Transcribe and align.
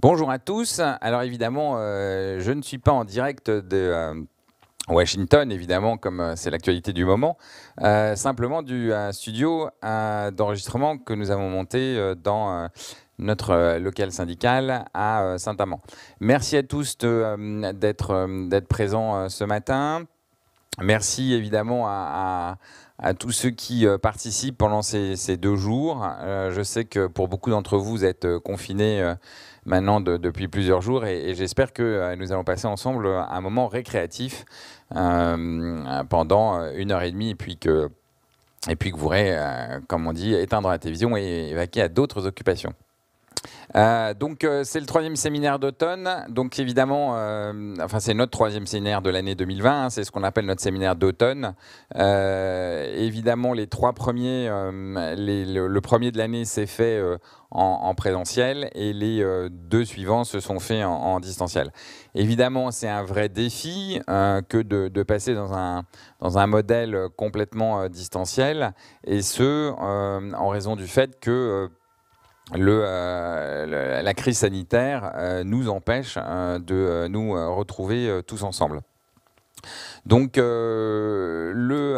Bonjour 0.00 0.30
à 0.30 0.40
tous. 0.40 0.80
Alors 0.80 1.22
évidemment, 1.22 1.76
euh, 1.76 2.40
je 2.40 2.50
ne 2.50 2.62
suis 2.62 2.78
pas 2.78 2.90
en 2.90 3.04
direct 3.04 3.48
de 3.48 3.76
euh, 3.76 4.14
Washington, 4.88 5.50
évidemment, 5.52 5.96
comme 5.96 6.20
euh, 6.20 6.36
c'est 6.36 6.50
l'actualité 6.50 6.92
du 6.92 7.04
moment, 7.04 7.38
simplement 8.16 8.62
du 8.62 8.92
studio 9.12 9.70
d'enregistrement 9.82 10.98
que 10.98 11.14
nous 11.14 11.30
avons 11.30 11.48
monté 11.48 12.14
dans 12.22 12.68
notre 13.18 13.78
local 13.78 14.10
syndical 14.10 14.84
à 14.94 15.36
Saint-Amand. 15.38 15.80
Merci 16.20 16.56
à 16.56 16.64
tous 16.64 16.98
d'être 16.98 18.66
présents 18.68 19.28
ce 19.28 19.44
matin. 19.44 20.02
Merci 20.82 21.34
évidemment 21.34 21.86
à, 21.86 22.56
tous 23.18 23.30
ceux 23.30 23.50
qui 23.50 23.86
participent 24.02 24.58
pendant 24.58 24.82
ces, 24.82 25.36
deux 25.36 25.56
jours. 25.56 26.06
je 26.22 26.62
sais 26.62 26.84
que 26.84 27.06
pour 27.06 27.28
beaucoup 27.28 27.50
d'entre 27.50 27.78
vous, 27.78 27.90
vous 27.90 28.04
êtes 28.04 28.38
confinés 28.38 29.14
maintenant 29.66 30.00
depuis 30.00 30.48
plusieurs 30.48 30.82
jours 30.82 31.06
et, 31.06 31.34
j'espère 31.34 31.72
que 31.72 31.82
euh, 31.82 32.16
nous 32.16 32.32
allons 32.32 32.44
passer 32.44 32.66
ensemble 32.66 33.06
un 33.06 33.40
moment 33.40 33.68
récréatif 33.68 34.44
euh, 34.94 36.02
pendant 36.08 36.70
une 36.72 36.92
heure 36.92 37.02
et 37.02 37.10
demie 37.10 37.30
et 37.30 37.34
puis 37.34 37.56
que, 37.56 37.90
et 38.68 38.76
puis 38.76 38.90
que 38.90 38.96
vous 38.96 39.02
pourrez, 39.02 39.36
euh, 39.36 39.80
comme 39.88 40.06
on 40.06 40.12
dit, 40.12 40.34
éteindre 40.34 40.68
la 40.68 40.78
télévision 40.78 41.16
et 41.16 41.48
évacuer 41.50 41.82
à 41.82 41.88
d'autres 41.88 42.26
occupations. 42.26 42.74
Euh, 43.76 44.14
donc 44.14 44.44
euh, 44.44 44.62
c'est 44.64 44.80
le 44.80 44.86
troisième 44.86 45.16
séminaire 45.16 45.58
d'automne. 45.58 46.24
Donc 46.28 46.58
évidemment, 46.58 47.16
euh, 47.16 47.74
enfin 47.82 48.00
c'est 48.00 48.14
notre 48.14 48.30
troisième 48.30 48.66
séminaire 48.66 49.02
de 49.02 49.10
l'année 49.10 49.34
2020. 49.34 49.84
Hein, 49.84 49.90
c'est 49.90 50.04
ce 50.04 50.10
qu'on 50.10 50.22
appelle 50.22 50.46
notre 50.46 50.62
séminaire 50.62 50.96
d'automne. 50.96 51.54
évidemment, 51.94 53.52
les 53.52 53.66
trois 53.66 53.92
premiers, 53.92 54.48
le, 54.48 55.78
premier 55.80 56.12
de 56.12 56.18
l'année 56.18 56.44
s'est 56.44 56.66
fait 56.66 57.02
en, 57.50 57.94
présentiel 57.94 58.70
et 58.74 58.92
les 58.92 59.24
deux 59.50 59.84
suivants 59.84 60.24
se 60.24 60.40
sont 60.40 60.60
faits 60.60 60.84
en, 60.84 61.20
distanciel. 61.20 61.72
Évidemment, 62.14 62.70
c'est 62.70 62.88
un 62.88 63.02
vrai 63.02 63.28
défi 63.28 64.00
que 64.06 64.62
de, 64.62 64.88
de, 64.88 65.02
passer 65.02 65.34
dans 65.34 65.52
un, 65.54 65.84
dans 66.20 66.38
un 66.38 66.46
modèle 66.46 67.08
complètement 67.16 67.88
distanciel 67.88 68.72
et 69.04 69.22
ce 69.22 69.72
en 69.72 70.48
raison 70.48 70.76
du 70.76 70.86
fait 70.86 71.18
que 71.20 71.70
euh, 72.52 74.02
la 74.02 74.14
crise 74.14 74.38
sanitaire 74.38 75.12
euh, 75.14 75.44
nous 75.44 75.68
empêche 75.68 76.18
euh, 76.18 76.58
de 76.58 77.06
nous 77.08 77.32
retrouver 77.54 78.20
tous 78.26 78.42
ensemble. 78.42 78.80
Donc 80.04 80.36
le 80.36 81.94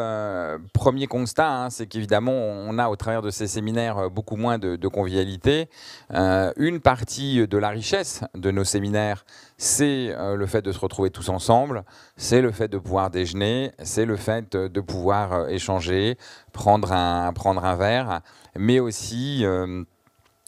premier 0.73 1.09
constat, 1.09 1.51
hein, 1.51 1.71
c'est 1.71 1.89
qu'évidemment, 1.89 2.31
on 2.31 2.79
a 2.79 2.89
au 2.89 2.95
travers 2.95 3.23
de 3.23 3.31
ces 3.31 3.49
séminaires 3.49 4.09
beaucoup 4.09 4.37
moins 4.37 4.59
de, 4.59 4.77
de 4.77 4.87
convivialité. 4.87 5.69
une 6.11 6.79
partie 6.79 7.45
de 7.49 7.59
la 7.59 7.71
richesse 7.71 8.23
de 8.37 8.53
nos 8.53 8.63
séminaires, 8.63 9.27
c'est 9.59 10.15
le 10.17 10.47
fait 10.47 10.63
de 10.63 10.71
se 10.71 10.79
retrouver 10.79 11.11
tous 11.11 11.29
ensemble, 11.29 11.83
c'est 12.17 12.41
le 12.41 12.53
fait 12.53 12.69
de 12.69 12.79
pouvoir 12.79 13.11
déjeuner, 13.11 13.73
c'est 13.83 14.05
le 14.05 14.15
fait 14.15 14.57
de 14.57 14.81
pouvoir 14.81 15.49
échanger, 15.49 16.17
prendre 16.53 16.93
un, 16.93 17.33
prendre 17.33 17.65
un 17.65 17.75
verre, 17.75 18.21
mais 18.57 18.79
aussi 18.79 19.45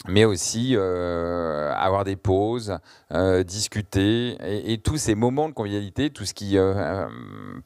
mais 0.07 0.23
aussi 0.23 0.75
euh, 0.77 1.73
avoir 1.75 2.05
des 2.05 2.15
pauses, 2.15 2.77
euh, 3.11 3.43
discuter, 3.43 4.37
et, 4.71 4.77
tous 4.77 4.97
ces 4.97 5.13
moments 5.13 5.49
de 5.49 5.53
convivialité, 5.53 6.09
tout 6.09 6.23
ce 6.23 6.33
qui 6.33 6.57
euh, 6.57 7.05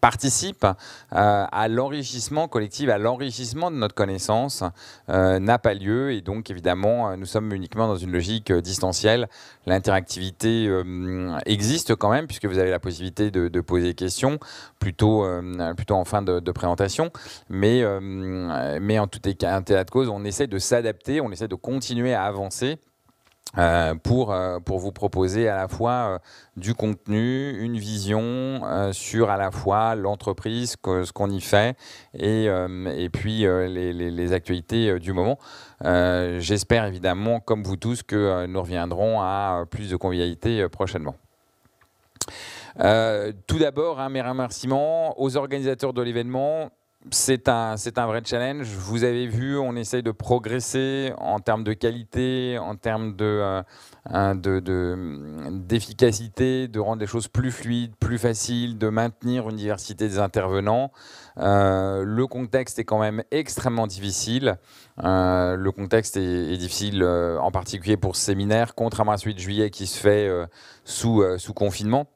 participe 0.02 0.66
à 1.12 1.68
l'enrichissement 1.70 2.48
collectif, 2.48 2.90
à 2.90 2.98
l'enrichissement 2.98 3.70
de 3.70 3.76
notre 3.76 3.94
connaissance, 3.94 4.64
n'a 5.08 5.60
pas 5.60 5.74
lieu, 5.76 6.12
et 6.12 6.22
donc 6.22 6.50
évidemment, 6.50 7.16
nous 7.16 7.26
sommes 7.26 7.54
uniquement 7.54 7.88
dans 7.88 7.96
une 7.96 8.12
logique 8.12 8.52
distancielle. 8.52 9.30
L'interactivité 9.68 10.70
existe 11.46 11.96
quand 11.96 12.10
même, 12.10 12.26
puisque 12.26 12.46
vous 12.46 12.58
avez 12.58 12.72
la 12.72 12.80
possibilité 12.80 13.30
de, 13.30 13.62
poser 13.62 13.90
des 13.90 13.94
questions, 13.94 14.40
plutôt, 14.80 15.26
plutôt 15.78 15.96
en 15.96 16.06
fin 16.06 16.22
de, 16.22 16.52
présentation, 16.52 17.12
mais, 17.50 17.84
mais 18.02 18.98
en 18.98 19.08
tout 19.08 19.28
état 19.28 19.62
de 19.62 19.92
cause, 19.92 20.10
on 20.10 20.26
essaie 20.26 20.48
de 20.48 20.58
s'adapter, 20.58 21.22
on 21.22 21.32
essaie 21.32 21.48
de 21.48 21.56
continuer 21.56 22.14
à 22.14 22.23
avancer 22.24 22.80
euh, 23.60 23.94
pour, 23.94 24.34
euh, 24.34 24.60
pour 24.60 24.80
vous 24.80 24.92
proposer 24.92 25.48
à 25.48 25.56
la 25.56 25.68
fois 25.68 25.92
euh, 25.92 26.18
du 26.58 26.74
contenu, 26.74 27.56
une 27.60 27.78
vision 27.78 28.62
sur 28.94 29.30
à 29.30 29.38
la 29.38 29.52
fois 29.52 29.94
l'entreprise, 29.94 30.76
ce 30.84 31.12
qu'on 31.12 31.30
y 31.30 31.40
fait 31.40 31.78
et, 32.18 32.46
et 32.46 33.10
puis 33.10 33.40
les, 33.40 33.94
les, 33.94 34.34
actualités 34.34 35.00
du 35.00 35.14
moment. 35.14 35.38
J'espère 35.82 36.86
évidemment, 36.86 37.40
comme 37.40 37.64
vous 37.64 37.76
tous, 37.76 38.04
que 38.04 38.46
nous 38.46 38.62
reviendrons 38.62 39.22
à 39.22 39.66
plus 39.70 39.90
de 39.90 39.96
convivialité 39.96 40.68
prochainement. 40.70 41.16
tout 42.78 43.60
d'abord, 43.60 44.00
un 44.00 44.10
mes 44.10 44.22
remerciements 44.22 45.20
aux 45.20 45.38
organisateurs 45.38 45.94
de 45.94 46.02
l'événement, 46.02 46.70
c'est 47.12 47.50
un, 47.50 47.76
vrai 48.08 48.22
challenge. 48.24 48.68
Vous 48.68 49.04
avez 49.04 49.28
vu, 49.28 49.58
on 49.58 49.76
essaye 49.76 50.04
de 50.04 50.12
progresser 50.12 51.12
en 51.18 51.40
termes 51.40 51.64
de 51.64 51.74
qualité, 51.74 52.58
en 52.60 52.76
termes 52.76 53.16
de, 53.16 53.64
euh, 54.14 55.50
d'efficacité, 55.52 56.68
de, 56.68 56.80
rendre 56.80 57.02
les 57.02 57.08
choses 57.08 57.28
plus 57.28 57.52
fluides, 57.52 57.96
plus 57.98 58.18
faciles, 58.18 58.78
de 58.78 58.90
maintenir 58.90 59.50
une 59.50 59.58
diversité 59.58 60.08
des 60.08 60.20
intervenants. 60.20 60.92
Euh, 61.38 62.04
le 62.06 62.28
contexte 62.28 62.80
est 62.80 62.86
quand 62.86 63.00
même 63.00 63.24
extrêmement 63.32 63.88
difficile. 63.88 64.58
Euh, 65.04 65.56
le 65.56 65.72
contexte 65.72 66.18
est, 66.18 66.58
difficile 66.58 67.04
en 67.04 67.52
particulier 67.52 67.98
pour 67.98 68.16
ce 68.16 68.24
séminaire, 68.24 68.76
contrairement 68.76 69.14
à 69.14 69.18
celui 69.18 69.34
de 69.34 69.40
juillet 69.40 69.70
qui 69.70 69.88
se 69.88 70.00
fait 70.00 70.30
sous 70.86 71.54
confinement. 71.54 72.08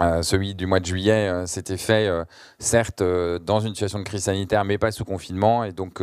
Euh, 0.00 0.22
celui 0.22 0.54
du 0.54 0.64
mois 0.66 0.80
de 0.80 0.86
juillet 0.86 1.28
euh, 1.28 1.44
s'était 1.44 1.76
fait, 1.76 2.06
euh, 2.06 2.24
certes, 2.58 3.02
dans 3.02 3.60
une 3.60 3.74
situation 3.74 3.98
de 3.98 4.04
crise 4.04 4.22
sanitaire, 4.22 4.64
mais 4.64 4.78
pas 4.78 4.90
sous 4.90 5.04
confinement, 5.04 5.64
et 5.64 5.72
donc 5.72 6.02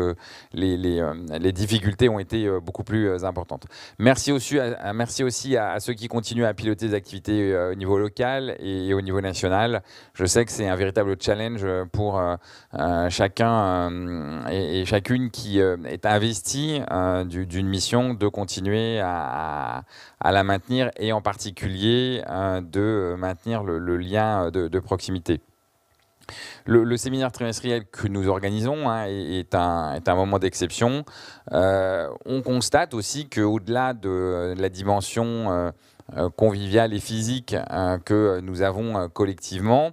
les, 0.54 1.52
difficultés 1.52 2.08
ont 2.10 2.20
été 2.20 2.50
beaucoup 2.62 2.84
plus 2.84 3.24
importantes. 3.26 3.66
Merci 3.98 4.32
aussi, 4.32 5.58
à, 5.58 5.80
ceux 5.80 5.94
qui 5.94 6.08
continuent 6.08 6.46
à 6.46 6.54
piloter 6.54 6.90
des 6.90 6.94
activités 6.94 7.56
au 7.72 7.76
niveau 7.76 7.98
local 7.98 8.56
et, 8.60 8.94
au 8.94 9.02
niveau 9.02 9.22
national. 9.22 9.82
Je 10.14 10.26
sais 10.26 10.46
que 10.46 10.52
c'est 10.52 10.68
un 10.68 10.76
véritable 10.76 11.16
challenge 11.20 11.66
pour 11.92 12.22
chacun 13.10 14.46
et, 14.50 14.86
chacune 14.86 15.32
qui 15.32 15.60
est 15.60 16.06
investi 16.06 16.82
d'une 17.26 17.68
mission 17.68 18.14
de 18.14 18.28
continuer 18.28 19.00
à, 19.00 19.84
la 20.24 20.44
maintenir, 20.44 20.92
et 20.98 21.12
en 21.12 21.22
particulier 21.22 22.22
de 22.62 23.16
maintenir 23.18 23.64
le 23.64 23.79
le 23.80 23.98
lien 23.98 24.52
de, 24.52 24.80
proximité. 24.80 25.42
Le, 26.66 26.98
séminaire 26.98 27.32
trimestriel 27.32 27.86
que 27.86 28.08
nous 28.08 28.28
organisons 28.28 28.90
hein, 28.90 29.06
est, 29.08 29.56
un, 29.56 30.00
moment 30.08 30.40
d'exception. 30.40 31.04
Euh, 31.52 32.10
on 32.26 32.42
constate 32.42 32.94
aussi 32.94 33.28
qu'au-delà 33.30 33.94
de, 33.94 34.54
la 34.58 34.70
dimension 34.70 35.26
euh, 35.26 35.72
euh, 36.18 36.30
conviviale 36.30 36.94
et 36.94 37.00
physique 37.00 37.56
que 38.06 38.40
nous 38.42 38.62
avons 38.62 39.10
collectivement, 39.10 39.92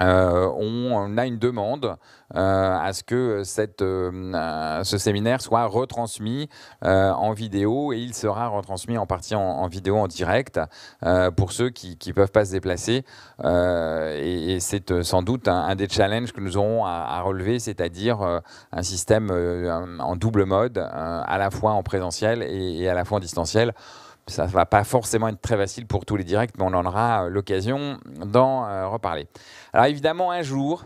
euh, 0.00 0.50
on, 0.56 1.16
a 1.16 1.26
une 1.26 1.38
demande 1.38 1.96
euh, 2.36 2.78
à 2.78 2.92
ce 2.92 3.02
que 3.02 3.42
euh, 3.42 4.84
ce 4.84 4.98
séminaire 4.98 5.40
soit 5.40 5.64
retransmis 5.66 6.48
en 6.82 7.32
vidéo 7.32 7.92
et 7.92 7.98
il 7.98 8.14
sera 8.14 8.48
retransmis 8.48 8.98
en 8.98 9.06
partie 9.06 9.34
en, 9.34 9.66
vidéo 9.68 9.96
en 9.96 10.06
direct 10.06 10.60
pour 11.36 11.52
ceux 11.52 11.70
qui 11.70 11.98
ne 12.06 12.12
peuvent 12.12 12.30
pas 12.30 12.44
se 12.44 12.52
déplacer. 12.52 13.04
et, 13.44 14.58
c'est 14.60 15.02
sans 15.02 15.22
doute 15.22 15.48
un, 15.48 15.74
des 15.74 15.88
challenges 15.88 16.32
que 16.32 16.40
nous 16.40 16.56
aurons 16.56 16.84
à, 16.84 17.20
relever, 17.22 17.58
c'est-à-dire 17.58 18.20
un 18.72 18.82
système 18.82 19.30
en 20.00 20.16
double 20.16 20.44
mode, 20.44 20.78
à 20.78 21.38
la 21.38 21.50
fois 21.50 21.72
en 21.72 21.82
présentiel 21.82 22.42
et 22.42 22.88
à 22.88 22.94
la 22.94 23.04
fois 23.04 23.18
en 23.18 23.20
distanciel 23.20 23.74
ça 24.28 24.46
ne 24.46 24.50
va 24.50 24.66
pas 24.66 24.84
forcément 24.84 25.28
être 25.28 25.40
très 25.40 25.56
facile 25.56 25.86
pour 25.86 26.04
tous 26.04 26.16
les 26.16 26.24
directs, 26.24 26.52
mais 26.58 26.64
on 26.64 26.74
en 26.74 26.84
aura 26.86 27.28
l'occasion 27.28 27.98
d'en 28.24 28.90
reparler. 28.90 29.26
Alors 29.72 29.86
évidemment, 29.86 30.30
un 30.30 30.42
jour, 30.42 30.84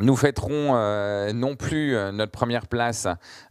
nous 0.00 0.16
fêterons 0.16 0.72
euh, 0.74 1.32
non 1.32 1.54
plus 1.54 1.94
euh, 1.94 2.10
notre 2.10 2.32
première 2.32 2.66
place 2.66 3.06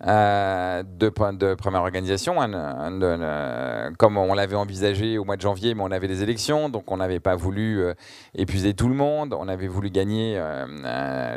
euh, 0.06 0.84
de, 0.84 1.10
de, 1.32 1.54
première 1.56 1.82
organisation, 1.82 2.42
hein, 2.42 3.92
comme 3.98 4.18
on 4.18 4.34
l'avait 4.34 4.56
envisagé 4.56 5.18
au 5.18 5.24
mois 5.24 5.38
de 5.38 5.42
janvier, 5.42 5.74
mais 5.74 5.84
on 5.84 5.92
avait 5.92 6.08
des 6.08 6.22
élections, 6.22 6.68
donc 6.68 6.92
on 6.92 6.98
n'avait 6.98 7.22
pas 7.22 7.36
voulu 7.36 7.84
épuiser 8.36 8.74
tout 8.74 8.90
le 8.90 8.96
monde, 8.96 9.34
on 9.38 9.48
avait 9.48 9.68
voulu 9.68 9.90
gagner 9.90 10.42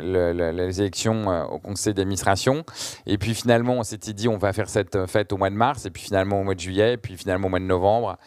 les 0.01 0.81
élections 0.81 1.47
au 1.51 1.59
conseil 1.59 1.93
d'administration, 1.93 2.63
et 3.05 3.17
puis 3.17 3.33
finalement 3.33 3.73
on 3.75 3.83
s'était 3.83 4.13
dit 4.13 4.27
on 4.27 4.37
va 4.37 4.53
faire 4.53 4.69
cette 4.69 5.05
fête 5.07 5.31
au 5.31 5.37
mois 5.37 5.49
de 5.49 5.55
mars, 5.55 5.85
et 5.85 5.89
puis 5.89 6.03
finalement 6.03 6.41
au 6.41 6.43
mois 6.43 6.55
de 6.55 6.59
juillet, 6.59 6.93
et 6.93 6.97
puis 6.97 7.17
finalement 7.17 7.47
au 7.47 7.49
mois 7.49 7.59
de 7.59 7.65
novembre. 7.65 8.17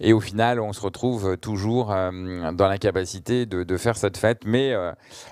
Et 0.00 0.12
au 0.12 0.20
final, 0.20 0.60
on 0.60 0.72
se 0.72 0.80
retrouve 0.80 1.36
toujours 1.38 1.86
dans 1.86 2.68
l'incapacité 2.68 3.46
de, 3.46 3.62
de, 3.62 3.76
faire 3.76 3.96
cette 3.96 4.16
fête, 4.16 4.42
mais 4.44 4.74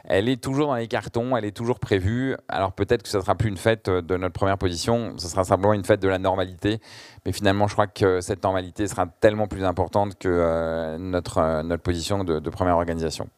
elle 0.05 0.29
est 0.29 0.43
toujours 0.43 0.69
dans 0.69 0.77
les 0.77 0.89
cartons, 0.89 1.37
elle 1.37 1.45
est 1.45 1.57
toujours 1.57 1.79
prévue. 1.79 2.35
Alors 2.49 2.73
peut-être 2.73 3.03
que 3.03 3.09
ce 3.09 3.19
ne 3.19 3.23
sera 3.23 3.35
plus 3.35 3.49
une 3.51 3.59
fête 3.59 3.91
de 3.91 4.17
notre 4.17 4.33
première 4.33 4.57
position, 4.57 5.15
ce 5.19 5.29
sera 5.29 5.45
simplement 5.45 5.75
une 5.75 5.85
fête 5.85 6.01
de 6.01 6.09
la 6.09 6.19
normalité. 6.19 6.81
Mais 7.27 7.33
finalement, 7.33 7.69
je 7.69 7.75
crois 7.75 7.87
que 7.87 8.21
cette 8.21 8.43
normalité 8.43 8.87
sera 8.87 9.07
tellement 9.07 9.49
plus 9.49 9.65
importante 9.65 10.19
que 10.19 10.97
notre, 10.99 11.63
notre 11.63 11.83
position 11.83 12.25
de, 12.25 12.51
première 12.51 12.77
organisation. 12.77 13.29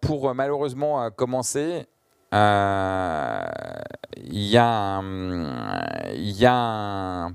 pour 0.00 0.34
malheureusement 0.34 1.10
commencer, 1.10 1.86
euh, 2.34 3.44
il 4.16 4.46
y 4.46 4.56
a 4.56 5.02
il 6.14 6.32
y 6.32 6.46
a 6.46 7.28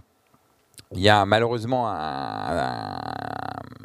il 0.92 1.02
y 1.02 1.10
a 1.10 1.26
malheureusement 1.26 1.88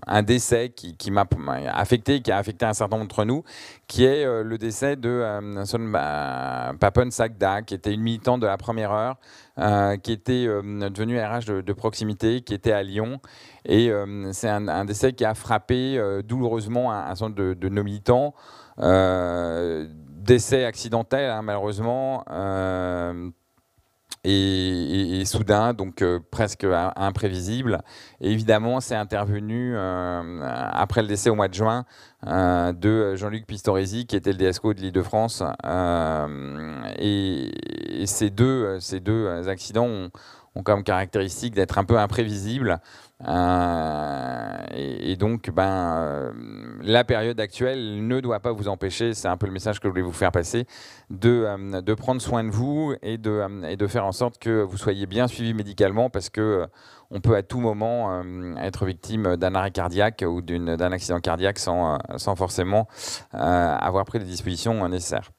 un, 0.06 0.22
décès 0.22 0.70
qui, 0.70 1.10
m'a 1.10 1.26
affecté, 1.72 2.20
qui 2.20 2.31
a 2.31 2.37
affecté 2.38 2.64
un 2.64 2.75
certain 2.75 2.96
nombre 2.96 3.08
d'entre 3.08 3.25
nous, 3.25 3.43
qui 3.88 4.04
est 4.04 4.25
euh, 4.25 4.44
le 4.44 4.56
décès 4.58 4.94
de 4.96 5.08
euh, 5.08 5.64
Son 5.64 5.90
Papon 6.78 7.10
Sagda, 7.10 7.62
qui 7.62 7.75
était 7.75 7.93
une 7.93 8.02
militante 8.02 8.40
de 8.40 8.46
la 8.46 8.56
première 8.56 8.93
heure, 8.93 9.16
euh, 9.58 9.96
qui 9.96 10.12
était 10.12 10.46
devenue 10.46 11.20
RH 11.20 11.62
de, 11.62 11.72
proximité, 11.72 12.43
qui 12.43 12.54
était 12.54 12.72
à 12.72 12.82
Lyon. 12.82 13.20
Et 13.64 13.90
c'est 14.32 14.48
un, 14.48 14.84
décès 14.84 15.12
qui 15.12 15.25
a 15.25 15.34
frappé 15.34 16.00
douloureusement 16.25 16.93
un, 16.93 17.14
certain 17.14 17.31
de, 17.31 17.69
nos 17.69 17.82
militants 17.82 18.34
décès 18.78 20.64
accidentel, 20.64 21.31
hein, 21.31 21.43
malheureusement, 21.43 22.25
euh, 24.24 25.20
et, 25.20 25.24
soudain, 25.24 25.74
donc 25.74 26.02
euh, 26.02 26.20
presque 26.30 26.64
imprévisible. 26.96 27.82
Évidemment, 28.20 28.80
c'est 28.80 28.94
intervenu 28.94 29.74
euh, 29.74 30.40
après 30.72 31.02
le 31.02 31.08
décès 31.08 31.28
au 31.30 31.34
mois 31.34 31.48
de 31.48 31.54
juin 31.54 31.84
de 32.24 33.16
Jean-Luc 33.16 33.46
Pistoresi, 33.46 34.06
qui 34.06 34.14
était 34.14 34.32
le 34.32 34.38
DSCO 34.38 34.74
de 34.74 34.80
l'Île-de-France. 34.80 35.42
Et, 36.98 37.50
ces, 38.06 38.30
deux, 38.30 38.78
ces 38.78 39.00
deux 39.00 39.48
accidents 39.48 40.08
ont 40.54 40.62
comme 40.62 40.84
caractéristique 40.84 41.54
d'être 41.54 41.78
un 41.78 41.84
peu 41.84 41.98
imprévisibles. 41.98 42.80
Euh, 43.28 44.56
et, 44.74 45.16
donc, 45.16 45.50
ben, 45.50 45.96
euh, 45.96 46.32
la 46.82 47.04
période 47.04 47.38
actuelle 47.40 48.06
ne 48.06 48.20
doit 48.20 48.40
pas 48.40 48.52
vous 48.52 48.69
empêcher, 48.69 49.14
c'est 49.14 49.28
un 49.28 49.36
peu 49.36 49.46
le 49.46 49.52
message 49.52 49.80
que 49.80 49.88
je 49.88 49.90
voulais 49.90 50.02
vous 50.02 50.12
faire 50.12 50.32
passer, 50.32 50.66
de, 51.10 51.44
euh, 51.46 51.80
de 51.80 51.94
prendre 51.94 52.20
soin 52.20 52.44
de 52.44 52.50
vous 52.50 52.94
et 53.02 53.19
de, 53.19 53.66
et 53.69 53.76
de 53.76 53.86
faire 53.86 54.06
en 54.06 54.12
sorte 54.12 54.38
que 54.38 54.62
vous 54.62 54.76
soyez 54.76 55.06
bien 55.06 55.28
suivi 55.28 55.54
médicalement 55.54 56.10
parce 56.10 56.30
que 56.30 56.66
on 57.10 57.20
peut 57.20 57.36
à 57.36 57.42
tout 57.42 57.60
moment 57.60 58.22
être 58.58 58.86
victime 58.86 59.36
d'un 59.36 59.54
arrêt 59.54 59.70
cardiaque 59.70 60.24
ou 60.26 60.40
d'un 60.40 60.92
accident 60.92 61.20
cardiaque 61.20 61.58
sans, 61.58 61.98
sans 62.16 62.36
forcément 62.36 62.88
avoir 63.32 64.06
pris 64.06 64.19
les 64.19 64.24
dispositions 64.24 64.88
nécessaires. 64.88 65.30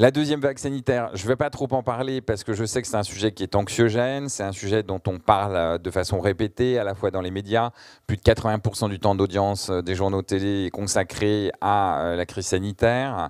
La 0.00 0.10
deuxième 0.10 0.40
vague 0.40 0.56
sanitaire, 0.56 1.10
je 1.12 1.24
ne 1.24 1.28
vais 1.28 1.36
pas 1.36 1.50
trop 1.50 1.68
en 1.72 1.82
parler 1.82 2.22
parce 2.22 2.42
que 2.42 2.54
je 2.54 2.64
sais 2.64 2.80
que 2.80 2.88
c'est 2.88 2.96
un 2.96 3.02
sujet 3.02 3.32
qui 3.32 3.42
est 3.42 3.54
anxiogène, 3.54 4.30
c'est 4.30 4.42
un 4.42 4.52
sujet 4.52 4.82
dont 4.82 5.02
on 5.06 5.18
parle 5.18 5.56
euh, 5.56 5.76
de 5.76 5.90
façon 5.90 6.20
répétée, 6.20 6.78
à 6.78 6.84
la 6.84 6.94
fois 6.94 7.10
dans 7.10 7.20
les 7.20 7.30
médias. 7.30 7.72
Plus 8.06 8.16
de 8.16 8.22
80% 8.22 8.88
du 8.88 8.98
temps 8.98 9.14
d'audience 9.14 9.68
euh, 9.68 9.82
des 9.82 9.94
journaux 9.94 10.22
télé 10.22 10.64
est 10.64 10.70
consacré 10.70 11.52
à 11.60 12.00
euh, 12.00 12.16
la 12.16 12.24
crise 12.24 12.46
sanitaire. 12.46 13.28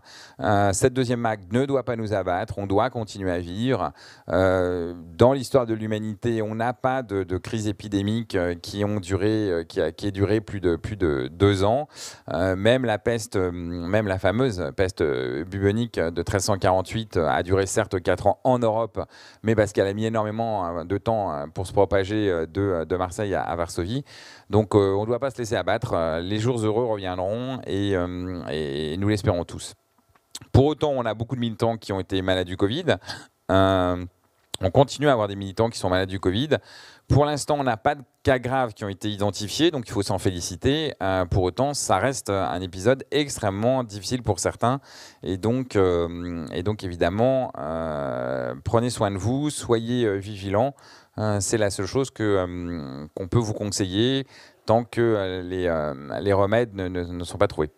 cette 0.72 0.94
deuxième 0.94 1.25
vague 1.25 1.40
ne 1.50 1.67
doit 1.67 1.82
pas 1.82 1.96
nous 1.96 2.14
abattre, 2.14 2.58
on 2.58 2.69
doit 2.69 2.88
continuer 2.88 3.32
à 3.32 3.40
vivre. 3.40 3.90
dans 4.28 5.32
l'histoire 5.32 5.66
de 5.66 5.75
l'humanité, 5.75 6.40
on 6.40 6.55
n'a 6.55 6.73
pas 6.73 7.02
de, 7.02 7.37
crise 7.38 7.66
épidémique 7.66 8.38
qui 8.62 8.84
ont 8.84 9.00
duré, 9.00 9.64
qui, 9.69 9.81
a, 9.81 9.90
qui 9.90 10.12
plus 10.12 10.61
de 10.61 10.76
plus 10.76 10.96
de 10.96 11.28
deux 11.32 11.64
ans. 11.64 11.88
même 12.28 12.84
la 12.84 12.99
peste, 12.99 13.37
même 13.37 14.06
la 14.06 14.20
fameuse 14.20 14.70
peste 14.76 15.02
bubonique 15.02 15.99
de 15.99 16.20
1300 16.20 16.59
48 16.60 17.16
euh, 17.16 17.28
a 17.28 17.42
duré 17.42 17.66
certes 17.66 18.00
4 18.00 18.26
ans 18.28 18.40
en 18.44 18.58
Europe, 18.58 19.00
mais 19.42 19.54
parce 19.54 19.72
qu'elle 19.72 19.86
a 19.86 19.92
mis 19.92 20.04
énormément 20.04 20.78
euh, 20.78 20.84
de 20.84 20.98
temps 20.98 21.32
euh, 21.32 21.46
pour 21.48 21.66
se 21.66 21.72
propager 21.72 22.46
de, 22.46 22.96
Marseille 22.96 23.34
à, 23.34 23.56
Varsovie. 23.56 24.04
Donc 24.50 24.74
on 24.74 25.00
ne 25.00 25.06
doit 25.06 25.18
pas 25.18 25.30
se 25.30 25.38
laisser 25.38 25.56
abattre. 25.56 26.20
Les 26.22 26.38
jours 26.38 26.58
heureux 26.58 26.84
reviendront 26.84 27.60
et, 27.66 27.96
nous 28.96 29.08
l'espérons 29.08 29.44
tous. 29.44 29.74
Pour 30.52 30.66
autant, 30.66 30.90
on 30.90 31.04
a 31.06 31.14
beaucoup 31.14 31.34
de 31.34 31.40
militants 31.40 31.76
qui 31.76 31.92
ont 31.92 32.00
été 32.00 32.20
malades 32.22 32.46
du 32.46 32.56
Covid. 32.56 32.96
on 33.48 34.06
continue 34.72 35.08
à 35.08 35.12
avoir 35.12 35.28
des 35.28 35.36
militants 35.36 35.70
qui 35.70 35.78
sont 35.78 35.88
malades 35.88 36.08
du 36.08 36.20
Covid. 36.20 36.58
Pour 37.10 37.24
l'instant, 37.24 37.56
on 37.58 37.64
n'a 37.64 37.76
pas 37.76 37.96
de 37.96 38.02
cas 38.22 38.38
graves 38.38 38.72
qui 38.72 38.84
ont 38.84 38.88
été 38.88 39.08
identifiés, 39.10 39.72
donc 39.72 39.88
il 39.88 39.92
faut 39.92 40.02
s'en 40.02 40.18
féliciter. 40.18 40.94
Euh, 41.02 41.24
pour 41.24 41.42
autant, 41.42 41.74
ça 41.74 41.98
reste 41.98 42.30
un 42.30 42.60
épisode 42.60 43.04
extrêmement 43.10 43.82
difficile 43.82 44.22
pour 44.22 44.38
certains. 44.38 44.80
Et 45.24 45.36
donc, 45.36 45.74
euh, 45.74 46.46
et 46.52 46.62
donc 46.62 46.84
évidemment, 46.84 47.50
euh, 47.58 48.54
prenez 48.64 48.90
soin 48.90 49.10
de 49.10 49.16
vous, 49.16 49.50
soyez 49.50 50.18
vigilants. 50.18 50.74
C'est 51.40 51.58
la 51.58 51.68
seule 51.68 51.84
chose 51.84 52.10
qu'on 52.10 53.28
peut 53.30 53.38
vous 53.38 53.52
conseiller 53.52 54.26
tant 54.64 54.84
que 54.84 55.42
les, 55.42 55.68
les 56.22 56.32
remèdes 56.32 56.74
ne 56.74 57.24
sont 57.24 57.36
pas 57.36 57.48
trouvés 57.48 57.70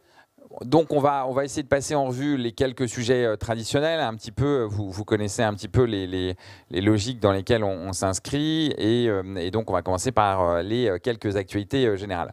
donc 0.60 0.92
on 0.92 1.00
va, 1.00 1.26
on 1.26 1.32
va 1.32 1.44
essayer 1.44 1.62
de 1.62 1.68
passer 1.68 1.94
en 1.94 2.06
revue 2.06 2.36
les 2.36 2.52
quelques 2.52 2.88
sujets 2.88 3.24
euh, 3.24 3.36
traditionnels, 3.36 4.00
un 4.00 4.14
petit 4.14 4.32
peu, 4.32 4.62
vous, 4.62 4.90
vous 4.90 5.04
connaissez 5.04 5.42
un 5.42 5.54
petit 5.54 5.68
peu 5.68 5.84
les, 5.84 6.06
les, 6.06 6.80
logiques 6.80 7.20
dans 7.20 7.32
lesquelles 7.32 7.64
on, 7.64 7.92
s'inscrit, 7.92 8.74
euh, 8.78 9.36
et, 9.36 9.50
donc 9.50 9.70
on 9.70 9.72
va 9.72 9.82
commencer 9.82 10.12
par 10.12 10.42
euh, 10.42 10.62
les 10.62 10.98
quelques 11.02 11.36
actualités 11.36 11.96
générales. 11.96 12.32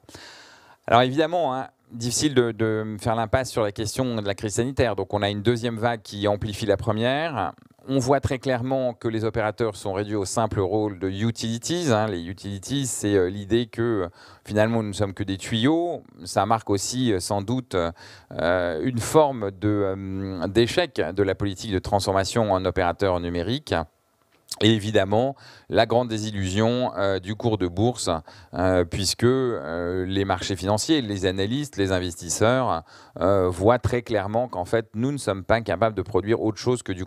Alors 0.88 1.02
évidemment, 1.02 1.56
hein, 1.56 1.68
difficile 1.92 2.34
de, 2.34 2.98
faire 3.00 3.16
l'impasse 3.16 3.50
sur 3.50 3.64
la 3.64 3.72
question 3.72 4.22
de 4.22 4.28
la 4.28 4.36
crise 4.36 4.56
sanitaire, 4.56 4.96
donc 4.96 5.14
on 5.14 5.22
a 5.22 5.30
une 5.30 5.42
deuxième 5.42 5.78
vague 5.78 6.02
qui 6.02 6.28
amplifie 6.28 6.66
la 6.66 6.78
première, 6.78 7.54
on 7.90 7.98
voit 7.98 8.20
très 8.20 8.38
clairement 8.38 8.94
que 8.94 9.08
les 9.08 9.26
opérateurs 9.26 9.76
sont 9.76 9.94
réduits 9.94 10.16
au 10.16 10.24
simple 10.24 10.60
rôle 10.60 11.00
de 11.00 11.10
utilities. 11.10 11.88
Hein. 11.92 12.06
Les 12.06 12.28
utilities, 12.28 12.86
c'est 12.86 13.16
euh, 13.16 13.30
l'idée 13.30 13.66
que 13.66 14.08
finalement 14.46 14.84
nous 14.84 14.90
ne 14.90 14.94
sommes 14.94 15.16
que 15.16 15.24
des 15.24 15.38
tuyaux. 15.38 16.04
Ça 16.24 16.46
marque 16.46 16.70
aussi 16.70 17.12
euh, 17.12 17.20
sans 17.20 17.42
doute 17.42 17.76
euh, 17.76 18.82
une 18.84 19.00
forme 19.00 19.50
d'échec 20.48 21.02
de 21.02 21.24
la 21.24 21.34
politique 21.34 21.72
de 21.72 21.80
transformation 21.80 22.52
en 22.52 22.64
opérateur 22.64 23.20
numérique. 23.20 23.74
Et 24.62 24.74
évidemment, 24.74 25.36
la 25.70 25.86
grande 25.86 26.10
désillusion 26.10 26.92
euh, 26.98 27.20
du 27.20 27.36
cours 27.36 27.58
de 27.58 27.68
bourse, 27.68 28.10
euh, 28.54 28.84
puisque 28.84 29.24
euh, 29.24 30.06
les 30.06 30.26
marchés 30.26 30.58
financiers, 30.58 31.02
les 31.02 31.26
analystes, 31.26 31.78
les 31.78 31.92
investisseurs 31.92 32.84
voient 33.50 33.80
très 33.80 34.02
clairement 34.02 34.48
qu'en 34.48 34.64
fait, 34.64 34.88
nous 34.96 35.12
ne 35.12 35.18
sommes 35.18 35.44
pas 35.44 35.60
capables 35.60 35.96
de 35.96 36.02
produire 36.02 36.42
autre 36.42 36.58
chose 36.58 36.84
que 36.84 36.94
du, 36.94 37.04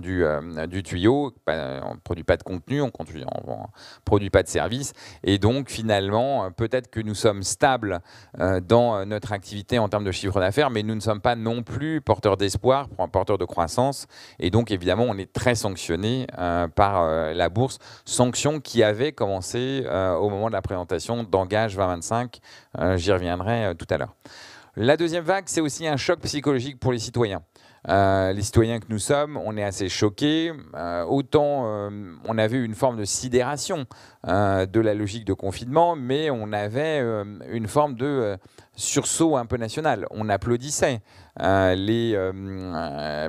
du, 0.00 0.82
tuyau. 0.82 1.34
On 1.46 1.94
ne 1.94 2.00
produit 2.02 2.24
pas 2.24 2.38
de 2.38 2.42
contenu, 2.42 2.80
on 2.80 2.86
ne 2.86 3.56
produit 4.04 4.30
pas 4.30 4.42
de 4.42 4.48
service. 4.48 4.94
Et 5.22 5.38
donc, 5.38 5.68
finalement, 5.68 6.50
peut-être 6.50 6.90
que 6.90 7.00
nous 7.00 7.14
sommes 7.14 7.42
stables 7.42 8.00
dans 8.38 9.04
notre 9.04 9.32
activité 9.32 9.78
en 9.78 9.90
termes 9.90 10.04
de 10.04 10.12
chiffre 10.12 10.40
d'affaires, 10.40 10.70
mais 10.70 10.82
nous 10.82 10.94
ne 10.94 11.00
sommes 11.00 11.20
pas 11.20 11.36
non 11.36 11.62
plus 11.62 12.00
porteurs 12.00 12.38
d'espoir, 12.38 12.88
porteurs 13.12 13.38
de 13.38 13.44
croissance. 13.44 14.06
Et 14.38 14.50
donc, 14.50 14.70
évidemment, 14.70 15.04
on 15.06 15.18
est 15.18 15.30
très 15.30 15.54
sanctionné 15.54 16.26
par 16.74 16.79
euh, 16.80 17.34
la 17.34 17.48
bourse, 17.48 17.78
sanction 18.04 18.60
qui 18.60 18.82
avait 18.82 19.12
commencé 19.12 19.82
euh, 19.86 20.14
au 20.14 20.30
moment 20.30 20.48
de 20.48 20.52
la 20.52 20.62
présentation 20.62 21.22
d'Engage 21.22 21.76
2025. 21.76 22.40
Euh, 22.78 22.96
j'y 22.96 23.12
reviendrai 23.12 23.74
tout 23.78 23.86
à 23.90 23.98
l'heure. 23.98 24.14
La 24.76 24.96
deuxième 24.96 25.24
vague, 25.24 25.44
c'est 25.46 25.60
aussi 25.60 25.86
un 25.86 25.96
choc 25.96 26.20
psychologique 26.20 26.78
pour 26.78 26.92
les 26.92 26.98
citoyens. 26.98 27.42
les 27.86 28.42
citoyens 28.42 28.78
que 28.78 28.86
nous 28.88 28.98
sommes, 29.00 29.36
on 29.36 29.56
est 29.56 29.64
assez 29.64 29.88
choqués. 29.88 30.52
autant 31.08 31.90
on 32.24 32.38
avait 32.38 32.58
une 32.58 32.74
forme 32.74 32.96
de 32.96 33.04
sidération 33.04 33.86
de 34.24 34.80
la 34.80 34.94
logique 34.94 35.24
de 35.24 35.32
confinement, 35.32 35.96
mais 35.96 36.30
on 36.30 36.52
avait 36.52 37.00
une 37.50 37.66
forme 37.66 37.94
de 37.94 38.38
sursaut 38.76 39.36
un 39.36 39.46
peu 39.46 39.56
national. 39.56 40.06
On 40.10 40.28
applaudissait 40.28 41.00
les 41.38 42.30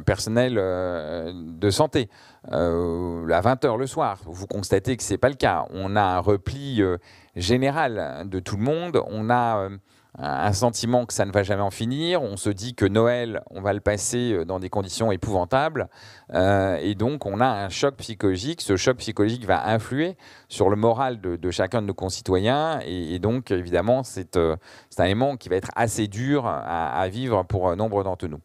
personnels 0.06 0.56
de 0.56 1.70
santé. 1.70 2.10
Euh, 2.52 3.30
à 3.30 3.42
20h 3.42 3.78
le 3.78 3.86
soir. 3.86 4.20
Vous 4.26 4.48
constatez 4.48 4.98
que 4.98 5.04
ce 5.04 5.14
n'est 5.14 5.18
pas 5.18 5.30
le 5.30 5.36
cas. 5.36 5.66
On 5.70 5.96
a 5.96 6.02
un 6.02 6.20
repli 6.20 6.82
euh, 6.82 6.98
général 7.36 8.28
de 8.28 8.40
tout 8.40 8.58
le 8.58 8.64
monde. 8.64 9.02
On 9.08 9.30
a 9.30 9.60
euh, 9.60 9.78
un 10.18 10.52
sentiment 10.52 11.06
que 11.06 11.14
ça 11.14 11.26
ne 11.26 11.32
va 11.32 11.44
jamais 11.44 11.62
en 11.62 11.72
finir. 11.72 12.22
On 12.22 12.36
se 12.36 12.50
dit 12.50 12.76
que 12.76 12.86
Noël, 12.86 13.42
on 13.50 13.62
va 13.62 13.74
le 13.74 13.80
passer 13.80 14.34
euh, 14.34 14.46
dans 14.46 14.60
des 14.60 14.70
conditions 14.70 15.12
épouvantables. 15.12 15.88
Euh, 16.34 16.78
et 16.82 16.96
donc, 16.96 17.26
on 17.26 17.40
a 17.40 17.48
un 17.48 17.70
choc 17.70 17.96
psychologique. 17.98 18.62
Ce 18.62 18.76
choc 18.76 18.98
psychologique 18.98 19.46
va 19.46 19.70
influer 19.70 20.18
sur 20.50 20.70
le 20.70 20.76
moral 20.76 21.22
de, 21.22 21.52
chacun 21.52 21.82
de 21.82 21.88
nos 21.88 21.94
concitoyens. 21.94 22.80
Et, 22.86 23.20
donc, 23.20 23.52
évidemment, 23.52 24.04
c'est 24.04 24.38
un 24.38 24.58
élément 25.04 25.38
qui 25.38 25.50
va 25.50 25.56
être 25.56 25.72
assez 25.76 26.08
dur 26.08 26.46
à, 26.46 27.08
vivre 27.08 27.44
pour 27.44 27.76
nombre 27.76 28.04
d'entre 28.04 28.28
nous. 28.28 28.40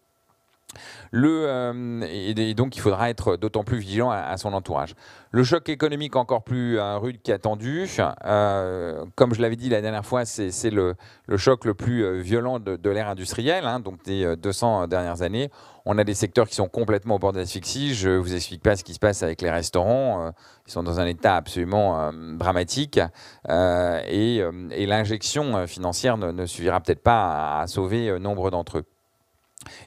Le, 1.11 1.45
euh, 1.47 2.01
et, 2.11 2.55
donc, 2.55 2.77
il 2.77 2.81
faudra 2.81 3.11
être 3.11 3.37
d'autant 3.37 3.65
plus 3.65 3.79
vigilant 3.79 4.11
à, 4.11 4.37
son 4.37 4.53
entourage. 4.53 4.95
Le 5.31 5.45
choc 5.45 5.69
économique 5.69 6.17
encore 6.17 6.43
plus 6.43 6.79
euh, 6.79 6.99
rude 6.99 7.21
qu'attendu. 7.23 7.87
Euh, 8.25 9.05
comme 9.15 9.35
je 9.35 9.43
l'avais 9.43 9.57
dit 9.57 9.69
la 9.69 9.81
dernière 9.81 10.05
fois, 10.05 10.25
c'est 10.25 10.71
le, 10.71 10.95
choc 11.37 11.65
le 11.65 11.75
plus 11.75 12.21
violent 12.21 12.59
de, 12.59 12.91
l'ère 12.91 13.09
industrielle, 13.09 13.67
hein, 13.67 13.81
donc 13.81 14.03
des 14.05 14.37
200 14.37 14.87
dernières 14.87 15.23
années. 15.23 15.51
On 15.89 15.99
a 15.99 16.05
des 16.05 16.15
secteurs 16.15 16.49
qui 16.49 16.55
sont 16.55 16.69
complètement 16.69 17.17
au 17.17 17.19
bord 17.19 17.33
de 17.33 17.39
l'asphyxie. 17.39 17.95
Je 17.95 18.11
ne 18.11 18.17
vous 18.17 18.35
explique 18.35 18.63
pas 18.63 18.77
ce 18.77 18.83
qui 18.83 18.95
se 18.95 18.99
passe 18.99 19.23
avec 19.23 19.41
les 19.41 19.51
restaurants. 19.51 20.33
ils 20.67 20.73
sont 20.73 20.83
dans 20.83 20.99
un 20.99 21.07
état 21.07 21.37
absolument 21.37 22.13
dramatique. 22.35 23.01
et, 23.49 24.43
l'injection 24.87 25.67
financière 25.67 26.17
ne 26.17 26.47
suffira 26.47 26.81
peut-être 26.81 27.03
pas 27.03 27.61
à 27.61 27.67
sauver 27.67 28.19
nombre 28.19 28.51
d'entre 28.51 28.79
eux. 28.79 28.85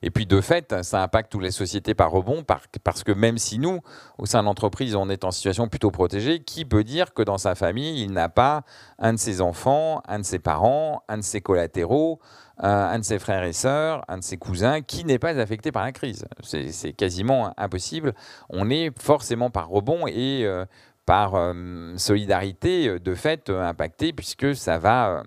Et 0.02 0.12
puis 0.12 0.26
de 0.26 0.42
fait, 0.42 0.84
ça 0.84 1.04
impacte 1.04 1.32
toutes 1.32 1.44
les 1.44 1.52
sociétés 1.52 1.94
par 1.94 2.12
rebond, 2.12 2.44
parce 2.84 3.04
que 3.04 3.12
même 3.12 3.38
si 3.38 3.60
nous, 3.60 3.80
au 4.18 4.26
sein 4.26 4.42
de 4.42 4.46
l'entreprise, 4.46 4.96
on 4.96 5.10
est 5.10 5.24
en 5.24 5.32
situation 5.32 5.68
plutôt 5.68 5.92
protégée, 5.92 6.40
qui 6.40 6.66
peut 6.66 6.84
dire 6.84 7.14
que 7.14 7.22
dans 7.22 7.38
sa 7.38 7.56
famille, 7.56 8.04
il 8.04 8.12
n'a 8.12 8.30
pas 8.30 8.64
un 8.98 9.14
de 9.14 9.20
ses 9.20 9.42
enfants, 9.42 10.02
un 10.08 10.20
de 10.20 10.26
ses 10.26 10.40
parents, 10.40 11.04
un 11.08 11.18
de 11.18 11.24
ses 11.24 11.42
collatéraux, 11.42 12.20
un 12.62 13.00
de 13.00 13.04
ses 13.04 13.20
frères 13.20 13.44
et 13.44 13.54
sœurs, 13.54 14.04
un 14.08 14.18
de 14.18 14.24
ses 14.24 14.38
cousins 14.38 14.82
qui 14.82 15.06
n'est 15.06 15.20
pas 15.20 15.40
affecté 15.40 15.72
par 15.72 15.84
la 15.84 15.92
crise. 15.92 16.26
C'est 16.42 16.94
quasiment 16.94 17.54
impossible. 17.58 18.14
On 18.50 18.70
est 18.70 18.92
forcément 19.02 19.50
par 19.50 19.70
rebond 19.70 20.08
et 20.08 20.44
euh, 20.44 20.66
par 21.10 21.34
euh, 21.34 21.98
solidarité 21.98 22.88
euh, 22.88 23.00
de 23.00 23.16
fait 23.16 23.50
euh, 23.50 23.68
impacté 23.68 24.14
puisque 24.14 24.56
ça 24.56 24.78
va 24.78 25.24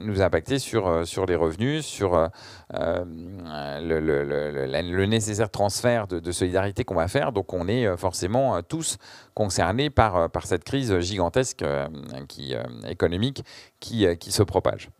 nous 0.00 0.20
impacter 0.20 0.58
sur, 0.58 0.90
les 1.28 1.36
revenus, 1.36 1.86
sur 1.86 2.28
le, 2.72 3.46
nécessaire 5.06 5.48
transfert 5.48 6.08
de, 6.08 6.32
solidarité 6.32 6.82
qu'on 6.82 6.96
va 6.96 7.06
faire. 7.06 7.30
Donc 7.30 7.54
on 7.54 7.68
est 7.68 7.96
forcément 7.96 8.60
tous 8.62 8.98
concernés 9.34 9.90
par, 9.90 10.28
par 10.30 10.44
cette 10.46 10.64
crise 10.64 10.98
gigantesque 10.98 11.64
qui, 12.28 12.56
économique 12.88 13.44
qui 13.78 14.32
se 14.32 14.42
propage. 14.42 14.90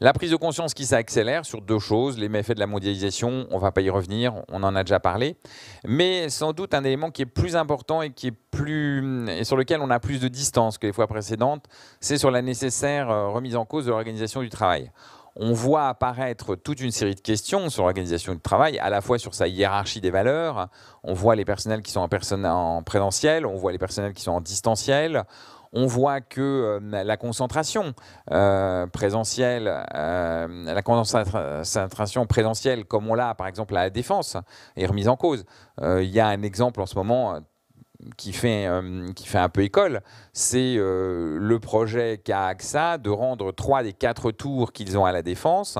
La 0.00 0.12
prise 0.12 0.30
de 0.30 0.36
conscience 0.36 0.74
qui 0.74 0.86
s'accélère 0.86 1.44
sur 1.44 1.60
deux 1.60 1.78
choses, 1.78 2.18
les 2.18 2.28
méfaits 2.28 2.54
de 2.54 2.60
la 2.60 2.66
mondialisation, 2.66 3.46
on 3.50 3.56
ne 3.56 3.60
va 3.60 3.72
pas 3.72 3.80
y 3.80 3.90
revenir, 3.90 4.34
on 4.48 4.62
en 4.62 4.74
a 4.74 4.82
déjà 4.82 5.00
parlé, 5.00 5.36
mais 5.84 6.28
sans 6.28 6.52
doute 6.52 6.74
un 6.74 6.84
élément 6.84 7.10
qui 7.10 7.22
est 7.22 7.26
plus 7.26 7.56
important 7.56 8.02
et 8.02 8.10
qui 8.10 8.28
est 8.28 8.34
plus 8.50 9.28
et 9.28 9.44
sur 9.44 9.56
lequel 9.56 9.80
on 9.80 9.90
a 9.90 10.00
plus 10.00 10.20
de 10.20 10.28
distance 10.28 10.78
que 10.78 10.86
les 10.86 10.92
fois 10.92 11.06
précédentes, 11.06 11.66
c'est 12.00 12.18
sur 12.18 12.30
la 12.30 12.42
nécessaire 12.42 13.10
euh, 13.10 13.28
remise 13.28 13.56
en 13.56 13.64
cause 13.64 13.86
de 13.86 13.90
l'organisation 13.90 14.40
du 14.42 14.50
travail. 14.50 14.90
On 15.36 15.52
voit 15.52 15.88
apparaître 15.88 16.56
toute 16.56 16.80
une 16.80 16.90
série 16.90 17.14
de 17.14 17.20
questions 17.20 17.70
sur 17.70 17.84
l'organisation 17.84 18.34
du 18.34 18.40
travail, 18.40 18.78
à 18.78 18.90
la 18.90 19.00
fois 19.00 19.18
sur 19.18 19.34
sa 19.34 19.46
hiérarchie 19.46 20.00
des 20.00 20.10
valeurs. 20.10 20.68
On 21.04 21.14
voit 21.14 21.36
les 21.36 21.44
personnels 21.44 21.82
qui 21.82 21.92
sont 21.92 22.00
en, 22.00 22.44
en 22.44 22.82
présentiel, 22.82 23.46
on 23.46 23.56
voit 23.56 23.70
les 23.72 23.78
personnels 23.78 24.12
qui 24.12 24.22
sont 24.22 24.32
en 24.32 24.40
distanciel, 24.40 25.24
on 25.72 25.86
voit 25.86 26.20
que 26.20 26.40
euh, 26.40 27.04
la 27.04 27.16
concentration 27.16 27.94
euh, 28.30 28.86
présentielle, 28.86 29.84
euh, 29.94 30.64
la 30.64 30.82
concentration 30.82 32.26
présentielle, 32.26 32.84
comme 32.84 33.08
on 33.08 33.14
l'a 33.14 33.34
par 33.34 33.46
exemple 33.46 33.76
à 33.76 33.84
la 33.84 33.90
défense, 33.90 34.36
est 34.76 34.86
remise 34.86 35.08
en 35.08 35.16
cause. 35.16 35.44
Il 35.82 36.10
y 36.10 36.20
a 36.20 36.26
un 36.26 36.42
exemple 36.42 36.80
en 36.82 36.86
ce 36.86 36.94
moment 36.94 37.40
qui 38.16 38.32
fait, 38.32 38.68
qui 39.14 39.26
fait 39.26 39.38
un 39.38 39.48
peu 39.48 39.62
école, 39.62 40.00
c'est 40.32 40.76
le 40.76 41.58
projet 41.58 42.18
qu'a 42.22 42.46
AXA 42.46 42.98
de 42.98 43.10
rendre 43.10 43.52
trois 43.52 43.82
des 43.82 43.92
quatre 43.92 44.30
tours 44.30 44.72
qu'ils 44.72 44.96
ont 44.98 45.04
à 45.04 45.12
la 45.12 45.22
défense 45.22 45.78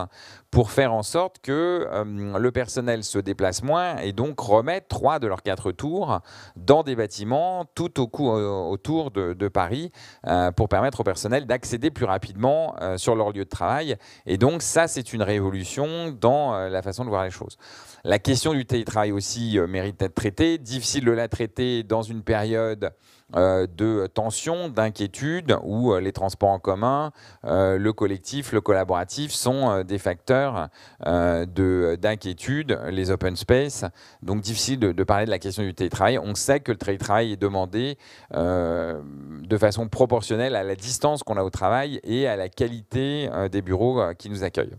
pour 0.50 0.70
faire 0.70 0.92
en 0.92 1.02
sorte 1.02 1.38
que 1.40 1.86
euh, 1.90 2.38
le 2.38 2.52
personnel 2.52 3.04
se 3.04 3.18
déplace 3.18 3.62
moins 3.62 3.96
et 3.98 4.12
donc 4.12 4.40
remette 4.40 4.88
trois 4.88 5.18
de 5.18 5.26
leurs 5.26 5.42
quatre 5.42 5.70
tours 5.70 6.20
dans 6.56 6.82
des 6.82 6.96
bâtiments 6.96 7.64
tout 7.74 8.00
au 8.00 8.10
euh, 8.20 8.48
autour 8.48 9.10
de, 9.10 9.48
Paris 9.48 9.90
euh, 10.26 10.50
pour 10.50 10.68
permettre 10.68 11.00
au 11.00 11.04
personnel 11.04 11.46
d'accéder 11.46 11.90
plus 11.90 12.04
rapidement 12.04 12.74
sur 12.96 13.14
leur 13.14 13.32
lieu 13.32 13.44
de 13.44 13.48
travail. 13.48 13.96
Et 14.26 14.38
donc 14.38 14.62
ça, 14.62 14.86
c'est 14.86 15.12
une 15.12 15.22
révolution 15.22 16.10
dans 16.12 16.56
la 16.68 16.82
façon 16.82 17.04
de 17.04 17.08
voir 17.08 17.24
les 17.24 17.30
choses. 17.30 17.56
La 18.04 18.18
question 18.18 18.54
du 18.54 18.64
télétravail 18.64 19.12
aussi 19.12 19.58
mérite 19.68 20.00
d'être 20.00 20.14
traitée. 20.14 20.58
Difficile 20.58 21.04
de 21.04 21.12
la 21.12 21.28
traiter 21.28 21.82
dans 21.82 22.02
une 22.02 22.22
période 22.22 22.92
euh, 23.36 23.66
de 23.68 24.08
tension, 24.12 24.68
d'inquiétude, 24.68 25.56
où 25.62 25.92
euh, 25.92 26.00
les 26.00 26.12
transports 26.12 26.48
en 26.48 26.58
commun, 26.58 27.12
euh, 27.44 27.78
le 27.78 27.92
collectif, 27.92 28.52
le 28.52 28.60
collaboratif 28.60 29.30
sont 29.30 29.84
des 29.84 29.98
facteurs 29.98 30.68
d'inquiétude, 31.04 32.80
les 32.88 33.10
open 33.10 33.36
space. 33.36 33.84
Donc 34.22 34.40
difficile 34.40 34.80
de, 34.80 35.04
parler 35.04 35.26
de 35.26 35.30
la 35.30 35.38
question 35.38 35.62
du 35.62 35.74
télétravail. 35.74 36.18
On 36.18 36.34
sait 36.34 36.60
que 36.60 36.72
le 36.72 36.78
télétravail 36.78 37.32
est 37.32 37.36
demandé 37.36 37.98
de 38.32 39.58
façon 39.58 39.88
proportionnelle 39.88 40.56
à 40.56 40.62
la 40.62 40.74
distance 40.74 41.22
qu'on 41.22 41.36
a 41.36 41.44
au 41.44 41.50
travail 41.50 42.00
et 42.04 42.26
à 42.26 42.36
la 42.36 42.48
qualité 42.48 43.28
des 43.50 43.62
bureaux 43.62 44.02
qui 44.18 44.30
nous 44.30 44.44
accueillent. 44.44 44.76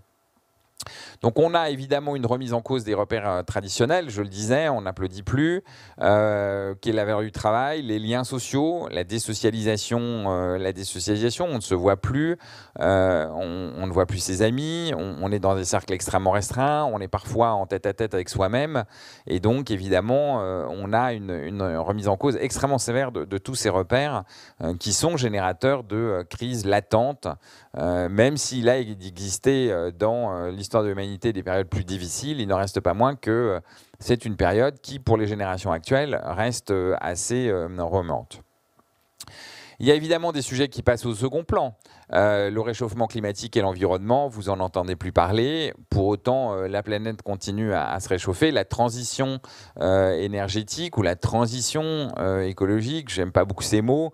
Donc 1.21 1.37
on 1.39 1.53
a 1.53 1.69
évidemment 1.69 2.15
une 2.15 2.25
remise 2.25 2.53
en 2.53 2.61
cause 2.61 2.83
des 2.83 2.93
repères 2.93 3.29
euh, 3.29 3.43
traditionnels, 3.43 4.09
je 4.09 4.21
le 4.21 4.27
disais, 4.27 4.69
on 4.69 4.81
n'applaudit 4.81 5.23
plus, 5.23 5.63
euh, 6.01 6.73
qui 6.81 6.89
est 6.89 6.93
la 6.93 7.11
du 7.21 7.31
travail, 7.31 7.81
les 7.81 7.99
liens 7.99 8.23
sociaux, 8.23 8.87
la 8.89 9.03
désocialisation, 9.03 9.99
euh, 9.99 10.57
la 10.57 10.71
désocialisation, 10.71 11.45
on 11.45 11.55
ne 11.55 11.61
se 11.61 11.75
voit 11.75 11.97
plus, 11.97 12.37
on, 12.79 13.85
ne 13.85 13.91
voit 13.91 14.05
plus 14.05 14.19
ses 14.19 14.41
amis, 14.41 14.93
on, 14.95 15.31
est 15.31 15.39
dans 15.39 15.55
des 15.55 15.65
cercles 15.65 15.93
extrêmement 15.93 16.31
restreints, 16.31 16.85
on 16.85 16.99
est 16.99 17.09
parfois 17.09 17.51
en 17.51 17.65
tête 17.65 17.85
à 17.85 17.93
tête 17.93 18.13
avec 18.13 18.29
soi-même, 18.29 18.85
et 19.27 19.39
donc 19.39 19.71
évidemment 19.71 20.37
on 20.69 20.93
a 20.93 21.13
une, 21.13 21.31
remise 21.77 22.07
en 22.07 22.15
cause 22.15 22.37
extrêmement 22.39 22.77
sévère 22.77 23.11
de, 23.11 23.25
de 23.25 23.37
tous 23.37 23.55
ces 23.55 23.69
repères 23.69 24.23
qui 24.79 24.93
sont 24.93 25.17
générateurs 25.17 25.83
de 25.83 26.25
crises 26.29 26.65
latentes, 26.65 27.27
même 27.77 28.37
s'il 28.37 28.69
a 28.69 28.79
existé 28.79 29.91
dans 29.99 30.45
l'histoire 30.47 30.70
de 30.79 30.87
l'humanité 30.87 31.33
des 31.33 31.43
périodes 31.43 31.67
plus 31.67 31.83
difficiles, 31.83 32.39
il 32.39 32.47
n'en 32.47 32.57
reste 32.57 32.79
pas 32.79 32.93
moins 32.93 33.15
que 33.15 33.29
euh, 33.29 33.59
c'est 33.99 34.25
une 34.25 34.37
période 34.37 34.79
qui, 34.81 34.99
pour 34.99 35.17
les 35.17 35.27
générations 35.27 35.71
actuelles, 35.71 36.21
reste 36.23 36.71
euh, 36.71 36.95
assez 37.01 37.49
euh, 37.49 37.67
remonte. 37.79 38.41
Il 39.79 39.87
y 39.87 39.91
a 39.91 39.95
évidemment 39.95 40.31
des 40.31 40.43
sujets 40.43 40.69
qui 40.69 40.83
passent 40.83 41.07
au 41.07 41.15
second 41.15 41.43
plan. 41.43 41.75
Le 42.11 42.59
réchauffement 42.59 43.07
climatique 43.07 43.57
et 43.57 43.61
l'environnement, 43.61 44.27
vous 44.27 44.49
en 44.49 44.59
entendez 44.59 44.95
plus 44.95 45.11
parler. 45.11 45.73
Pour 45.89 46.05
autant, 46.05 46.53
la 46.53 46.83
planète 46.83 47.23
continue 47.23 47.73
à, 47.73 47.99
se 47.99 48.07
réchauffer. 48.09 48.51
La 48.51 48.63
transition 48.63 49.39
énergétique 49.79 50.99
ou 50.99 51.01
la 51.01 51.15
transition 51.15 52.09
écologique, 52.43 53.09
j'aime 53.09 53.31
pas 53.31 53.43
beaucoup 53.43 53.63
ces 53.63 53.81
mots, 53.81 54.13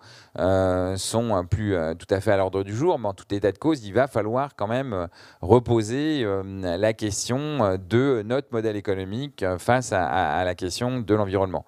sont 0.98 1.46
plus 1.50 1.76
tout 1.98 2.14
à 2.14 2.22
fait 2.22 2.32
à 2.32 2.38
l'ordre 2.38 2.64
du 2.64 2.76
jour. 2.76 3.00
Mais 3.00 3.08
en 3.08 3.14
tout 3.14 3.34
état 3.34 3.52
de 3.52 3.58
cause, 3.58 3.86
il 3.86 3.94
va 3.94 4.08
falloir 4.08 4.56
quand 4.56 4.68
même 4.68 5.08
reposer 5.42 6.26
la 6.62 6.94
question 6.94 7.78
de 7.78 8.24
notre 8.26 8.48
modèle 8.52 8.76
économique 8.76 9.46
face 9.58 9.92
à 9.94 10.44
la 10.44 10.56
question 10.56 11.00
de 11.00 11.16
l'environnement. 11.16 11.66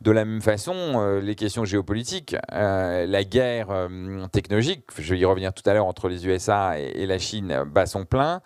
De 0.00 0.12
la 0.12 0.24
même 0.24 0.40
façon, 0.40 0.74
euh, 0.76 1.20
les 1.20 1.34
questions 1.34 1.64
géopolitiques, 1.64 2.36
euh, 2.52 3.04
la 3.04 3.24
guerre 3.24 3.70
euh, 3.70 4.26
technologique, 4.28 4.84
je 4.96 5.12
vais 5.12 5.18
y 5.18 5.24
revenir 5.24 5.52
tout 5.52 5.68
à 5.68 5.74
l'heure, 5.74 5.86
entre 5.86 6.08
les 6.08 6.24
USA 6.24 6.78
et, 6.78 7.04
la 7.04 7.18
Chine, 7.18 7.64
bat 7.66 7.86
son 7.86 8.04
plein. 8.04 8.40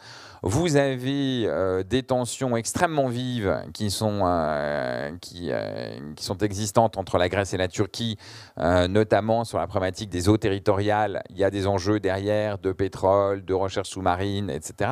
Vous 0.45 0.75
avez 0.77 1.49
des 1.85 2.03
tensions 2.03 2.57
extrêmement 2.57 3.07
vives 3.07 3.63
qui 3.73 3.93
sont, 3.93 4.23
qui, 5.21 5.51
qui, 6.17 6.25
sont 6.25 6.39
existantes 6.39 6.99
entre 6.99 7.17
la 7.17 7.29
Grèce 7.29 7.55
et 7.55 7.57
la 7.57 7.69
Turquie, 7.69 8.19
notamment 8.57 9.45
sur 9.45 9.59
la 9.59 9.69
problématique 9.69 10.11
des 10.11 10.29
eaux 10.29 10.39
territoriales. 10.39 11.23
Il 11.31 11.39
y 11.39 11.45
a 11.45 11.51
des 11.51 11.69
enjeux 11.69 12.01
derrière 12.01 12.59
de 12.59 12.73
pétrole, 12.73 13.45
de 13.45 13.55
recherche 13.55 13.91
sous-marine, 13.91 14.51
etc. 14.51 14.91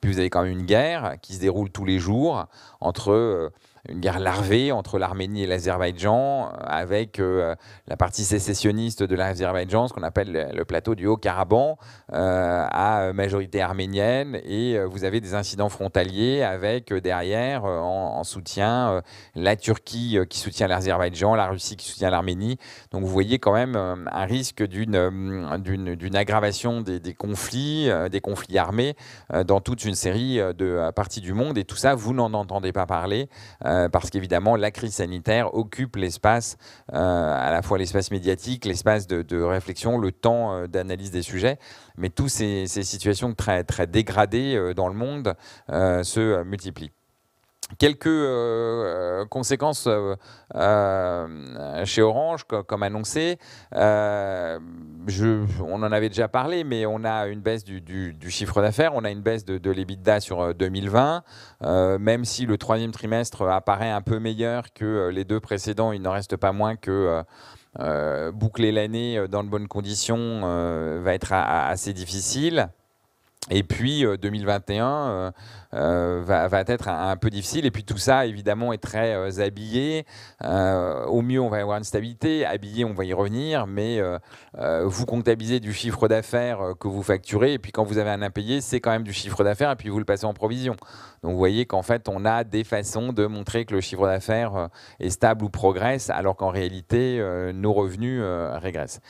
Puis 0.00 0.12
vous 0.12 0.18
avez 0.20 0.30
quand 0.30 0.42
même 0.42 0.52
une 0.52 0.66
guerre 0.66 1.16
qui 1.20 1.34
se 1.34 1.40
déroule 1.40 1.70
tous 1.70 1.84
les 1.84 1.98
jours 1.98 2.46
entre 2.80 3.50
une 3.88 3.98
guerre 3.98 4.20
larvée 4.20 4.70
entre 4.70 4.98
l'Arménie 4.98 5.42
et 5.42 5.46
l'Azerbaïdjan, 5.46 6.50
avec 6.64 7.18
euh, 7.18 7.56
la 7.88 7.96
partie 7.96 8.22
sécessionniste 8.22 9.02
de 9.02 9.16
l'Azerbaïdjan, 9.16 9.88
ce 9.88 9.92
qu'on 9.92 10.04
appelle 10.04 10.50
le, 10.54 10.64
plateau 10.64 10.94
du 10.94 11.06
Haut-Karabakh, 11.06 11.78
euh, 12.12 12.66
à 12.70 13.12
majorité 13.12 13.60
arménienne, 13.60 14.40
et 14.44 14.78
euh, 14.78 14.86
vous 14.86 15.02
avez 15.02 15.20
des 15.20 15.34
incidents 15.34 15.68
frontaliers 15.68 16.42
avec 16.42 16.94
derrière, 16.94 17.64
en, 17.64 18.22
soutien, 18.22 19.02
la 19.34 19.56
Turquie 19.56 20.16
qui 20.30 20.38
soutient 20.38 20.68
l'Azerbaïdjan, 20.68 21.34
la 21.34 21.48
Russie 21.48 21.76
qui 21.76 21.88
soutient 21.88 22.10
l'Arménie. 22.10 22.58
Donc 22.92 23.02
vous 23.02 23.08
voyez 23.08 23.40
quand 23.40 23.52
même 23.52 23.74
un 23.74 24.24
risque 24.24 24.62
d'une 24.62 24.94
aggravation 26.14 26.82
des, 26.82 27.14
conflits, 27.14 27.90
des 28.10 28.20
conflits 28.20 28.58
armés 28.58 28.94
dans 29.44 29.60
toute 29.60 29.84
une 29.84 29.96
série 29.96 30.36
de 30.36 30.90
parties 30.94 31.20
du 31.20 31.32
monde, 31.32 31.58
et 31.58 31.64
tout 31.64 31.76
ça, 31.76 31.96
vous 31.96 32.14
n'en 32.14 32.32
entendez 32.32 32.72
pas 32.72 32.86
parler. 32.86 33.28
Parce 33.90 34.10
qu'évidemment, 34.10 34.56
la 34.56 34.70
crise 34.70 34.94
sanitaire 34.94 35.54
occupe 35.54 35.96
l'espace, 35.96 36.56
euh, 36.92 36.96
à 36.96 37.50
la 37.50 37.62
fois 37.62 37.78
l'espace 37.78 38.10
médiatique, 38.10 38.64
l'espace 38.64 39.06
de, 39.06 39.42
réflexion, 39.42 39.98
le 39.98 40.12
temps 40.12 40.54
euh, 40.54 40.66
d'analyse 40.66 41.10
des 41.10 41.22
sujets, 41.22 41.58
mais 41.96 42.08
toutes 42.08 42.30
ces, 42.30 42.66
situations 42.66 43.34
très 43.34 43.86
dégradées 43.86 44.72
dans 44.74 44.88
le 44.88 44.94
monde 44.94 45.34
se 45.68 46.42
multiplient. 46.42 46.92
Quelques 47.78 48.06
euh, 48.06 49.24
conséquences 49.26 49.86
euh, 49.86 50.16
euh, 50.54 51.84
chez 51.84 52.02
Orange, 52.02 52.44
comme, 52.44 52.82
annoncé. 52.82 53.38
On 53.74 54.58
en 55.82 55.92
avait 55.92 56.08
déjà 56.08 56.28
parlé, 56.28 56.64
mais 56.64 56.86
on 56.86 57.04
a 57.04 57.26
une 57.26 57.40
baisse 57.40 57.64
du, 57.64 58.14
chiffre 58.28 58.60
d'affaires, 58.60 58.92
on 58.94 59.04
a 59.04 59.10
une 59.10 59.22
baisse 59.22 59.44
de, 59.44 59.58
de 59.58 59.70
l'EBITDA 59.70 60.20
sur 60.20 60.54
2020. 60.54 61.22
même 61.98 62.24
si 62.24 62.46
le 62.46 62.58
troisième 62.58 62.92
trimestre 62.92 63.42
apparaît 63.42 63.90
un 63.90 64.02
peu 64.02 64.18
meilleur 64.18 64.72
que 64.72 65.08
les 65.08 65.24
deux 65.24 65.40
précédents, 65.40 65.92
il 65.92 66.02
n'en 66.02 66.12
reste 66.12 66.36
pas 66.36 66.52
moins 66.52 66.76
que 66.76 67.22
boucler 68.32 68.72
l'année 68.72 69.26
dans 69.28 69.44
de 69.44 69.48
bonnes 69.48 69.68
conditions 69.68 70.42
va 71.00 71.14
être 71.14 71.32
assez 71.32 71.92
difficile. 71.92 72.68
Et 73.50 73.64
puis 73.64 74.04
2021 74.04 74.86
euh, 74.86 74.88
euh, 74.94 75.30
euh, 75.74 76.22
va, 76.24 76.46
va, 76.46 76.60
être 76.60 76.88
un, 76.88 77.16
peu 77.16 77.28
difficile. 77.28 77.66
Et 77.66 77.72
puis 77.72 77.82
tout 77.82 77.98
ça, 77.98 78.24
évidemment, 78.24 78.72
est 78.72 78.78
très 78.78 79.40
habillé. 79.40 80.06
au 80.40 81.22
mieux, 81.22 81.40
on 81.40 81.48
va 81.48 81.58
avoir 81.58 81.78
une 81.78 81.84
stabilité. 81.84 82.46
Habillé, 82.46 82.84
on 82.84 82.94
va 82.94 83.04
y 83.04 83.12
revenir. 83.12 83.66
Mais 83.66 84.00
vous 84.84 85.06
comptabilisez 85.06 85.58
du 85.58 85.72
chiffre 85.72 86.06
d'affaires 86.06 86.74
que 86.78 86.86
vous 86.86 87.02
facturez. 87.02 87.54
Et 87.54 87.58
puis 87.58 87.72
quand 87.72 87.84
vous 87.84 87.98
avez 87.98 88.10
un 88.10 88.22
impayé, 88.22 88.60
c'est 88.60 88.80
quand 88.80 88.92
même 88.92 89.02
du 89.02 89.12
chiffre 89.12 89.42
d'affaires. 89.42 89.72
Et 89.72 89.76
puis 89.76 89.88
vous 89.88 89.98
le 89.98 90.04
passez 90.04 90.24
en 90.24 90.34
provision. 90.34 90.76
Donc 91.22 91.32
vous 91.32 91.38
voyez 91.38 91.66
qu'en 91.66 91.82
fait, 91.82 92.08
on 92.08 92.24
a 92.24 92.44
des 92.44 92.62
façons 92.62 93.12
de 93.12 93.26
montrer 93.26 93.64
que 93.64 93.74
le 93.74 93.80
chiffre 93.80 94.06
d'affaires 94.06 94.68
est 95.00 95.10
stable 95.10 95.44
ou 95.44 95.50
progresse, 95.50 96.10
alors 96.10 96.36
qu'en 96.36 96.50
réalité, 96.50 97.20
nos 97.54 97.72
revenus 97.72 98.22
régressent. 98.54 99.00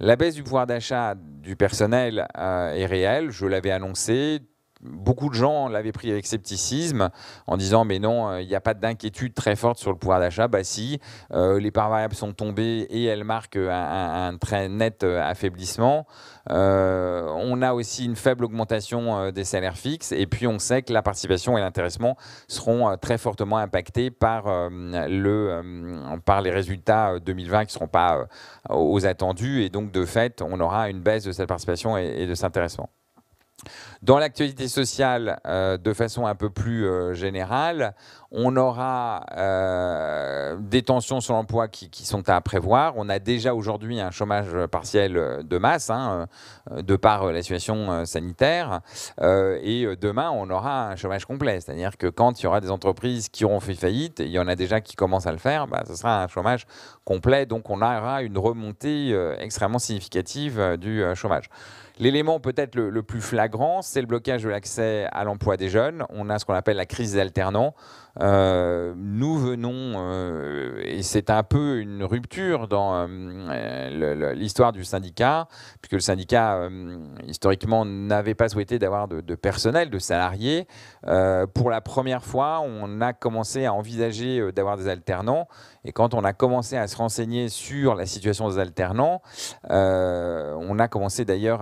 La 0.00 0.14
baisse 0.14 0.36
du 0.36 0.44
pouvoir 0.44 0.68
d'achat 0.68 1.16
du 1.16 1.56
personnel 1.56 2.28
euh, 2.38 2.72
est 2.72 2.86
réelle, 2.86 3.30
je 3.30 3.46
l'avais 3.46 3.72
annoncé. 3.72 4.38
Beaucoup 4.80 5.28
de 5.28 5.34
gens 5.34 5.66
l'avaient 5.66 5.90
pris 5.90 6.12
avec 6.12 6.24
scepticisme 6.24 7.10
en 7.48 7.56
disant 7.56 7.84
mais 7.84 7.98
non, 7.98 8.28
euh, 8.28 8.40
il 8.40 8.46
n'y 8.46 8.54
a 8.54 8.60
pas 8.60 8.74
d'inquiétude 8.74 9.34
très 9.34 9.56
forte 9.56 9.76
sur 9.78 9.90
le 9.90 9.98
pouvoir 9.98 10.20
d'achat. 10.20 10.46
Bah 10.46 10.62
si, 10.62 11.00
euh, 11.32 11.58
les 11.58 11.72
parts 11.72 11.90
variables 11.90 12.14
sont 12.14 12.32
tombées 12.32 12.86
et 12.90 13.06
elles 13.06 13.24
marquent 13.24 13.56
un, 13.56 14.36
très 14.40 14.68
net 14.68 15.02
affaiblissement. 15.02 16.06
On 16.48 17.62
a 17.62 17.72
aussi 17.72 18.04
une 18.04 18.16
faible 18.16 18.44
augmentation 18.44 19.30
des 19.30 19.44
salaires 19.44 19.76
fixes 19.76 20.12
et 20.12 20.26
puis 20.26 20.46
on 20.46 20.58
sait 20.58 20.82
que 20.82 20.92
la 20.92 21.02
participation 21.02 21.58
et 21.58 21.60
l'intéressement 21.60 22.16
seront 22.48 22.96
très 22.96 23.18
fortement 23.18 23.58
impactés 23.58 24.10
par, 24.10 24.44
le, 24.70 26.18
par 26.24 26.42
les 26.42 26.50
résultats 26.50 27.18
2020 27.18 27.60
qui 27.60 27.68
ne 27.68 27.72
seront 27.72 27.88
pas 27.88 28.26
aux 28.70 29.06
attendus 29.06 29.62
et 29.62 29.68
donc 29.68 29.92
de 29.92 30.04
fait 30.04 30.42
on 30.42 30.60
aura 30.60 30.90
une 30.90 31.00
baisse 31.00 31.24
de 31.24 31.32
cette 31.32 31.48
participation 31.48 31.96
et 31.96 32.26
de 32.26 32.34
cet 32.34 32.44
intéressement. 32.44 32.90
Dans 34.02 34.18
l'actualité 34.18 34.68
sociale, 34.68 35.40
euh, 35.46 35.76
de 35.76 35.92
façon 35.92 36.26
un 36.26 36.36
peu 36.36 36.50
plus 36.50 36.86
euh, 36.86 37.14
générale, 37.14 37.94
on 38.30 38.56
aura 38.56 39.24
euh, 39.36 40.56
des 40.60 40.82
tensions 40.82 41.20
sur 41.20 41.34
l'emploi 41.34 41.66
qui, 41.66 42.06
sont 42.06 42.28
à 42.28 42.40
prévoir. 42.40 42.92
On 42.96 43.08
a 43.08 43.18
déjà 43.18 43.54
aujourd'hui 43.54 44.00
un 44.00 44.12
chômage 44.12 44.54
partiel 44.70 45.42
de 45.42 45.58
masse, 45.58 45.90
hein, 45.90 46.26
de 46.70 46.96
par 46.96 47.32
la 47.32 47.42
situation 47.42 48.04
sanitaire. 48.04 48.80
et 49.20 49.86
demain, 50.00 50.30
on 50.30 50.48
aura 50.50 50.90
un 50.90 50.96
chômage 50.96 51.24
complet. 51.24 51.60
C'est-à-dire 51.60 51.96
que 51.96 52.06
quand 52.06 52.40
il 52.40 52.44
y 52.44 52.46
aura 52.46 52.60
des 52.60 52.70
entreprises 52.70 53.28
qui 53.30 53.44
auront 53.44 53.60
fait 53.60 53.74
faillite, 53.74 54.20
il 54.20 54.28
y 54.28 54.38
en 54.38 54.46
a 54.46 54.54
déjà 54.54 54.80
qui 54.80 54.94
commencent 54.94 55.26
à 55.26 55.32
le 55.32 55.38
faire, 55.38 55.66
bah, 55.66 55.82
ce 55.86 55.94
sera 55.94 56.22
un 56.22 56.28
chômage 56.28 56.66
complet. 57.04 57.46
Donc 57.46 57.70
on 57.70 57.80
aura 57.80 58.22
une 58.22 58.38
remontée 58.38 59.18
extrêmement 59.38 59.78
significative 59.78 60.76
du 60.78 61.02
chômage. 61.14 61.48
L'élément 61.98 62.38
peut-être 62.38 62.76
le, 62.76 63.02
plus 63.02 63.20
flagrant, 63.20 63.82
c'est 63.82 64.00
le 64.00 64.06
blocage 64.06 64.44
de 64.44 64.48
l'accès 64.48 65.08
à 65.10 65.24
l'emploi 65.24 65.56
des 65.56 65.68
jeunes. 65.68 66.04
On 66.10 66.30
a 66.30 66.38
ce 66.38 66.44
qu'on 66.44 66.54
appelle 66.54 66.76
la 66.76 66.86
crise 66.86 67.14
des 67.14 67.20
alternants. 67.20 67.74
Euh, 68.20 68.94
nous 68.96 69.38
venons, 69.38 69.94
euh, 69.96 70.80
et 70.84 71.02
c'est 71.02 71.30
un 71.30 71.42
peu 71.42 71.78
une 71.78 72.02
rupture 72.02 72.66
dans 72.66 73.06
euh, 73.08 74.34
l'histoire 74.34 74.72
du 74.72 74.84
syndicat, 74.84 75.46
puisque 75.80 75.92
le 75.92 76.00
syndicat, 76.00 76.68
historiquement, 77.26 77.84
n'avait 77.84 78.34
pas 78.34 78.48
souhaité 78.48 78.78
d'avoir 78.78 79.08
de, 79.08 79.34
personnel, 79.34 79.90
de 79.90 79.98
salariés. 79.98 80.66
pour 81.54 81.70
la 81.70 81.80
première 81.80 82.24
fois, 82.24 82.60
on 82.60 83.00
a 83.00 83.12
commencé 83.12 83.64
à 83.64 83.72
envisager 83.72 84.52
d'avoir 84.52 84.76
des 84.76 84.88
alternants. 84.88 85.48
Et 85.84 85.92
quand 85.92 86.12
on 86.12 86.24
a 86.24 86.32
commencé 86.32 86.76
à 86.76 86.86
se 86.86 86.96
renseigner 86.96 87.48
sur 87.48 87.94
la 87.94 88.04
situation 88.04 88.48
des 88.48 88.58
alternants, 88.58 89.22
on 89.70 90.78
a 90.78 90.88
commencé 90.88 91.24
d'ailleurs 91.24 91.60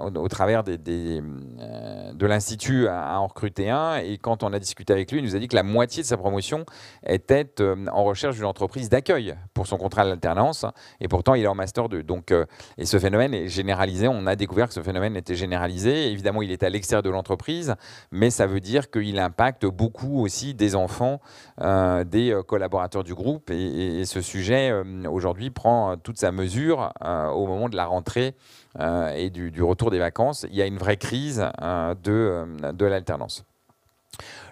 au, 0.00 0.28
travers 0.28 0.64
de 0.64 2.26
l'Institut 2.26 2.88
à 2.88 3.20
en 3.20 3.26
recruter 3.26 3.70
un. 3.70 3.96
Et 3.98 4.18
quand 4.18 4.42
on 4.42 4.52
a 4.52 4.58
discuté 4.58 4.92
avec 4.92 5.12
lui, 5.12 5.18
il 5.18 5.24
nous 5.24 5.36
a 5.36 5.38
dit 5.38 5.48
que 5.48 5.56
la 5.58 5.64
moitié 5.64 6.04
de 6.04 6.06
sa 6.06 6.16
promotion 6.16 6.64
était 7.04 7.50
euh, 7.58 7.86
en 7.90 8.04
recherche 8.04 8.36
d'une 8.36 8.44
entreprise 8.44 8.88
d'accueil 8.88 9.34
pour 9.54 9.66
son 9.66 9.76
contrat 9.76 10.04
d'alternance. 10.04 10.64
Et 11.00 11.08
pourtant, 11.08 11.34
il 11.34 11.42
est 11.42 11.48
en 11.48 11.56
Master 11.56 11.88
2. 11.88 12.04
Donc, 12.04 12.30
euh, 12.30 12.44
et 12.76 12.86
ce 12.86 12.96
phénomène 13.00 13.34
est 13.34 13.48
généralisé. 13.48 14.06
On 14.06 14.28
a 14.28 14.36
découvert 14.36 14.68
que 14.68 14.74
ce 14.74 14.82
phénomène 14.82 15.16
était 15.16 15.34
généralisé. 15.34 16.12
Évidemment, 16.12 16.42
il 16.42 16.52
est 16.52 16.62
à 16.62 16.70
l'extérieur 16.70 17.02
de 17.02 17.10
l'entreprise, 17.10 17.74
mais 18.12 18.30
ça 18.30 18.46
veut 18.46 18.60
dire 18.60 18.88
qu'il 18.88 19.18
impacte 19.18 19.66
beaucoup 19.66 20.20
aussi 20.20 20.54
des 20.54 20.76
enfants, 20.76 21.20
euh, 21.60 22.04
des 22.04 22.40
collaborateurs 22.46 23.02
du 23.02 23.14
groupe. 23.16 23.50
Et, 23.50 24.04
ce 24.04 24.20
sujet, 24.20 24.72
aujourd'hui, 25.10 25.50
prend 25.50 25.96
toute 25.96 26.18
sa 26.18 26.30
mesure 26.30 26.92
au 27.02 27.46
moment 27.46 27.68
de 27.68 27.76
la 27.76 27.86
rentrée 27.86 28.36
et 28.78 29.30
du, 29.30 29.50
du, 29.50 29.62
retour 29.62 29.90
des 29.90 29.98
vacances. 29.98 30.46
Il 30.50 30.56
y 30.56 30.62
a 30.62 30.66
une 30.66 30.78
vraie 30.78 30.96
crise 30.96 31.44
de, 31.60 32.46
de 32.72 32.86
l'alternance. 32.86 33.47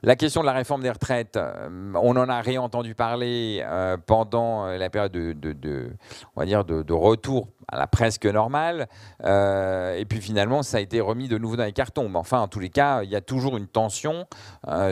La 0.03 0.17
question 0.17 0.43
de 0.43 0.47
la 0.47 0.53
réforme 0.53 0.83
des 0.83 0.91
retraites, 0.91 1.37
euh, 1.37 1.93
on 1.95 2.17
en 2.17 2.29
a 2.29 2.41
réentendu 2.41 2.95
parler 2.95 3.65
euh, 3.65 3.97
pendant 3.97 4.67
la 4.67 4.91
période 4.91 5.13
de, 5.13 5.97
on 6.37 6.41
va 6.41 6.63
de, 6.63 6.93
retour 6.93 7.49
à 7.69 7.79
la 7.79 7.87
presque 7.87 8.27
normale. 8.27 8.89
Euh, 9.25 9.97
et 9.97 10.05
puis 10.05 10.21
finalement, 10.21 10.63
ça 10.63 10.79
a 10.79 10.81
été 10.81 11.01
remis 11.01 11.29
de 11.29 11.39
nouveau 11.39 11.57
dans 11.57 11.65
les 11.65 11.73
cartons. 11.73 12.09
Mais 12.09 12.19
enfin, 12.19 12.41
en 12.41 12.49
tous 12.49 12.61
les 12.61 12.71
cas, 12.71 13.03
il 13.03 13.11
y 13.11 13.17
a 13.17 13.21
toujours 13.21 13.57
une 13.57 13.67
tension 13.67 14.27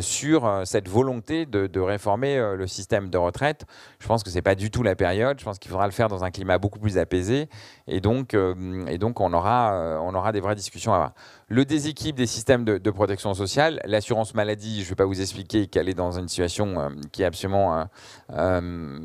sur 0.00 0.62
cette 0.64 0.88
volonté 0.88 1.46
de, 1.46 1.80
réformer 1.80 2.38
le 2.56 2.66
système 2.66 3.10
de 3.10 3.18
retraite. 3.18 3.64
Je 3.98 4.06
pense 4.06 4.22
que 4.22 4.30
ce 4.30 4.36
n'est 4.36 4.42
pas 4.42 4.54
du 4.54 4.70
tout 4.70 4.82
la 4.82 4.94
période. 4.94 5.38
Je 5.38 5.44
pense 5.44 5.58
qu'il 5.58 5.70
faudra 5.70 5.86
le 5.86 5.92
faire 5.92 6.08
dans 6.08 6.24
un 6.24 6.30
climat 6.30 6.58
beaucoup 6.58 6.78
plus 6.78 6.98
apaisé. 6.98 7.48
Et 7.86 8.00
donc, 8.00 8.34
on, 8.34 9.32
aura, 9.32 10.32
des 10.32 10.40
vraies 10.40 10.54
discussions 10.54 10.92
à 10.92 10.96
avoir. 10.96 11.12
Le 11.48 11.64
déséquilibre 11.64 12.18
des 12.18 12.26
systèmes 12.26 12.64
de, 12.64 12.90
protection 12.90 13.34
sociale, 13.34 13.80
l'assurance 13.84 14.34
maladie, 14.34 14.80
je 14.80 14.86
ne 14.86 14.88
vais 14.90 14.94
pas 14.94 15.04
vous 15.04 15.20
expliquer 15.20 15.66
qu'elle 15.66 15.88
est 15.88 15.94
dans 15.94 16.18
une 16.18 16.28
situation 16.28 16.80
euh, 16.80 16.88
qui 17.12 17.22
est 17.22 17.26
absolument 17.26 17.78
euh, 17.78 17.84
euh, 18.32 18.98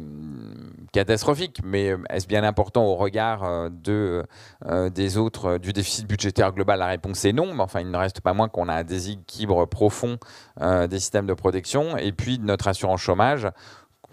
catastrophique, 0.93 1.59
mais 1.63 1.95
est-ce 2.09 2.27
bien 2.27 2.43
important 2.43 2.85
au 2.85 2.95
regard 2.95 3.58
de, 3.69 4.25
des 4.89 5.17
autres, 5.17 5.57
du 5.57 5.73
déficit 5.73 6.07
budgétaire 6.07 6.53
global 6.53 6.79
La 6.79 6.87
réponse 6.87 7.25
est 7.25 7.33
non, 7.33 7.53
mais 7.53 7.61
enfin, 7.61 7.81
il 7.81 7.91
ne 7.91 7.97
reste 7.97 8.21
pas 8.21 8.33
moins 8.33 8.49
qu'on 8.49 8.69
a 8.69 8.75
un 8.75 8.83
déséquilibre 8.83 9.65
profond 9.65 10.17
des 10.59 10.99
systèmes 10.99 11.27
de 11.27 11.33
protection. 11.33 11.97
Et 11.97 12.11
puis, 12.11 12.39
notre 12.39 12.67
assurance 12.67 13.01
chômage, 13.01 13.47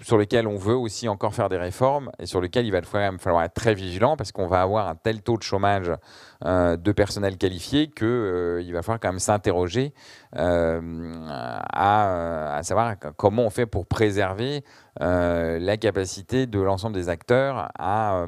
sur 0.02 0.18
lequel 0.18 0.46
on 0.46 0.56
veut 0.56 0.76
aussi 0.76 1.08
encore 1.08 1.34
faire 1.34 1.48
des 1.48 1.56
réformes 1.56 2.10
et 2.18 2.26
sur 2.26 2.40
lequel 2.40 2.66
il 2.66 2.72
va 2.72 2.82
falloir 2.82 3.42
être 3.42 3.54
très 3.54 3.74
vigilant 3.74 4.16
parce 4.16 4.32
qu'on 4.32 4.46
va 4.46 4.62
avoir 4.62 4.88
un 4.88 4.94
tel 4.94 5.22
taux 5.22 5.36
de 5.36 5.42
chômage 5.42 5.88
euh, 5.88 5.96
de 6.44 6.92
personnel 6.92 7.38
qualifié 7.38 7.88
qu'il 7.88 8.06
euh, 8.06 8.70
va 8.72 8.82
falloir 8.82 9.00
quand 9.00 9.08
même 9.08 9.18
s'interroger 9.18 9.92
euh, 10.36 10.80
à, 11.28 12.60
savoir 12.62 12.96
comment 13.16 13.44
on 13.44 13.50
fait 13.50 13.66
pour 13.66 13.86
préserver 13.86 14.64
la 14.98 15.76
capacité 15.76 16.46
de 16.46 16.60
l'ensemble 16.60 16.94
des 16.94 17.08
acteurs 17.08 17.68
à, 17.78 18.24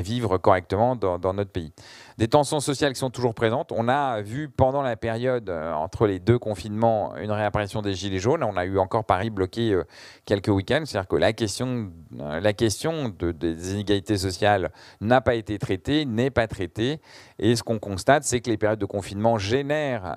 vivre 0.00 0.38
correctement 0.38 0.96
dans 0.96 1.34
notre 1.34 1.50
pays 1.50 1.72
des 2.18 2.28
tensions 2.28 2.60
sociales 2.60 2.92
qui 2.92 2.98
sont 2.98 3.10
toujours 3.10 3.34
présentes. 3.34 3.72
On 3.72 3.88
a 3.88 4.20
vu 4.20 4.48
pendant 4.48 4.82
la 4.82 4.96
période 4.96 5.50
euh, 5.50 5.72
entre 5.72 6.06
les 6.06 6.20
deux 6.20 6.38
confinements 6.38 7.16
une 7.16 7.32
réapparition 7.32 7.82
des 7.82 7.94
gilets 7.94 8.18
jaunes. 8.18 8.44
On 8.44 8.56
a 8.56 8.64
eu 8.64 8.78
encore 8.78 9.04
Paris 9.04 9.30
bloqué 9.30 9.72
euh, 9.72 9.84
quelques 10.24 10.48
week-ends. 10.48 10.82
C'est-à-dire 10.84 11.08
que 11.08 11.16
la 11.16 11.32
question, 11.32 11.90
euh, 12.20 12.40
la 12.40 12.52
question 12.52 13.08
des 13.08 13.72
inégalités 13.72 14.16
sociales 14.16 14.70
n'a 15.00 15.20
pas 15.20 15.34
été 15.34 15.58
traitée, 15.58 16.04
n'est 16.04 16.30
pas 16.30 16.46
traitée. 16.46 17.00
Et 17.38 17.56
ce 17.56 17.62
qu'on 17.62 17.78
constate, 17.78 18.24
c'est 18.24 18.40
que 18.40 18.50
les 18.50 18.56
périodes 18.56 18.78
de 18.78 18.86
confinement 18.86 19.38
génèrent, 19.38 20.16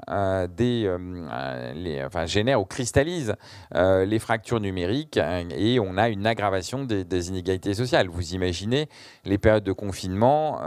des, 0.56 0.96
les, 1.76 2.04
enfin, 2.04 2.26
génèrent 2.26 2.62
ou 2.62 2.66
cristallisent 2.66 3.36
les 3.74 4.20
fractures 4.20 4.60
numériques 4.60 5.20
et 5.56 5.80
on 5.80 5.98
a 5.98 6.10
une 6.10 6.26
aggravation 6.28 6.84
des, 6.84 7.04
des, 7.04 7.30
inégalités 7.30 7.74
sociales. 7.74 8.08
Vous 8.08 8.34
imaginez 8.34 8.88
les 9.26 9.38
périodes 9.38 9.64
de 9.64 9.72
confinement 9.72 10.62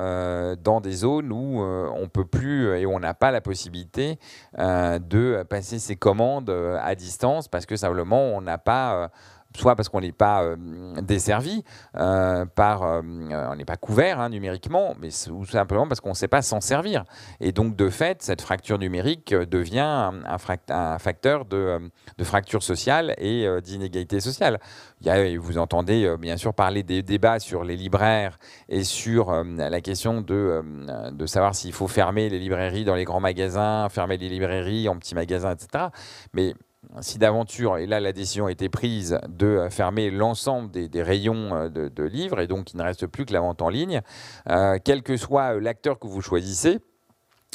dans 0.63 0.81
des 0.81 0.93
zones 0.93 1.33
où 1.33 1.63
euh, 1.63 1.89
on 1.95 2.09
peut 2.09 2.25
plus 2.25 2.77
et 2.77 2.87
où 2.87 2.93
on 2.93 3.01
n'a 3.01 3.15
pas 3.15 3.31
la 3.31 3.41
possibilité 3.41 4.19
euh, 4.59 4.99
de 4.99 5.45
passer 5.49 5.79
ses 5.79 5.97
commandes 5.97 6.51
euh, 6.51 6.79
à 6.81 6.95
distance 6.95 7.49
parce 7.49 7.67
que 7.67 7.77
simplement 7.77 8.23
on 8.23 8.41
n'a 8.41 8.59
pas 8.59 9.11
soit 9.57 9.77
parce 9.77 9.89
qu'on 9.89 10.01
n'est 10.01 10.13
pas 10.13 10.43
euh, 10.43 10.57
desservi, 11.03 11.65
euh, 11.97 12.45
par, 12.47 12.83
euh, 12.83 13.01
on 13.03 13.57
n'est 13.57 13.65
pas 13.65 13.77
couvert 13.77 14.21
hein, 14.21 14.29
numériquement, 14.29 14.95
mais 15.01 15.09
tout 15.27 15.45
simplement 15.45 15.89
parce 15.89 16.01
qu'on 16.01 16.11
ne 16.11 16.15
sait 16.15 16.29
pas 16.29 16.43
s'en 16.43 16.61
servir. 16.61 17.05
Et 17.41 17.53
donc, 17.53 17.77
de 17.77 17.89
fait, 17.89 18.23
cette 18.23 18.41
fracture 18.41 18.79
numérique 18.79 19.35
devient 19.35 20.11
un, 20.27 20.99
facteur 20.99 21.45
de, 21.45 21.91
fracture 22.23 22.63
sociale 22.63 23.15
et 23.19 23.47
d'inégalité 23.63 24.21
sociale. 24.21 24.61
Il 25.03 25.39
vous 25.39 25.59
entendez 25.59 26.15
bien 26.19 26.37
sûr 26.37 26.55
parler 26.55 26.83
des 26.83 27.03
débats 27.03 27.39
sur 27.39 27.65
les 27.65 27.77
libraires 27.77 28.39
et 28.69 28.85
sur 28.85 29.33
la 29.33 29.81
question 29.81 30.21
de, 30.21 30.63
de 31.11 31.27
savoir 31.27 31.55
s'il 31.55 31.73
faut 31.73 31.89
fermer 31.89 32.29
les 32.29 32.39
librairies 32.39 32.85
dans 32.85 32.95
les 32.95 33.05
grands 33.05 33.21
magasins, 33.21 33.89
fermer 33.89 34.17
les 34.17 34.29
librairies 34.29 34.89
en 34.89 34.97
petits 34.97 35.15
magasins, 35.15 35.53
etc. 35.53 35.87
Mais 36.35 36.55
si 37.01 37.19
d'aventure, 37.19 37.79
et 37.79 37.87
là 37.87 38.01
la 38.01 38.13
décision 38.13 38.47
a 38.47 38.53
été 38.53 38.69
prise 38.69 39.19
de 39.29 39.69
fermer 39.71 40.11
l'ensemble 40.11 40.71
des, 40.71 41.03
rayons 41.03 41.55
euh, 41.55 41.69
de, 41.69 42.05
livres, 42.05 42.41
et 42.41 42.47
donc 42.47 42.73
il 42.73 42.79
ne 42.79 42.83
reste 42.83 43.07
plus 43.07 43.25
que 43.25 43.33
la 43.33 43.41
vente 43.41 43.63
en 43.63 43.69
ligne, 43.69 44.01
euh, 44.49 44.79
quel 44.83 45.03
que 45.03 45.17
soit 45.17 45.55
euh, 45.55 45.61
l'acteur 45.61 45.99
que 45.99 46.07
vous 46.07 46.21
choisissez, 46.21 46.79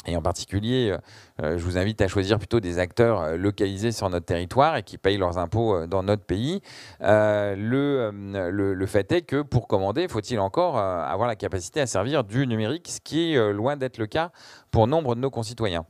et 0.08 0.16
en 0.16 0.22
particulier, 0.22 0.96
je 1.42 1.56
vous 1.56 1.78
invite 1.78 2.00
à 2.00 2.06
choisir 2.06 2.38
plutôt 2.38 2.60
des 2.60 2.78
acteurs 2.78 3.36
localisés 3.36 3.90
sur 3.90 4.08
notre 4.08 4.26
territoire 4.26 4.76
et 4.76 4.84
qui 4.84 4.98
payent 4.98 5.16
leurs 5.16 5.36
impôts 5.36 5.84
dans 5.88 6.04
notre 6.04 6.22
pays. 6.22 6.60
le, 7.00 8.12
le, 8.12 8.86
fait 8.86 9.10
est 9.10 9.22
que 9.22 9.42
pour 9.42 9.66
commander, 9.66 10.06
faut-il 10.06 10.38
encore 10.38 10.78
avoir 10.78 11.26
la 11.26 11.34
capacité 11.34 11.80
à 11.80 11.86
servir 11.86 12.22
du 12.22 12.46
numérique, 12.46 12.86
ce 12.86 13.00
qui 13.00 13.32
est 13.32 13.52
loin 13.52 13.76
d'être 13.76 13.98
le 13.98 14.06
cas 14.06 14.30
pour 14.70 14.86
nombre 14.86 15.16
de 15.16 15.20
nos 15.22 15.30
concitoyens. 15.30 15.86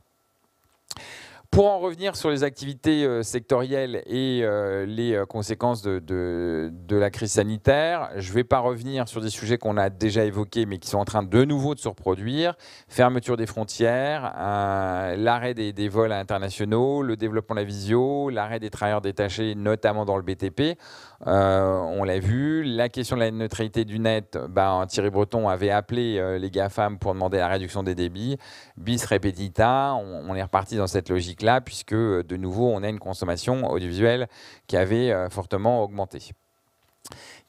Pour 1.57 1.71
en 1.71 1.79
revenir 1.79 2.15
sur 2.15 2.29
les 2.29 2.43
activités 2.43 3.03
euh, 3.03 3.23
sectorielles 3.23 4.03
et 4.05 4.41
euh, 4.43 4.85
les 4.85 5.15
euh, 5.15 5.25
conséquences 5.25 5.81
de, 5.81 6.71
la 6.91 7.09
crise 7.09 7.31
sanitaire, 7.31 8.11
je 8.15 8.29
ne 8.29 8.35
vais 8.35 8.43
pas 8.43 8.59
revenir 8.59 9.07
sur 9.07 9.21
des 9.21 9.31
sujets 9.31 9.57
qu'on 9.57 9.75
a 9.75 9.89
déjà 9.89 10.23
évoqués 10.23 10.67
mais 10.67 10.77
qui 10.77 10.87
sont 10.87 10.99
en 10.99 11.05
train 11.05 11.23
de 11.23 11.45
nouveau 11.45 11.73
de 11.73 11.79
se 11.79 11.87
reproduire. 11.87 12.55
Fermeture 12.87 13.37
des 13.37 13.47
frontières, 13.47 14.35
l'arrêt 14.37 15.55
des, 15.55 15.89
vols 15.89 16.11
internationaux, 16.11 17.01
le 17.01 17.17
développement 17.17 17.55
de 17.55 17.61
la 17.61 17.65
visio, 17.65 18.29
l'arrêt 18.29 18.59
des 18.59 18.69
travailleurs 18.69 19.01
détachés, 19.01 19.55
notamment 19.55 20.05
dans 20.05 20.17
le 20.17 20.21
BTP. 20.21 20.77
On 21.25 22.03
l'a 22.03 22.19
vu. 22.19 22.63
La 22.63 22.89
question 22.89 23.15
de 23.15 23.21
la 23.21 23.31
neutralité 23.31 23.85
du 23.85 23.99
net, 23.99 24.37
bah, 24.49 24.85
Thierry 24.87 25.09
Breton 25.09 25.49
avait 25.49 25.71
appelé 25.71 26.37
les 26.39 26.51
GAFAM 26.51 26.99
pour 26.99 27.13
demander 27.13 27.37
la 27.37 27.47
réduction 27.47 27.83
des 27.83 27.95
débits. 27.95 28.37
Bis 28.77 29.03
repetita, 29.05 29.93
on 29.95 30.35
est 30.35 30.43
reparti 30.43 30.77
dans 30.77 30.87
cette 30.87 31.09
logique 31.09 31.41
là 31.41 31.61
puisque 31.61 31.93
euh, 31.93 32.23
de 32.23 32.37
nouveau, 32.37 32.69
on 32.69 32.83
a 32.83 32.89
une 32.89 32.99
consommation 32.99 33.69
audiovisuelle 33.69 34.27
qui 34.67 34.77
avait 34.77 35.11
euh, 35.11 35.29
fortement 35.29 35.83
augmenté. 35.83 36.31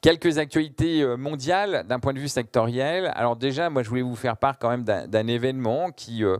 Quelques 0.00 0.38
actualités 0.38 1.02
euh, 1.02 1.16
mondiales 1.16 1.84
d'un 1.88 1.98
point 1.98 2.12
de 2.12 2.20
vue 2.20 2.28
sectoriel. 2.28 3.10
Alors 3.16 3.34
déjà, 3.34 3.68
moi, 3.68 3.82
je 3.82 3.88
voulais 3.88 4.02
vous 4.02 4.14
faire 4.14 4.36
part 4.36 4.58
quand 4.58 4.70
même 4.70 4.84
d'un 4.84 5.26
événement 5.26 5.90
qui 5.90 6.22
euh, 6.22 6.36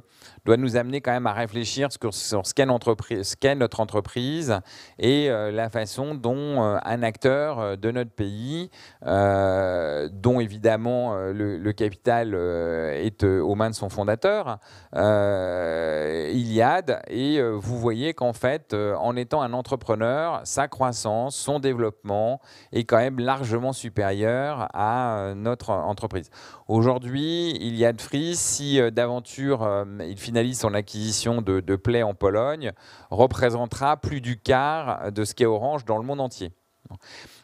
doit 0.49 0.57
nous 0.57 0.77
amener 0.77 1.01
quand 1.01 1.13
même 1.13 1.27
à 1.27 1.33
réfléchir 1.33 1.89
sur, 1.93 2.15
ce 2.15 2.55
qu'est 2.55 3.55
notre 3.55 3.81
entreprise 3.81 4.59
et 4.99 5.31
euh, 5.31 5.53
la 5.53 5.69
façon 5.69 6.15
dont 6.15 6.63
un 6.63 7.03
acteur 7.03 7.77
de 7.77 7.91
notre 7.91 8.11
pays, 8.11 8.71
dont 9.03 10.41
évidemment 10.41 11.17
le, 11.17 11.73
capital 11.73 12.35
est 12.35 13.25
aux 13.25 13.55
mains 13.55 13.71
de 13.71 13.75
son 13.75 13.89
fondateur, 13.89 14.59
Iliad, 14.95 17.03
et 17.09 17.43
vous 17.43 17.79
voyez 17.79 18.15
qu'en 18.15 18.33
fait, 18.33 18.75
en 18.75 19.17
étant 19.17 19.43
un 19.43 19.53
entrepreneur, 19.53 20.41
sa 20.45 20.69
croissance, 20.69 21.37
son 21.37 21.61
développement 21.61 22.41
est 22.73 22.85
quand 22.85 22.99
même 22.99 23.19
largement 23.19 23.73
supérieur 23.73 24.69
à 24.75 25.19
euh, 25.19 25.35
notre 25.35 25.71
entreprise. 25.71 26.31
Aujourd'hui, 26.69 27.57
il 27.63 27.77
y 27.77 27.87
a 27.87 27.95
de 27.95 28.01
Free, 28.03 28.37
si 28.37 28.79
euh, 28.79 28.91
d'aventure 28.91 29.63
euh, 29.63 29.87
il 30.07 30.19
finalise 30.19 30.61
son 30.61 30.75
acquisition 30.75 31.41
de, 31.41 31.61
de 31.61 31.77
Play 31.77 32.03
en 32.03 32.13
Pologne, 32.13 32.73
représentera 33.11 33.97
plus 33.97 34.21
du 34.21 34.39
quart 34.39 35.11
de 35.11 35.25
ce 35.25 35.35
qu'est 35.35 35.47
Orange 35.47 35.87
dans 35.87 35.97
le 35.97 36.05
monde 36.05 36.21
entier. 36.21 36.53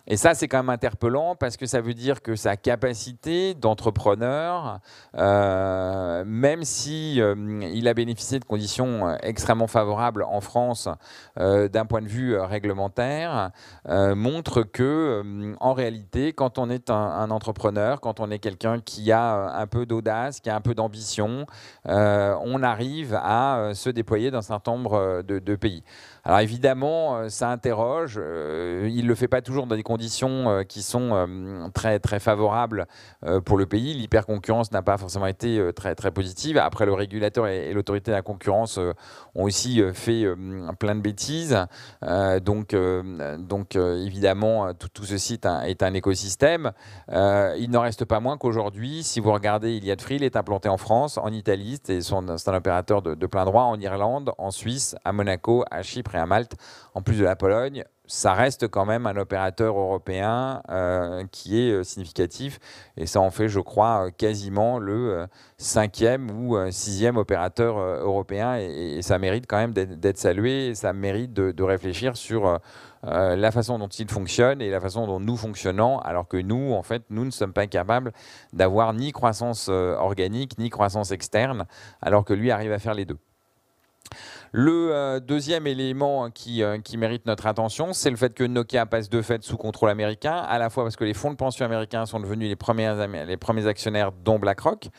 Et 0.06 0.18
ça, 0.18 0.34
c'est 0.34 0.48
quand 0.48 0.58
même 0.58 0.68
interpellant 0.68 1.34
parce 1.34 1.56
que 1.56 1.64
ça 1.64 1.80
veut 1.80 1.94
dire 1.94 2.20
que 2.20 2.36
sa 2.36 2.58
capacité 2.58 3.54
d'entrepreneur, 3.54 4.80
euh, 5.16 6.24
même 6.26 6.64
si 6.64 7.22
euh, 7.22 7.34
il 7.72 7.88
a 7.88 7.94
bénéficié 7.94 8.38
de 8.38 8.44
conditions 8.44 9.08
euh, 9.08 9.16
extrêmement 9.22 9.66
favorables 9.66 10.22
en 10.24 10.40
France 10.40 10.88
d'un 11.36 11.86
point 11.86 12.02
de 12.02 12.08
vue 12.08 12.38
réglementaire, 12.38 13.50
montre 13.86 14.62
que, 14.62 15.54
en 15.60 15.72
réalité, 15.72 16.32
quand 16.32 16.58
on 16.58 16.70
est 16.70 16.90
un, 16.90 17.30
entrepreneur, 17.30 18.00
quand 18.00 18.20
on 18.20 18.30
est 18.30 18.38
quelqu'un 18.38 18.80
qui 18.80 19.10
a 19.10 19.56
un 19.56 19.66
peu 19.66 19.86
d'audace, 19.86 20.40
qui 20.40 20.50
a 20.50 20.56
un 20.56 20.60
peu 20.60 20.74
d'ambition, 20.74 21.46
on 21.84 22.62
arrive 22.62 23.14
à 23.14 23.70
se 23.74 23.90
déployer 23.90 24.30
dans 24.30 24.38
un 24.38 24.42
certain 24.42 24.72
nombre 24.72 25.22
de, 25.22 25.38
de 25.38 25.56
pays. 25.56 25.82
Alors 26.24 26.40
évidemment, 26.40 27.28
ça 27.28 27.50
interroge. 27.50 28.16
il 28.16 29.02
ne 29.02 29.08
le 29.08 29.14
fait 29.14 29.28
pas 29.28 29.42
toujours 29.42 29.66
dans 29.66 29.76
des 29.76 29.82
conditions 29.82 30.48
euh, 30.48 30.62
qui 30.62 30.82
sont 30.82 31.10
euh, 31.12 31.68
très, 31.74 31.98
très 31.98 32.18
favorables 32.18 32.86
euh, 33.24 33.40
pour 33.40 33.58
le 33.58 33.66
pays. 33.66 33.94
L'hyperconcurrence 33.94 34.72
n'a 34.72 34.82
pas 34.82 34.96
forcément 34.96 35.26
été 35.26 35.70
très, 35.74 35.94
très 35.94 36.10
positive. 36.10 36.58
Après, 36.58 36.86
le 36.86 36.94
régulateur 36.94 37.46
et, 37.46 37.72
l'autorité 37.72 38.10
de 38.10 38.16
la 38.16 38.22
concurrence 38.22 38.78
ont 39.34 39.44
aussi 39.44 39.82
fait 39.92 40.24
plein 40.78 40.94
de 40.94 41.00
bêtises. 41.00 41.58
donc, 42.42 42.74
donc 43.38 43.76
évidemment, 43.76 44.72
tout, 44.74 44.88
tout 44.88 45.04
ceci 45.04 45.40
est 45.66 45.82
un, 45.82 45.94
écosystème. 45.94 46.72
il 47.08 47.68
n'en 47.70 47.80
reste 47.80 48.04
pas 48.04 48.20
moins 48.20 48.36
qu'aujourd'hui, 48.36 49.02
si 49.02 49.20
vous 49.20 49.32
regardez 49.32 49.76
Iliad 49.76 50.00
Free, 50.00 50.16
il 50.16 50.24
est 50.24 50.36
implanté 50.36 50.68
en 50.68 50.76
France, 50.76 51.18
en 51.18 51.32
Italie, 51.32 51.78
c'est 51.82 52.00
un 52.12 52.54
opérateur 52.54 53.02
de 53.02 53.26
plein 53.26 53.44
droit, 53.44 53.64
en 53.64 53.78
Irlande, 53.80 54.32
en 54.38 54.50
Suisse, 54.50 54.96
à 55.04 55.12
Monaco, 55.12 55.64
à 55.70 55.82
Chypre 55.82 56.13
et 56.14 56.18
à 56.18 56.26
Malte, 56.26 56.54
en 56.94 57.02
plus 57.02 57.18
de 57.18 57.24
la 57.24 57.36
Pologne 57.36 57.84
ça 58.06 58.34
reste 58.34 58.68
quand 58.68 58.84
même 58.84 59.06
un 59.06 59.16
opérateur 59.16 59.78
européen 59.78 60.62
euh, 60.68 61.24
qui 61.30 61.60
est 61.60 61.72
euh, 61.72 61.84
significatif. 61.84 62.58
Et 62.96 63.06
ça 63.06 63.20
en 63.20 63.30
fait, 63.30 63.48
je 63.48 63.60
crois, 63.60 64.06
euh, 64.06 64.10
quasiment 64.10 64.78
le 64.78 65.26
cinquième 65.56 66.30
ou 66.30 66.56
sixième 66.70 67.16
opérateur 67.16 67.78
européen. 67.78 68.56
Et, 68.56 69.00
ça 69.02 69.18
mérite 69.18 69.46
quand 69.48 69.56
même 69.56 69.72
d'être 69.72 70.18
salué. 70.18 70.68
Et 70.68 70.74
ça 70.74 70.92
mérite 70.92 71.32
de, 71.32 71.62
réfléchir 71.62 72.16
sur 72.16 72.60
la 73.02 73.50
façon 73.50 73.78
dont 73.78 73.88
il 73.88 74.10
fonctionne 74.10 74.60
et 74.60 74.70
la 74.70 74.80
façon 74.80 75.06
dont 75.06 75.20
nous 75.20 75.36
fonctionnons 75.36 75.98
alors 76.00 76.28
que 76.28 76.36
nous, 76.36 76.72
en 76.72 76.82
fait, 76.82 77.02
nous 77.10 77.24
ne 77.24 77.30
sommes 77.30 77.52
pas 77.52 77.66
capables 77.66 78.12
d'avoir 78.52 78.92
ni 78.92 79.12
croissance 79.12 79.68
organique 79.68 80.58
ni 80.58 80.68
croissance 80.68 81.10
externe 81.10 81.66
alors 82.02 82.24
que 82.24 82.34
lui 82.34 82.50
arrive 82.50 82.72
à 82.72 82.78
faire 82.78 82.94
les 82.94 83.04
deux. 83.06 83.18
Le 84.56 84.94
euh, 84.94 85.18
deuxième 85.18 85.66
élément 85.66 86.30
qui, 86.30 86.62
euh, 86.62 86.78
qui, 86.78 86.96
mérite 86.96 87.26
notre 87.26 87.48
attention, 87.48 87.92
c'est 87.92 88.08
le 88.08 88.14
fait 88.14 88.34
que 88.34 88.44
Nokia 88.44 88.86
passe 88.86 89.10
de 89.10 89.20
fait 89.20 89.42
sous 89.42 89.56
contrôle 89.56 89.90
américain, 89.90 90.36
à 90.36 90.60
la 90.60 90.70
fois 90.70 90.84
parce 90.84 90.94
que 90.94 91.02
les 91.02 91.12
fonds 91.12 91.32
de 91.32 91.36
pension 91.36 91.64
américains 91.64 92.06
sont 92.06 92.20
devenus 92.20 92.48
les 92.48 92.54
premiers, 92.54 92.94
premiers 93.40 93.66
actionnaires, 93.66 94.12
dont 94.12 94.38
BlackRock, 94.38 94.90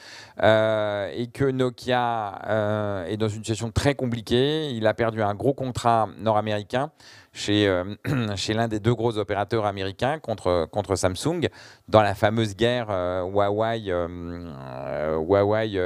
euh, 0.44 1.10
et 1.15 1.28
que 1.28 1.46
Nokia 1.46 3.06
est 3.08 3.15
dans 3.15 3.30
une 3.30 3.46
situation 3.46 3.72
très 3.72 3.96
compliquée. 3.96 4.72
Il 4.72 4.86
a 4.88 4.94
perdu 4.94 5.22
un 5.22 5.36
gros 5.36 5.54
contrat 5.54 6.10
nord-américain 6.20 6.91
chez, 7.36 7.67
euh, 7.67 7.84
chez 8.36 8.54
l'un 8.54 8.67
des 8.67 8.80
deux 8.80 8.95
gros 8.95 9.17
opérateurs 9.17 9.65
américains 9.65 10.19
contre, 10.19 10.95
Samsung 10.95 11.50
dans 11.89 12.02
la 12.02 12.15
fameuse 12.15 12.56
guerre 12.56 12.88
euh, 12.89 13.24
Huawei, 13.24 13.84
euh, 13.89 15.17
Huawei 15.17 15.78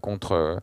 contre 0.00 0.58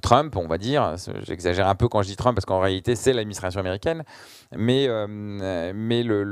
Trump, 0.00 0.36
on 0.36 0.46
va 0.46 0.58
dire. 0.58 0.94
J'exagère 1.26 1.66
un 1.66 1.74
peu 1.74 1.88
quand 1.88 2.02
je 2.02 2.08
dis 2.08 2.16
Trump 2.16 2.36
parce 2.36 2.46
qu'en 2.46 2.60
réalité 2.60 2.94
c'est 2.94 3.12
l'administration 3.12 3.60
américaine. 3.60 4.04
Mais, 4.54 4.86
le, 4.86 6.22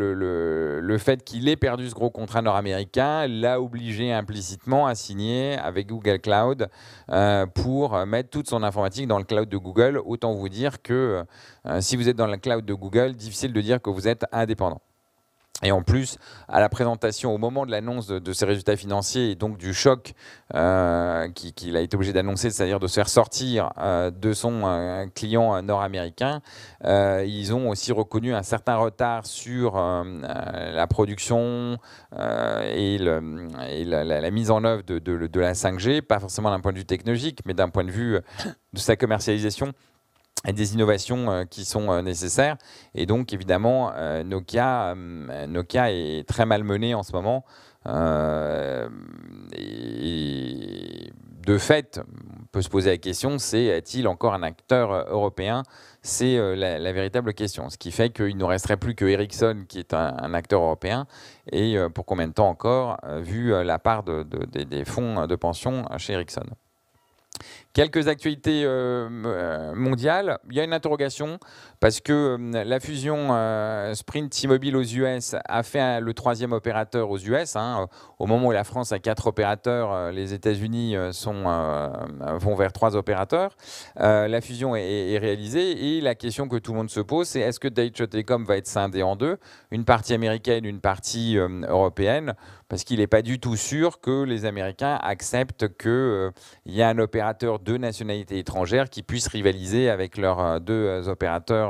le, 0.80 0.98
fait 0.98 1.24
qu'il 1.24 1.48
ait 1.48 1.56
perdu 1.56 1.88
ce 1.88 1.94
gros 1.94 2.10
contrat 2.10 2.42
nord-américain 2.42 3.26
l'a 3.26 3.60
obligé 3.60 4.12
implicitement 4.12 4.86
à 4.86 4.94
signer 4.94 5.58
avec 5.58 5.88
Google 5.88 6.20
Cloud 6.20 6.68
pour 7.54 8.06
mettre 8.06 8.30
toute 8.30 8.48
son 8.48 8.62
informatique 8.62 9.08
dans 9.08 9.18
le 9.18 9.24
cloud 9.24 9.48
de 9.48 9.56
Google. 9.56 10.00
Autant 10.04 10.34
vous 10.34 10.48
dire 10.48 10.82
que 10.82 11.24
si 11.80 11.96
vous 11.96 12.08
êtes 12.08 12.16
dans 12.16 12.26
le 12.26 12.36
cloud 12.36 12.64
de 12.64 12.74
Google, 12.74 13.16
de 13.48 13.60
dire 13.60 13.80
que 13.80 13.90
vous 13.90 14.08
êtes 14.08 14.24
indépendant. 14.32 14.80
Et 15.62 15.72
en 15.72 15.82
plus, 15.82 16.16
à 16.48 16.58
la 16.58 16.70
présentation, 16.70 17.34
au 17.34 17.38
moment 17.38 17.66
de 17.66 17.70
l'annonce 17.70 18.06
de, 18.06 18.32
ces 18.32 18.46
résultats 18.46 18.76
financiers 18.76 19.32
et 19.32 19.34
donc 19.34 19.58
du 19.58 19.74
choc 19.74 20.14
euh, 20.54 21.28
qu'il 21.30 21.76
a 21.76 21.80
été 21.80 21.96
obligé 21.96 22.14
d'annoncer, 22.14 22.50
c'est-à-dire 22.50 22.80
de 22.80 22.86
se 22.86 22.94
faire 22.94 23.10
sortir 23.10 23.70
euh, 23.78 24.10
de 24.10 24.32
son 24.32 24.62
euh, 24.64 25.06
client 25.14 25.60
nord-américain, 25.62 26.40
ils 26.82 27.52
ont 27.52 27.68
aussi 27.68 27.92
reconnu 27.92 28.34
un 28.34 28.42
certain 28.42 28.76
retard 28.76 29.26
sur 29.26 29.74
la 29.74 30.86
production 30.86 31.76
et, 32.12 32.98
la, 32.98 34.30
mise 34.30 34.50
en 34.50 34.64
œuvre 34.64 34.82
de 34.82 35.40
la 35.40 35.52
5G, 35.52 36.00
pas 36.00 36.20
forcément 36.20 36.50
d'un 36.50 36.60
point 36.60 36.72
de 36.72 36.78
vue 36.78 36.86
technologique, 36.86 37.40
mais 37.44 37.52
d'un 37.52 37.68
point 37.68 37.84
de 37.84 37.90
vue 37.90 38.18
de 38.72 38.78
sa 38.78 38.96
commercialisation 38.96 39.72
des 40.46 40.74
innovations 40.74 41.46
qui 41.50 41.64
sont 41.64 42.02
nécessaires. 42.02 42.56
Et 42.94 43.06
donc, 43.06 43.32
évidemment, 43.32 43.92
Nokia, 44.24 44.94
Nokia 44.96 45.92
est 45.92 46.26
très 46.26 46.46
mal 46.46 46.64
mené 46.64 46.94
en 46.94 47.02
ce 47.02 47.12
moment. 47.12 47.44
et 49.56 51.10
de 51.46 51.58
fait, 51.58 52.00
on 52.06 52.46
peut 52.52 52.62
se 52.62 52.68
poser 52.68 52.90
la 52.90 52.98
question, 52.98 53.38
c'est 53.38 53.64
est-il 53.64 54.06
encore 54.08 54.34
un 54.34 54.42
acteur 54.42 54.92
euh, 54.92 55.04
européen? 55.08 55.62
C'est 56.02 56.36
euh, 56.36 56.54
la, 56.54 56.92
véritable 56.92 57.34
question. 57.34 57.70
Ce 57.70 57.78
qui 57.78 57.92
fait 57.92 58.10
qu'il 58.10 58.36
ne 58.36 58.44
resterait 58.44 58.76
plus 58.76 58.94
que 58.94 59.04
Ericsson 59.04 59.64
qui 59.68 59.78
est 59.78 59.94
un, 59.94 60.34
acteur 60.34 60.62
européen. 60.62 61.06
Et 61.50 61.76
euh, 61.76 61.88
pour 61.88 62.04
combien 62.06 62.28
de 62.28 62.32
temps 62.32 62.48
encore, 62.48 62.98
vu 63.20 63.50
la 63.50 63.78
part 63.78 64.04
des 64.04 64.84
fonds 64.84 65.26
de 65.26 65.34
pension 65.34 65.86
chez 65.98 66.12
Ericsson? 66.12 66.44
Quelques 67.72 68.08
actualités 68.08 68.64
euh, 68.64 69.08
euh, 69.24 69.74
mondiales. 69.76 70.38
Il 70.50 70.56
y 70.56 70.60
a 70.60 70.64
une 70.64 70.72
interrogation 70.72 71.38
parce 71.80 72.00
que 72.00 72.36
euh, 72.38 72.64
la 72.64 72.80
fusion 72.80 73.28
Sprint 73.94 74.30
T-Mobile 74.30 74.76
aux 74.76 74.82
US 74.82 75.34
a 75.44 75.62
fait 75.62 76.00
le 76.00 76.14
troisième 76.14 76.52
opérateur 76.52 77.10
aux 77.10 77.18
US. 77.18 77.56
Hein. 77.56 77.88
Au 78.18 78.26
moment 78.26 78.48
où 78.48 78.52
la 78.52 78.64
France 78.64 78.92
a 78.92 78.98
quatre 78.98 79.26
opérateurs, 79.26 80.12
les 80.12 80.34
États-Unis 80.34 80.94
vont 80.96 82.54
vers 82.54 82.72
trois 82.72 82.96
opérateurs. 82.96 83.56
la 83.96 84.40
fusion 84.40 84.76
est, 84.76 85.18
réalisée 85.18 85.96
et 85.96 86.00
la 86.00 86.14
question 86.14 86.48
que 86.48 86.56
tout 86.56 86.72
le 86.72 86.78
monde 86.78 86.90
se 86.90 87.00
pose, 87.00 87.28
c'est 87.28 87.40
est-ce 87.40 87.58
que 87.58 87.68
Deutsche 87.68 88.08
Telekom 88.08 88.44
va 88.44 88.56
être 88.56 88.66
scindé 88.66 89.02
en 89.02 89.16
deux, 89.16 89.38
une 89.70 89.84
partie 89.84 90.14
américaine, 90.14 90.64
une 90.64 90.80
partie 90.80 91.36
européenne 91.36 92.34
parce 92.70 92.84
qu'il 92.84 93.00
n'est 93.00 93.08
pas 93.08 93.20
du 93.20 93.40
tout 93.40 93.56
sûr 93.56 94.00
que 94.00 94.22
les 94.22 94.44
Américains 94.44 94.96
acceptent 95.02 95.76
qu'il 95.76 96.32
y 96.66 96.80
ait 96.80 96.84
un 96.84 96.98
opérateur 96.98 97.58
deux 97.58 97.78
nationalités 97.78 98.38
étrangères 98.38 98.88
qui 98.88 99.02
puissent 99.02 99.26
rivaliser 99.26 99.90
avec 99.90 100.16
leurs 100.16 100.38
euh, 100.38 100.58
deux 100.60 100.72
euh, 100.72 101.08
opérateurs, 101.08 101.69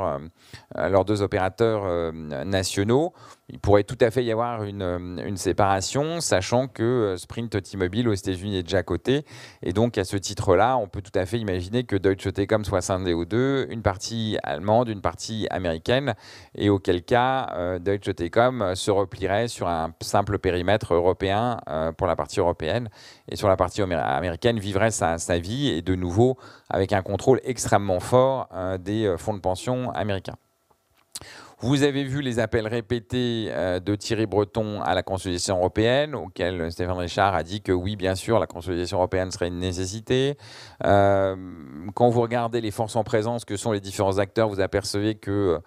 leurs 0.75 1.05
deux 1.05 1.21
opérateurs 1.21 2.13
nationaux. 2.45 3.13
Il 3.51 3.59
pourrait 3.59 3.83
tout 3.83 3.97
à 3.99 4.11
fait 4.11 4.23
y 4.23 4.31
avoir 4.31 4.63
une, 4.63 5.35
séparation, 5.35 6.21
sachant 6.21 6.67
que 6.67 7.15
Sprint 7.17 7.61
T-Mobile 7.61 8.07
aux 8.07 8.13
États-Unis 8.13 8.57
est 8.57 8.63
déjà 8.63 8.81
coté. 8.81 9.25
Et 9.61 9.73
donc, 9.73 9.97
à 9.97 10.03
ce 10.03 10.17
titre-là, 10.17 10.77
on 10.77 10.87
peut 10.87 11.01
tout 11.01 11.17
à 11.17 11.25
fait 11.25 11.37
imaginer 11.37 11.83
que 11.83 11.95
Deutsche 11.95 12.31
Telekom 12.31 12.63
soit 12.63 12.81
scindé 12.81 13.13
aux 13.13 13.25
deux, 13.25 13.67
une 13.69 13.81
partie 13.81 14.37
allemande, 14.43 14.89
une 14.89 15.01
partie 15.01 15.47
américaine, 15.49 16.15
et 16.55 16.69
auquel 16.69 17.03
cas, 17.03 17.77
Deutsche 17.79 18.15
Telekom 18.15 18.75
se 18.75 18.91
replierait 18.91 19.47
sur 19.47 19.67
un 19.67 19.93
simple 20.01 20.39
périmètre 20.39 20.93
européen 20.93 21.59
pour 21.97 22.07
la 22.07 22.15
partie 22.15 22.39
européenne, 22.39 22.89
et 23.29 23.35
sur 23.35 23.47
la 23.47 23.57
partie 23.57 23.81
américaine, 23.81 24.59
vivrait 24.59 24.91
sa, 24.91 25.17
vie. 25.39 25.69
Et 25.69 25.81
de 25.81 25.95
nouveau 25.95 26.37
avec 26.69 26.93
un 26.93 27.01
contrôle 27.01 27.39
extrêmement 27.43 27.99
fort 27.99 28.47
euh, 28.53 28.77
des 28.77 29.05
euh, 29.05 29.17
fonds 29.17 29.33
de 29.33 29.39
pension 29.39 29.91
américains. 29.91 30.35
Vous 31.61 31.83
avez 31.83 32.03
vu 32.03 32.21
les 32.21 32.39
appels 32.39 32.67
répétés 32.67 33.47
euh, 33.49 33.79
de 33.79 33.95
Thierry 33.95 34.25
Breton 34.25 34.81
à 34.81 34.95
la 34.95 35.03
consolidation 35.03 35.57
européenne, 35.57 36.15
auquel 36.15 36.71
Stéphane 36.71 36.97
Richard 36.97 37.35
a 37.35 37.43
dit 37.43 37.61
que 37.61 37.71
oui, 37.71 37.95
bien 37.95 38.15
sûr, 38.15 38.39
la 38.39 38.47
consolidation 38.47 38.97
européenne 38.97 39.31
serait 39.31 39.47
une 39.47 39.59
nécessité. 39.59 40.37
quand 40.81 42.09
vous 42.09 42.21
regardez 42.21 42.61
les 42.61 42.71
forces 42.71 42.95
en 42.95 43.03
présence 43.03 43.45
que 43.45 43.57
sont 43.57 43.71
les 43.71 43.79
différents 43.79 44.17
acteurs, 44.17 44.49
vous 44.49 44.59
apercevez 44.59 45.15
que 45.15 45.59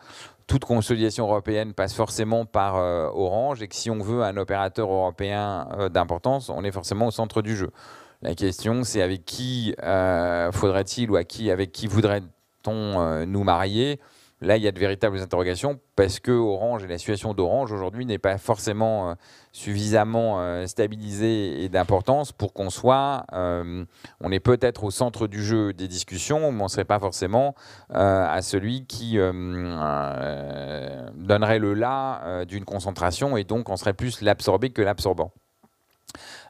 toute 0.46 0.64
consolidation 0.64 1.26
européenne 1.26 1.72
passe 1.72 1.94
forcément 1.94 2.44
par 2.44 2.74
Orange 2.74 3.62
et 3.62 3.68
que 3.68 3.74
si 3.74 3.90
on 3.90 4.00
veut 4.00 4.22
un 4.22 4.36
opérateur 4.36 4.90
européen 4.90 5.68
d'importance, 5.90 6.50
on 6.50 6.64
est 6.64 6.72
forcément 6.72 7.06
au 7.06 7.10
centre 7.10 7.40
du 7.40 7.56
jeu. 7.56 7.70
La 8.24 8.34
question, 8.34 8.84
c'est 8.84 9.02
avec 9.02 9.26
qui 9.26 9.74
euh, 9.82 10.50
faudrait-il 10.50 11.10
ou 11.10 11.16
avec 11.16 11.28
qui 11.72 11.86
voudrait-on 11.86 12.72
euh, 12.72 13.26
nous 13.26 13.44
marier? 13.44 14.00
Là, 14.44 14.56
il 14.58 14.62
y 14.62 14.68
a 14.68 14.72
de 14.72 14.78
véritables 14.78 15.18
interrogations 15.18 15.80
parce 15.96 16.20
que 16.20 16.30
Orange 16.30 16.84
et 16.84 16.86
la 16.86 16.98
situation 16.98 17.32
d'Orange 17.32 17.72
aujourd'hui 17.72 18.04
n'est 18.04 18.18
pas 18.18 18.36
forcément 18.36 19.10
euh, 19.10 19.14
suffisamment 19.52 20.66
stabilisée 20.66 21.64
et 21.64 21.68
d'importance 21.68 22.32
pour 22.32 22.52
qu'on 22.52 22.70
soit, 22.70 23.24
on 23.32 24.32
est 24.32 24.40
peut-être 24.40 24.84
au 24.84 24.90
centre 24.90 25.26
du 25.28 25.42
jeu 25.42 25.72
des 25.72 25.86
discussions, 25.86 26.52
mais 26.52 26.60
on 26.60 26.64
ne 26.64 26.68
serait 26.68 26.84
pas 26.84 26.98
forcément 26.98 27.54
à 27.88 28.42
celui 28.42 28.84
qui 28.86 29.16
donnerait 31.14 31.58
le 31.60 31.74
là 31.74 32.44
d'une 32.46 32.64
concentration 32.64 33.36
et 33.36 33.44
donc 33.44 33.68
on 33.68 33.76
serait 33.76 33.94
plus 33.94 34.22
l'absorbé 34.22 34.70
que 34.70 34.82
l'absorbant. 34.82 35.32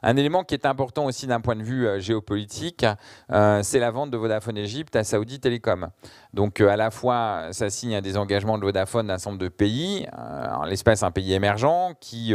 Un 0.03 0.17
élément 0.17 0.43
qui 0.43 0.53
est 0.53 0.65
important 0.65 1.05
aussi 1.05 1.27
d'un 1.27 1.41
point 1.41 1.55
de 1.55 1.63
vue 1.63 1.87
euh, 1.87 1.99
géopolitique, 1.99 2.85
euh, 3.31 3.61
c'est 3.63 3.79
la 3.79 3.91
vente 3.91 4.11
de 4.11 4.17
Vodafone 4.17 4.57
Egypte 4.57 4.95
à 4.95 5.03
Saudi 5.03 5.39
Telecom. 5.39 5.89
Donc 6.33 6.61
euh, 6.61 6.69
à 6.69 6.75
la 6.75 6.91
fois, 6.91 7.47
ça 7.51 7.69
signe 7.69 8.01
des 8.01 8.17
engagements 8.17 8.57
de 8.57 8.63
Vodafone 8.63 9.07
d'un 9.07 9.17
certain 9.17 9.37
de 9.37 9.47
pays, 9.47 10.07
en 10.13 10.65
l'espèce 10.65 11.03
un 11.03 11.11
pays 11.11 11.33
émergent 11.33 11.93
qui 11.99 12.33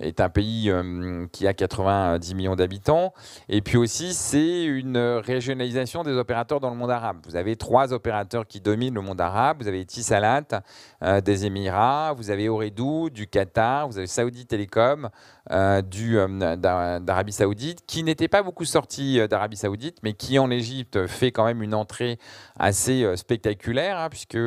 est 0.00 0.20
un 0.20 0.28
pays 0.28 0.70
euh, 0.70 1.26
qui 1.32 1.46
a 1.46 1.54
90 1.54 2.34
millions 2.34 2.56
d'habitants. 2.56 3.12
Et 3.48 3.60
puis 3.60 3.76
aussi, 3.76 4.14
c'est 4.14 4.64
une 4.64 4.96
régionalisation 4.96 6.02
des 6.02 6.12
opérateurs 6.12 6.60
dans 6.60 6.70
le 6.70 6.76
monde 6.76 6.90
arabe. 6.90 7.18
Vous 7.26 7.36
avez 7.36 7.56
trois 7.56 7.92
opérateurs 7.92 8.46
qui 8.46 8.60
dominent 8.60 8.94
le 8.94 9.02
monde 9.02 9.20
arabe. 9.20 9.58
Vous 9.60 9.68
avez 9.68 9.84
Tisalat 9.84 10.62
euh, 11.02 11.20
des 11.20 11.44
Émirats, 11.44 12.14
vous 12.16 12.30
avez 12.30 12.48
Ooredoo 12.48 13.10
du 13.10 13.26
Qatar, 13.26 13.86
vous 13.88 13.98
avez 13.98 14.06
Saudi 14.06 14.46
Telecom 14.46 15.10
euh, 15.50 15.82
d'Arabie 15.82 17.32
Saoudite, 17.32 17.84
qui 17.86 18.02
n'était 18.02 18.28
pas 18.28 18.42
beaucoup 18.42 18.64
sorti 18.64 19.20
d'Arabie 19.28 19.56
Saoudite, 19.56 19.98
mais 20.02 20.14
qui 20.14 20.38
en 20.38 20.50
Égypte 20.50 21.06
fait 21.06 21.32
quand 21.32 21.44
même 21.44 21.62
une 21.62 21.74
entrée 21.74 22.18
assez 22.58 23.04
spectaculaire, 23.16 23.98
hein, 23.98 24.08
puisque 24.08 24.38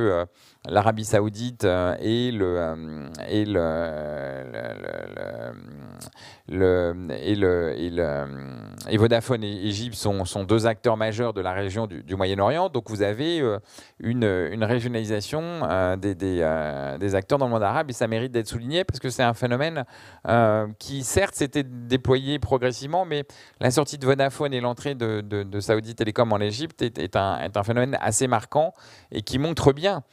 l'Arabie 0.67 1.06
Saoudite 1.06 1.63
euh, 1.63 1.95
et 1.99 2.32
le, 2.32 2.58
euh, 2.58 3.10
et 3.28 3.45
le, 7.36 7.73
et, 8.88 8.97
Vodafone 8.97 9.43
et 9.43 9.67
Égypte 9.67 9.95
sont, 9.95 10.25
sont, 10.25 10.43
deux 10.43 10.67
acteurs 10.67 10.97
majeurs 10.97 11.34
de 11.34 11.41
la 11.41 11.54
région 11.54 11.88
du, 11.88 12.15
Moyen-Orient. 12.15 12.69
Donc 12.69 12.89
vous 12.89 13.01
avez 13.01 13.41
euh, 13.41 13.60
une, 13.99 14.23
une 14.23 14.63
régionalisation 14.63 15.62
des, 15.97 16.15
des, 16.15 16.95
des, 16.99 17.15
acteurs 17.15 17.38
dans 17.39 17.45
le 17.45 17.51
monde 17.51 17.63
arabe 17.63 17.89
et 17.89 17.93
ça 17.93 18.08
mérite 18.08 18.32
d'être 18.32 18.47
souligné 18.47 18.84
parce 18.84 18.99
que 18.99 19.10
c'est 19.10 19.23
un 19.23 19.34
phénomène 19.34 19.86
qui 20.80 21.04
certes 21.04 21.36
s'était 21.36 21.63
déployé 21.63 22.39
progressivement, 22.39 23.06
mais 23.06 23.23
la 23.60 23.71
sortie 23.71 23.97
de 23.97 24.06
Vodafone 24.06 24.54
et 24.54 24.62
l'entrée 24.62 24.95
de, 24.95 25.21
de, 25.21 25.60
Saudi 25.60 25.95
Telecom 25.95 26.32
en 26.32 26.39
Égypte 26.39 26.82
est, 26.82 26.97
est, 26.99 27.15
un, 27.15 27.49
phénomène 27.63 27.97
assez 28.01 28.28
marquant 28.28 28.73
et 29.12 29.21
qui 29.21 29.39
montre 29.39 29.73
bien 29.73 30.04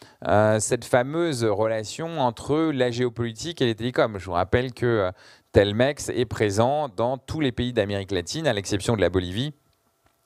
cette 0.61 0.85
fameuse 0.85 1.45
relation 1.45 2.21
entre 2.21 2.71
la 2.73 2.91
géopolitique 2.91 3.61
et 3.61 3.67
les 3.67 3.75
télécoms. 3.75 4.19
Je 4.19 4.25
vous 4.27 4.33
rappelle 4.33 4.73
que 4.73 4.87
euh, 4.87 5.11
Telmex 5.53 6.09
est 6.09 6.25
présent 6.25 6.89
dans 6.89 7.19
tous 7.19 7.41
les 7.41 7.53
pays 7.53 7.73
d'Amérique 7.73 8.13
latine, 8.13 8.47
à 8.47 8.53
l'exception 8.53 8.97
de 8.97 9.01
la 9.01 9.11
Bolivie. 9.11 9.53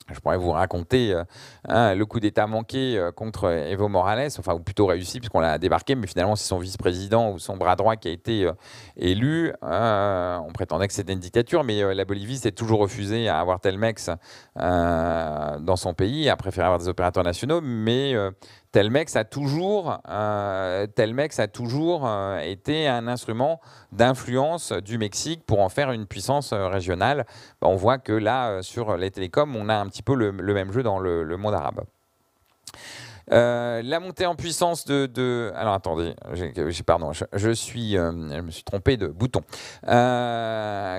Je 0.09 0.19
pourrais 0.21 0.37
vous 0.37 0.51
raconter 0.51 1.13
euh, 1.13 1.23
hein, 1.67 1.93
le 1.93 2.05
coup 2.05 2.21
d'État 2.21 2.47
manqué 2.47 2.97
euh, 2.97 3.11
contre 3.11 3.49
Evo 3.49 3.89
Morales, 3.89 4.29
enfin, 4.39 4.53
ou 4.53 4.59
plutôt 4.59 4.85
réussi, 4.85 5.19
puisqu'on 5.19 5.41
l'a 5.41 5.57
débarqué, 5.57 5.95
mais 5.95 6.07
finalement, 6.07 6.37
c'est 6.37 6.47
son 6.47 6.59
vice-président 6.59 7.31
ou 7.31 7.39
son 7.39 7.57
bras 7.57 7.75
droit 7.75 7.97
qui 7.97 8.07
a 8.07 8.11
été 8.11 8.49
élu. 8.95 9.51
on 9.61 10.51
prétendait 10.53 10.87
que 10.87 10.93
c'était 10.93 11.13
une 11.13 11.19
dictature, 11.19 11.65
mais 11.65 11.93
la 11.93 12.05
Bolivie 12.05 12.37
s'est 12.37 12.53
toujours 12.53 12.79
refusée 12.79 13.27
à 13.27 13.39
avoir 13.39 13.59
Telmex 13.59 14.09
dans 14.55 15.75
son 15.75 15.93
pays, 15.93 16.29
a 16.29 16.37
préféré 16.37 16.65
avoir 16.65 16.79
des 16.79 16.87
opérateurs 16.87 17.23
nationaux, 17.23 17.59
mais 17.61 18.15
Telmex 18.77 19.15
a 19.15 19.23
toujours, 19.23 19.99
euh, 20.07 20.85
euh, 20.87 22.39
été 22.41 22.87
un 22.87 23.07
instrument 23.07 23.59
d'influence 23.91 24.71
du 24.71 24.99
Mexique 24.99 25.43
pour 25.47 25.61
en 25.61 25.69
faire 25.69 25.91
une 25.91 26.05
puissance 26.05 26.53
euh, 26.53 26.67
régionale. 26.67 27.25
on 27.63 27.75
voit 27.75 27.97
que 27.97 28.13
là, 28.13 28.61
sur 28.61 28.95
les 28.95 29.09
télécoms, 29.09 29.55
on 29.55 29.67
a 29.69 29.73
un 29.73 29.87
petit 29.87 30.03
peu 30.03 30.13
le, 30.13 30.31
même 30.31 30.71
jeu 30.71 30.83
dans 30.83 30.99
le, 30.99 31.25
monde 31.37 31.55
arabe. 31.55 31.85
la 33.31 33.99
montée 33.99 34.27
en 34.27 34.35
puissance 34.35 34.85
de, 34.85 35.51
alors 35.55 35.73
attendez, 35.73 36.13
pardon, 36.85 37.13
je, 37.13 37.51
suis, 37.53 37.93
je 37.93 38.41
me 38.41 38.51
suis 38.51 38.63
trompé 38.63 38.95
de 38.95 39.07
bouton. 39.07 39.41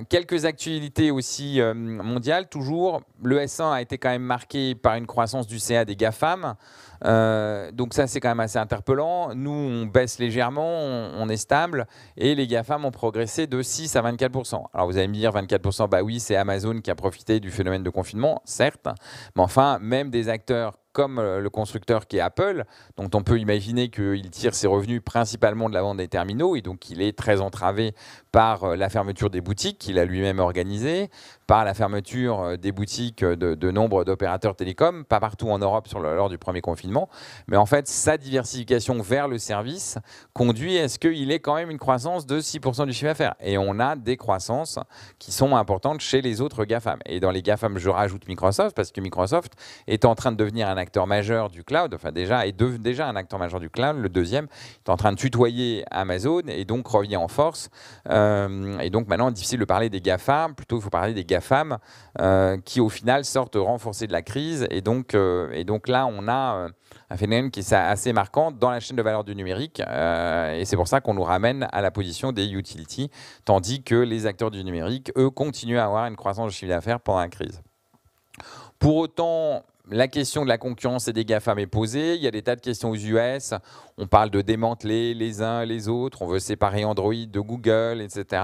quelques 0.08 0.46
actualités 0.46 1.12
aussi 1.12 1.60
mondiales. 1.62 2.48
Toujours, 2.48 3.02
le 3.22 3.38
S1 3.38 3.72
a 3.72 3.82
été 3.82 3.98
quand 3.98 4.10
même 4.10 4.22
marqué 4.22 4.74
par 4.74 4.96
une 4.96 5.06
croissance 5.06 5.46
du 5.46 5.60
CA 5.60 5.84
des 5.84 5.94
GAFAM. 5.94 6.56
Euh, 7.04 7.70
donc 7.72 7.94
ça, 7.94 8.06
c'est 8.06 8.20
quand 8.20 8.28
même 8.28 8.40
assez 8.40 8.58
interpellant. 8.58 9.34
Nous, 9.34 9.50
on 9.50 9.86
baisse 9.86 10.18
légèrement, 10.18 10.66
on, 10.68 11.28
est 11.28 11.36
stable, 11.36 11.86
et 12.16 12.34
les 12.34 12.46
GAFAM 12.46 12.84
ont 12.84 12.90
progressé 12.90 13.46
de 13.46 13.62
6 13.62 13.96
à 13.96 14.02
24%. 14.02 14.64
Alors 14.72 14.86
vous 14.86 14.96
allez 14.96 15.08
me 15.08 15.14
dire 15.14 15.32
24%, 15.32 15.88
bah 15.88 16.02
oui, 16.02 16.20
c'est 16.20 16.36
Amazon 16.36 16.80
qui 16.80 16.90
a 16.90 16.94
profité 16.94 17.40
du 17.40 17.50
phénomène 17.50 17.82
de 17.82 17.90
confinement, 17.90 18.42
certes, 18.44 18.88
mais 19.36 19.42
enfin, 19.42 19.78
même 19.80 20.10
des 20.10 20.28
acteurs 20.28 20.74
comme 20.92 21.18
euh, 21.20 21.40
le 21.40 21.48
constructeur 21.48 22.08
qui 22.08 22.16
est 22.16 22.20
Apple, 22.20 22.64
dont 22.96 23.08
on 23.14 23.22
peut 23.22 23.38
imaginer 23.38 23.88
qu'il 23.88 24.30
tire 24.30 24.54
ses 24.54 24.66
revenus 24.66 25.00
principalement 25.04 25.68
de 25.68 25.74
la 25.74 25.82
vente 25.82 25.98
des 25.98 26.08
terminaux 26.08 26.56
et 26.56 26.60
donc 26.60 26.90
il 26.90 27.02
est 27.02 27.16
très 27.16 27.40
entravé 27.40 27.94
par 28.32 28.76
la 28.76 28.88
fermeture 28.88 29.30
des 29.30 29.40
boutiques 29.40 29.78
qu'il 29.78 29.98
a 29.98 30.04
lui-même 30.04 30.38
organisées, 30.38 31.10
par 31.46 31.64
la 31.64 31.74
fermeture 31.74 32.58
des 32.58 32.72
boutiques 32.72 33.24
de, 33.24 33.70
nombre 33.70 34.04
d'opérateurs 34.04 34.54
télécoms, 34.54 35.04
pas 35.04 35.20
partout 35.20 35.48
en 35.48 35.58
Europe 35.58 35.88
lors 35.94 36.28
du 36.28 36.36
premier 36.36 36.60
confinement, 36.60 37.08
mais 37.46 37.56
en 37.56 37.66
fait 37.66 37.88
sa 37.88 38.18
diversification 38.18 39.00
vers 39.00 39.28
le 39.28 39.38
service 39.38 39.98
conduit 40.34 40.78
à 40.78 40.88
ce 40.88 40.98
qu'il 40.98 41.30
ait 41.30 41.40
quand 41.40 41.54
même 41.54 41.70
une 41.70 41.78
croissance 41.78 42.26
de 42.26 42.40
6% 42.40 42.86
du 42.86 42.92
chiffre 42.92 43.06
d'affaires. 43.06 43.34
Et 43.40 43.56
on 43.56 43.80
a 43.80 43.96
des 43.96 44.16
croissances 44.16 44.78
qui 45.18 45.32
sont 45.32 45.56
importantes 45.56 46.00
chez 46.00 46.20
les 46.20 46.40
autres 46.40 46.64
GAFAM. 46.64 46.98
Et 47.06 47.20
dans 47.20 47.30
les 47.30 47.42
GAFAM, 47.42 47.78
je 47.78 47.88
rajoute 47.88 48.28
Microsoft 48.28 48.76
parce 48.76 48.92
que 48.92 49.00
Microsoft 49.00 49.52
est 49.86 50.04
en 50.04 50.14
train 50.14 50.32
de 50.32 50.36
devenir 50.36 50.68
un 50.68 50.76
acteur 50.76 51.06
majeur 51.06 51.48
du 51.48 51.64
cloud, 51.64 51.94
enfin 51.94 52.12
déjà, 52.12 52.46
est 52.46 52.52
déjà 52.52 53.08
un 53.08 53.16
acteur 53.16 53.38
majeur 53.38 53.60
du 53.60 53.70
cloud. 53.70 53.96
Le 53.96 54.08
deuxième 54.08 54.48
est 54.86 54.90
en 54.90 54.96
train 54.96 55.12
de 55.12 55.16
tutoyer 55.16 55.84
Amazon 55.90 56.42
et 56.46 56.64
donc 56.64 56.86
revient 56.86 57.16
en 57.16 57.28
force. 57.28 57.70
Euh, 58.08 58.17
et 58.80 58.90
donc 58.90 59.08
maintenant, 59.08 59.30
difficile 59.30 59.60
de 59.60 59.64
parler 59.64 59.90
des 59.90 60.00
GAFAM, 60.00 60.54
plutôt 60.54 60.76
il 60.76 60.82
faut 60.82 60.90
parler 60.90 61.14
des 61.14 61.24
GAFAM 61.24 61.78
euh, 62.20 62.58
qui 62.64 62.80
au 62.80 62.88
final 62.88 63.24
sortent 63.24 63.56
renforcés 63.56 64.06
de 64.06 64.12
la 64.12 64.22
crise. 64.22 64.66
Et 64.70 64.80
donc, 64.80 65.14
euh, 65.14 65.50
et 65.52 65.64
donc 65.64 65.88
là, 65.88 66.06
on 66.06 66.28
a 66.28 66.68
un 67.10 67.16
phénomène 67.16 67.50
qui 67.50 67.60
est 67.60 67.72
assez 67.72 68.12
marquant 68.12 68.50
dans 68.50 68.70
la 68.70 68.80
chaîne 68.80 68.96
de 68.96 69.02
valeur 69.02 69.24
du 69.24 69.34
numérique. 69.34 69.80
et 69.80 70.62
c'est 70.64 70.76
pour 70.76 70.88
ça 70.88 71.00
qu'on 71.00 71.14
nous 71.14 71.22
ramène 71.22 71.68
à 71.72 71.80
la 71.80 71.90
position 71.90 72.32
des 72.32 72.52
utilities, 72.52 73.10
tandis 73.44 73.82
que 73.82 73.94
les 73.94 74.26
acteurs 74.26 74.50
du 74.50 74.62
numérique, 74.64 75.12
eux, 75.16 75.30
continuent 75.30 75.78
à 75.78 75.84
avoir 75.84 76.06
une 76.06 76.16
croissance 76.16 76.46
de 76.46 76.52
chiffre 76.52 76.70
d'affaires 76.70 77.00
pendant 77.00 77.20
la 77.20 77.28
crise. 77.28 77.62
Pour 78.78 78.96
autant, 78.96 79.64
la 79.90 80.08
question 80.08 80.42
de 80.42 80.48
la 80.48 80.58
concurrence 80.58 81.08
et 81.08 81.12
des 81.12 81.24
GAFAM 81.24 81.58
est 81.58 81.66
posée. 81.66 82.14
Il 82.14 82.22
y 82.22 82.26
a 82.26 82.30
des 82.30 82.42
tas 82.42 82.56
de 82.56 82.60
questions 82.60 82.90
aux 82.90 82.96
US. 82.96 83.54
On 83.96 84.06
parle 84.06 84.30
de 84.30 84.40
démanteler 84.40 85.14
les 85.14 85.42
uns 85.42 85.64
les 85.64 85.88
autres. 85.88 86.22
On 86.22 86.26
veut 86.26 86.38
séparer 86.38 86.84
Android 86.84 87.14
de 87.14 87.40
Google, 87.40 88.00
etc. 88.00 88.42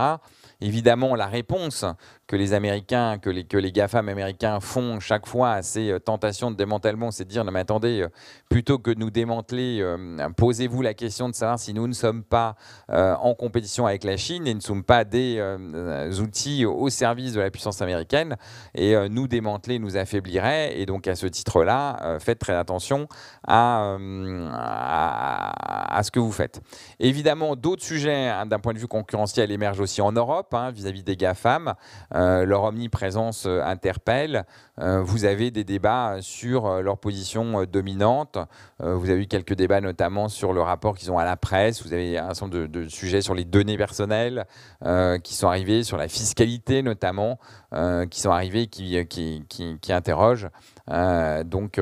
Évidemment, 0.61 1.15
la 1.15 1.27
réponse 1.27 1.85
que 2.27 2.37
les 2.37 2.55
Américains, 2.55 3.19
que 3.19 3.29
les, 3.29 3.45
que 3.45 3.59
les 3.59 3.71
GAFAM 3.71 4.09
américains 4.09 4.61
font 4.61 4.99
chaque 5.01 5.27
fois 5.27 5.53
à 5.53 5.63
ces 5.63 5.91
euh, 5.91 5.99
tentations 5.99 6.51
de 6.51 6.57
démantèlement, 6.57 7.11
c'est 7.11 7.25
de 7.25 7.29
dire, 7.29 7.45
non 7.45 7.53
mais 7.53 7.61
attendez, 7.61 8.03
euh, 8.03 8.09
plutôt 8.49 8.79
que 8.79 8.91
de 8.91 8.99
nous 8.99 9.11
démanteler, 9.11 9.81
euh, 9.81 10.29
posez-vous 10.37 10.81
la 10.81 10.95
question 10.95 11.29
de 11.29 11.35
savoir 11.35 11.59
si 11.59 11.75
nous 11.75 11.87
ne 11.87 11.93
sommes 11.93 12.23
pas 12.23 12.57
en 12.89 13.35
compétition 13.35 13.87
avec 13.87 14.05
la 14.05 14.17
Chine 14.17 14.47
et 14.47 14.55
ne 14.55 14.61
sommes 14.61 14.85
pas 14.85 15.05
des 15.05 15.43
outils 16.21 16.65
au 16.65 16.89
service 16.89 17.33
de 17.33 17.41
la 17.41 17.51
puissance 17.51 17.83
américaine, 17.83 18.37
et 18.75 18.95
nous 19.09 19.27
démanteler 19.29 19.79
nous 19.79 19.97
affaiblirait, 19.97 20.79
et 20.79 20.87
donc 20.87 21.07
à 21.09 21.15
ce 21.15 21.27
titre-là, 21.27 22.19
faites 22.21 22.39
très 22.39 22.55
attention 22.55 23.09
à, 23.47 23.97
à, 24.53 26.03
ce 26.03 26.11
que 26.11 26.21
vous 26.21 26.33
faites. 26.33 26.61
Évidemment, 27.01 27.57
d'autres 27.57 27.83
sujets 27.83 28.29
hein, 28.29 28.47
d'un 28.47 28.59
point 28.59 28.75
de 28.75 28.79
vue 28.79 28.89
concurrentiel 28.89 29.51
émergent 29.51 29.81
aussi 29.81 30.01
en 30.01 30.13
Europe, 30.13 30.53
hein, 30.55 30.71
vis-à-vis 30.71 31.01
-vis 31.01 31.05
des 31.05 31.17
GAFAM. 31.17 31.75
Euh, 32.15 32.45
leur 32.45 32.63
omniprésence 32.63 33.45
euh, 33.47 33.61
interpelle. 33.65 34.45
Euh, 34.79 35.03
vous 35.03 35.25
avez 35.25 35.51
des 35.51 35.65
débats 35.65 36.19
sur 36.21 36.81
leur 36.81 36.99
position 36.99 37.65
dominante. 37.65 38.39
vous 38.81 39.11
avez 39.11 39.23
eu 39.23 39.27
quelques 39.27 39.55
débats 39.55 39.81
notamment 39.81 40.29
sur 40.29 40.53
le 40.53 40.61
rapport 40.61 40.97
qu'ils 40.97 41.11
ont 41.11 41.19
à 41.19 41.25
la 41.25 41.37
presse. 41.37 41.85
Vous 41.85 41.93
avez 41.93 42.19
un 42.19 42.35
certain 42.35 42.57
nombre 42.57 42.69
de, 42.69 42.89
sujets 42.89 43.21
sur 43.21 43.35
les 43.35 43.45
données 43.45 43.77
personnelles 43.77 44.47
qui 45.23 45.35
sont 45.35 45.49
arrivés, 45.49 45.85
sur 45.85 45.97
la 45.97 46.09
fiscalité 46.09 46.83
notamment, 46.83 47.39
qui 48.11 48.21
sont 48.21 48.31
arrivés, 48.31 48.67
qui, 48.67 49.07
qui, 49.07 49.45
qui, 49.49 49.93
interrogent. 49.93 50.49
Donc 50.89 51.81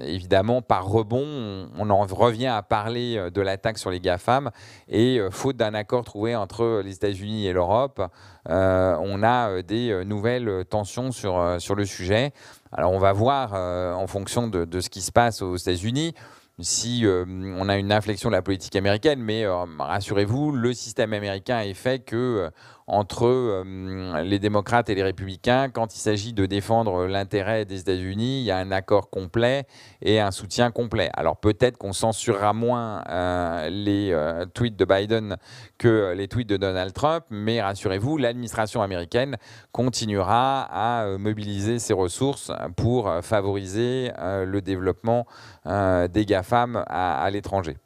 évidemment, 0.00 0.62
par 0.62 0.86
rebond, 0.86 1.68
on, 1.76 1.90
en 1.90 2.06
revient 2.06 2.46
à 2.46 2.62
parler 2.62 3.30
de 3.32 3.40
l'attaque 3.40 3.78
sur 3.78 3.90
les 3.90 4.00
GAFAM 4.00 4.50
et 4.88 5.20
faute 5.30 5.56
d'un 5.56 5.74
accord 5.74 6.04
trouvé 6.04 6.36
entre 6.36 6.82
les 6.84 6.94
États-Unis 6.94 7.46
et 7.46 7.52
l'Europe, 7.52 8.00
on 8.46 9.22
a 9.22 9.62
des 9.62 9.90
euh, 9.90 10.04
nouvelles 10.04 10.48
euh, 10.48 10.64
tensions 10.64 11.12
sur, 11.12 11.38
euh, 11.38 11.58
sur 11.58 11.74
le 11.74 11.84
sujet. 11.84 12.32
Alors 12.72 12.92
on 12.92 12.98
va 12.98 13.12
voir 13.12 13.52
en 13.54 14.06
fonction 14.08 14.48
de, 14.48 14.80
ce 14.80 14.90
qui 14.90 15.00
se 15.00 15.12
passe 15.12 15.42
aux 15.42 15.56
États-Unis 15.56 16.12
si 16.58 17.04
on 17.06 17.68
a 17.68 17.76
une 17.76 17.92
inflexion 17.92 18.30
de 18.30 18.34
la 18.34 18.42
politique 18.42 18.74
américaine, 18.74 19.20
mais 19.20 19.44
rassurez-vous, 19.78 20.50
le 20.50 20.72
système 20.72 21.12
américain 21.12 21.60
est 21.60 21.74
fait 21.74 22.00
que 22.00 22.50
entre 22.86 23.26
euh, 23.26 24.22
les 24.22 24.38
démocrates 24.38 24.90
et 24.90 24.94
les 24.94 25.02
républicains, 25.02 25.70
quand 25.70 25.94
il 25.94 25.98
s'agit 25.98 26.32
de 26.32 26.46
défendre 26.46 27.06
l'intérêt 27.06 27.64
des 27.64 27.80
États-Unis, 27.80 28.40
il 28.40 28.44
y 28.44 28.50
a 28.50 28.58
un 28.58 28.70
accord 28.70 29.10
complet 29.10 29.66
et 30.02 30.20
un 30.20 30.30
soutien 30.30 30.70
complet. 30.70 31.10
Alors 31.14 31.36
peut-être 31.36 31.78
qu'on 31.78 31.92
censurera 31.92 32.52
moins 32.52 33.02
euh, 33.08 33.70
les 33.70 34.12
euh, 34.12 34.44
tweets 34.46 34.76
de 34.76 34.84
Biden 34.84 35.36
que 35.78 36.12
les 36.14 36.28
tweets 36.28 36.48
de 36.48 36.56
Donald 36.56 36.92
Trump, 36.92 37.24
mais 37.30 37.62
rassurez-vous, 37.62 38.18
l'administration 38.18 38.82
américaine 38.82 39.36
continuera 39.72 40.62
à 40.70 41.18
mobiliser 41.18 41.78
ses 41.78 41.94
ressources 41.94 42.52
pour 42.76 43.12
favoriser 43.22 44.10
le 44.18 44.60
développement 44.60 45.26
des 45.66 46.26
GAFAM 46.26 46.84
à 46.86 47.28
l'étranger. 47.30 47.76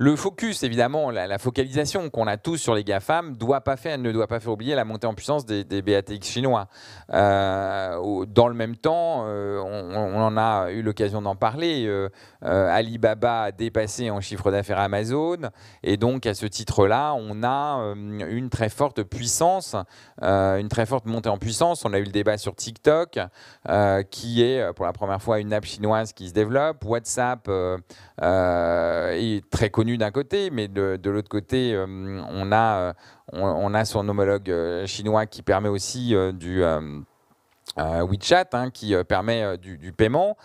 Le 0.00 0.14
focus, 0.14 0.62
évidemment, 0.62 1.10
la, 1.10 1.38
focalisation 1.38 2.08
qu'on 2.08 2.28
a 2.28 2.36
tous 2.36 2.56
sur 2.56 2.72
les 2.72 2.84
GAFAM 2.84 3.36
doit 3.36 3.62
pas 3.62 3.76
faire, 3.76 3.98
ne 3.98 4.12
doit 4.12 4.28
pas 4.28 4.38
faire 4.38 4.52
oublier 4.52 4.76
la 4.76 4.84
montée 4.84 5.08
en 5.08 5.14
puissance 5.14 5.44
des, 5.44 5.82
BATX 5.82 6.24
chinois. 6.24 6.68
Euh, 7.12 8.24
dans 8.26 8.46
le 8.46 8.54
même 8.54 8.76
temps, 8.76 9.24
euh, 9.26 9.58
on, 9.58 10.20
en 10.20 10.36
a 10.36 10.70
eu 10.70 10.82
l'occasion 10.82 11.20
d'en 11.20 11.34
parler, 11.34 11.86
euh, 11.88 12.08
Alibaba 12.42 13.42
a 13.42 13.50
dépassé 13.50 14.08
en 14.08 14.20
chiffre 14.20 14.52
d'affaires 14.52 14.78
Amazon, 14.78 15.50
et 15.82 15.96
donc 15.96 16.26
à 16.26 16.34
ce 16.34 16.46
titre-là, 16.46 17.14
on 17.14 17.42
a 17.42 17.94
une 17.96 18.50
très 18.50 18.68
forte 18.68 19.02
puissance, 19.02 19.74
une 20.22 20.68
très 20.68 20.86
forte 20.86 21.06
montée 21.06 21.28
en 21.28 21.38
puissance. 21.38 21.84
On 21.84 21.92
a 21.92 21.98
eu 21.98 22.04
le 22.04 22.12
débat 22.12 22.38
sur 22.38 22.54
TikTok, 22.54 23.18
qui 24.12 24.44
est 24.44 24.72
pour 24.74 24.86
la 24.86 24.92
première 24.92 25.20
fois 25.20 25.40
une 25.40 25.52
app 25.52 25.64
chinoise 25.64 26.12
qui 26.12 26.28
se 26.28 26.34
développe. 26.34 26.84
WhatsApp 26.84 27.50
est 28.22 29.50
très 29.50 29.70
d'un 29.96 30.10
côté, 30.10 30.50
mais 30.50 30.68
de, 30.68 30.98
l'autre 31.10 31.28
côté, 31.28 31.74
euh, 31.74 31.86
on, 31.86 32.52
a, 32.52 32.78
euh, 32.78 32.92
on, 33.32 33.72
a 33.74 33.84
son 33.84 34.08
homologue 34.08 34.50
euh, 34.50 34.86
chinois 34.86 35.26
qui 35.26 35.42
permet 35.42 35.68
aussi 35.68 36.14
du... 36.34 36.62
WeChat 37.78 38.48
hein, 38.52 38.70
qui 38.70 38.94
permet 39.04 39.56
du, 39.58 39.92
paiement 39.92 40.36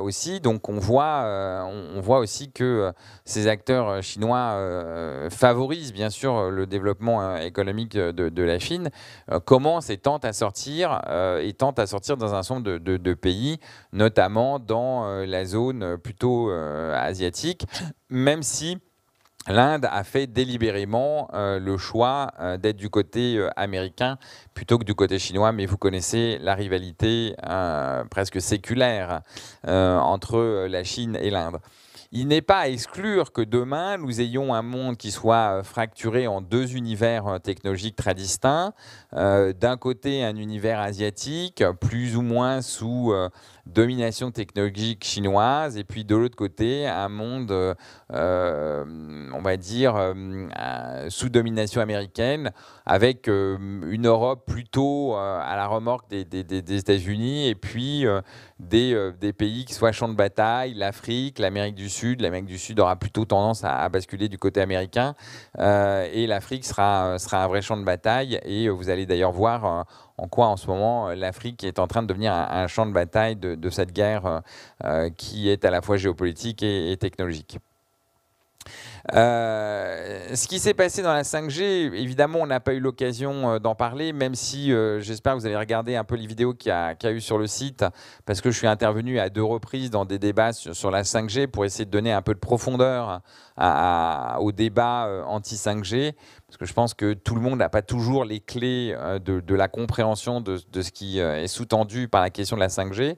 aussi. 0.00 0.40
Donc 0.40 0.68
on 0.68 0.78
voit, 0.78 1.64
on, 1.66 2.00
voit 2.00 2.18
aussi 2.18 2.52
que 2.52 2.92
ces 3.24 3.46
acteurs 3.48 4.02
chinois 4.02 5.28
favorisent 5.30 5.92
bien 5.92 6.10
sûr 6.10 6.50
le 6.50 6.66
développement 6.66 7.36
économique 7.36 7.96
de, 7.96 8.42
la 8.42 8.58
Chine, 8.58 8.90
commencent 9.44 9.90
et 9.90 9.98
tentent 9.98 10.24
à 10.24 10.32
sortir 10.32 11.00
et 11.40 11.52
tentent 11.52 11.78
à 11.78 11.86
sortir 11.86 12.16
dans 12.16 12.34
un 12.34 12.42
nombre 12.54 12.78
de 12.78 13.14
pays, 13.14 13.58
notamment 13.92 14.58
dans 14.58 15.06
la 15.24 15.44
zone 15.44 15.96
plutôt 15.98 16.50
asiatique 16.50 17.66
même 18.12 18.42
si 18.42 18.78
l'Inde 19.48 19.88
a 19.90 20.04
fait 20.04 20.26
délibérément 20.26 21.28
euh, 21.34 21.58
le 21.58 21.76
choix 21.76 22.32
euh, 22.40 22.56
d'être 22.56 22.76
du 22.76 22.90
côté 22.90 23.36
euh, 23.36 23.48
américain 23.56 24.18
plutôt 24.54 24.78
que 24.78 24.84
du 24.84 24.94
côté 24.94 25.18
chinois, 25.18 25.52
mais 25.52 25.66
vous 25.66 25.78
connaissez 25.78 26.38
la 26.40 26.54
rivalité 26.54 27.34
presque 28.10 28.40
séculaire 28.40 29.22
entre 29.64 30.66
la 30.66 30.84
Chine 30.84 31.16
et 31.20 31.30
l'Inde. 31.30 31.58
Il 32.12 32.28
n'est 32.28 32.42
pas 32.42 32.58
à 32.58 32.68
exclure 32.68 33.32
que 33.32 33.40
demain, 33.40 33.96
nous 33.96 34.20
ayons 34.20 34.52
un 34.52 34.60
monde 34.60 34.98
qui 34.98 35.10
soit 35.10 35.62
fracturé 35.62 36.26
en 36.26 36.42
deux 36.42 36.76
univers 36.76 37.40
technologiques 37.42 37.96
très 37.96 38.14
distincts. 38.14 38.74
D'un 39.12 39.76
côté, 39.78 40.22
un 40.22 40.36
univers 40.36 40.80
asiatique, 40.80 41.64
plus 41.80 42.14
ou 42.14 42.22
moins 42.22 42.60
sous 42.60 43.14
domination 43.66 44.30
technologique 44.30 45.04
chinoise, 45.04 45.76
et 45.76 45.84
puis 45.84 46.04
de 46.04 46.16
l'autre 46.16 46.36
côté, 46.36 46.86
un 46.86 47.08
monde, 47.08 47.76
euh, 48.12 48.84
on 49.32 49.40
va 49.40 49.56
dire, 49.56 49.94
euh, 49.96 51.06
sous 51.08 51.28
domination 51.28 51.80
américaine, 51.80 52.50
avec 52.86 53.28
euh, 53.28 53.56
une 53.88 54.06
Europe 54.06 54.44
plutôt 54.46 55.14
à 55.14 55.54
la 55.56 55.66
remorque 55.66 56.10
des, 56.10 56.76
États-Unis, 56.76 57.48
et 57.48 57.54
puis 57.54 58.04
des, 58.58 59.32
pays 59.32 59.64
qui 59.64 59.74
soient 59.74 59.92
champ 59.92 60.08
de 60.08 60.14
bataille, 60.14 60.74
l'Afrique, 60.74 61.38
l'Amérique 61.38 61.74
du 61.74 61.88
Sud. 61.88 62.20
L'Amérique 62.20 62.46
du 62.46 62.58
Sud 62.58 62.80
aura 62.80 62.96
plutôt 62.96 63.24
tendance 63.24 63.64
à, 63.64 63.88
basculer 63.88 64.28
du 64.28 64.38
côté 64.38 64.60
américain, 64.60 65.14
et 65.58 66.26
l'Afrique 66.26 66.64
sera, 66.64 67.18
sera 67.18 67.44
un 67.44 67.46
vrai 67.46 67.62
champ 67.62 67.76
de 67.76 67.84
bataille, 67.84 68.40
et 68.44 68.68
vous 68.68 68.90
allez 68.90 69.06
d'ailleurs 69.06 69.32
voir 69.32 69.86
en 70.18 70.28
quoi 70.28 70.48
en 70.48 70.56
ce 70.56 70.66
moment 70.66 71.08
euh, 71.08 71.14
l'Afrique 71.14 71.64
est 71.64 71.78
en 71.78 71.86
train 71.86 72.02
de 72.02 72.06
devenir 72.08 72.32
un, 72.32 72.66
champ 72.66 72.86
de 72.86 72.92
bataille 72.92 73.36
de, 73.36 73.70
cette 73.70 73.92
guerre 73.92 74.26
euh, 74.26 74.40
euh, 74.84 75.10
qui 75.10 75.48
est 75.48 75.64
à 75.64 75.70
la 75.70 75.82
fois 75.82 75.96
géopolitique 75.96 76.62
et, 76.62 76.96
technologique. 76.98 77.58
Euh, 79.14 80.34
ce 80.34 80.46
qui 80.46 80.58
s'est 80.58 80.74
passé 80.74 81.02
dans 81.02 81.12
la 81.12 81.22
5G, 81.22 81.92
évidemment, 81.94 82.38
on 82.40 82.46
n'a 82.46 82.60
pas 82.60 82.74
eu 82.74 82.80
l'occasion 82.80 83.52
euh, 83.52 83.58
d'en 83.58 83.74
parler, 83.74 84.12
même 84.12 84.34
si 84.34 84.72
euh, 84.72 85.00
j'espère 85.00 85.34
que 85.34 85.40
vous 85.40 85.46
avez 85.46 85.56
regardé 85.56 85.96
un 85.96 86.04
peu 86.04 86.14
les 86.14 86.26
vidéos 86.26 86.54
qu'il 86.54 86.70
y, 86.70 86.72
a 86.72 87.10
eu 87.10 87.20
sur 87.20 87.38
le 87.38 87.46
site, 87.46 87.84
parce 88.26 88.40
que 88.40 88.50
je 88.50 88.58
suis 88.58 88.66
intervenu 88.66 89.18
à 89.18 89.28
deux 89.28 89.42
reprises 89.42 89.90
dans 89.90 90.04
des 90.04 90.18
débats 90.18 90.52
sur, 90.52 90.90
la 90.90 91.02
5G 91.02 91.48
pour 91.48 91.64
essayer 91.64 91.84
de 91.84 91.90
donner 91.90 92.12
un 92.12 92.22
peu 92.22 92.34
de 92.34 92.38
profondeur 92.38 93.22
au 93.58 94.52
débat 94.52 95.24
anti-5G, 95.26 96.12
parce 96.46 96.56
que 96.58 96.64
je 96.64 96.72
pense 96.72 96.94
que 96.94 97.14
tout 97.14 97.34
le 97.34 97.40
monde 97.40 97.58
n'a 97.58 97.68
pas 97.68 97.82
toujours 97.82 98.24
les 98.24 98.40
clés 98.40 98.96
de, 99.24 99.54
la 99.54 99.68
compréhension 99.68 100.40
de, 100.40 100.56
ce 100.56 100.90
qui 100.90 101.18
est 101.18 101.46
sous-tendu 101.46 102.08
par 102.08 102.20
la 102.20 102.30
question 102.30 102.56
de 102.56 102.60
la 102.60 102.68
5G. 102.68 103.16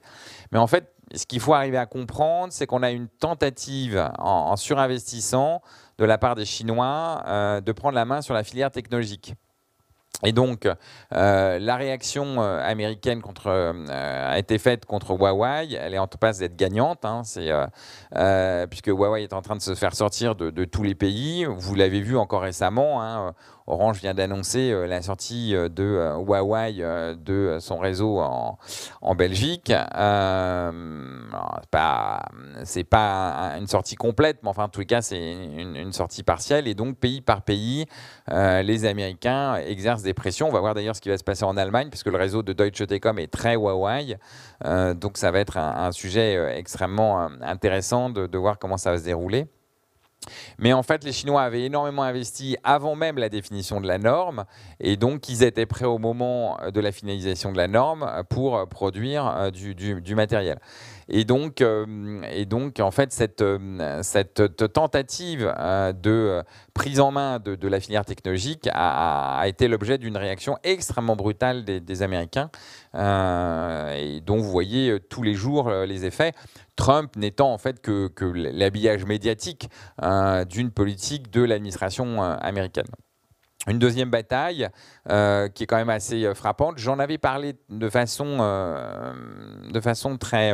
Mais 0.53 0.59
en 0.59 0.67
fait, 0.67 0.94
ce 1.15 1.27
qu'il 1.27 1.41
faut 1.41 1.55
arriver 1.55 1.79
à 1.79 1.87
comprendre, 1.87 2.53
c'est 2.53 2.67
qu'on 2.67 2.83
a 2.83 2.91
une 2.91 3.09
tentative 3.09 4.11
en, 4.19 4.57
surinvestissant 4.57 5.63
de 5.99 6.05
la 6.05 6.19
part 6.19 6.35
des 6.35 6.45
Chinois 6.45 7.23
euh, 7.27 7.61
de 7.61 7.73
prendre 7.73 7.95
la 7.95 8.05
main 8.05 8.23
sur 8.23 8.35
la 8.35 8.45
filière 8.45 8.71
technologique. 8.71 9.35
Et 10.23 10.33
donc, 10.33 10.67
euh, 11.13 11.59
la 11.59 11.77
réaction 11.77 12.41
euh, 12.41 12.61
américaine 12.65 13.21
a 13.91 14.39
été 14.39 14.59
faite 14.59 14.87
contre 14.87 15.13
Huawei. 15.13 15.75
Elle 15.75 15.93
est 15.93 15.99
en 15.99 16.07
passe 16.07 16.39
d'être 16.39 16.57
gagnante, 16.57 17.05
hein, 17.05 17.23
puisque 18.71 18.87
Huawei 18.87 19.25
est 19.25 19.33
en 19.33 19.43
train 19.43 19.57
de 19.57 19.61
se 19.61 19.75
faire 19.75 19.95
sortir 19.95 20.35
de, 20.35 20.65
tous 20.65 20.83
les 20.83 20.95
pays. 20.95 21.45
Vous 21.45 21.75
l'avez 21.75 22.01
vu 22.01 22.17
encore 22.17 22.43
récemment. 22.43 23.03
Hein, 23.03 23.35
Orange 23.67 24.01
vient 24.01 24.13
d'annoncer 24.13 24.73
euh, 24.73 24.87
la 24.87 25.01
sortie 25.01 25.57
euh, 25.57 25.71
de 25.71 25.85
euh, 25.85 26.17
Huawei 26.19 26.75
de 27.17 27.57
son 27.61 27.79
réseau 27.79 28.19
en, 28.21 28.59
Belgique. 29.15 29.71
Euh, 29.71 30.71
c'est 32.65 32.85
pas, 32.85 33.55
une 33.59 33.67
sortie 33.67 33.95
complète, 33.95 34.39
mais 34.43 34.51
en 34.55 34.69
tout 34.69 34.85
cas 34.85 35.01
c'est 35.01 35.19
une, 35.19 35.93
sortie 35.93 36.23
partielle. 36.23 36.69
Et 36.69 36.75
donc 36.75 36.99
pays 36.99 37.21
par 37.21 37.43
pays, 37.43 37.87
les 38.29 38.85
Américains 38.85 39.57
exercent 39.57 40.03
des 40.03 40.15
pressions. 40.15 40.49
On 40.49 40.53
va 40.53 40.61
voir 40.61 40.75
d'ailleurs 40.75 40.97
ce 40.97 41.01
qui 41.01 41.09
va 41.09 41.17
se 41.17 41.25
passer 41.25 41.45
en 41.45 41.57
Allemagne, 41.57 41.89
puisque 41.91 42.09
le 42.09 42.17
réseau 42.17 42.43
de 42.43 42.53
Deutsche 42.53 42.87
Telekom 42.87 43.19
est 43.19 43.31
très 43.31 43.55
Huawei. 43.55 44.17
donc 44.95 45.17
ça 45.17 45.31
va 45.31 45.39
être 45.39 45.57
un, 45.57 45.93
sujet 45.93 46.59
extrêmement 46.59 47.29
intéressant 47.41 48.11
de 48.11 48.39
voir 48.39 48.59
comment 48.59 48.77
ça 48.77 48.91
va 48.91 48.99
se 48.99 49.05
dérouler. 49.05 49.47
Mais 50.59 50.73
en 50.73 50.83
fait, 50.83 51.05
les 51.05 51.13
Chinois 51.13 51.43
avaient 51.43 51.65
énormément 51.65 52.03
investi 52.03 52.57
avant 52.65 52.97
même 52.97 53.19
la 53.19 53.29
définition 53.29 53.81
de 53.81 53.87
la 53.87 53.99
norme, 53.99 54.45
et 54.81 54.97
donc 54.97 55.29
ils 55.29 55.43
étaient 55.43 55.67
prêts 55.67 55.85
au 55.85 55.99
moment 55.99 56.59
de 56.73 56.81
la 56.81 56.93
finalisation 56.93 57.53
de 57.53 57.57
la 57.57 57.69
norme 57.69 58.25
pour 58.29 58.69
produire 58.69 59.27
euh, 59.27 59.51
du, 59.51 60.15
matériel. 60.15 60.59
Et 61.09 61.25
donc, 61.25 61.61
euh, 61.61 62.23
et 62.31 62.45
donc, 62.47 62.81
en 62.81 62.91
fait, 62.91 63.13
cette, 63.13 63.43
euh, 63.43 64.01
cette 64.03 64.57
tentative 64.73 65.55
de 66.03 66.43
prise 66.73 67.01
en 67.01 67.11
main 67.11 67.39
de, 67.39 67.69
la 67.69 67.81
filière 67.81 68.05
technologique 68.05 68.69
a, 68.73 69.43
été 69.47 69.69
l'objet 69.69 69.99
d'une 69.99 70.17
réaction 70.17 70.59
extrêmement 70.65 71.17
brutale 71.17 71.65
des, 71.65 72.03
Américains, 72.03 72.51
et 72.95 74.21
dont 74.25 74.39
vous 74.39 74.51
voyez 74.51 74.99
tous 75.09 75.23
les 75.23 75.35
jours 75.35 75.71
les 75.71 76.05
effets. 76.05 76.33
Trump 76.77 77.15
n'étant 77.17 77.53
en 77.53 77.59
fait 77.59 77.81
que, 77.81 78.11
l'habillage 78.25 79.05
médiatique 79.05 79.69
euh, 80.03 80.45
d'une 80.45 80.71
politique 80.71 81.31
de 81.31 81.43
l'administration 81.43 82.23
euh, 82.23 82.37
américaine. 82.41 82.87
Une 83.67 83.79
deuxième 83.79 84.11
bataille 84.11 84.69
euh, 85.09 85.49
qui 85.49 85.63
est 85.63 85.67
quand 85.67 85.77
même 85.77 85.91
assez 85.91 86.35
frappante. 86.35 86.79
J'en 86.79 86.99
avais 86.99 87.19
parlé 87.19 87.55
de 87.71 87.89
façon, 87.89 88.39
de 89.71 89.81
façon 89.81 90.19
très, 90.19 90.53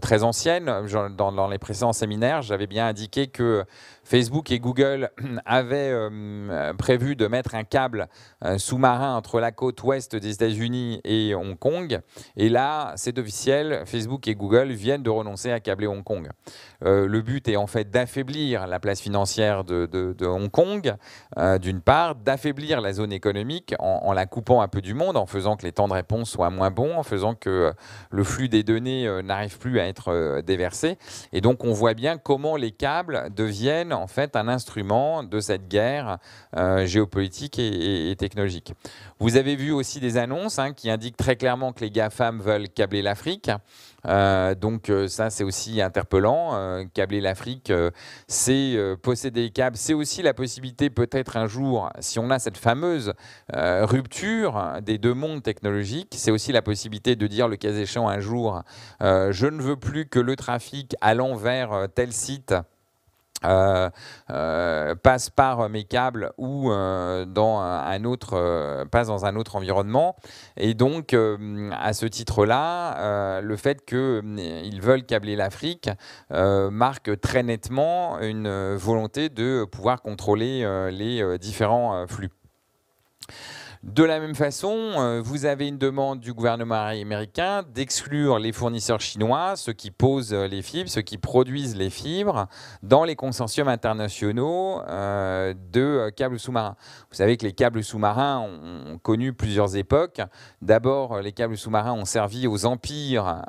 très 0.00 0.22
ancienne 0.22 0.70
dans, 1.16 1.48
les 1.48 1.58
précédents 1.58 1.92
séminaires. 1.92 2.42
J'avais 2.42 2.66
bien 2.66 2.86
indiqué 2.86 3.28
que 3.28 3.64
Facebook 4.10 4.50
et 4.50 4.58
Google 4.58 5.10
avaient 5.46 5.92
euh, 5.92 6.72
prévu 6.74 7.14
de 7.14 7.28
mettre 7.28 7.54
un 7.54 7.62
câble 7.62 8.08
euh, 8.44 8.58
sous-marin 8.58 9.14
entre 9.14 9.38
la 9.38 9.52
côte 9.52 9.80
ouest 9.84 10.16
des 10.16 10.32
États-Unis 10.32 11.00
et 11.04 11.34
Hong 11.34 11.56
Kong. 11.56 12.00
Et 12.36 12.48
là, 12.48 12.92
c'est 12.96 13.18
officiel, 13.18 13.82
Facebook 13.86 14.26
et 14.26 14.34
Google 14.34 14.72
viennent 14.72 15.04
de 15.04 15.10
renoncer 15.10 15.52
à 15.52 15.60
câbler 15.60 15.86
Hong 15.86 16.02
Kong. 16.02 16.28
Euh, 16.84 17.06
le 17.06 17.22
but 17.22 17.46
est 17.46 17.54
en 17.54 17.68
fait 17.68 17.90
d'affaiblir 17.90 18.66
la 18.66 18.80
place 18.80 19.00
financière 19.00 19.62
de, 19.62 20.16
Hong 20.26 20.50
Kong, 20.50 20.96
d'une 21.60 21.80
part, 21.80 22.14
d'affaiblir 22.14 22.80
la 22.80 22.92
zone 22.92 23.12
économique 23.12 23.74
en, 23.78 24.12
la 24.12 24.26
coupant 24.26 24.60
un 24.60 24.68
peu 24.68 24.80
du 24.80 24.94
monde, 24.94 25.16
en 25.16 25.26
faisant 25.26 25.56
que 25.56 25.64
les 25.64 25.72
temps 25.72 25.88
de 25.88 25.92
réponse 25.92 26.30
soient 26.30 26.50
moins 26.50 26.70
bons, 26.70 26.96
en 26.96 27.02
faisant 27.02 27.34
que 27.34 27.72
le 28.10 28.24
flux 28.24 28.48
des 28.48 28.62
données 28.62 29.08
n'arrive 29.22 29.58
plus 29.58 29.69
à 29.78 29.86
être 29.86 30.40
déversé. 30.40 30.98
Et 31.32 31.40
donc, 31.40 31.64
on 31.64 31.72
voit 31.72 31.94
bien 31.94 32.18
comment 32.18 32.56
les 32.56 32.72
câbles 32.72 33.28
deviennent 33.34 33.92
en 33.92 34.06
fait 34.06 34.36
un 34.36 34.48
instrument 34.48 35.22
de 35.22 35.40
cette 35.40 35.68
guerre 35.68 36.18
euh, 36.56 36.86
géopolitique 36.86 37.58
et, 37.58 38.14
technologique. 38.18 38.72
Vous 39.18 39.36
avez 39.36 39.56
vu 39.56 39.70
aussi 39.70 40.00
des 40.00 40.16
annonces 40.16 40.58
hein, 40.58 40.72
qui 40.72 40.90
indiquent 40.90 41.16
très 41.16 41.36
clairement 41.36 41.72
que 41.72 41.80
les 41.80 41.90
GAFAM 41.90 42.40
veulent 42.40 42.68
câbler 42.68 43.02
l'Afrique. 43.02 43.50
Euh, 44.06 44.54
donc 44.54 44.90
euh, 44.90 45.08
ça, 45.08 45.30
c'est 45.30 45.44
aussi 45.44 45.80
interpellant. 45.80 46.84
câbler 46.94 47.20
l'Afrique, 47.20 47.72
c'est 48.26 48.76
posséder 49.02 49.42
des 49.44 49.50
câbles. 49.50 49.76
C'est 49.76 49.94
aussi 49.94 50.22
la 50.22 50.34
possibilité 50.34 50.90
peut-être 50.90 51.36
un 51.36 51.46
jour, 51.46 51.90
si 52.00 52.18
on 52.18 52.30
a 52.30 52.38
cette 52.38 52.56
fameuse 52.56 53.12
rupture 53.52 54.78
des 54.82 54.98
deux 54.98 55.14
mondes 55.14 55.42
technologiques, 55.42 56.14
c'est 56.16 56.30
aussi 56.30 56.52
la 56.52 56.62
possibilité 56.62 57.16
de 57.16 57.26
dire 57.26 57.48
le 57.48 57.56
cas 57.56 57.72
échéant 57.72 58.08
un 58.08 58.20
jour, 58.20 58.62
je 59.00 59.46
ne 59.46 59.62
veux 59.62 59.76
plus 59.76 60.06
que 60.06 60.18
le 60.18 60.36
trafic 60.36 60.96
allant 61.00 61.34
vers 61.34 61.88
tel 61.94 62.12
site 62.12 62.54
euh, 63.44 63.88
euh, 64.28 64.94
passe 64.94 65.30
par 65.30 65.70
mes 65.70 65.84
câbles 65.84 66.32
ou 66.36 66.70
euh, 66.70 67.24
dans 67.24 67.60
un 67.60 68.04
autre 68.04 68.84
passe 68.90 69.06
dans 69.06 69.24
un 69.24 69.34
autre 69.36 69.56
environnement 69.56 70.14
et 70.58 70.74
donc 70.74 71.16
à 71.72 71.92
ce 71.94 72.04
titre-là 72.06 73.40
le 73.40 73.56
fait 73.56 73.84
qu'ils 73.84 74.80
veulent 74.82 75.04
câbler 75.04 75.36
l'Afrique 75.36 75.88
marque 76.30 77.18
très 77.20 77.42
nettement 77.42 78.20
une 78.20 78.74
volonté 78.74 79.28
de 79.28 79.64
pouvoir 79.64 80.02
contrôler 80.02 80.90
les 80.90 81.38
différents 81.38 82.06
flux. 82.06 82.30
De 83.82 84.04
la 84.04 84.20
même 84.20 84.34
façon, 84.34 84.76
euh, 84.76 85.22
vous 85.24 85.46
avez 85.46 85.66
une 85.66 85.78
demande 85.78 86.20
du 86.20 86.34
gouvernement 86.34 86.82
américain 86.82 87.62
d'exclure 87.62 88.38
les 88.38 88.52
fournisseurs 88.52 89.00
chinois, 89.00 89.56
ceux 89.56 89.72
qui 89.72 89.90
posent 89.90 90.34
euh, 90.34 90.46
les 90.46 90.60
fibres, 90.60 90.90
ceux 90.90 91.00
qui 91.00 91.16
produisent 91.16 91.76
les 91.76 91.88
fibres, 91.88 92.46
dans 92.82 93.04
les 93.04 93.16
consortiums 93.16 93.68
internationaux 93.68 94.82
euh, 94.82 95.54
de 95.72 96.10
câbles 96.14 96.38
sous-marins. 96.38 96.76
Vous 97.10 97.16
savez 97.16 97.38
que 97.38 97.46
les 97.46 97.54
câbles 97.54 97.82
sous-marins 97.82 98.40
ont, 98.40 98.98
connu 98.98 99.32
plusieurs 99.32 99.74
époques. 99.76 100.20
D'abord, 100.60 101.22
les 101.22 101.32
câbles 101.32 101.56
sous-marins 101.56 101.94
ont 101.94 102.04
servi 102.04 102.46
aux 102.46 102.66
empires, 102.66 103.44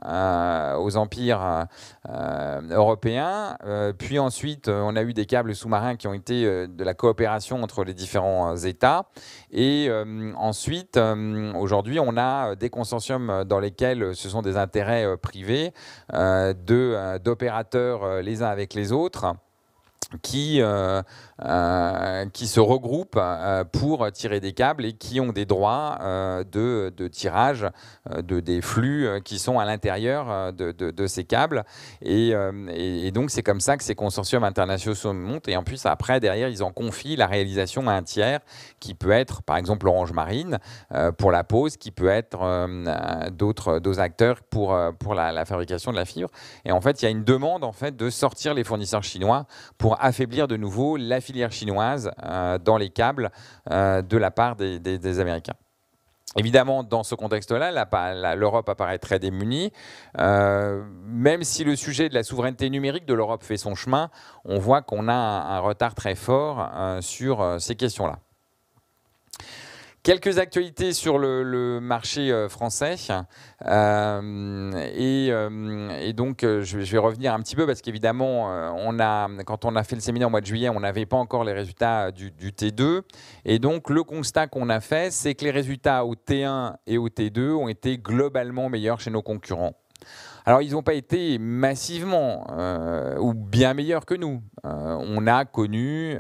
européens. 2.70 3.58
puis 3.98 4.18
ensuite, 4.18 4.70
on 4.70 4.96
a 4.96 5.04
eu 5.04 5.14
des 5.14 5.26
câbles 5.26 5.56
sous-marins 5.56 5.98
qui 5.98 6.08
ont 6.08 6.14
été 6.14 6.68
de 6.68 6.84
la 6.84 6.94
coopération 6.94 7.62
entre 7.64 7.84
les 7.84 7.94
différents 7.94 8.56
États. 8.56 9.08
Ensuite, 10.38 10.98
euh, 10.98 11.54
aujourd'hui, 11.54 12.00
on 12.00 12.18
a 12.18 12.56
des 12.56 12.70
consortiums 12.70 13.44
dans 13.46 13.60
lesquels 13.60 14.16
ce 14.16 14.30
sont 14.30 14.42
des 14.42 14.58
intérêts 14.58 15.18
privés 15.18 15.74
d'opérateurs 16.12 18.22
les 18.22 18.44
uns 18.44 18.50
avec 18.50 18.74
les 18.74 18.92
autres 18.92 19.36
qui, 20.22 20.62
euh, 20.62 21.02
euh, 21.44 22.26
qui 22.34 22.48
se 22.48 22.60
regroupent 22.60 23.18
euh, 23.18 23.64
pour 23.64 24.12
tirer 24.12 24.40
des 24.40 24.54
câbles 24.54 24.86
et 24.86 24.94
qui 24.94 25.20
ont 25.20 25.32
des 25.32 25.46
droits 25.46 26.00
de, 26.52 26.94
de, 26.96 27.08
tirage 27.08 27.68
de, 28.10 28.40
des 28.40 28.62
flux 28.62 29.08
qui 29.24 29.40
sont 29.40 29.60
à 29.60 29.66
l'intérieur 29.66 30.54
de, 30.54 31.08
ces 31.08 31.24
câbles. 31.24 31.64
Et, 32.02 32.34
donc, 33.12 33.32
c'est 33.32 33.44
comme 33.44 33.60
ça 33.60 33.78
que 33.78 33.84
ces 33.84 33.96
consortiums 33.96 34.44
internationaux 34.44 34.96
se 34.96 35.08
montent. 35.08 35.48
Et 35.48 35.56
en 35.56 35.64
plus, 35.64 35.86
après, 35.86 36.20
derrière, 36.20 36.48
ils 36.48 36.64
en 36.64 36.72
confient 36.72 37.16
la 37.16 37.28
réalisation 37.28 37.88
à 37.88 37.94
un 37.94 38.04
tiers 38.04 38.40
qui 38.80 38.94
peut 38.94 39.12
être, 39.12 39.42
par 39.44 39.58
exemple, 39.58 39.88
Orange 39.88 40.14
Marine 40.14 40.60
pour 41.18 41.32
la 41.32 41.44
pose, 41.44 41.78
qui 41.78 41.92
peut 41.92 42.10
être 42.10 43.30
d'autres 43.32 44.00
acteurs 44.00 44.42
pour, 44.44 44.78
pour 45.00 45.16
la, 45.16 45.46
fabrication 45.46 45.92
de 45.92 45.98
la 45.98 46.06
fibre. 46.06 46.30
Et 46.66 46.72
en 46.72 46.82
fait, 46.82 47.02
il 47.02 47.06
y 47.06 47.08
a 47.08 47.12
une 47.12 47.24
demande 47.24 47.64
en 47.64 47.72
fait, 47.72 47.96
de 47.96 48.10
sortir 48.10 48.54
les 48.54 48.64
fournisseurs 48.64 49.04
chinois 49.04 49.46
pour 49.78 50.02
affaiblir 50.04 50.48
de 50.48 50.58
nouveau 50.58 50.98
la 50.98 51.22
chinoise 51.50 52.12
euh, 52.24 52.58
dans 52.58 52.78
les 52.78 52.90
câbles 52.90 53.32
euh, 53.72 54.02
de 54.02 54.18
la 54.18 54.32
part 54.32 54.56
des, 54.56 55.20
Américains. 55.20 55.56
Évidemment, 56.38 56.84
dans 56.84 57.04
ce 57.04 57.14
contexte-là, 57.14 58.36
l'Europe 58.36 58.70
apparaît 58.70 59.00
très 59.00 59.20
démunie. 59.20 59.74
Euh, 60.18 60.82
même 61.06 61.44
si 61.44 61.66
le 61.66 61.76
sujet 61.76 62.08
de 62.08 62.14
la 62.14 62.24
souveraineté 62.24 62.70
numérique 62.70 63.06
de 63.06 63.14
l'Europe 63.14 63.44
fait 63.44 63.58
son 63.58 63.76
chemin, 63.76 64.10
on 64.46 64.58
voit 64.58 64.82
qu'on 64.82 65.10
a 65.10 65.14
un, 65.14 65.60
retard 65.60 65.94
très 65.94 66.16
fort 66.16 66.70
sur 67.02 67.58
ces 67.60 67.76
questions-là. 67.76 68.20
Quelques 70.04 70.40
actualités 70.40 70.94
sur 70.94 71.20
le, 71.20 71.80
marché 71.80 72.32
euh, 72.32 72.50
français. 72.50 72.96
Euh, 73.68 74.72
euh, 74.74 75.90
et, 76.02 76.14
donc, 76.14 76.42
je, 76.42 76.78
vais 76.80 76.98
revenir 76.98 77.36
un 77.36 77.40
petit 77.40 77.56
peu 77.56 77.68
parce 77.68 77.84
qu'évidemment, 77.84 78.48
on 78.78 79.00
a, 79.00 79.30
quand 79.46 79.64
on 79.64 79.76
a 79.76 79.84
fait 79.84 79.94
le 79.94 80.02
séminaire 80.02 80.30
au 80.30 80.32
mois 80.32 80.42
de 80.42 80.48
juillet, 80.48 80.70
on 80.70 80.80
n'avait 80.80 81.06
pas 81.06 81.18
encore 81.18 81.44
les 81.44 81.54
résultats 81.54 82.10
du, 82.10 82.32
T2. 82.32 83.02
Et 83.46 83.60
donc, 83.60 83.92
le 83.92 84.04
constat 84.04 84.48
qu'on 84.48 84.70
a 84.70 84.80
fait, 84.80 85.12
c'est 85.12 85.36
que 85.36 85.46
les 85.46 85.52
résultats 85.52 86.04
au 86.04 86.16
T1 86.16 86.78
et 86.88 86.98
au 86.98 87.10
T2 87.10 87.52
ont 87.52 87.68
été 87.68 88.00
globalement 88.00 88.70
meilleurs 88.70 89.00
chez 89.00 89.12
nos 89.12 89.22
concurrents. 89.22 89.74
Alors, 90.48 90.64
ils 90.64 90.72
n'ont 90.72 90.82
pas 90.82 90.96
été 90.96 91.38
massivement 91.38 92.48
ou 93.20 93.36
bien 93.36 93.76
meilleurs 93.76 94.08
que 94.08 94.16
nous. 94.16 94.42
on 94.64 95.28
a 95.28 95.46
connu 95.46 96.18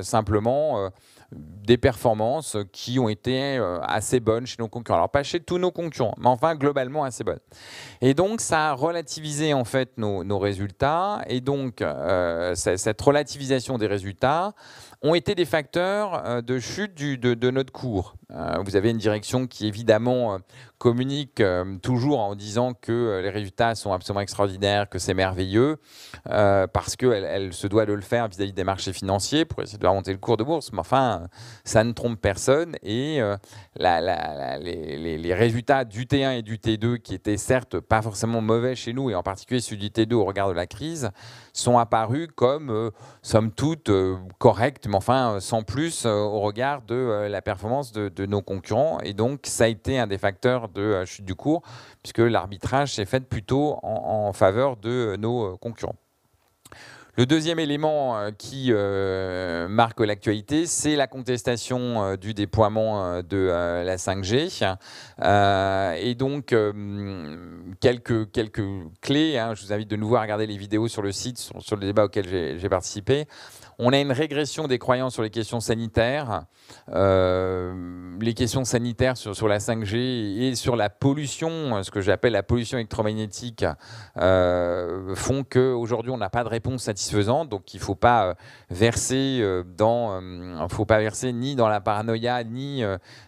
simplement 0.00 0.90
des 1.34 1.78
performances 1.78 2.56
qui 2.72 2.98
ont 2.98 3.08
été 3.08 3.56
euh, 3.56 3.80
assez 3.82 4.20
bonnes 4.20 4.46
chez 4.46 4.56
nos 4.58 4.68
concurrents. 4.68 4.98
Alors 4.98 5.10
pas 5.10 5.22
chez 5.22 5.40
tous 5.40 5.58
nos 5.58 5.70
concurrents, 5.70 6.14
mais 6.18 6.26
enfin 6.26 6.54
globalement 6.56 7.04
assez 7.04 7.24
bonnes. 7.24 7.40
Et 8.00 8.14
donc 8.14 8.40
ça 8.40 8.70
a 8.70 8.72
relativisé 8.72 9.54
en 9.54 9.64
fait 9.64 9.96
nos, 9.96 10.38
résultats. 10.38 11.22
Et 11.28 11.40
donc 11.40 11.80
euh, 11.80 12.54
cette 12.54 13.00
relativisation 13.00 13.78
des 13.78 13.86
résultats 13.86 14.54
ont 15.02 15.14
été 15.14 15.34
des 15.34 15.44
facteurs 15.44 16.26
euh, 16.26 16.42
de 16.42 16.58
chute 16.58 16.94
de, 16.94 17.50
notre 17.50 17.72
cours. 17.72 18.14
vous 18.64 18.76
avez 18.76 18.90
une 18.90 18.98
direction 18.98 19.46
qui 19.46 19.66
évidemment 19.66 20.38
communique 20.82 21.40
toujours 21.80 22.18
en 22.18 22.34
disant 22.34 22.72
que 22.74 23.20
les 23.22 23.30
résultats 23.30 23.76
sont 23.76 23.92
absolument 23.92 24.20
extraordinaires, 24.20 24.88
que 24.88 24.98
c'est 24.98 25.14
merveilleux, 25.14 25.78
parce 26.24 26.96
qu'elle 26.96 27.24
elle 27.24 27.52
se 27.52 27.68
doit 27.68 27.86
de 27.86 27.92
le 27.92 28.00
faire 28.00 28.26
vis-à-vis 28.26 28.52
des 28.52 28.64
marchés 28.64 28.92
financiers 28.92 29.44
pour 29.44 29.62
essayer 29.62 29.78
de 29.78 29.86
remonter 29.86 30.12
le 30.12 30.18
cours 30.18 30.36
de 30.36 30.44
bourse. 30.44 30.72
Mais 30.72 30.80
enfin, 30.80 31.28
ça 31.64 31.84
ne 31.84 31.92
trompe 31.92 32.20
personne. 32.20 32.74
Et 32.82 33.20
euh, 33.20 33.36
les, 33.76 35.34
résultats 35.34 35.84
du 35.84 36.06
T1 36.06 36.38
et 36.38 36.42
du 36.42 36.58
T2, 36.58 36.98
qui 36.98 37.14
étaient 37.14 37.36
certes 37.36 37.78
pas 37.80 38.02
forcément 38.02 38.40
mauvais 38.40 38.74
chez 38.74 38.92
nous, 38.92 39.10
et 39.10 39.14
en 39.14 39.22
particulier 39.22 39.60
celui 39.60 39.78
du 39.78 39.88
T2 39.88 40.14
au 40.14 40.24
regard 40.24 40.48
de 40.48 40.54
la 40.54 40.66
crise, 40.66 41.10
sont 41.52 41.78
apparus 41.78 42.28
comme, 42.34 42.70
euh, 42.70 42.90
somme 43.22 43.52
toute, 43.52 43.88
euh, 43.88 44.16
corrects, 44.38 44.86
mais 44.86 44.96
enfin 44.96 45.38
sans 45.40 45.62
plus 45.62 46.06
au 46.06 46.40
regard 46.40 46.82
de 46.82 47.26
la 47.28 47.42
performance 47.42 47.92
de, 47.92 48.26
nos 48.26 48.42
concurrents. 48.42 48.98
Et 49.02 49.14
donc, 49.14 49.40
ça 49.44 49.64
a 49.64 49.66
été 49.66 49.98
un 49.98 50.06
des 50.06 50.18
facteurs 50.18 50.68
de 50.72 51.04
chute 51.04 51.24
du 51.24 51.34
cours, 51.34 51.62
puisque 52.02 52.18
l'arbitrage 52.18 52.94
s'est 52.94 53.06
fait 53.06 53.20
plutôt 53.20 53.78
en 53.82 54.32
faveur 54.32 54.76
de 54.76 55.16
nos 55.18 55.56
concurrents. 55.58 56.01
Le 57.18 57.26
deuxième 57.26 57.58
élément 57.58 58.16
euh, 58.16 58.30
qui 58.30 58.68
euh, 58.70 59.68
marque 59.68 60.00
l'actualité, 60.00 60.64
c'est 60.64 60.96
la 60.96 61.06
contestation 61.06 62.02
euh, 62.02 62.16
du 62.16 62.32
déploiement 62.32 63.22
de 63.22 63.48
la 63.84 63.96
5G. 63.96 64.78
et 65.98 66.14
donc, 66.14 66.54
quelques, 67.80 68.30
quelques 68.30 68.62
clés. 69.02 69.36
Hein. 69.36 69.52
je 69.54 69.66
vous 69.66 69.74
invite 69.74 69.90
de 69.90 69.96
nouveau 69.96 70.16
à 70.16 70.22
regarder 70.22 70.46
les 70.46 70.56
vidéos 70.56 70.88
sur 70.88 71.02
le 71.02 71.12
site, 71.12 71.36
sur 71.36 71.76
le 71.76 71.82
débat 71.82 72.04
auquel 72.04 72.26
j'ai 72.58 72.68
participé. 72.70 73.26
On 73.78 73.92
a 73.92 73.98
une 73.98 74.12
régression 74.12 74.68
des 74.68 74.78
croyances 74.78 75.14
sur 75.14 75.22
les 75.22 75.30
questions 75.30 75.60
sanitaires. 75.60 76.44
Les 76.88 78.34
questions 78.34 78.64
sanitaires 78.64 79.16
sur, 79.16 79.48
la 79.48 79.58
5G 79.58 79.96
et 79.96 80.54
sur 80.54 80.76
la 80.76 80.88
pollution, 80.88 81.82
ce 81.82 81.90
que 81.90 82.00
j'appelle 82.00 82.32
la 82.32 82.42
pollution 82.42 82.78
électromagnétique, 82.78 83.66
font 84.16 85.44
qu'aujourd'hui 85.48 86.10
on 86.10 86.18
n'a 86.18 86.30
pas 86.30 86.44
de 86.44 86.48
réponse 86.48 86.84
satisfaisante. 86.84 87.01
Donc 87.48 87.74
il 87.74 87.78
ne 87.78 87.82
faut 87.82 87.94
pas 87.94 88.26
euh, 88.26 88.34
verser 88.70 89.44
dans, 89.76 90.20
faut 90.68 90.84
pas 90.84 90.98
verser 90.98 91.32
ni 91.32 91.54
dans 91.54 91.68
la 91.68 91.80
paranoïa 91.80 92.44
ni 92.44 92.82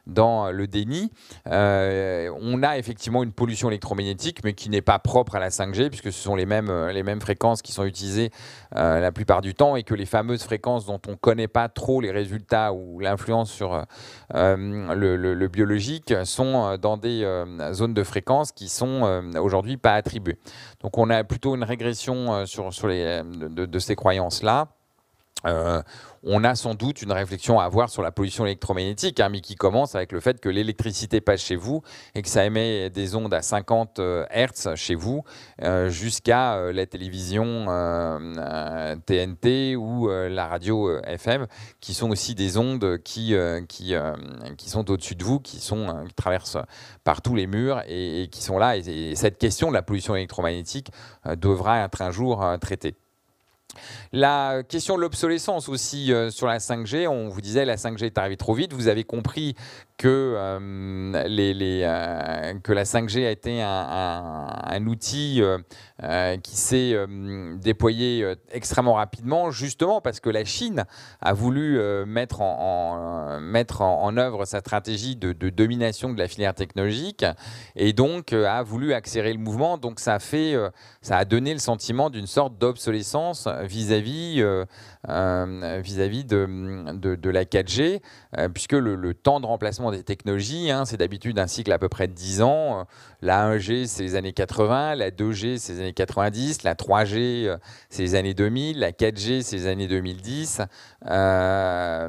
dans 0.06 0.50
le 0.50 0.66
déni. 0.66 1.10
on 1.46 2.62
a 2.62 2.78
effectivement 2.78 3.22
une 3.22 3.32
pollution 3.32 3.68
électromagnétique, 3.68 4.42
mais 4.44 4.54
qui 4.54 4.70
n'est 4.70 4.82
pas 4.82 4.98
propre 4.98 5.36
à 5.36 5.38
la 5.38 5.50
5G 5.50 5.88
puisque 5.88 6.12
ce 6.12 6.22
sont 6.22 6.34
les 6.34 6.46
mêmes, 6.46 7.20
fréquences 7.20 7.62
qui 7.62 7.72
sont 7.72 7.84
utilisées 7.84 8.30
la 8.74 9.12
plupart 9.12 9.40
du 9.40 9.54
temps 9.54 9.76
et 9.76 9.82
que 9.82 9.94
les 9.94 10.06
fameuses 10.06 10.42
fréquences 10.42 10.86
dont 10.86 11.00
on 11.06 11.12
ne 11.12 11.16
connaît 11.16 11.48
pas 11.48 11.68
trop 11.68 12.00
les 12.00 12.10
résultats 12.10 12.72
ou 12.72 13.00
l'influence 13.00 13.50
sur 13.50 13.84
euh, 14.34 14.94
le, 14.94 15.48
biologique 15.48 16.14
sont 16.24 16.66
euh, 16.66 16.76
dans 16.76 16.96
des 16.96 17.22
euh, 17.22 17.72
zones 17.72 17.94
de 17.94 18.02
fréquences 18.02 18.52
qui 18.52 18.68
sont 18.68 19.22
aujourd'hui 19.38 19.76
pas 19.76 19.94
attribuées. 19.94 20.38
Donc 20.84 20.98
on 20.98 21.08
a 21.08 21.24
plutôt 21.24 21.56
une 21.56 21.64
régression 21.64 22.44
sur, 22.44 22.72
sur 22.74 22.88
les, 22.88 23.22
de, 23.24 23.78
ces 23.78 23.96
croyances-là 23.96 24.68
on 26.26 26.42
a 26.42 26.54
sans 26.54 26.74
doute 26.74 27.02
une 27.02 27.12
réflexion 27.12 27.60
à 27.60 27.64
avoir 27.64 27.90
sur 27.90 28.02
la 28.02 28.10
pollution 28.10 28.46
électromagnétique, 28.46 29.20
hein, 29.20 29.28
mais 29.28 29.40
qui 29.40 29.56
commence 29.56 29.94
avec 29.94 30.12
le 30.12 30.20
fait 30.20 30.40
que 30.40 30.48
l'électricité 30.48 31.20
passe 31.20 31.42
chez 31.42 31.56
vous 31.56 31.82
et 32.14 32.22
que 32.22 32.28
ça 32.28 32.44
émet 32.44 32.88
des 32.90 33.14
ondes 33.14 33.34
à 33.34 33.42
50 33.42 34.00
Hz 34.00 34.74
chez 34.74 34.94
vous, 34.94 35.22
euh, 35.62 35.90
jusqu'à 35.90 36.54
euh, 36.54 36.72
la 36.72 36.86
télévision 36.86 37.66
TNT 39.06 39.74
euh, 39.74 39.76
ou 39.76 40.08
la 40.08 40.46
radio 40.46 40.98
FM, 41.02 41.46
qui 41.80 41.92
sont 41.92 42.10
aussi 42.10 42.34
des 42.34 42.56
ondes 42.56 42.98
qui, 43.04 43.34
qui, 43.68 43.94
qui 44.56 44.70
sont 44.70 44.90
au-dessus 44.90 45.14
de 45.14 45.24
vous, 45.24 45.40
qui, 45.40 45.60
sont, 45.60 46.06
traversent 46.16 46.58
par 47.04 47.20
tous 47.20 47.34
les 47.34 47.46
murs 47.46 47.82
et, 47.86 48.28
qui 48.30 48.42
sont 48.42 48.58
là. 48.58 48.76
et, 48.76 49.14
cette 49.14 49.38
question 49.38 49.68
de 49.68 49.74
la 49.74 49.82
pollution 49.82 50.16
électromagnétique 50.16 50.90
devra 51.36 51.84
être 51.84 52.02
un 52.02 52.10
jour 52.10 52.44
traitée. 52.60 52.94
La 54.12 54.62
question 54.68 54.96
de 54.96 55.00
l'obsolescence 55.00 55.68
aussi 55.68 56.12
euh, 56.12 56.30
sur 56.30 56.46
la 56.46 56.58
5G, 56.58 57.08
on 57.08 57.28
vous 57.28 57.40
disait 57.40 57.64
la 57.64 57.76
5G 57.76 58.04
est 58.04 58.18
arrivée 58.18 58.36
trop 58.36 58.54
vite, 58.54 58.72
vous 58.72 58.88
avez 58.88 59.04
compris 59.04 59.54
que, 59.96 60.08
euh, 60.08 61.12
euh, 61.14 62.54
que 62.62 62.72
la 62.72 62.84
5G 62.84 63.26
a 63.26 63.30
été 63.30 63.62
un, 63.62 64.86
outil 64.86 65.40
euh, 65.40 66.36
qui 66.38 66.56
s'est 66.56 66.96
déployé 67.56 68.34
extrêmement 68.50 68.94
rapidement, 68.94 69.50
justement 69.50 70.00
parce 70.00 70.20
que 70.20 70.30
la 70.30 70.44
Chine 70.44 70.84
a 71.20 71.32
voulu 71.32 71.78
mettre, 72.06 72.40
en, 72.40 74.16
œuvre 74.16 74.44
sa 74.44 74.60
stratégie 74.60 75.16
de, 75.16 75.32
domination 75.50 76.12
de 76.12 76.18
la 76.18 76.28
filière 76.28 76.54
technologique 76.54 77.24
et 77.76 77.92
donc 77.92 78.32
a 78.32 78.62
voulu 78.62 78.92
accélérer 78.92 79.32
le 79.32 79.38
mouvement. 79.38 79.78
Donc 79.78 80.00
ça 80.00 80.14
a, 80.14 80.18
fait, 80.18 80.54
ça 81.02 81.16
a 81.18 81.24
donné 81.24 81.52
le 81.52 81.60
sentiment 81.60 82.10
d'une 82.10 82.26
sorte 82.26 82.58
d'obsolescence 82.58 83.48
vis-à-vis 83.62 84.42
vis-à-vis 85.06 86.24
de, 86.24 87.30
la 87.30 87.44
4G, 87.44 88.00
puisque 88.52 88.72
le 88.72 89.14
temps 89.14 89.40
de 89.40 89.46
remplacement 89.46 89.90
des 89.90 90.02
technologies. 90.02 90.70
Hein. 90.70 90.84
c'est 90.84 90.96
d'habitude 90.96 91.38
un 91.38 91.46
cycle 91.46 91.72
à 91.72 91.78
peu 91.78 91.88
près 91.88 92.08
de 92.08 92.12
10 92.12 92.42
ans. 92.42 92.86
La 93.24 93.48
1G, 93.48 93.86
c'est 93.86 94.02
les 94.02 94.16
années 94.16 94.34
80. 94.34 94.96
La 94.96 95.10
2G, 95.10 95.56
c'est 95.58 95.72
les 95.74 95.80
années 95.80 95.94
90. 95.94 96.62
La 96.62 96.74
3G, 96.74 97.46
euh, 97.46 97.56
c'est 97.88 98.02
les 98.02 98.14
années 98.16 98.34
2000. 98.34 98.78
La 98.78 98.92
4G, 98.92 99.40
c'est 99.40 99.56
les 99.56 99.66
années 99.66 99.88
2010. 99.88 100.60
Euh, 101.08 102.08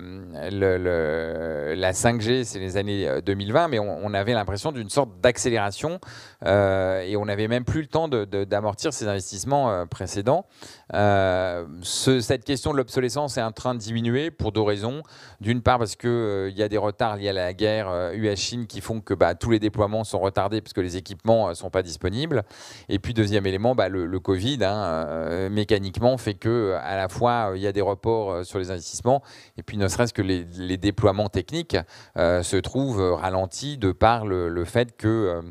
la 1.75 1.91
5G, 1.93 2.43
c'est 2.43 2.59
les 2.59 2.75
années 2.77 3.09
2020. 3.25 3.63
Euh, 3.63 3.67
Mais 3.69 3.79
on, 3.79 4.13
avait 4.13 4.33
l'impression 4.33 4.71
d'une 4.71 4.89
sorte 4.89 5.19
d'accélération 5.21 5.99
et 6.45 7.15
on 7.17 7.25
n'avait 7.25 7.47
même 7.47 7.65
plus 7.65 7.81
le 7.81 7.87
temps 7.87 8.07
d'amortir 8.07 8.93
ces 8.93 9.07
investissements 9.07 9.85
précédents. 9.87 10.45
cette 10.91 12.43
question 12.45 12.71
de 12.71 12.77
l'obsolescence 12.85 13.37
est 13.37 13.41
en 13.41 13.51
train 13.51 13.73
de 13.73 13.79
diminuer 13.79 14.31
pour 14.31 14.51
deux 14.51 14.61
raisons. 14.61 15.01
D'une 15.41 15.61
part, 15.61 15.79
parce 15.79 15.95
qu'il 15.95 16.53
y 16.55 16.63
a 16.63 16.69
des 16.69 16.77
retards 16.77 17.17
liés 17.17 17.29
à 17.29 17.33
la 17.33 17.53
guerre 17.53 17.65
guerre 17.65 18.11
US-Chine 18.13 18.61
euh, 18.61 18.65
qui 18.65 18.81
font 18.81 19.01
que 19.01 19.13
bah, 19.13 19.33
tous 19.33 19.49
les 19.49 19.59
déploiements 19.59 20.03
sont 20.03 20.19
retardés 20.19 20.61
parce 20.61 20.73
que 20.73 20.81
les 20.81 20.97
équipements 20.97 21.47
ne 21.47 21.51
euh, 21.51 21.55
sont 21.55 21.69
pas 21.69 21.81
disponibles. 21.81 22.43
Et 22.89 22.99
puis 22.99 23.13
deuxième 23.13 23.45
élément, 23.47 23.73
bah, 23.73 23.89
le, 23.89 24.19
Covid 24.19 24.59
hein, 24.63 24.75
euh, 24.85 25.49
mécaniquement 25.49 26.17
fait 26.17 26.35
que 26.35 26.75
à 26.81 26.95
la 26.95 27.09
fois 27.09 27.53
il 27.55 27.61
y 27.61 27.67
a 27.67 27.71
des 27.71 27.81
reports 27.81 28.45
sur 28.45 28.59
les 28.59 28.71
investissements 28.71 29.21
et 29.57 29.63
puis 29.63 29.77
ne 29.77 29.87
serait-ce 29.87 30.13
que 30.13 30.21
les, 30.21 30.43
déploiements 30.77 31.29
techniques 31.29 31.77
se 32.15 32.57
trouvent 32.57 33.13
ralentis 33.13 33.77
de 33.77 33.91
par 33.91 34.25
le, 34.25 34.65
fait 34.65 34.95
que 34.97 35.41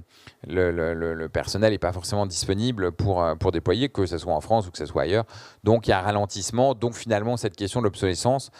le, 0.47 1.26
personnel 1.28 1.72
n'est 1.72 1.78
pas 1.78 1.93
forcément 1.93 2.26
disponible 2.26 2.93
pour, 2.93 3.24
pour 3.39 3.53
déployer, 3.53 3.89
que 3.89 4.07
ce 4.07 4.18
soit 4.18 4.35
en 4.35 4.41
France 4.41 4.66
ou 4.66 4.70
que 4.70 4.78
ce 4.78 4.87
soit 4.87 5.03
ailleurs. 5.03 5.24
Donc 5.65 5.89
il 5.89 5.91
y 5.91 5.93
a 5.93 5.99
un 5.99 6.03
ralentissement. 6.03 6.75
Donc 6.75 6.95
finalement, 6.95 7.37
cette 7.37 7.57
question 7.57 7.81
de 7.81 7.85
l'obsolescence 7.85 8.51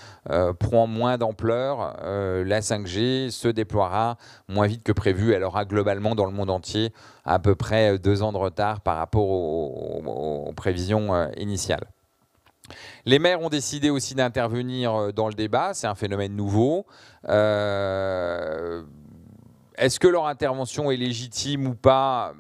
prend 0.59 0.87
moins 0.87 1.19
d'ampleur. 1.19 1.97
la 2.03 2.61
5G 2.61 3.31
se 3.31 3.49
déploiera 3.49 4.17
moins 4.49 4.67
vite 4.67 4.83
que 4.83 4.93
prévu. 4.93 5.33
Elle 5.33 5.45
aura 5.45 5.65
globalement 5.65 6.15
dans 6.15 6.27
le 6.27 6.33
monde 6.33 6.51
entier 6.51 6.93
à 7.25 7.39
peu 7.39 7.55
près 7.55 7.99
deux 7.99 8.23
ans 8.23 8.33
de 8.33 8.39
retard 8.39 8.81
par 8.81 8.97
rapport 8.97 9.29
aux, 9.29 10.53
prévisions 10.57 11.15
euh, 11.15 11.29
initiales. 11.37 11.87
Les 13.05 13.19
maires 13.19 13.43
ont 13.43 13.51
décidé 13.51 13.91
aussi 13.91 14.15
d'intervenir 14.15 14.95
euh, 14.95 15.13
dans 15.13 15.29
le 15.29 15.35
débat, 15.35 15.75
c'est 15.75 15.87
un 15.87 15.95
phénomène 15.95 16.35
nouveau. 16.35 16.87
Euh, 17.29 18.83
est-ce 19.77 20.01
que 20.01 20.09
leur 20.09 20.27
intervention 20.27 20.91
est 20.91 20.97
légitime 20.97 21.67
ou 21.67 21.75
pas? 21.75 22.33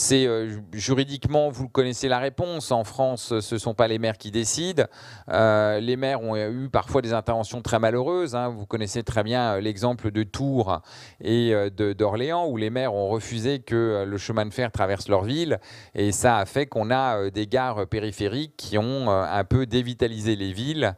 C'est 0.00 0.26
juridiquement, 0.72 1.50
vous 1.50 1.68
connaissez 1.68 2.08
la 2.08 2.18
réponse. 2.18 2.72
En 2.72 2.84
France, 2.84 3.38
ce 3.40 3.54
ne 3.54 3.58
sont 3.58 3.74
pas 3.74 3.86
les 3.86 3.98
maires 3.98 4.16
qui 4.16 4.30
décident. 4.30 4.84
les 5.28 5.96
maires 5.96 6.22
ont 6.22 6.36
eu 6.36 6.68
parfois 6.70 7.02
des 7.02 7.12
interventions 7.12 7.60
très 7.60 7.78
malheureuses. 7.78 8.34
Hein. 8.34 8.48
Vous 8.48 8.64
connaissez 8.66 9.02
très 9.02 9.22
bien 9.22 9.60
l'exemple 9.60 10.10
de 10.10 10.22
Tours 10.22 10.80
et 11.20 11.54
d'Orléans, 11.70 12.46
où 12.46 12.56
les 12.56 12.70
maires 12.70 12.94
ont 12.94 13.08
refusé 13.08 13.60
que 13.60 14.04
le 14.06 14.18
chemin 14.18 14.46
de 14.46 14.52
fer 14.52 14.72
traverse 14.72 15.08
leur 15.08 15.22
ville. 15.22 15.60
Et 15.94 16.12
ça 16.12 16.38
a 16.38 16.46
fait 16.46 16.66
qu'on 16.66 16.90
a 16.90 17.30
des 17.30 17.46
gares 17.46 17.86
périphériques 17.86 18.54
qui 18.56 18.78
ont 18.78 19.10
un 19.10 19.44
peu 19.44 19.66
dévitalisé 19.66 20.34
les 20.34 20.52
villes, 20.52 20.94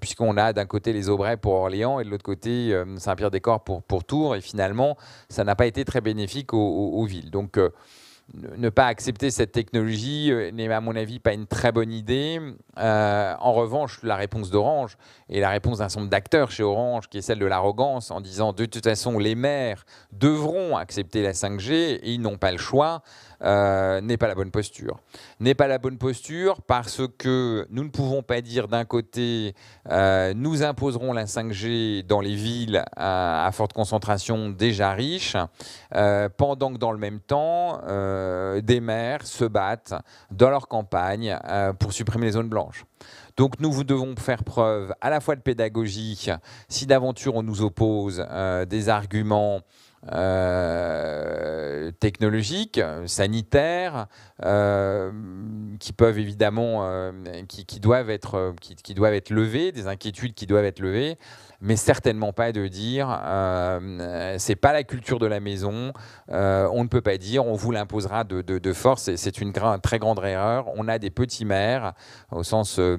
puisqu'on 0.00 0.36
a 0.36 0.52
d'un 0.52 0.66
côté 0.66 0.92
les 0.92 1.08
Aubrais 1.08 1.36
pour 1.36 1.52
Orléans 1.54 2.00
et 2.00 2.04
de 2.04 2.10
l'autre 2.10 2.24
côté 2.24 2.76
Saint-Pierre-des-Corps 2.98 3.62
pour, 3.62 3.82
pour 3.82 4.04
Tours. 4.04 4.34
Et 4.34 4.40
finalement, 4.40 4.96
ça 5.28 5.44
n'a 5.44 5.54
pas 5.54 5.66
été 5.66 5.84
très 5.84 6.00
bénéfique 6.00 6.52
aux, 6.52 7.04
villes. 7.04 7.30
Donc, 7.30 7.58
euh, 7.58 7.70
ne 8.32 8.68
pas 8.70 8.86
accepter 8.86 9.30
cette 9.30 9.52
technologie 9.52 10.32
euh, 10.32 10.50
n'est 10.50 10.72
à 10.72 10.80
mon 10.80 10.96
avis 10.96 11.18
pas 11.18 11.34
une 11.34 11.46
très 11.46 11.72
bonne 11.72 11.92
idée. 11.92 12.40
Euh, 12.78 13.34
en 13.38 13.52
revanche, 13.52 14.02
la 14.02 14.16
réponse 14.16 14.50
d'Orange 14.50 14.96
et 15.28 15.40
la 15.40 15.50
réponse 15.50 15.78
d'un 15.78 15.88
nombre 15.96 16.08
d'acteurs 16.08 16.50
chez 16.50 16.62
Orange, 16.62 17.08
qui 17.08 17.18
est 17.18 17.22
celle 17.22 17.38
de 17.38 17.46
l'arrogance, 17.46 18.10
en 18.10 18.20
disant 18.20 18.52
de 18.52 18.64
toute 18.64 18.84
façon 18.84 19.18
les 19.18 19.34
maires 19.34 19.84
devront 20.12 20.76
accepter 20.76 21.22
la 21.22 21.32
5G 21.32 21.72
et 21.72 22.12
ils 22.12 22.20
n'ont 22.20 22.38
pas 22.38 22.52
le 22.52 22.58
choix, 22.58 23.02
euh, 23.44 24.00
n'est 24.00 24.16
pas 24.16 24.28
la 24.28 24.34
bonne 24.34 24.50
posture. 24.50 24.98
N'est 25.40 25.54
pas 25.54 25.66
la 25.66 25.78
bonne 25.78 25.98
posture 25.98 26.62
parce 26.62 27.02
que 27.18 27.66
nous 27.70 27.84
ne 27.84 27.90
pouvons 27.90 28.22
pas 28.22 28.40
dire 28.40 28.68
d'un 28.68 28.84
côté 28.84 29.54
nous 30.34 30.62
imposerons 30.62 31.12
la 31.12 31.26
5G 31.26 32.06
dans 32.06 32.20
les 32.20 32.34
villes 32.34 32.84
à, 32.96 33.50
forte 33.52 33.72
concentration 33.72 34.48
déjà 34.50 34.92
riches, 34.92 35.36
pendant 36.36 36.72
que 36.72 36.78
dans 36.78 36.92
le 36.92 36.98
même 36.98 37.20
temps 37.20 37.80
euh, 37.86 38.60
des 38.60 38.80
maires 38.80 39.26
se 39.26 39.44
battent 39.44 39.94
dans 40.30 40.50
leur 40.50 40.68
campagne 40.68 41.38
euh, 41.48 41.72
pour 41.72 41.92
supprimer 41.92 42.26
les 42.26 42.32
zones 42.32 42.48
blanches. 42.48 42.84
Donc 43.36 43.58
nous 43.60 43.84
devons 43.84 44.14
faire 44.16 44.44
preuve 44.44 44.94
à 45.00 45.10
la 45.10 45.20
fois 45.20 45.34
de 45.36 45.40
pédagogie, 45.40 46.30
si 46.68 46.86
d'aventure 46.86 47.34
on 47.34 47.42
nous 47.42 47.62
oppose 47.62 48.24
euh, 48.30 48.64
des 48.64 48.88
arguments 48.88 49.60
technologiques, 52.00 52.80
sanitaires, 53.06 54.06
qui 55.80 55.92
peuvent 55.92 56.18
évidemment, 56.18 57.12
qui, 57.48 57.80
doivent 57.80 58.10
être, 58.10 58.54
qui, 58.60 58.94
doivent 58.94 59.14
être 59.14 59.30
levés, 59.30 59.72
des 59.72 59.86
inquiétudes 59.86 60.34
qui 60.34 60.46
doivent 60.46 60.64
être 60.64 60.80
levées 60.80 61.16
mais 61.64 61.76
certainement 61.76 62.32
pas 62.32 62.52
de 62.52 62.68
dire 62.68 63.08
euh, 63.24 64.34
c'est 64.38 64.54
pas 64.54 64.72
la 64.72 64.84
culture 64.84 65.18
de 65.18 65.26
la 65.26 65.40
maison, 65.40 65.92
euh, 66.30 66.68
on 66.72 66.84
ne 66.84 66.88
peut 66.88 67.00
pas 67.00 67.16
dire 67.16 67.46
on 67.46 67.54
vous 67.54 67.70
l'imposera 67.70 68.22
de, 68.22 68.42
de, 68.42 68.72
force, 68.72 69.14
c'est 69.14 69.40
une 69.40 69.52
très 69.52 69.98
grande 69.98 70.18
erreur. 70.22 70.66
On 70.76 70.88
a 70.88 70.98
des 70.98 71.10
petits 71.10 71.46
maires, 71.46 71.94
au 72.30 72.42
sens, 72.42 72.78
euh, 72.78 72.96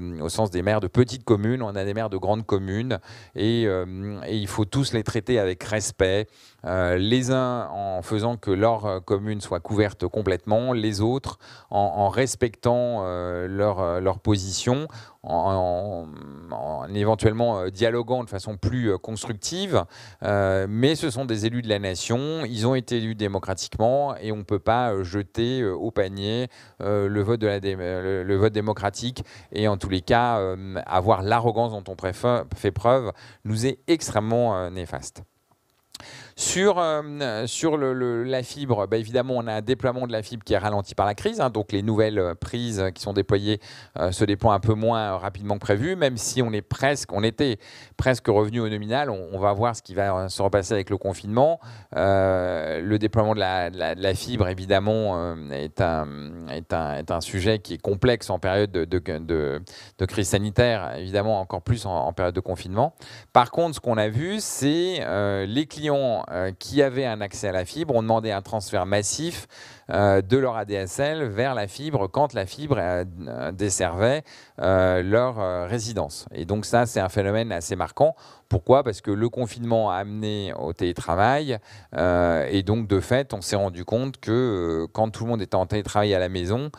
des 0.52 0.62
maires 0.64 0.80
de 0.80 0.88
petites 0.88 1.24
communes, 1.24 1.62
on 1.62 1.76
a 1.76 1.86
des 1.86 1.94
maires 1.94 2.10
de 2.10 2.18
grandes 2.18 2.46
communes, 2.46 3.00
euh, 3.38 4.22
et 4.26 4.36
il 4.36 4.48
faut 4.48 4.66
tous 4.66 4.94
les 4.94 5.04
traiter 5.04 5.38
avec 5.38 5.64
respect, 5.64 6.28
les 6.66 7.32
uns 7.32 7.68
en 7.72 8.02
faisant 8.02 8.38
que 8.38 8.52
leur 8.52 9.04
commune 9.06 9.42
soit 9.42 9.60
couverte 9.60 10.08
complètement, 10.08 10.74
les 10.74 11.02
autres 11.02 11.38
en, 11.70 12.10
respectant 12.10 13.04
leur, 13.48 14.02
leur 14.02 14.20
position, 14.20 14.88
en, 15.26 16.88
éventuellement 16.94 17.60
euh, 17.60 17.70
dialoguant 17.70 18.24
de 18.24 18.30
façon 18.30 18.58
plus 18.58 18.92
euh, 18.92 18.98
constructive, 18.98 19.84
euh, 20.24 20.68
mais 20.70 20.96
ce 20.96 21.10
sont 21.10 21.26
des 21.26 21.46
élus 21.46 21.62
de 21.62 21.70
la 21.70 21.80
nation, 21.80 22.46
ils 22.46 22.68
ont 22.68 22.76
été 22.76 22.98
élus 22.98 23.16
démocratiquement 23.16 24.16
et 24.18 24.32
on 24.32 24.38
ne 24.38 24.44
peut 24.44 24.60
pas 24.60 25.04
jeter 25.04 25.64
au 25.66 25.92
panier 25.92 26.48
le, 26.80 27.22
vote 27.22 28.54
démocratique 28.54 29.24
et 29.52 29.68
en 29.68 29.78
tous 29.78 29.90
les 29.90 30.02
cas 30.02 30.40
avoir 30.86 31.22
l'arrogance 31.22 31.72
dont 31.72 31.84
on 31.88 31.96
fait 32.56 32.72
preuve 32.72 33.12
nous 33.44 33.66
est 33.66 33.80
extrêmement 33.88 34.70
néfaste. 34.70 35.24
Sur, 36.38 36.80
euh, 36.80 38.26
la 38.26 38.44
fibre, 38.44 38.88
bah, 38.88 38.98
évidemment, 38.98 39.36
on 39.38 39.48
a 39.48 39.54
un 39.54 39.62
déploiement 39.62 40.06
de 40.06 40.12
la 40.12 40.22
fibre 40.22 40.44
qui 40.44 40.54
est 40.54 40.58
ralenti 40.58 40.94
par 40.94 41.06
la 41.06 41.16
crise. 41.16 41.40
Hein, 41.40 41.50
donc 41.50 41.72
les 41.72 41.82
nouvelles 41.82 42.20
euh, 42.20 42.36
prises 42.36 42.84
qui 42.94 43.02
sont 43.02 43.14
déployées 43.14 43.62
euh, 43.98 44.12
se 44.12 44.26
déploient 44.26 44.54
un 44.54 44.60
peu 44.60 44.74
moins 44.74 45.16
rapidement 45.16 45.56
que 45.56 45.62
prévu, 45.62 45.96
même 45.96 46.18
si 46.18 46.42
on 46.42 46.52
est 46.52 46.62
presque, 46.62 47.14
on 47.14 47.24
était 47.24 47.58
presque 47.96 48.28
revenu 48.28 48.60
au 48.60 48.68
nominal. 48.68 49.10
On, 49.10 49.40
va 49.40 49.54
voir 49.54 49.78
ce 49.78 49.82
qui 49.82 49.94
va 49.94 50.28
se 50.28 50.42
repasser 50.42 50.74
avec 50.74 50.90
le 50.90 50.98
confinement. 50.98 51.62
le 51.94 52.98
déploiement 52.98 53.34
de 53.34 53.40
la, 53.40 54.14
fibre, 54.16 54.50
évidemment, 54.50 55.36
est, 55.52 55.82
un, 55.82 57.22
sujet 57.22 57.60
qui 57.60 57.76
est 57.76 57.82
complexe 57.82 58.30
en 58.30 58.40
période 58.40 58.72
de, 58.72 60.06
crise 60.06 60.30
sanitaire, 60.30 60.96
évidemment 60.98 61.40
encore 61.40 61.62
plus 61.62 61.86
en, 61.86 62.12
période 62.14 62.36
de 62.36 62.40
confinement. 62.42 62.94
Par 63.34 63.52
contre, 63.52 63.76
ce 63.76 63.80
qu'on 63.80 63.98
a 63.98 64.10
vu, 64.10 64.38
c'est 64.40 65.06
les 65.46 65.66
clients 65.68 66.25
euh, 66.32 66.52
qui 66.58 66.82
avaient 66.82 67.06
un 67.06 67.22
accès 67.22 67.50
à 67.50 67.52
la 67.52 67.66
fibre 67.66 67.96
ont 67.96 68.02
demandé 68.02 68.32
un 68.32 68.42
transfert 68.42 68.86
massif 68.86 69.48
euh, 69.92 70.22
de 70.22 70.38
leur 70.38 70.56
ADSL 70.56 71.26
vers 71.26 71.54
la 71.54 71.68
fibre 71.68 72.08
quand 72.08 72.34
la 72.34 72.46
fibre 72.46 72.78
euh, 72.80 73.52
desservait 73.52 74.24
leur 74.58 75.68
résidence. 75.68 76.28
Et 76.34 76.46
donc 76.46 76.66
ça, 76.66 76.86
c'est 76.86 77.00
un 77.00 77.10
phénomène 77.10 77.52
assez 77.52 77.76
marquant. 77.76 78.16
Pourquoi? 78.50 78.84
Parce 78.84 79.02
que 79.02 79.12
le 79.12 79.30
confinement 79.30 79.92
a 79.92 79.96
amené 79.96 80.54
au 80.54 80.72
télétravail 80.74 81.58
et 81.94 82.64
donc 82.64 82.88
de 82.88 83.00
fait, 83.00 83.34
on 83.34 83.42
s'est 83.42 83.56
rendu 83.56 83.84
compte 83.84 84.18
que 84.18 84.88
quand 84.94 85.10
tout 85.10 85.26
le 85.26 85.32
monde 85.32 85.42
était 85.42 85.56
en 85.56 85.66
télétravail 85.66 86.14
à 86.14 86.20
la 86.20 86.30
maison, 86.30 86.70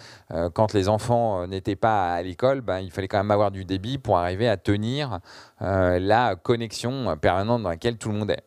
quand 0.55 0.73
les 0.73 0.89
enfants 0.89 1.47
n'étaient 1.47 1.77
pas 1.77 2.15
à 2.15 2.23
l'école, 2.23 2.63
ben, 2.63 2.79
il 2.79 2.91
fallait 2.91 3.09
quand 3.09 3.19
même 3.19 3.31
avoir 3.31 3.51
du 3.51 3.65
débit 3.65 3.99
pour 3.99 4.17
arriver 4.17 4.49
à 4.49 4.57
tenir 4.57 5.21
la 5.61 6.35
connexion 6.37 7.17
permanente 7.19 7.63
dans 7.63 7.69
laquelle 7.69 7.99
tout 7.99 8.09
le 8.09 8.19
monde 8.19 8.31
est. 8.31 8.46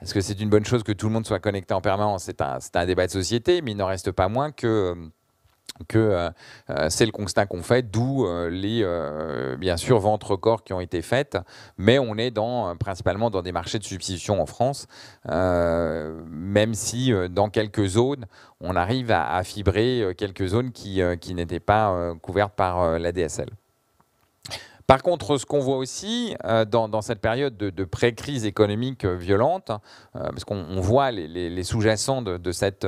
Est-ce 0.00 0.14
que 0.14 0.20
c'est 0.20 0.40
une 0.40 0.50
bonne 0.50 0.64
chose 0.64 0.82
que 0.82 0.92
tout 0.92 1.06
le 1.06 1.12
monde 1.12 1.26
soit 1.26 1.40
connecté 1.40 1.74
en 1.74 1.80
permanence? 1.80 2.24
C'est 2.24 2.40
un, 2.40 2.86
débat 2.86 3.06
de 3.06 3.12
société, 3.12 3.62
mais 3.62 3.72
il 3.72 3.76
n'en 3.76 3.86
reste 3.86 4.12
pas 4.12 4.28
moins 4.28 4.52
que 4.52 4.94
que 5.88 5.98
euh, 5.98 6.30
euh, 6.70 6.86
c'est 6.90 7.06
le 7.06 7.12
constat 7.12 7.46
qu'on 7.46 7.62
fait, 7.62 7.82
d'où 7.90 8.26
euh, 8.26 8.48
les, 8.48 9.56
bien 9.58 9.76
sûr, 9.76 9.98
ventes 9.98 10.24
records 10.24 10.64
qui 10.64 10.72
ont 10.72 10.80
été 10.80 11.02
faites, 11.02 11.38
mais 11.76 11.98
on 11.98 12.16
est 12.16 12.30
dans, 12.30 12.76
principalement 12.76 13.30
dans 13.30 13.42
des 13.42 13.52
marchés 13.52 13.78
de 13.78 13.84
substitution 13.84 14.40
en 14.40 14.46
France, 14.46 14.86
même 15.28 16.74
si 16.74 17.12
dans 17.30 17.48
quelques 17.48 17.86
zones, 17.86 18.26
on 18.60 18.76
arrive 18.76 19.10
à, 19.10 19.42
fibrer 19.44 20.14
quelques 20.16 20.46
zones 20.46 20.72
qui, 20.72 21.00
qui 21.20 21.34
n'étaient 21.34 21.60
pas 21.60 22.14
couvertes 22.22 22.54
par 22.54 22.98
la 22.98 23.12
DSL. 23.12 23.50
Par 24.86 25.02
contre, 25.02 25.36
ce 25.36 25.46
qu'on 25.46 25.58
voit 25.58 25.78
aussi 25.78 26.36
euh, 26.44 26.64
dans, 26.64 27.02
cette 27.02 27.20
période 27.20 27.56
de, 27.56 27.84
pré-crise 27.84 28.46
économique 28.46 29.04
euh, 29.04 29.16
violente, 29.16 29.70
euh, 29.70 30.28
parce 30.28 30.44
qu'on 30.44 30.80
voit 30.80 31.10
les, 31.10 31.62
sous-jacents 31.64 32.22
de, 32.22 32.52
cette, 32.52 32.86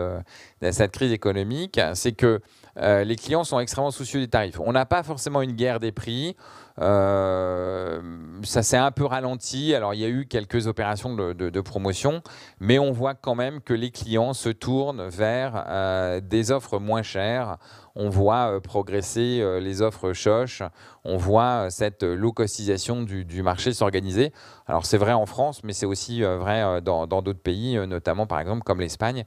cette, 0.71 0.93
crise 0.93 1.13
économique, 1.13 1.81
c'est 1.95 2.13
que 2.13 2.41
les 2.81 3.17
clients 3.17 3.45
sont 3.45 3.59
extrêmement 3.61 3.91
soucieux 3.91 4.21
des 4.21 4.29
tarifs. 4.29 4.61
On 4.61 4.73
n'a 4.73 4.87
pas 4.87 5.03
forcément 5.03 5.43
une 5.43 5.53
guerre 5.53 5.81
des 5.81 5.93
prix. 5.93 6.37
Euh, 6.81 8.01
ça 8.45 8.63
s'est 8.63 8.77
un 8.77 8.91
peu 8.91 9.05
ralenti. 9.05 9.75
Alors, 9.75 9.95
il 9.95 10.01
y 10.01 10.05
a 10.05 10.09
eu 10.09 10.27
quelques 10.27 10.67
opérations 10.67 11.15
de, 11.15 11.61
promotion, 11.61 12.23
mais 12.61 12.79
on 12.79 12.93
voit 12.93 13.15
quand 13.15 13.35
même 13.35 13.61
que 13.61 13.75
les 13.75 13.91
clients 13.91 14.33
se 14.33 14.49
tournent 14.49 15.09
vers 15.09 15.65
euh, 15.69 16.21
des 16.21 16.51
offres 16.51 16.79
moins 16.79 17.03
chères. 17.03 17.57
On 17.97 18.11
voit 18.11 18.53
euh, 18.53 18.61
progresser 18.61 19.45
les 19.61 19.83
offres 19.83 20.13
choches. 20.13 20.63
On 21.05 21.17
voit 21.17 21.69
cette 21.71 22.05
low-costisation 22.05 23.03
du, 23.03 23.43
marché 23.43 23.73
s'organiser. 23.73 24.33
Alors, 24.67 24.87
c'est 24.87 24.99
vrai 24.99 25.13
en 25.13 25.27
France, 25.27 25.63
mais 25.65 25.73
c'est 25.73 25.87
aussi 25.87 26.23
vrai 26.23 26.81
dans 26.81 27.07
d'autres 27.07 27.33
pays, 27.33 27.77
notamment 27.87 28.27
par 28.27 28.41
exemple 28.41 28.63
comme 28.63 28.81
l'Espagne, 28.81 29.25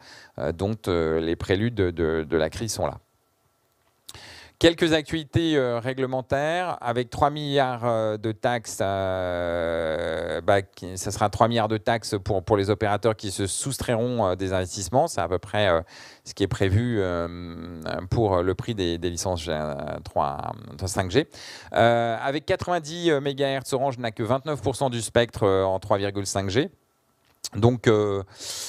dont 0.54 0.76
les 0.88 1.36
préludes 1.36 1.76
de 1.76 2.38
la 2.38 2.50
crise 2.50 2.74
sont 2.74 2.86
là. 2.86 3.00
Quelques 4.62 4.94
actualités 4.94 5.58
euh, 5.58 5.80
réglementaires 5.80 6.78
avec 6.82 7.10
3 7.10 7.32
milliards 7.32 7.84
euh, 7.84 8.18
de 8.18 8.32
taxes. 8.32 8.78
Euh, 8.80 10.40
bah, 10.42 10.58
ça 10.98 11.10
sera 11.10 11.32
3 11.32 11.48
milliards 11.48 11.68
de 11.68 11.78
taxes 11.78 12.14
pour, 12.24 12.44
pour 12.44 12.58
les 12.58 12.70
opérateurs 12.70 13.16
qui 13.16 13.32
se 13.32 13.48
soustrairont 13.48 14.36
des 14.36 14.54
investissements. 14.54 15.08
C'est 15.08 15.20
à 15.20 15.28
peu 15.28 15.40
près 15.40 15.68
ce 16.26 16.36
qui 16.36 16.44
est 16.44 16.48
prévu 16.48 17.02
pour 18.12 18.44
le 18.44 18.54
prix 18.54 18.76
des, 18.76 19.00
licences 19.00 19.50
3, 20.04 20.38
5G. 20.78 21.26
avec 21.72 22.46
90 22.46 23.14
MHz, 23.14 23.74
Orange 23.74 23.98
n'a 23.98 24.12
que 24.12 24.22
29% 24.22 24.92
du 24.92 25.02
spectre 25.02 25.48
en 25.48 25.80
3,5G. 25.80 26.70
Donc 27.56 27.88
euh, 27.88 28.24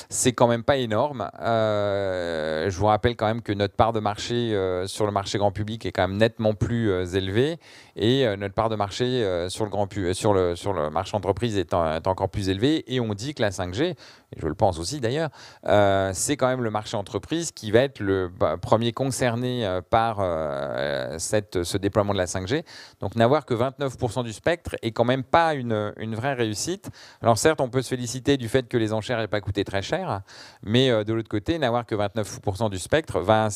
c'est 0.08 0.32
quand 0.32 0.48
même 0.48 0.64
pas 0.64 0.76
énorme. 0.76 1.30
Euh, 1.40 2.68
je 2.68 2.76
vous 2.76 2.86
rappelle 2.86 3.14
quand 3.14 3.26
même 3.26 3.40
que 3.40 3.52
notre 3.52 3.74
part 3.74 3.92
de 3.92 4.00
marché 4.00 4.54
euh, 4.54 4.88
sur 4.88 5.06
le 5.06 5.12
marché 5.12 5.38
grand 5.38 5.52
public 5.52 5.86
est 5.86 5.92
quand 5.92 6.08
même 6.08 6.16
nettement 6.16 6.54
plus 6.54 6.90
élevée 7.14 7.58
et 7.94 8.24
notre 8.36 8.54
part 8.54 8.70
de 8.70 8.76
marché 8.76 9.46
sur, 9.48 9.64
le 9.64 10.88
marché 10.90 11.16
entreprise 11.16 11.56
est, 11.56 11.72
est, 11.72 12.06
encore 12.06 12.28
plus 12.28 12.48
élevée. 12.48 12.82
Et 12.92 12.98
on 12.98 13.14
dit 13.14 13.34
que 13.34 13.42
la 13.42 13.50
5G, 13.50 13.94
et 14.36 14.40
je 14.40 14.46
le 14.46 14.54
pense 14.54 14.78
aussi 14.78 15.00
d'ailleurs, 15.00 15.30
euh, 15.66 16.10
c'est 16.14 16.36
quand 16.36 16.48
même 16.48 16.62
le 16.62 16.70
marché 16.70 16.96
entreprise 16.96 17.52
qui 17.52 17.70
va 17.70 17.80
être 17.80 18.00
le 18.00 18.28
bah, 18.28 18.56
premier 18.56 18.92
concerné 18.92 19.66
euh, 19.66 19.80
par 19.80 20.18
euh, 20.20 21.18
ce 21.18 21.76
déploiement 21.76 22.12
de 22.12 22.18
la 22.18 22.26
5G. 22.26 22.64
Donc 23.00 23.16
n'avoir 23.16 23.44
que 23.44 23.54
29% 23.54 24.24
du 24.24 24.32
spectre 24.32 24.76
est 24.82 24.92
quand 24.92 25.04
même 25.04 25.24
pas 25.24 25.54
une, 25.54 25.92
vraie 26.14 26.34
réussite. 26.34 26.90
Alors 27.22 27.38
certes, 27.38 27.60
on 27.60 27.68
peut 27.68 27.82
se 27.82 27.88
féliciter 27.88 28.36
du 28.36 28.48
fait 28.48 28.68
que 28.68 28.76
les 28.76 28.92
enchères 28.92 29.18
n'aient 29.18 29.28
pas 29.28 29.40
coûté 29.40 29.64
très 29.64 29.82
cher, 29.82 30.20
mais 30.62 30.90
de 31.04 31.12
l'autre 31.12 31.28
côté, 31.28 31.58
n'avoir 31.58 31.86
que 31.86 31.94
29% 31.94 32.70
du 32.70 32.78
spectre 32.78 33.20
va 33.20 33.48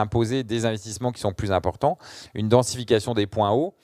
imposer 0.00 0.44
des 0.44 0.64
investissements 0.64 1.12
qui 1.12 1.20
sont 1.20 1.32
plus 1.32 1.52
importants, 1.52 1.98
une 2.34 2.48
densification 2.48 3.14
des 3.14 3.26
points 3.26 3.50
hauts 3.50 3.74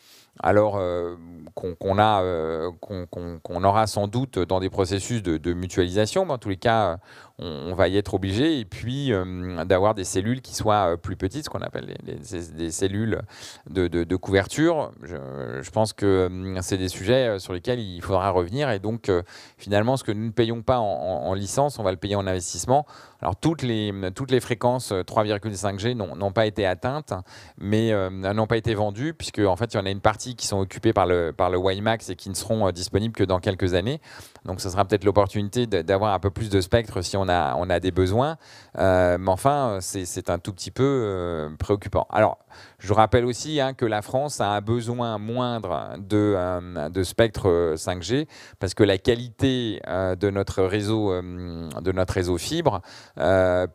alors 0.42 0.76
euh, 0.76 1.16
euh, 1.62 2.70
qu'on 2.80 3.64
aura 3.64 3.86
sans 3.86 4.08
doute 4.08 4.38
dans 4.38 4.60
des 4.60 4.70
processus 4.70 5.22
de, 5.22 5.52
mutualisation, 5.52 6.24
mais 6.26 6.32
en 6.32 6.38
tous 6.38 6.48
les 6.48 6.56
cas, 6.56 6.98
on, 7.38 7.74
va 7.74 7.88
y 7.88 7.96
être 7.96 8.14
obligé, 8.14 8.60
et 8.60 8.64
puis 8.64 9.12
euh, 9.12 9.64
d'avoir 9.64 9.94
des 9.94 10.04
cellules 10.04 10.40
qui 10.40 10.54
soient 10.54 10.96
plus 10.96 11.16
petites, 11.16 11.44
ce 11.44 11.50
qu'on 11.50 11.60
appelle 11.60 11.96
des 12.04 12.70
cellules 12.70 13.20
de, 13.68 14.16
couverture. 14.16 14.92
Je, 15.02 15.70
pense 15.70 15.92
que 15.92 16.54
c'est 16.60 16.78
des 16.78 16.88
sujets 16.88 17.38
sur 17.38 17.52
lesquels 17.52 17.80
il 17.80 18.00
faudra 18.02 18.30
revenir, 18.30 18.70
et 18.70 18.78
donc 18.78 19.10
finalement, 19.58 19.96
ce 19.96 20.04
que 20.04 20.12
nous 20.12 20.26
ne 20.26 20.30
payons 20.30 20.62
pas 20.62 20.78
en, 20.78 20.84
en, 20.84 21.34
licence, 21.34 21.78
on 21.78 21.82
va 21.82 21.90
le 21.90 21.96
payer 21.96 22.16
en 22.16 22.26
investissement. 22.26 22.86
Alors 23.20 23.36
toutes 23.36 23.62
les, 23.62 23.92
fréquences 24.40 24.92
3,5G 24.92 25.94
n'ont 25.94 26.32
pas 26.32 26.46
été 26.46 26.66
atteintes, 26.66 27.14
mais 27.58 27.92
n'ont 28.10 28.46
pas 28.46 28.56
été 28.56 28.74
vendues, 28.74 29.14
puisque 29.14 29.40
en 29.40 29.56
fait, 29.56 29.74
il 29.74 29.76
y 29.76 29.80
en 29.80 29.86
a 29.86 29.90
une 29.90 30.00
partie 30.00 30.36
qui 30.36 30.46
sont 30.46 30.60
occupés 30.60 30.92
par 30.92 31.06
le, 31.06 31.32
par 31.32 31.50
le 31.50 31.58
WiMAX 31.58 32.10
et 32.10 32.16
qui 32.16 32.28
ne 32.28 32.34
seront 32.34 32.66
euh, 32.66 32.72
disponibles 32.72 33.14
que 33.14 33.24
dans 33.24 33.40
quelques 33.40 33.74
années. 33.74 34.00
Donc 34.44 34.60
ce 34.60 34.68
sera 34.68 34.84
peut-être 34.84 35.04
l'opportunité 35.04 35.66
d'avoir 35.66 36.14
un 36.14 36.18
peu 36.18 36.30
plus 36.30 36.50
de 36.50 36.60
spectre 36.60 37.02
si 37.02 37.16
on 37.16 37.28
a, 37.28 37.54
on 37.56 37.70
a 37.70 37.80
des 37.80 37.90
besoins. 37.90 38.36
Euh, 38.78 39.16
mais 39.18 39.30
enfin, 39.30 39.78
c'est 39.80 40.30
un 40.30 40.38
tout 40.38 40.52
petit 40.52 40.70
peu 40.70 40.82
euh, 40.84 41.48
préoccupant. 41.58 42.06
Alors, 42.10 42.38
je 42.78 42.92
rappelle 42.92 43.24
aussi 43.24 43.60
hein, 43.60 43.74
que 43.74 43.86
la 43.86 44.02
France 44.02 44.40
a 44.40 44.48
un 44.48 44.60
besoin 44.60 45.18
moindre 45.18 45.94
de, 45.98 46.88
de 46.88 47.02
spectre 47.02 47.74
5G 47.76 48.26
parce 48.58 48.74
que 48.74 48.84
la 48.84 48.98
qualité 48.98 49.80
de 49.86 50.30
notre 50.30 50.62
réseau, 50.62 51.10
de 51.20 51.92
notre 51.92 52.14
réseau 52.14 52.38
fibre 52.38 52.82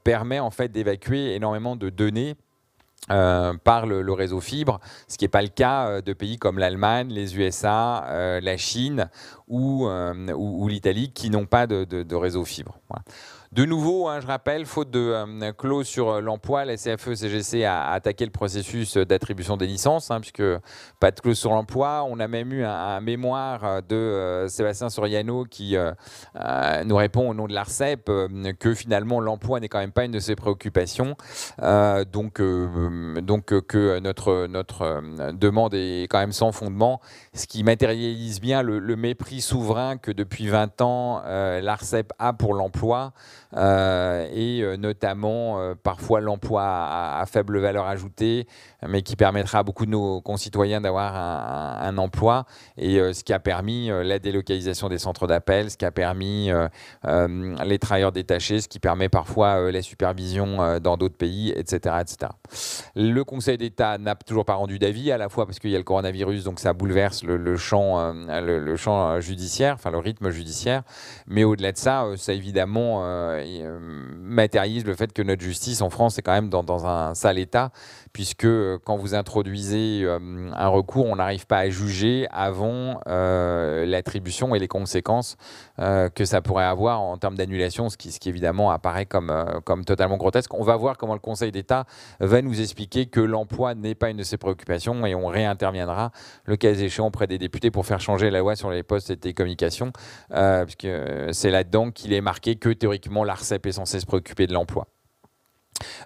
permet 0.04 0.40
en 0.40 0.52
fait 0.52 0.70
d'évacuer 0.70 1.36
énormément 1.36 1.76
de 1.76 1.90
données 1.90 2.36
euh, 3.12 3.54
par 3.64 3.88
le, 3.88 4.14
réseau 4.14 4.40
fibre, 4.40 4.80
ce 5.08 5.18
qui 5.18 5.26
n'est 5.26 5.30
pas 5.30 5.42
le 5.42 5.48
cas 5.48 5.88
euh, 5.88 6.02
de 6.02 6.14
pays 6.14 6.38
comme 6.38 6.60
l'Allemagne, 6.60 7.10
les 7.10 7.38
USA, 7.38 8.06
euh, 8.06 8.40
la 8.40 8.56
Chine 8.56 9.10
ou, 9.48 9.88
ou, 9.88 10.68
l'Italie 10.68 11.12
qui 11.12 11.32
n'ont 11.32 11.48
pas 11.48 11.66
de, 11.66 12.16
réseau 12.16 12.46
fibre. 12.46 12.78
De 13.52 13.66
nouveau, 13.66 14.08
hein, 14.08 14.20
je 14.20 14.28
rappelle, 14.28 14.68
faute 14.68 14.92
de 14.92 15.00
euh, 15.00 15.52
clause 15.54 15.88
sur 15.88 16.10
euh, 16.10 16.22
l'emploi, 16.22 16.66
la 16.66 16.76
CFE-CGC 16.76 17.66
a 17.66 17.94
attaqué 17.94 18.24
le 18.24 18.30
processus 18.30 18.96
d'attribution 18.96 19.58
des 19.58 19.66
licences, 19.66 20.12
hein, 20.12 20.20
puisque 20.20 20.44
pas 21.00 21.10
de 21.10 21.20
clause 21.20 21.40
sur 21.40 21.50
l'emploi. 21.50 22.06
On 22.08 22.20
a 22.20 22.28
même 22.28 22.54
eu 22.54 22.64
un, 22.64 23.02
mémoire 23.02 23.82
de 23.82 23.96
euh, 23.96 24.48
Sébastien 24.50 24.90
Soriano 24.90 25.46
qui 25.46 25.76
nous 26.86 26.96
répond 26.96 27.28
au 27.28 27.34
nom 27.34 27.48
de 27.48 27.54
l'ARCEP 27.54 28.12
que 28.60 28.76
finalement 28.76 29.20
l'emploi 29.20 29.60
n'est 29.60 29.68
quand 29.68 29.80
même 29.80 29.94
pas 29.94 30.06
une 30.06 30.12
de 30.12 30.20
ses 30.20 30.36
préoccupations. 30.36 31.16
donc, 31.58 32.42
donc 32.42 33.46
que 33.46 34.00
notre, 34.00 34.46
notre 34.48 35.02
demande 35.32 35.74
est 35.74 36.04
quand 36.04 36.20
même 36.20 36.34
sans 36.34 36.52
fondement, 36.52 37.02
ce 37.34 37.48
qui 37.48 37.64
matérialise 37.64 38.42
bien 38.42 38.62
le, 38.62 38.80
le 38.80 38.96
mépris 38.96 39.42
souverain 39.42 39.98
que 39.98 40.12
depuis 40.12 40.48
20 40.48 40.82
ans 40.82 41.24
l'ARCEP 41.26 42.14
a 42.20 42.34
pour 42.34 42.54
l'emploi. 42.54 43.14
Euh, 43.56 44.28
et 44.32 44.62
euh, 44.62 44.78
notamment 44.78 45.60
euh, 45.60 45.74
parfois 45.74 46.22
l'emploi 46.22 46.64
à, 46.64 47.24
faible 47.26 47.60
valeur 47.60 47.88
ajoutée, 47.88 48.48
mais 48.88 49.02
qui 49.02 49.16
permettra 49.16 49.60
à 49.60 49.64
beaucoup 49.64 49.86
de 49.86 49.92
nos 49.92 50.22
concitoyens 50.22 50.82
d'avoir 50.82 51.16
un, 51.16 51.98
emploi, 51.98 52.46
et 52.78 52.98
ce 53.14 53.24
qui 53.24 53.34
a 53.34 53.40
permis 53.40 53.90
la 53.90 54.20
délocalisation 54.20 54.88
des 54.88 54.98
centres 54.98 55.28
d'appel, 55.28 55.70
ce 55.70 55.78
qui 55.78 55.86
a 55.86 55.92
permis 55.92 56.50
les 57.04 57.80
travailleurs 57.80 58.12
détachés, 58.12 58.62
ce 58.62 58.68
qui 58.68 58.80
permet 58.80 59.10
parfois 59.10 59.72
la 59.72 59.82
supervision 59.82 60.80
dans 60.80 60.96
d'autres 60.96 61.18
pays, 61.18 61.52
etc., 61.56 61.96
etc. 62.02 62.32
Le 62.96 63.24
Conseil 63.24 63.58
d'État 63.58 63.98
n'a 63.98 64.16
toujours 64.16 64.46
pas 64.46 64.54
rendu 64.54 64.80
d'avis, 64.80 65.12
à 65.12 65.18
la 65.18 65.28
fois 65.30 65.46
parce 65.46 65.60
qu'il 65.60 65.72
y 65.72 65.76
a 65.76 65.80
le 65.80 65.84
coronavirus, 65.84 66.46
donc 66.46 66.60
ça 66.60 66.74
bouleverse 66.74 67.24
le, 67.24 67.58
champ, 67.58 68.14
le, 68.14 68.76
champ 68.78 69.20
judiciaire, 69.20 69.74
enfin 69.74 69.92
le 69.92 70.00
rythme 70.00 70.30
judiciaire, 70.30 70.84
mais 71.28 71.44
au-delà 71.44 71.74
de 71.74 71.78
ça, 71.78 72.06
ça 72.16 72.34
évidemment 72.34 73.04
matérialise 74.30 74.86
le 74.86 74.96
fait 74.96 75.12
que 75.14 75.22
notre 75.22 75.42
justice 75.42 75.82
en 75.82 75.90
France 75.90 76.18
est 76.18 76.22
quand 76.22 76.34
même 76.34 76.50
dans, 76.50 76.86
un 76.86 77.14
sale 77.16 77.40
état, 77.40 77.72
puisque 78.14 78.46
euh, 78.46 78.78
quand 78.84 78.98
vous 78.98 79.16
introduisez 79.16 80.02
euh, 80.04 80.52
un 80.54 80.68
recours, 80.68 81.06
on 81.06 81.16
n'arrive 81.16 81.46
pas 81.46 81.60
à 81.60 81.70
juger 81.70 82.28
avant 82.32 83.00
l'attribution 83.06 84.56
et 84.56 84.60
les 84.60 84.68
conséquences 84.68 85.38
que 85.78 86.26
ça 86.26 86.42
pourrait 86.42 86.66
avoir 86.66 87.02
en 87.02 87.18
termes 87.18 87.36
d'annulation, 87.36 87.90
ce 87.90 87.98
qui, 87.98 88.30
évidemment 88.30 88.72
apparaît 88.72 89.06
comme, 89.06 89.32
totalement 89.86 90.18
grotesque. 90.18 90.54
On 90.54 90.64
va 90.64 90.76
voir 90.76 90.98
comment 90.98 91.14
le 91.14 91.20
Conseil 91.20 91.52
d'État 91.52 91.86
va 92.20 92.42
nous 92.42 92.62
expliquer 92.62 93.08
que 93.08 93.20
l'emploi 93.20 93.76
n'est 93.76 93.96
pas 93.96 94.10
une 94.10 94.18
de 94.18 94.24
ses 94.24 94.38
préoccupations 94.38 95.06
et 95.06 95.16
on 95.16 95.28
réinterviendra 95.28 96.12
le 96.46 96.56
cas 96.58 96.72
échéant 96.72 97.08
auprès 97.08 97.28
des 97.28 97.38
députés 97.38 97.72
pour 97.72 97.86
faire 97.86 98.00
changer 98.00 98.30
la 98.30 98.40
loi 98.40 98.56
sur 98.56 98.70
les 98.70 98.84
postes 98.84 99.10
et 99.10 99.18
télécommunications, 99.18 99.92
puisque 100.30 100.88
c'est 101.32 101.52
là-dedans 101.52 101.92
qu'il 101.92 102.14
est 102.14 102.22
marqué 102.22 102.56
que 102.56 102.70
théoriquement 102.70 103.19
l'ARCEP 103.24 103.66
est 103.66 103.74
censé 103.74 104.00
se 104.00 104.06
préoccuper 104.06 104.48
de 104.48 104.54
l'emploi. 104.54 104.88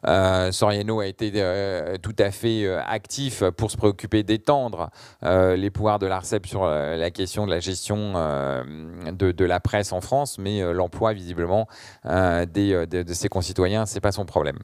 Euh, 0.06 0.52
Soriano 0.52 1.00
a 1.00 1.08
été 1.08 1.32
euh, 1.36 1.98
tout 2.02 2.16
à 2.20 2.32
fait 2.32 2.66
euh, 2.66 2.82
actif 2.86 3.44
pour 3.58 3.72
se 3.72 3.78
préoccuper 3.78 4.24
d'étendre 4.24 4.90
les 5.22 5.70
pouvoirs 5.70 6.00
de 6.00 6.08
l'ARCEP 6.08 6.46
sur 6.46 6.66
la 6.66 7.12
question 7.12 7.46
de 7.46 7.52
la 7.52 7.60
gestion 7.60 8.14
de, 8.14 9.46
la 9.46 9.60
presse 9.60 9.92
en 9.92 10.02
France, 10.02 10.38
mais 10.38 10.62
l'emploi, 10.74 11.14
visiblement, 11.14 11.68
de, 12.06 12.86
de, 12.86 13.14
ses 13.14 13.30
concitoyens, 13.30 13.86
ce 13.86 13.96
n'est 13.96 14.02
pas 14.02 14.12
son 14.12 14.26
problème. 14.26 14.60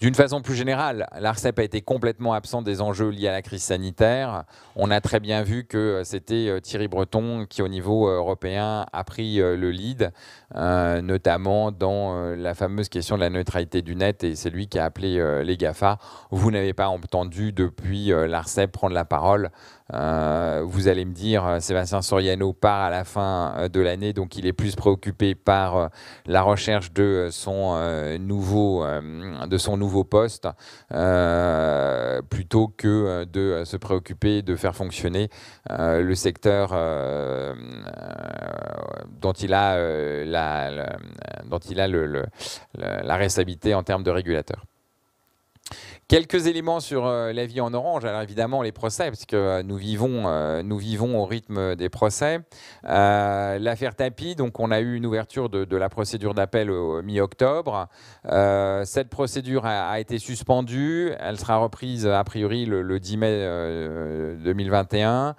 D'une 0.00 0.14
façon 0.14 0.42
plus 0.42 0.56
générale, 0.56 1.06
l'ARCEP 1.18 1.60
a 1.60 1.62
été 1.62 1.80
complètement 1.80 2.34
absent 2.34 2.62
des 2.62 2.80
enjeux 2.80 3.10
liés 3.10 3.28
à 3.28 3.32
la 3.32 3.42
crise 3.42 3.62
sanitaire. 3.62 4.42
On 4.74 4.90
a 4.90 5.00
très 5.00 5.20
bien 5.20 5.42
vu 5.44 5.64
que 5.64 5.78
euh, 5.78 6.04
c'était 6.04 6.48
euh, 6.48 6.58
Thierry 6.58 6.88
Breton 6.88 7.46
qui, 7.48 7.62
au 7.62 7.68
niveau 7.68 8.08
euh, 8.08 8.16
européen, 8.16 8.86
a 8.92 9.04
pris 9.04 9.36
le 9.36 9.70
lead, 9.70 10.12
notamment 10.54 11.70
dans 11.70 12.34
la 12.34 12.54
fameuse 12.54 12.88
question 12.88 13.16
de 13.16 13.20
la 13.20 13.30
neutralité 13.30 13.82
du 13.82 13.94
net, 13.94 14.24
et 14.24 14.34
c'est 14.34 14.50
lui 14.50 14.66
qui 14.66 14.78
a 14.78 14.84
appelé 14.84 15.42
les 15.44 15.56
GAFA. 15.56 15.98
Vous 16.30 16.50
n'avez 16.50 16.72
pas 16.72 16.88
entendu 16.88 17.52
depuis 17.52 18.06
l'ARCEP 18.06 18.72
prendre 18.72 18.94
la 18.94 19.04
parole 19.04 19.50
euh, 19.92 20.62
vous 20.64 20.88
allez 20.88 21.04
me 21.04 21.12
dire, 21.12 21.46
euh, 21.46 21.60
Sébastien 21.60 22.00
Soriano 22.00 22.54
part 22.54 22.80
à 22.80 22.90
la 22.90 23.04
fin 23.04 23.54
euh, 23.58 23.68
de 23.68 23.80
l'année, 23.80 24.14
donc 24.14 24.36
il 24.36 24.46
est 24.46 24.54
plus 24.54 24.74
préoccupé 24.76 25.34
par 25.34 25.90
la 26.24 26.40
recherche 26.40 26.92
de 26.92 27.28
son, 27.30 27.76
nouveau, 28.18 28.84
de 28.84 29.58
son 29.58 29.76
nouveau 29.76 30.04
poste 30.04 30.48
plutôt 32.30 32.68
que 32.68 33.24
de 33.24 33.64
se 33.64 33.76
préoccuper 33.76 34.42
de 34.42 34.56
faire 34.56 34.74
fonctionner 34.74 35.28
le 35.70 36.14
secteur 36.14 36.70
dont 39.20 39.32
il 39.32 39.54
a, 39.54 40.24
la, 40.24 40.96
dont 41.46 41.58
il 41.58 41.80
a 41.80 41.88
la 41.88 43.16
responsabilité 43.16 43.74
en 43.74 43.82
termes 43.82 44.02
de 44.02 44.10
régulateur. 44.10 44.64
Quelques 46.06 46.48
éléments 46.48 46.80
sur 46.80 47.06
euh, 47.06 47.32
la 47.32 47.46
vie 47.46 47.62
en 47.62 47.72
orange. 47.72 48.04
Alors 48.04 48.20
évidemment 48.20 48.60
les 48.60 48.72
procès, 48.72 49.06
parce 49.06 49.24
que 49.24 49.36
euh, 49.36 49.62
nous 49.62 49.76
vivons, 49.76 50.24
euh, 50.26 50.62
nous 50.62 50.76
vivons 50.76 51.18
au 51.18 51.24
rythme 51.24 51.76
des 51.76 51.88
procès. 51.88 52.40
L'affaire 52.82 53.94
Tapi, 53.94 54.34
donc 54.34 54.60
on 54.60 54.70
a 54.70 54.80
eu 54.80 54.96
une 54.96 55.06
ouverture 55.06 55.48
de, 55.48 55.76
la 55.76 55.88
procédure 55.88 56.34
d'appel 56.34 56.70
au, 56.70 57.02
mi-octobre. 57.02 57.88
cette 58.84 59.08
procédure 59.08 59.64
a, 59.64 59.98
été 59.98 60.18
suspendue. 60.18 61.12
Elle 61.18 61.38
sera 61.38 61.56
reprise 61.56 62.06
a 62.06 62.22
priori 62.24 62.66
le, 62.66 63.00
10 63.00 63.16
mai 63.16 64.36
2021. 64.44 65.34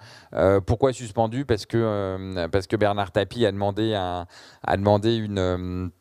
pourquoi 0.66 0.94
suspendue? 0.94 1.46
Parce 1.46 1.66
que 1.66 2.48
parce 2.48 2.68
que 2.68 2.76
Bernard 2.76 3.12
Tapie 3.12 3.46
a 3.46 3.52
demandé 3.52 3.94
a 3.94 4.78
demandé 4.78 5.16
une 5.16 5.92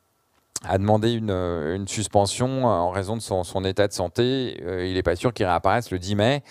a 0.67 0.79
demandé 0.79 1.13
une, 1.13 1.31
une, 1.31 1.87
suspension 1.87 2.65
en 2.65 2.91
raison 2.91 3.17
de 3.17 3.21
son, 3.21 3.65
état 3.65 3.87
de 3.87 3.93
santé. 3.93 4.57
il 4.87 4.95
n'est 4.95 5.03
pas 5.03 5.17
sûr 5.17 5.35
qu'il 5.35 5.45
réapparaisse 5.47 5.91
le 5.91 5.99
10 5.99 6.15
mai. 6.17 6.43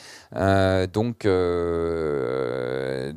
donc, 0.94 1.26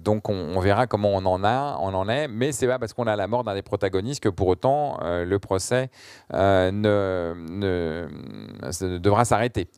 donc 0.03 0.29
on, 0.29 0.61
verra 0.61 0.87
comment 0.87 1.11
on 1.15 1.27
en 1.27 1.45
a, 1.45 1.77
on 1.81 1.93
en 1.93 2.09
est. 2.09 2.29
Mais 2.29 2.53
c'est 2.53 2.67
pas 2.67 2.79
parce 2.79 2.95
qu'on 2.95 3.07
a 3.07 3.17
la 3.17 3.27
mort 3.27 3.45
d'un 3.45 3.55
des 3.55 3.63
protagonistes 3.63 4.23
que 4.23 4.29
pour 4.29 4.49
autant 4.49 4.99
le 5.03 5.39
procès 5.39 5.91
devra 9.03 9.25
s'arrêter. 9.25 9.69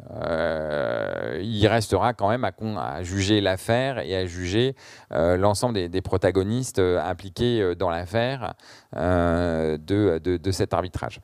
il 1.41 1.67
restera 1.67 2.15
quand 2.15 2.29
même 2.29 2.45
à, 2.45 3.03
juger 3.03 3.41
l'affaire 3.41 3.99
et 3.99 4.17
à 4.17 4.27
juger 4.27 4.77
l'ensemble 5.11 5.89
des, 5.89 6.03
protagonistes 6.03 6.79
impliqués 6.79 7.75
dans 7.77 7.91
l'affaire 7.91 8.55
de, 8.95 10.19
de, 10.19 10.37
de 10.37 10.51
cet 10.51 10.75
arbitrage. 10.75 11.21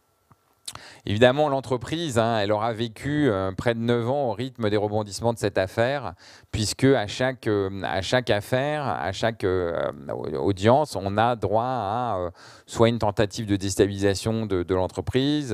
Évidemment, 1.07 1.51
l'entreprise, 1.51 2.19
hein, 2.19 2.39
elle 2.39 2.51
aura 2.51 2.73
vécu 2.73 3.29
euh, 3.29 3.53
près 3.53 3.75
de 3.75 3.81
9 3.81 4.09
ans 4.09 4.31
au 4.31 4.33
rythme 4.33 4.71
des 4.71 4.79
rebondissements 4.79 5.35
de 5.35 5.39
cette 5.39 5.59
affaire, 5.59 6.15
puisque 6.51 6.85
à 6.85 7.07
chaque, 7.07 7.47
euh, 7.47 7.83
à 7.83 8.01
chaque 8.01 8.31
affaire, 8.31 8.87
à 8.87 9.13
chaque 9.13 9.45
euh, 9.45 9.91
audience, 10.09 10.97
on 10.97 11.19
a 11.19 11.37
droit 11.37 11.65
à 11.65 12.31
soit 12.65 12.89
une 12.89 12.99
tentative 12.99 13.45
de 13.45 13.57
déstabilisation 13.57 14.47
de, 14.47 14.75
l'entreprise 14.75 15.51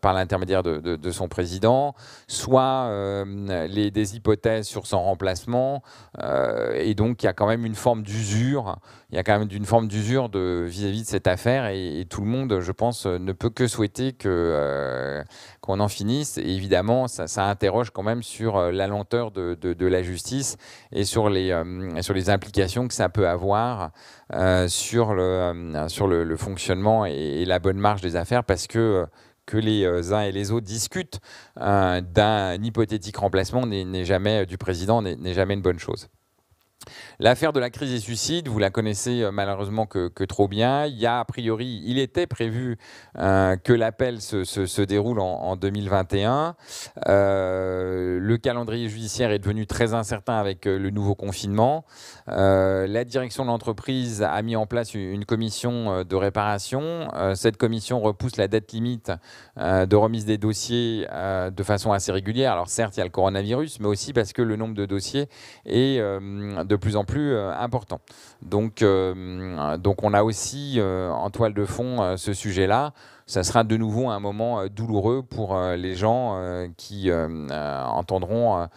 par 0.00 0.14
l'intermédiaire 0.14 0.62
de, 0.62 1.10
son 1.10 1.28
président, 1.28 1.94
soit 2.26 2.90
les, 3.68 3.90
des 3.90 4.16
hypothèses 4.16 4.66
sur 4.66 4.86
son 4.86 5.02
remplacement. 5.02 5.82
et 6.74 6.94
donc, 6.94 7.22
il 7.22 7.26
y 7.26 7.28
a 7.28 7.32
quand 7.32 7.46
même 7.46 7.66
une 7.66 7.74
forme 7.74 8.02
d'usure. 8.02 8.76
Il 9.10 9.16
y 9.16 9.18
a 9.18 9.22
quand 9.22 9.38
même 9.38 9.48
une 9.52 9.66
forme 9.66 9.88
d'usure 9.88 10.30
vis-à-vis 10.32 11.02
de 11.02 11.06
cette 11.06 11.26
affaire, 11.26 11.66
et, 11.66 12.06
tout 12.08 12.22
le 12.22 12.26
monde, 12.26 12.60
je 12.60 12.72
pense, 12.72 13.06
ne 13.06 13.32
peut 13.32 13.50
que 13.50 13.66
souhaiter 13.66 14.12
que 14.12 14.61
qu'on 15.60 15.80
en 15.80 15.88
finisse. 15.88 16.38
Et 16.38 16.48
évidemment, 16.48 17.08
ça, 17.08 17.48
interroge 17.48 17.90
quand 17.90 18.02
même 18.02 18.22
sur 18.22 18.56
euh, 18.56 18.72
la 18.72 18.86
lenteur 18.86 19.30
de, 19.30 19.86
la 19.86 20.02
justice 20.02 20.56
et 20.92 21.04
sur 21.04 21.28
les, 21.28 21.50
euh, 21.50 22.02
sur 22.02 22.14
les 22.14 22.30
implications 22.30 22.88
que 22.88 22.94
ça 22.94 23.08
peut 23.08 23.28
avoir 23.28 23.90
sur, 24.68 25.14
le, 25.14 25.86
sur 25.88 26.06
le, 26.08 26.36
fonctionnement 26.36 27.04
et, 27.04 27.44
la 27.44 27.58
bonne 27.58 27.78
marche 27.78 28.00
des 28.00 28.16
affaires 28.16 28.44
parce 28.44 28.66
que 28.66 29.06
que 29.44 29.56
les 29.56 30.12
uns 30.12 30.22
et 30.22 30.32
les 30.32 30.52
autres 30.52 30.66
discutent 30.66 31.20
d'un 31.56 32.62
hypothétique 32.62 33.16
remplacement 33.16 33.66
n'est 33.66 34.04
jamais 34.04 34.46
du 34.46 34.56
président 34.56 35.02
n'est 35.02 35.34
jamais 35.34 35.54
une 35.54 35.62
bonne 35.62 35.80
chose. 35.80 36.08
L'affaire 37.18 37.52
de 37.52 37.60
la 37.60 37.70
crise 37.70 37.90
des 37.90 38.00
suicides, 38.00 38.48
vous 38.48 38.58
la 38.58 38.70
connaissez 38.70 39.22
euh, 39.22 39.30
malheureusement 39.30 39.86
que, 39.86 40.24
trop 40.24 40.48
bien. 40.48 40.86
Il 40.86 40.98
y 40.98 41.06
a 41.06 41.20
a 41.20 41.24
priori, 41.24 41.82
il 41.84 41.98
était 41.98 42.26
prévu 42.26 42.78
euh, 43.18 43.56
que 43.56 43.72
l'appel 43.72 44.20
se, 44.20 44.82
déroule 44.82 45.20
en, 45.20 45.56
2021. 45.56 46.56
Euh, 47.08 48.18
le 48.20 48.36
calendrier 48.38 48.88
judiciaire 48.88 49.30
est 49.30 49.38
devenu 49.38 49.66
très 49.66 49.94
incertain 49.94 50.34
avec 50.34 50.64
le 50.64 50.90
nouveau 50.90 51.14
confinement. 51.14 51.84
la 52.26 53.04
direction 53.04 53.44
de 53.44 53.48
l'entreprise 53.48 54.22
a 54.22 54.40
mis 54.42 54.56
en 54.56 54.66
place 54.66 54.94
une, 54.94 55.24
commission 55.24 56.04
de 56.04 56.16
réparation. 56.16 57.08
cette 57.34 57.56
commission 57.56 58.00
repousse 58.00 58.36
la 58.36 58.48
date 58.48 58.72
limite 58.72 59.12
de 59.56 59.96
remise 59.96 60.24
des 60.24 60.38
dossiers 60.38 61.06
de 61.06 61.62
façon 61.62 61.92
assez 61.92 62.12
régulière. 62.12 62.52
Alors 62.52 62.68
certes, 62.68 62.96
il 62.96 63.00
y 63.00 63.02
a 63.02 63.04
le 63.04 63.10
coronavirus, 63.10 63.80
mais 63.80 63.88
aussi 63.88 64.12
parce 64.12 64.32
que 64.32 64.42
le 64.42 64.56
nombre 64.56 64.74
de 64.74 64.86
dossiers 64.86 65.28
est 65.66 65.98
de 65.98 66.76
plus 66.76 66.96
en 66.96 67.01
plus 67.04 67.34
euh, 67.34 67.52
important. 67.52 68.00
Donc, 68.42 68.82
euh, 68.82 69.76
donc 69.78 70.02
on 70.02 70.14
a 70.14 70.22
aussi 70.22 70.74
euh, 70.78 71.10
en 71.10 71.30
toile 71.30 71.54
de 71.54 71.64
fond 71.64 72.16
ce 72.16 72.32
sujet-là. 72.32 72.92
Ça 73.26 73.44
sera 73.44 73.64
de 73.64 73.76
nouveau 73.76 74.08
un 74.08 74.20
moment 74.20 74.66
douloureux 74.66 75.22
pour 75.22 75.56
les 75.56 75.94
gens 75.94 76.38
qui 76.76 77.10
entendront 77.10 78.68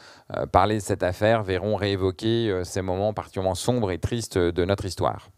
parler 0.51 0.75
de 0.75 0.81
cette 0.81 1.03
affaire, 1.03 1.43
verront 1.43 1.75
réévoquer 1.75 2.61
ces 2.63 2.81
moments 2.81 3.11
particulièrement 3.11 3.55
sombres 3.55 3.91
et 3.91 3.97
tristes 3.97 4.37
de 4.37 4.65
notre 4.65 4.85
histoire. 4.85 5.29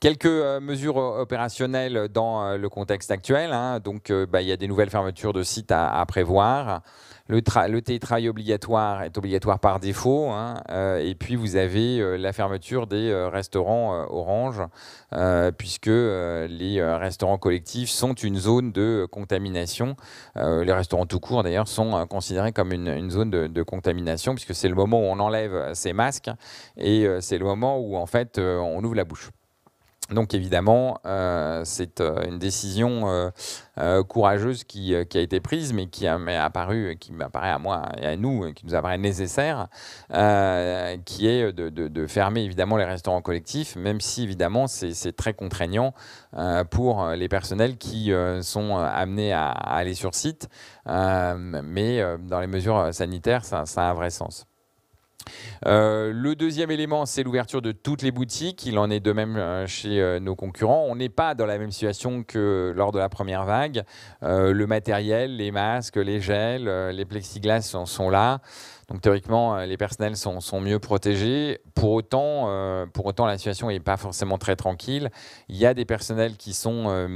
Quelques 0.00 0.24
mesures 0.24 0.96
opérationnelles 0.96 2.08
dans 2.08 2.56
le 2.56 2.68
contexte 2.68 3.10
actuel. 3.10 3.52
Hein. 3.52 3.78
Donc, 3.80 4.10
bah, 4.10 4.40
il 4.40 4.48
y 4.48 4.52
a 4.52 4.56
des 4.56 4.66
nouvelles 4.66 4.90
fermetures 4.90 5.34
de 5.34 5.42
sites 5.42 5.70
à 5.70 6.04
prévoir. 6.08 6.80
Le, 7.26 7.40
télétravail 7.80 8.28
obligatoire 8.28 9.02
est 9.02 9.16
obligatoire 9.16 9.58
par 9.58 9.80
défaut. 9.80 10.28
Hein, 10.28 10.62
euh, 10.68 10.98
et 10.98 11.14
puis, 11.14 11.36
vous 11.36 11.56
avez 11.56 11.98
euh, 11.98 12.18
la 12.18 12.34
fermeture 12.34 12.86
des 12.86 13.08
euh, 13.08 13.30
restaurants 13.30 14.04
Orange, 14.10 14.60
puisque 15.56 15.86
les 15.86 16.82
restaurants 16.82 17.38
collectifs 17.38 17.88
sont 17.88 18.12
une 18.12 18.36
zone 18.36 18.72
de 18.72 19.06
contamination. 19.10 19.96
les 20.36 20.72
restaurants 20.72 21.06
tout 21.06 21.20
court, 21.20 21.42
d'ailleurs, 21.42 21.68
sont 21.68 22.06
considérés 22.08 22.52
comme 22.52 22.72
une, 22.72 23.10
zone 23.10 23.30
de, 23.30 23.62
contamination, 23.62 24.34
puisque 24.34 24.54
c'est 24.54 24.68
le 24.68 24.74
moment 24.74 25.00
où 25.00 25.04
on 25.04 25.20
enlève 25.20 25.72
ses 25.74 25.92
masques 25.92 26.30
et 26.76 27.06
c'est 27.20 27.38
le 27.38 27.44
moment 27.44 27.78
où, 27.78 27.96
en 27.96 28.06
fait, 28.06 28.38
on 28.38 28.82
ouvre 28.82 28.96
la 28.96 29.04
bouche. 29.04 29.30
Donc 30.10 30.34
évidemment, 30.34 30.98
euh, 31.06 31.62
c'est 31.64 32.02
euh, 32.02 32.26
une 32.28 32.38
décision 32.38 33.32
euh, 33.78 34.02
courageuse 34.04 34.62
qui, 34.64 34.94
a 34.94 35.00
été 35.00 35.40
prise, 35.40 35.72
mais 35.72 35.86
qui 35.86 36.06
m'est 36.06 36.36
apparu, 36.36 36.96
qui 37.00 37.12
m'apparaît 37.12 37.50
à 37.50 37.58
moi 37.58 37.88
et 37.98 38.06
à 38.06 38.16
nous, 38.16 38.52
qui 38.52 38.66
nous 38.66 38.74
apparaît 38.74 38.98
nécessaire, 38.98 39.68
qui 41.06 41.26
est 41.26 41.52
de, 41.52 42.06
fermer 42.06 42.42
évidemment 42.42 42.76
les 42.76 42.84
restaurants 42.84 43.22
collectifs, 43.22 43.76
même 43.76 44.00
si 44.00 44.22
évidemment 44.22 44.66
c'est 44.66 45.16
très 45.16 45.32
contraignant 45.32 45.94
pour 46.70 47.08
les 47.08 47.28
personnels 47.28 47.78
qui 47.78 48.12
sont 48.42 48.76
amenés 48.76 49.32
à, 49.32 49.48
aller 49.48 49.94
sur 49.94 50.14
site, 50.14 50.48
mais 50.86 52.02
dans 52.20 52.40
les 52.40 52.46
mesures 52.46 52.92
sanitaires, 52.92 53.44
ça 53.44 53.64
a 53.76 53.90
un 53.90 53.94
vrai 53.94 54.10
sens. 54.10 54.46
Euh, 55.66 56.12
le 56.12 56.34
deuxième 56.34 56.70
élément, 56.70 57.06
c'est 57.06 57.22
l'ouverture 57.22 57.62
de 57.62 57.72
toutes 57.72 58.02
les 58.02 58.10
boutiques. 58.10 58.66
Il 58.66 58.78
en 58.78 58.90
est 58.90 59.00
de 59.00 59.12
même 59.12 59.36
euh, 59.36 59.66
chez 59.66 60.00
euh, 60.00 60.20
nos 60.20 60.34
concurrents. 60.34 60.84
On 60.88 60.96
n'est 60.96 61.08
pas 61.08 61.34
dans 61.34 61.46
la 61.46 61.58
même 61.58 61.70
situation 61.70 62.22
que 62.22 62.72
lors 62.76 62.92
de 62.92 62.98
la 62.98 63.08
première 63.08 63.44
vague. 63.44 63.82
le 64.22 64.64
matériel, 64.66 65.36
les 65.36 65.50
masques, 65.50 65.96
les 65.96 66.20
gels, 66.20 66.68
les 66.90 67.04
plexiglas 67.04 67.62
sont 67.62 68.10
là. 68.10 68.40
Donc 68.88 69.00
théoriquement, 69.00 69.56
les 69.58 69.76
personnels 69.76 70.16
sont, 70.16 70.60
mieux 70.60 70.78
protégés. 70.78 71.60
Pour 71.74 71.92
autant, 71.92 72.48
pour 72.92 73.06
autant, 73.06 73.26
la 73.26 73.38
situation 73.38 73.68
n'est 73.68 73.80
pas 73.80 73.96
forcément 73.96 74.38
très 74.38 74.56
tranquille. 74.56 75.10
Il 75.48 75.56
y 75.56 75.66
a 75.66 75.74
des 75.74 75.84
personnels 75.84 76.36
qui 76.36 76.52
sont 76.52 77.06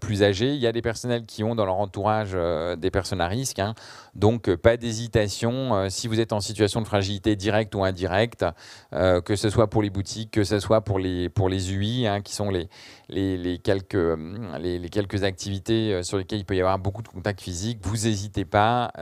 plus 0.00 0.22
âgés, 0.22 0.54
il 0.54 0.60
y 0.60 0.66
a 0.66 0.72
des 0.72 0.82
personnels 0.82 1.26
qui 1.26 1.42
ont 1.42 1.54
dans 1.54 1.64
leur 1.64 1.76
entourage 1.76 2.36
des 2.78 2.90
personnes 2.90 3.20
à 3.20 3.28
risque. 3.28 3.58
Hein. 3.58 3.74
Donc 4.14 4.54
pas 4.56 4.76
d'hésitation. 4.76 5.88
si 5.88 6.08
vous 6.08 6.20
êtes 6.20 6.32
en 6.32 6.40
situation 6.40 6.80
de 6.80 6.86
fragilité 6.86 7.36
directe 7.36 7.74
ou 7.74 7.84
indirecte, 7.84 8.44
que 8.90 9.36
ce 9.36 9.48
soit 9.48 9.68
pour 9.68 9.82
les 9.82 9.90
boutiques, 9.90 10.30
que 10.30 10.44
ce 10.44 10.58
soit 10.58 10.82
pour 10.82 10.98
les, 10.98 11.28
pour 11.28 11.48
les 11.48 11.72
UI, 11.72 12.06
hein, 12.06 12.20
qui 12.20 12.34
sont 12.34 12.50
les, 12.50 12.68
les, 13.08 13.58
quelques, 13.58 14.18
les, 14.60 14.88
quelques 14.90 15.24
activités 15.24 16.02
sur 16.02 16.18
lesquelles 16.18 16.40
il 16.40 16.44
peut 16.44 16.56
y 16.56 16.60
avoir 16.60 16.78
beaucoup 16.78 17.02
de 17.02 17.08
contacts 17.08 17.40
physiques, 17.40 17.78
vous 17.82 18.04
n'hésitez 18.04 18.44
pas, 18.44 18.92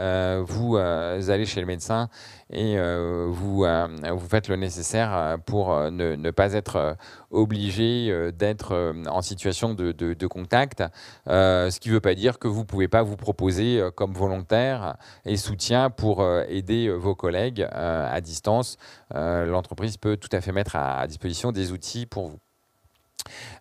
vous 0.46 0.76
allez 0.76 1.46
chez 1.46 1.61
le 1.61 1.66
médecin 1.66 2.08
et 2.52 2.78
euh, 2.78 3.26
vous, 3.30 3.64
euh, 3.64 3.86
vous 4.11 4.28
faites 4.28 4.48
le 4.48 4.56
nécessaire 4.56 5.14
euh, 5.14 5.36
pour 5.36 5.74
ne, 5.90 6.30
pas 6.30 6.52
être 6.54 6.96
obligé 7.30 8.30
d'être 8.32 8.94
en 9.08 9.22
situation 9.22 9.74
de, 9.74 10.26
contact, 10.26 10.82
ce 11.26 11.78
qui 11.78 11.88
ne 11.88 11.94
veut 11.94 12.00
pas 12.00 12.14
dire 12.14 12.38
que 12.38 12.48
vous 12.48 12.61
ne 12.61 12.66
pouvez 12.66 12.88
pas 12.88 13.02
vous 13.02 13.16
proposer 13.16 13.82
comme 13.94 14.12
volontaire 14.12 14.96
et 15.24 15.36
soutien 15.36 15.90
pour 15.90 16.24
aider 16.48 16.90
vos 16.90 17.14
collègues 17.14 17.66
à 17.72 18.20
distance. 18.20 18.76
L'entreprise 19.12 19.96
peut 19.96 20.16
tout 20.16 20.28
à 20.32 20.40
fait 20.40 20.53
mettre 20.53 20.76
à 20.76 21.07
disposition 21.07 21.53
des 21.53 21.72
outils 21.72 22.07
pour 22.07 22.28
vous. 22.28 22.38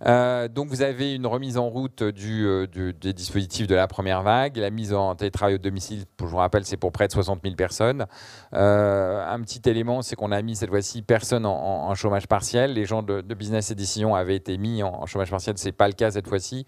Euh, 0.06 0.47
donc 0.47 0.70
vous 0.70 0.82
avez 0.82 1.14
une 1.14 1.28
remise 1.28 1.58
en 1.58 1.68
route 1.68 2.02
euh, 2.02 2.68
des 2.93 3.14
dispositifs 3.14 3.68
de 3.68 3.76
la 3.76 3.88
première 3.88 4.22
vague, 4.24 4.58
la 4.58 4.70
mise 4.70 4.93
en 4.93 5.16
télétravail 5.16 5.56
au 5.56 5.58
domicile, 5.58 6.06
je 6.20 6.26
vous 6.26 6.38
rappelle, 6.38 6.66
c'est 6.66 6.78
pour 6.78 6.91
près 6.91 7.08
de 7.08 7.12
60 7.12 7.41
000 7.43 7.56
personnes. 7.56 8.06
Euh, 8.54 9.26
un 9.28 9.41
petit 9.41 9.62
élément, 9.70 10.02
c'est 10.02 10.16
qu'on 10.16 10.32
a 10.32 10.41
mis 10.41 10.56
cette 10.56 10.70
fois-ci 10.70 11.02
personne 11.02 11.45
en, 11.45 11.93
chômage 11.95 12.28
partiel. 12.28 12.74
Les 12.74 12.86
gens 12.86 13.04
de, 13.04 13.22
Business 13.34 13.72
et 13.72 13.76
Décision 13.76 14.16
avaient 14.16 14.36
été 14.36 14.58
mis 14.58 14.84
en, 14.84 15.06
chômage 15.06 15.32
partiel, 15.32 15.58
c'est 15.58 15.72
pas 15.72 15.88
le 15.88 15.93
cas 15.93 16.12
cette 16.12 16.28
fois-ci. 16.28 16.66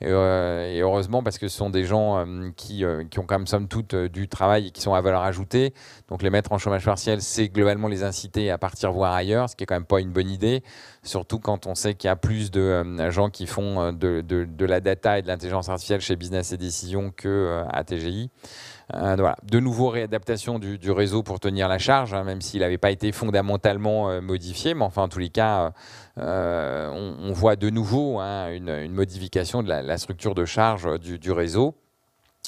Et, 0.00 0.10
heureusement 0.10 1.22
parce 1.22 1.38
que 1.38 1.48
ce 1.48 1.56
sont 1.56 1.70
des 1.70 1.84
gens 1.84 2.24
qui, 2.56 2.84
qui, 3.10 3.18
ont 3.18 3.26
quand 3.26 3.38
même 3.38 3.46
somme 3.46 3.68
toute 3.68 3.94
du 3.94 4.28
travail 4.28 4.68
et 4.68 4.70
qui 4.70 4.82
sont 4.82 4.94
à 4.94 5.00
valeur 5.00 5.22
ajoutée. 5.22 5.72
Donc 6.08 6.22
les 6.22 6.30
mettre 6.30 6.52
en 6.52 6.58
chômage 6.58 6.84
partiel, 6.84 7.22
c'est 7.22 7.48
globalement 7.48 7.88
les 7.88 8.02
inciter 8.02 8.50
à 8.50 8.58
partir 8.58 8.92
voir 8.92 9.12
ailleurs, 9.12 9.48
ce 9.48 9.56
qui 9.56 9.64
est 9.64 9.66
quand 9.66 9.74
même 9.74 9.84
pas 9.84 10.00
une 10.00 10.12
bonne 10.12 10.28
idée, 10.28 10.62
surtout 11.02 11.38
quand 11.38 11.66
on 11.66 11.74
sait 11.74 11.94
qu'il 11.94 12.08
y 12.08 12.10
a 12.10 12.16
plus 12.16 12.34
plus 12.34 12.50
de 12.82 13.10
gens 13.10 13.30
qui 13.30 13.46
font 13.46 13.92
de, 13.92 14.20
de, 14.20 14.64
la 14.64 14.80
data 14.80 15.18
et 15.18 15.22
de 15.22 15.28
l'intelligence 15.28 15.68
artificielle 15.68 16.00
chez 16.00 16.16
Business 16.16 16.52
et 16.52 16.56
Décision 16.56 17.12
que 17.14 17.62
à 17.70 17.84
TGI. 17.84 18.30
Euh. 18.92 19.16
De 19.42 19.60
nouveau, 19.60 19.88
réadaptation 19.88 20.58
du, 20.58 20.90
réseau 20.90 21.22
pour 21.22 21.40
tenir 21.40 21.68
la 21.68 21.78
charge, 21.78 22.12
hein, 22.12 22.24
même 22.24 22.40
s'il 22.40 22.60
n'avait 22.60 22.78
pas 22.78 22.90
été 22.90 23.12
fondamentalement 23.12 24.10
euh, 24.10 24.20
modifié. 24.20 24.74
Mais 24.74 24.84
enfin, 24.84 25.02
en 25.02 25.08
tous 25.08 25.18
les 25.18 25.30
cas, 25.30 25.72
euh, 26.18 26.90
on, 26.90 27.32
voit 27.32 27.56
de 27.56 27.70
nouveau 27.70 28.20
hein, 28.20 28.50
une, 28.50 28.92
modification 28.92 29.62
de 29.62 29.68
la, 29.68 29.98
structure 29.98 30.34
de 30.34 30.44
charge 30.44 30.98
du 30.98 31.32
réseau. 31.32 31.74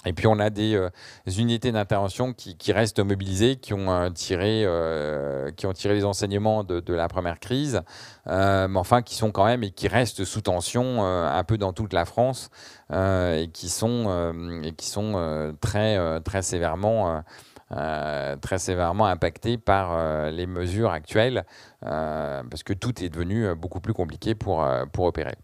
Et 0.04 0.12
puis 0.12 0.26
on 0.26 0.38
a 0.38 0.50
des 0.50 0.74
euh, 0.74 0.90
unités 1.38 1.72
d'intervention 1.72 2.32
qui, 2.32 2.72
restent 2.72 3.00
mobilisées, 3.00 3.56
qui 3.56 3.72
ont, 3.72 3.90
euh, 3.90 4.10
tiré, 4.10 4.62
euh, 4.64 5.50
qui 5.52 5.66
ont 5.66 5.72
tiré 5.72 5.94
les 5.94 6.04
enseignements 6.04 6.64
de, 6.64 6.92
la 6.92 7.08
première 7.08 7.40
crise, 7.40 7.82
mais 8.26 8.76
enfin 8.76 9.02
qui 9.02 9.14
sont 9.14 9.30
quand 9.32 9.44
même 9.44 9.62
et 9.64 9.70
qui 9.70 9.88
restent 9.88 10.24
sous 10.24 10.40
tension 10.40 11.04
un 11.04 11.44
peu 11.44 11.58
dans 11.58 11.72
toute 11.72 11.92
la 11.92 12.04
France 12.04 12.50
et 12.90 13.50
qui 13.52 13.68
sont, 13.68 14.62
et 14.62 14.72
qui 14.72 14.86
sont 14.86 15.54
très, 15.60 16.20
très 16.20 16.42
sévèrement... 16.42 17.22
très 17.68 18.58
sévèrement 18.58 19.06
impactés 19.06 19.58
par 19.58 20.30
les 20.30 20.46
mesures 20.46 20.90
actuelles, 20.90 21.44
parce 21.80 22.62
que 22.62 22.72
tout 22.72 23.02
est 23.02 23.08
devenu 23.08 23.54
beaucoup 23.54 23.80
plus 23.80 23.94
compliqué 23.94 24.34
pour, 24.34 24.66
pour 24.92 25.04
opérer. 25.04 25.34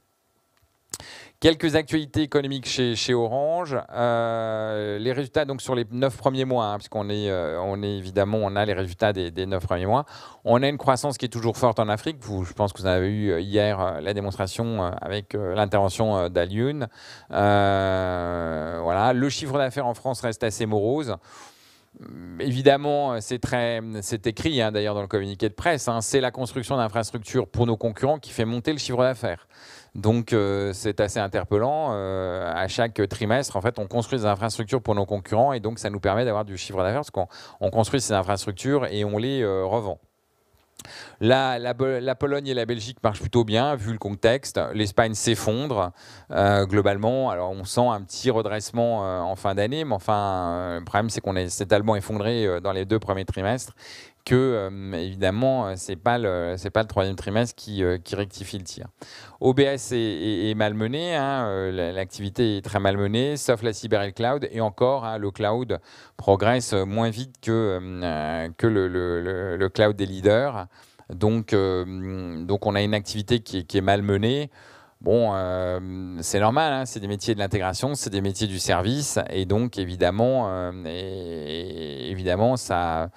Quelques 1.42 1.74
actualités 1.74 2.22
économiques 2.22 2.68
chez, 2.68 3.14
Orange. 3.14 3.76
Euh, 3.92 4.96
les 5.00 5.10
résultats 5.10 5.44
donc 5.44 5.60
sur 5.60 5.74
les 5.74 5.84
neuf 5.90 6.16
premiers 6.16 6.44
mois, 6.44 6.66
hein, 6.66 6.76
puisqu'on 6.76 7.10
euh, 7.10 7.82
est 7.82 7.98
évidemment, 7.98 8.38
on 8.40 8.54
a 8.54 8.64
les 8.64 8.74
résultats 8.74 9.12
des, 9.12 9.46
neuf 9.46 9.66
premiers 9.66 9.86
mois. 9.86 10.04
On 10.44 10.62
a 10.62 10.68
une 10.68 10.78
croissance 10.78 11.18
qui 11.18 11.24
est 11.24 11.28
toujours 11.28 11.56
forte 11.56 11.80
en 11.80 11.88
Afrique. 11.88 12.18
Je 12.22 12.52
pense 12.52 12.72
que 12.72 12.78
vous 12.78 12.86
avez 12.86 13.08
eu 13.08 13.32
euh, 13.32 13.40
hier 13.40 14.00
la 14.00 14.14
démonstration 14.14 14.84
avec 14.84 15.34
l'intervention 15.34 16.28
d'Alioun. 16.28 16.86
voilà, 17.28 19.12
le 19.12 19.28
chiffre 19.28 19.58
d'affaires 19.58 19.88
en 19.88 19.94
France 19.94 20.20
reste 20.20 20.44
assez 20.44 20.64
morose. 20.64 21.16
Évidemment, 22.38 23.20
c'est 23.20 23.40
très, 23.40 23.80
c'est 24.00 24.28
écrit 24.28 24.62
hein, 24.62 24.70
d'ailleurs 24.70 24.94
dans 24.94 25.02
le 25.02 25.08
communiqué 25.08 25.48
de 25.48 25.54
presse. 25.54 25.88
Hein, 25.88 26.02
c'est 26.02 26.20
la 26.20 26.30
construction 26.30 26.76
d'infrastructures 26.76 27.48
pour 27.48 27.66
nos 27.66 27.76
concurrents 27.76 28.20
qui 28.20 28.30
fait 28.30 28.44
monter 28.44 28.70
le 28.72 28.78
chiffre 28.78 29.02
d'affaires. 29.02 29.48
Donc 29.94 30.32
euh, 30.32 30.72
c'est 30.72 31.00
assez 31.00 31.18
interpellant. 31.18 31.90
Euh, 31.92 32.50
à 32.54 32.66
chaque 32.68 33.00
trimestre, 33.08 33.56
en 33.56 33.60
fait, 33.60 33.78
on 33.78 33.86
construit 33.86 34.18
des 34.18 34.26
infrastructures 34.26 34.82
pour 34.82 34.94
nos 34.94 35.04
concurrents 35.04 35.52
et 35.52 35.60
donc 35.60 35.78
ça 35.78 35.90
nous 35.90 36.00
permet 36.00 36.24
d'avoir 36.24 36.44
du 36.44 36.56
chiffre 36.56 36.78
d'affaires 36.78 37.02
parce 37.02 37.10
qu'on 37.10 37.70
construit 37.70 38.00
ces 38.00 38.14
infrastructures 38.14 38.86
et 38.86 39.04
on 39.04 39.18
les 39.18 39.42
euh, 39.42 39.64
revend. 39.64 39.98
La, 41.20 41.60
la, 41.60 41.74
Pologne 42.16 42.48
et 42.48 42.54
la 42.54 42.66
Belgique 42.66 42.98
marchent 43.04 43.20
plutôt 43.20 43.44
bien 43.44 43.76
vu 43.76 43.92
le 43.92 43.98
contexte. 43.98 44.60
L'Espagne 44.74 45.14
s'effondre 45.14 45.92
globalement. 46.28 47.30
Alors 47.30 47.52
on 47.52 47.62
sent 47.62 47.86
un 47.86 48.02
petit 48.02 48.30
redressement 48.30 49.30
en 49.30 49.36
fin 49.36 49.54
d'année, 49.54 49.84
mais 49.84 49.94
enfin 49.94 50.80
le 50.80 50.84
problème 50.84 51.08
c'est 51.08 51.20
qu'on 51.20 51.36
s'est 51.48 51.66
tellement 51.66 51.94
effondré 51.94 52.60
dans 52.60 52.72
les 52.72 52.84
deux 52.84 52.98
premiers 52.98 53.24
trimestres 53.24 53.74
que 54.24 54.34
euh, 54.34 54.92
évidemment 54.92 55.66
euh, 55.66 55.74
c'est 55.76 55.96
pas 55.96 56.18
le 56.18 56.54
c'est 56.56 56.70
pas 56.70 56.82
le 56.82 56.88
troisième 56.88 57.16
trimestre 57.16 57.54
qui, 57.56 57.82
euh, 57.82 57.98
rectifie 58.12 58.58
le 58.58 58.64
tir. 58.64 58.86
OBS 59.40 59.92
est, 59.92 60.54
malmené, 60.56 61.16
hein, 61.16 61.70
l'activité 61.72 62.58
est 62.58 62.62
très 62.62 62.78
malmenée, 62.78 63.36
sauf 63.36 63.62
la 63.62 63.72
cyber 63.72 64.02
et 64.02 64.06
le 64.06 64.12
cloud, 64.12 64.48
et 64.52 64.60
encore 64.60 65.04
hein, 65.04 65.18
le 65.18 65.32
cloud 65.32 65.80
progresse 66.16 66.74
moins 66.74 67.10
vite 67.10 67.34
que 67.40 67.80
que 68.56 68.66
le, 68.68 68.86
le, 68.86 69.56
le, 69.56 69.68
cloud 69.68 69.96
des 69.96 70.06
leaders. 70.06 70.66
Donc 71.12 71.52
donc 71.52 72.66
on 72.66 72.74
a 72.76 72.82
une 72.82 72.94
activité 72.94 73.40
qui 73.40 73.58
est, 73.58 73.80
malmenée. 73.80 74.50
Bon, 75.00 75.32
c'est 76.20 76.38
normal, 76.38 76.72
hein, 76.72 76.86
c'est 76.86 77.00
des 77.00 77.08
métiers 77.08 77.34
de 77.34 77.40
l'intégration, 77.40 77.96
c'est 77.96 78.10
des 78.10 78.20
métiers 78.20 78.46
du 78.46 78.60
service, 78.60 79.18
et 79.30 79.44
donc 79.44 79.76
évidemment, 79.76 80.72
évidemment 80.84 82.56
ça 82.56 83.10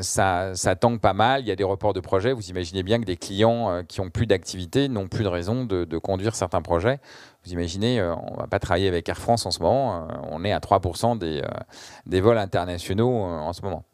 ça, 0.00 0.54
ça 0.54 0.76
tangue 0.76 1.00
pas 1.00 1.12
mal, 1.12 1.42
il 1.42 1.48
y 1.48 1.50
a 1.50 1.56
des 1.56 1.64
reports 1.64 1.92
de 1.92 2.00
projets. 2.00 2.32
Vous 2.32 2.48
imaginez 2.48 2.82
bien 2.82 3.00
que 3.00 3.04
des 3.04 3.16
clients 3.16 3.70
euh, 3.70 3.82
qui 3.82 4.00
ont 4.00 4.10
plus 4.10 4.26
d'activité 4.26 4.88
n'ont 4.88 5.08
plus 5.08 5.24
de 5.24 5.28
raison 5.28 5.64
de, 5.64 5.98
conduire 5.98 6.34
certains 6.34 6.62
projets. 6.62 6.98
Vous 7.44 7.52
imaginez, 7.52 8.00
euh, 8.00 8.14
on 8.14 8.34
ne 8.34 8.40
va 8.40 8.46
pas 8.46 8.58
travailler 8.58 8.88
avec 8.88 9.08
Air 9.08 9.18
France 9.18 9.46
en 9.46 9.50
ce 9.50 9.60
moment, 9.60 10.08
on 10.30 10.44
est 10.44 10.52
à 10.52 10.58
3% 10.58 11.18
des, 11.18 12.20
vols 12.20 12.38
internationaux 12.38 13.22
en 13.22 13.52
ce 13.52 13.62
moment. 13.62 13.84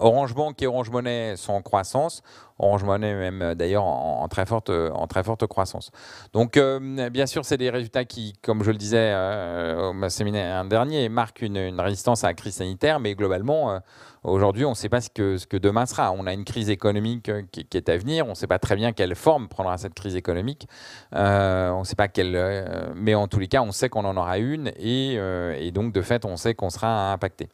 Orange 0.00 0.34
Bank 0.34 0.60
et 0.62 0.66
Orange 0.66 0.90
Money 0.90 1.36
sont 1.36 1.52
en 1.52 1.62
croissance. 1.62 2.22
Orange 2.58 2.84
Money 2.84 3.14
même 3.14 3.42
euh, 3.42 3.54
d'ailleurs 3.54 3.84
en, 3.84 4.26
très 4.28 4.46
forte, 4.46 4.70
euh, 4.70 5.46
croissance. 5.48 5.90
Donc 6.32 6.56
euh, 6.56 7.10
bien 7.10 7.26
sûr, 7.26 7.44
c'est 7.44 7.58
des 7.58 7.70
résultats 7.70 8.04
qui, 8.04 8.32
comme 8.42 8.64
je 8.64 8.70
le 8.70 8.78
disais 8.78 9.14
au 9.14 10.08
séminaire 10.08 10.64
dernier, 10.64 11.08
marquent 11.08 11.42
une, 11.42 11.80
résistance 11.80 12.24
à 12.24 12.28
la 12.28 12.34
crise 12.34 12.56
sanitaire, 12.56 12.98
mais 12.98 13.14
globalement, 13.14 13.80
aujourd'hui, 14.22 14.64
on 14.64 14.70
ne 14.70 14.74
sait 14.74 14.88
pas 14.88 15.00
ce 15.00 15.10
que, 15.10 15.56
demain 15.56 15.86
sera. 15.86 16.12
On 16.12 16.26
a 16.26 16.32
une 16.32 16.44
crise 16.44 16.70
économique 16.70 17.30
qui, 17.52 17.66
est 17.72 17.88
à 17.88 17.96
venir, 17.96 18.26
on 18.26 18.30
ne 18.30 18.34
sait 18.34 18.46
pas 18.46 18.58
très 18.58 18.76
bien 18.76 18.92
quelle 18.92 19.14
forme 19.14 19.48
prendra 19.48 19.78
cette 19.78 19.94
crise 19.94 20.16
économique. 20.16 20.68
on 21.12 21.80
ne 21.80 21.84
sait 21.84 21.96
pas 21.96 22.08
quelle, 22.08 22.92
mais 22.94 23.14
en 23.14 23.28
tous 23.28 23.38
les 23.38 23.48
cas, 23.48 23.62
on 23.62 23.72
sait 23.72 23.88
qu'on 23.88 24.04
en 24.04 24.16
aura 24.16 24.38
une 24.38 24.72
et, 24.76 25.14
et 25.14 25.70
donc 25.72 25.92
de 25.92 26.02
fait, 26.02 26.24
on 26.24 26.36
sait 26.36 26.54
qu'on 26.54 26.70
sera 26.70 27.12
impacté. 27.12 27.48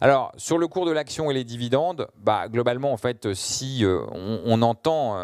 Alors, 0.00 0.32
sur 0.36 0.58
le 0.58 0.66
cours 0.68 0.86
de 0.86 0.90
l'action 0.90 1.30
et 1.30 1.34
les 1.34 1.44
dividendes, 1.44 2.08
bah, 2.18 2.48
globalement, 2.48 2.92
en 2.92 2.96
fait, 2.96 3.32
si 3.34 3.84
euh, 3.84 4.00
on, 4.12 4.62
entend 4.62 5.16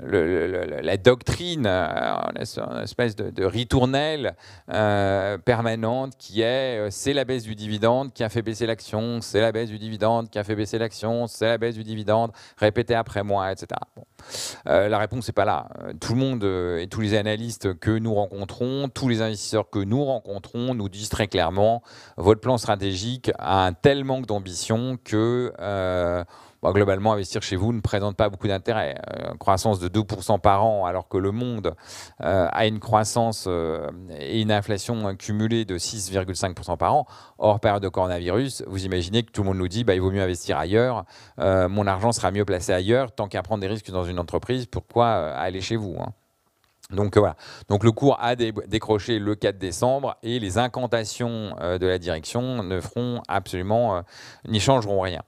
euh, 0.00 0.80
la 0.82 0.96
doctrine, 0.96 1.66
euh, 1.66 2.20
une 2.36 2.82
espèce 2.82 3.16
de, 3.16 3.44
ritournelle 3.44 4.34
permanente 5.44 6.14
qui 6.16 6.42
est 6.42 6.90
c'est 6.90 7.12
la 7.12 7.24
baisse 7.24 7.42
du 7.42 7.54
dividende 7.54 8.12
qui 8.12 8.22
a 8.22 8.28
fait 8.28 8.42
baisser 8.42 8.66
l'action, 8.66 9.20
c'est 9.20 9.40
la 9.40 9.52
baisse 9.52 9.68
du 9.68 9.78
dividende 9.78 10.30
qui 10.30 10.38
a 10.38 10.44
fait 10.44 10.54
baisser 10.54 10.78
l'action, 10.78 11.26
c'est 11.26 11.46
la 11.46 11.58
baisse 11.58 11.74
du 11.74 11.82
dividende, 11.82 12.30
répétez 12.56 12.94
après 12.94 13.24
moi, 13.24 13.50
etc. 13.50 13.80
la 14.64 14.98
réponse 14.98 15.28
n'est 15.28 15.32
pas 15.32 15.44
là. 15.44 15.68
Tout 16.00 16.14
le 16.14 16.20
monde 16.20 16.44
et 16.44 16.86
tous 16.88 17.00
les 17.00 17.14
analystes 17.14 17.78
que 17.78 17.90
nous 17.90 18.14
rencontrons, 18.14 18.88
tous 18.88 19.08
les 19.08 19.22
investisseurs 19.22 19.68
que 19.70 19.80
nous 19.80 20.04
rencontrons 20.04 20.74
nous 20.74 20.88
disent 20.88 21.08
très 21.08 21.26
clairement 21.26 21.82
votre 22.16 22.40
plan 22.40 22.58
stratégique 22.58 23.30
a 23.38 23.66
un 23.66 23.72
tel 23.72 24.04
manque 24.12 24.26
d'ambition 24.26 24.98
que 25.02 25.52
euh, 25.58 26.22
bah, 26.62 26.72
globalement, 26.72 27.12
investir 27.12 27.42
chez 27.42 27.56
vous 27.56 27.72
ne 27.72 27.80
présente 27.80 28.16
pas 28.16 28.28
beaucoup 28.28 28.46
d'intérêt. 28.46 29.00
Euh, 29.10 29.34
croissance 29.38 29.80
de 29.80 29.88
2% 29.88 30.38
par 30.38 30.64
an, 30.64 30.84
alors 30.84 31.08
que 31.08 31.16
le 31.16 31.32
monde 31.32 31.74
euh, 32.22 32.46
a 32.50 32.66
une 32.66 32.78
croissance 32.78 33.48
et 34.18 34.40
une 34.40 34.52
inflation 34.52 35.16
cumulée 35.16 35.64
de 35.64 35.78
6,5% 35.78 36.76
par 36.76 36.94
an, 36.94 37.06
hors 37.38 37.58
période 37.58 37.82
de 37.82 37.88
coronavirus, 37.88 38.64
vous 38.66 38.84
imaginez 38.84 39.22
que 39.22 39.32
tout 39.32 39.42
le 39.42 39.48
monde 39.48 39.58
nous 39.58 39.68
dit 39.68 39.82
bah, 39.82 39.94
il 39.94 40.00
vaut 40.00 40.10
mieux 40.10 40.22
investir 40.22 40.58
ailleurs, 40.58 41.04
mon 41.38 41.86
argent 41.86 42.12
sera 42.12 42.30
mieux 42.30 42.44
placé 42.44 42.72
ailleurs, 42.72 43.12
tant 43.12 43.28
qu'à 43.28 43.42
prendre 43.42 43.60
des 43.60 43.68
risques 43.68 43.90
dans 43.90 44.04
une 44.04 44.18
entreprise, 44.18 44.66
pourquoi 44.66 45.08
aller 45.32 45.60
chez 45.60 45.76
vous 45.76 45.96
hein 46.00 46.12
donc 46.92 47.16
voilà. 47.16 47.36
Donc 47.68 47.84
le 47.84 47.92
cours 47.92 48.18
a 48.20 48.36
décroché 48.36 49.18
le 49.18 49.34
4 49.34 49.58
décembre 49.58 50.16
et 50.22 50.38
les 50.38 50.58
incantations 50.58 51.56
euh, 51.60 51.78
de 51.78 51.86
la 51.86 51.98
direction 51.98 52.62
ne 52.62 52.80
feront 52.80 53.22
absolument 53.28 53.96
euh, 53.96 54.00
ni 54.46 54.60
changeront 54.60 55.00
rien. 55.00 55.22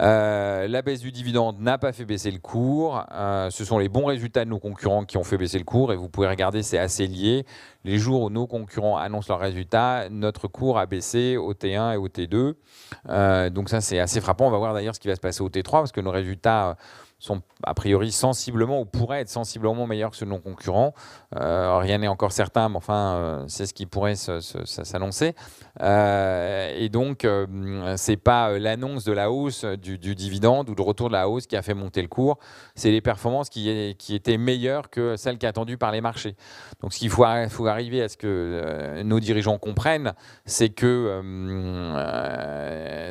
Euh, 0.00 0.68
la 0.68 0.82
baisse 0.82 1.00
du 1.00 1.10
dividende 1.10 1.58
n'a 1.58 1.78
pas 1.78 1.92
fait 1.92 2.04
baisser 2.04 2.30
le 2.30 2.38
cours. 2.38 3.02
ce 3.50 3.64
sont 3.64 3.78
les 3.78 3.88
bons 3.88 4.04
résultats 4.04 4.44
de 4.44 4.50
nos 4.50 4.58
concurrents 4.58 5.04
qui 5.04 5.16
ont 5.16 5.24
fait 5.24 5.38
baisser 5.38 5.58
le 5.58 5.64
cours 5.64 5.92
et 5.92 5.96
vous 5.96 6.10
pouvez 6.10 6.28
regarder, 6.28 6.62
c'est 6.62 6.78
assez 6.78 7.06
lié. 7.06 7.46
Les 7.84 7.98
jours 7.98 8.22
où 8.22 8.30
nos 8.30 8.46
concurrents 8.46 8.98
annoncent 8.98 9.32
leurs 9.32 9.40
résultats, 9.40 10.08
notre 10.10 10.48
cours 10.48 10.78
a 10.78 10.86
baissé 10.86 11.36
au 11.36 11.54
T1 11.54 11.94
et 11.94 11.96
au 11.96 12.08
T2. 12.08 13.50
donc 13.50 13.70
ça 13.70 13.80
c'est 13.80 13.98
assez 13.98 14.20
frappant. 14.20 14.48
On 14.48 14.50
va 14.50 14.58
voir 14.58 14.74
d'ailleurs 14.74 14.94
ce 14.94 15.00
qui 15.00 15.08
va 15.08 15.14
se 15.14 15.20
passer 15.20 15.42
au 15.42 15.48
T3 15.48 15.70
parce 15.70 15.92
que 15.92 16.00
nos 16.02 16.10
résultats 16.10 16.76
sont 17.18 17.40
a 17.64 17.72
priori 17.72 18.12
sensiblement 18.12 18.80
ou 18.80 18.84
pourraient 18.84 19.20
être 19.20 19.30
sensiblement 19.30 19.86
meilleurs 19.86 20.10
que 20.10 20.16
ceux 20.16 20.26
de 20.26 20.30
nos 20.30 20.38
concurrents. 20.38 20.92
Euh, 21.36 21.78
rien 21.78 21.98
n'est 21.98 22.08
encore 22.08 22.32
certain, 22.32 22.68
mais 22.68 22.76
enfin, 22.76 23.14
euh, 23.14 23.44
c'est 23.48 23.64
ce 23.64 23.72
qui 23.72 23.86
pourrait 23.86 24.16
s'annoncer. 24.16 25.34
Euh, 25.80 26.74
et 26.76 26.88
donc, 26.90 27.20
ce 27.22 27.94
c'est 27.96 28.16
pas 28.16 28.56
l'annonce 28.58 29.04
de 29.04 29.12
la 29.12 29.32
hausse 29.32 29.64
du, 29.64 29.98
dividende 29.98 30.70
ou 30.70 30.74
de 30.76 30.82
retour 30.82 31.08
de 31.08 31.12
la 31.14 31.28
hausse 31.28 31.46
qui 31.46 31.56
a 31.56 31.62
fait 31.62 31.74
monter 31.74 32.02
le 32.02 32.08
cours, 32.08 32.38
c'est 32.76 32.92
les 32.92 33.00
performances 33.00 33.48
qui, 33.48 33.68
étaient 33.68 34.36
meilleures 34.36 34.90
que 34.90 35.16
celles 35.16 35.38
qui 35.38 35.46
attendues 35.46 35.76
par 35.76 35.90
les 35.90 36.00
marchés. 36.00 36.36
Donc, 36.80 36.92
ce 36.92 36.98
qu'il 36.98 37.10
faut, 37.10 37.24
arriver 37.24 38.02
à 38.02 38.08
ce 38.08 38.16
que 38.16 39.02
nos 39.02 39.18
dirigeants 39.18 39.58
comprennent, 39.58 40.12
c'est 40.44 40.68
que 40.68 41.20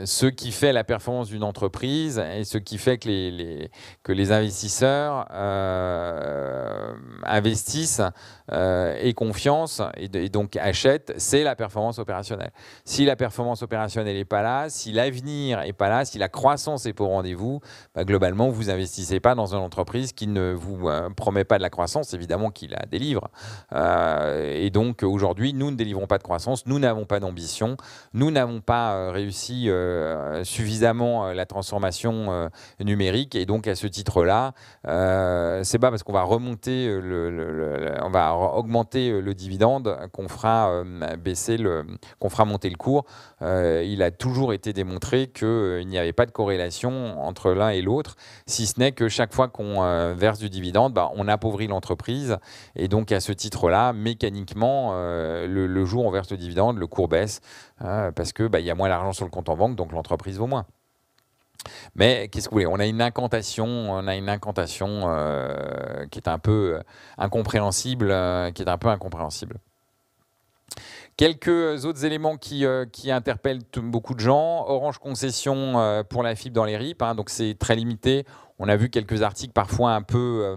ce 0.06 0.28
qui 0.28 0.51
fait 0.51 0.72
la 0.72 0.84
performance 0.86 1.28
d'une 1.28 1.43
entreprise 1.43 2.24
et 2.34 2.45
ce 2.45 2.58
qui 2.58 2.78
fait 2.78 2.97
que 2.97 3.10
les 3.10 3.70
que 4.06 4.12
les 4.12 4.32
investisseurs 4.32 5.26
investissent 7.24 8.03
et 8.52 9.14
confiance 9.14 9.82
et, 9.98 10.30
donc 10.30 10.56
achètent, 10.58 11.14
c'est 11.18 11.43
la 11.43 11.56
performance 11.56 12.00
opérationnelle. 12.00 12.52
Si 12.84 13.06
la 13.06 13.16
performance 13.16 13.64
opérationnelle 13.64 14.16
n'est 14.16 14.26
pas 14.26 14.41
là, 14.41 14.70
si 14.70 14.91
l'avenir 14.91 15.62
n'est 15.62 15.74
pas 15.74 15.89
là, 15.89 16.06
si 16.06 16.20
la 16.20 16.30
croissance 16.30 16.86
est 16.86 16.93
pour 16.93 17.10
rendez-vous, 17.10 17.60
bah, 17.96 18.04
globalement, 18.04 18.50
vous 18.50 18.70
investissez 18.70 19.20
pas 19.20 19.36
dans 19.36 19.56
une 19.56 19.62
entreprise 19.62 20.14
qui 20.14 20.28
ne 20.28 20.54
vous 20.54 20.89
promet 21.16 21.43
pas 21.43 21.58
de 21.58 21.64
la 21.64 21.70
croissance, 21.70 22.14
évidemment 22.14 22.52
qu'il 22.52 22.72
la 22.72 22.86
délivre. 22.86 23.30
et 23.74 24.70
donc 24.70 25.04
aujourd'hui, 25.04 25.54
nous 25.54 25.72
ne 25.72 25.76
délivrons 25.76 26.08
pas 26.08 26.18
de 26.18 26.24
croissance, 26.24 26.66
nous 26.66 26.80
n'avons 26.80 27.06
pas 27.06 27.20
d'ambition, 27.20 27.78
nous 28.14 28.32
n'avons 28.32 28.62
pas 28.62 29.12
réussi 29.12 29.70
suffisamment 30.43 31.32
la 31.32 31.46
transformation 31.46 32.50
numérique 32.80 33.36
et 33.36 33.46
donc 33.46 33.68
à 33.68 33.76
ce 33.76 33.88
titre-là, 33.88 34.54
c'est 34.84 35.80
pas 35.80 35.89
parce 35.89 36.04
qu'on 36.04 36.14
va 36.14 36.24
remonter 36.24 36.88
le, 36.88 37.96
on 38.04 38.10
va 38.10 38.35
augmenter 38.36 39.22
le 39.22 39.34
dividende 39.34 39.98
qu'on 40.12 40.28
fera 40.28 40.84
baisser 41.18 41.58
le, 41.58 41.86
qu'on 42.20 42.30
fera 42.30 42.46
monter 42.46 42.70
le 42.70 42.78
cours. 42.78 43.06
il 43.42 44.02
a 44.02 44.12
toujours 44.12 44.54
été 44.54 44.74
démontré 44.74 45.28
qu'il 45.28 45.88
n'y 45.88 45.98
avait 45.98 46.14
pas 46.14 46.26
de 46.26 46.32
corrélation 46.32 47.22
entre 47.22 47.52
l'un 47.52 47.70
et 47.70 47.82
l'autre, 47.82 48.16
si 48.46 48.66
ce 48.66 48.80
n'est 48.80 48.92
que 48.92 49.10
chaque 49.10 49.34
fois 49.34 49.48
qu'on 49.48 50.14
verse 50.16 50.40
du 50.40 50.50
dividende, 50.50 50.94
bah, 50.94 51.12
on 51.16 51.28
appauvrit 51.28 51.68
l'entreprise 51.68 52.38
et 52.76 52.88
donc 52.88 53.12
à 53.12 53.20
ce 53.20 53.32
titre-là, 53.32 53.94
mécaniquement, 53.94 54.94
le, 54.94 55.86
jour 55.86 56.06
où 56.06 56.08
on 56.08 56.12
verse 56.12 56.32
le 56.32 56.38
dividende, 56.38 56.78
le 56.78 56.88
cours 56.88 57.08
baisse 57.08 57.42
parce 57.80 58.34
que 58.34 58.48
bah, 58.48 58.60
il 58.60 58.66
y 58.66 58.72
a 58.72 58.76
moins 58.76 58.90
d'argent 58.90 59.14
sur 59.14 59.26
le 59.26 59.32
compte 59.32 59.50
en 59.50 59.58
banque, 59.58 59.76
donc 59.76 59.92
l'entreprise 59.92 60.38
vaut 60.38 60.48
moins. 60.48 60.66
Mais 61.95 62.28
qu'est-ce 62.28 62.49
que 62.49 62.53
vous 62.53 62.62
voulez? 62.62 62.68
On 62.68 62.80
a 62.80 62.86
une 62.86 63.01
incantation, 63.01 63.66
on 63.66 64.08
a 64.08 64.16
une 64.16 64.30
incantation 64.30 65.03
euh, 65.06 66.06
qui 66.12 66.20
est 66.20 66.28
un 66.28 66.39
peu 66.39 66.76
euh, 66.76 66.84
incompréhensible, 67.18 68.12
euh, 68.12 68.51
qui 68.51 68.62
est 68.62 68.70
un 68.70 68.78
peu 68.78 68.89
incompréhensible. 68.89 69.58
Quelques 71.18 71.86
autres 71.86 72.03
éléments 72.03 72.36
qui, 72.36 72.66
qui 72.91 73.10
interpellent 73.10 73.62
beaucoup 73.78 74.14
de 74.16 74.20
gens. 74.20 74.66
Orange 74.68 74.97
Concession 74.97 76.03
pour 76.10 76.24
la 76.24 76.36
fibre 76.36 76.56
dans 76.56 76.66
les 76.66 76.76
RIP, 76.76 77.01
hein, 77.01 77.16
donc 77.16 77.30
c'est 77.30 77.56
très 77.58 77.76
limité. 77.76 78.26
On 78.60 78.70
a 78.70 78.76
vu 78.76 78.89
quelques 78.89 79.22
articles 79.22 79.53
parfois 79.53 79.91
un 79.91 80.01
peu 80.01 80.56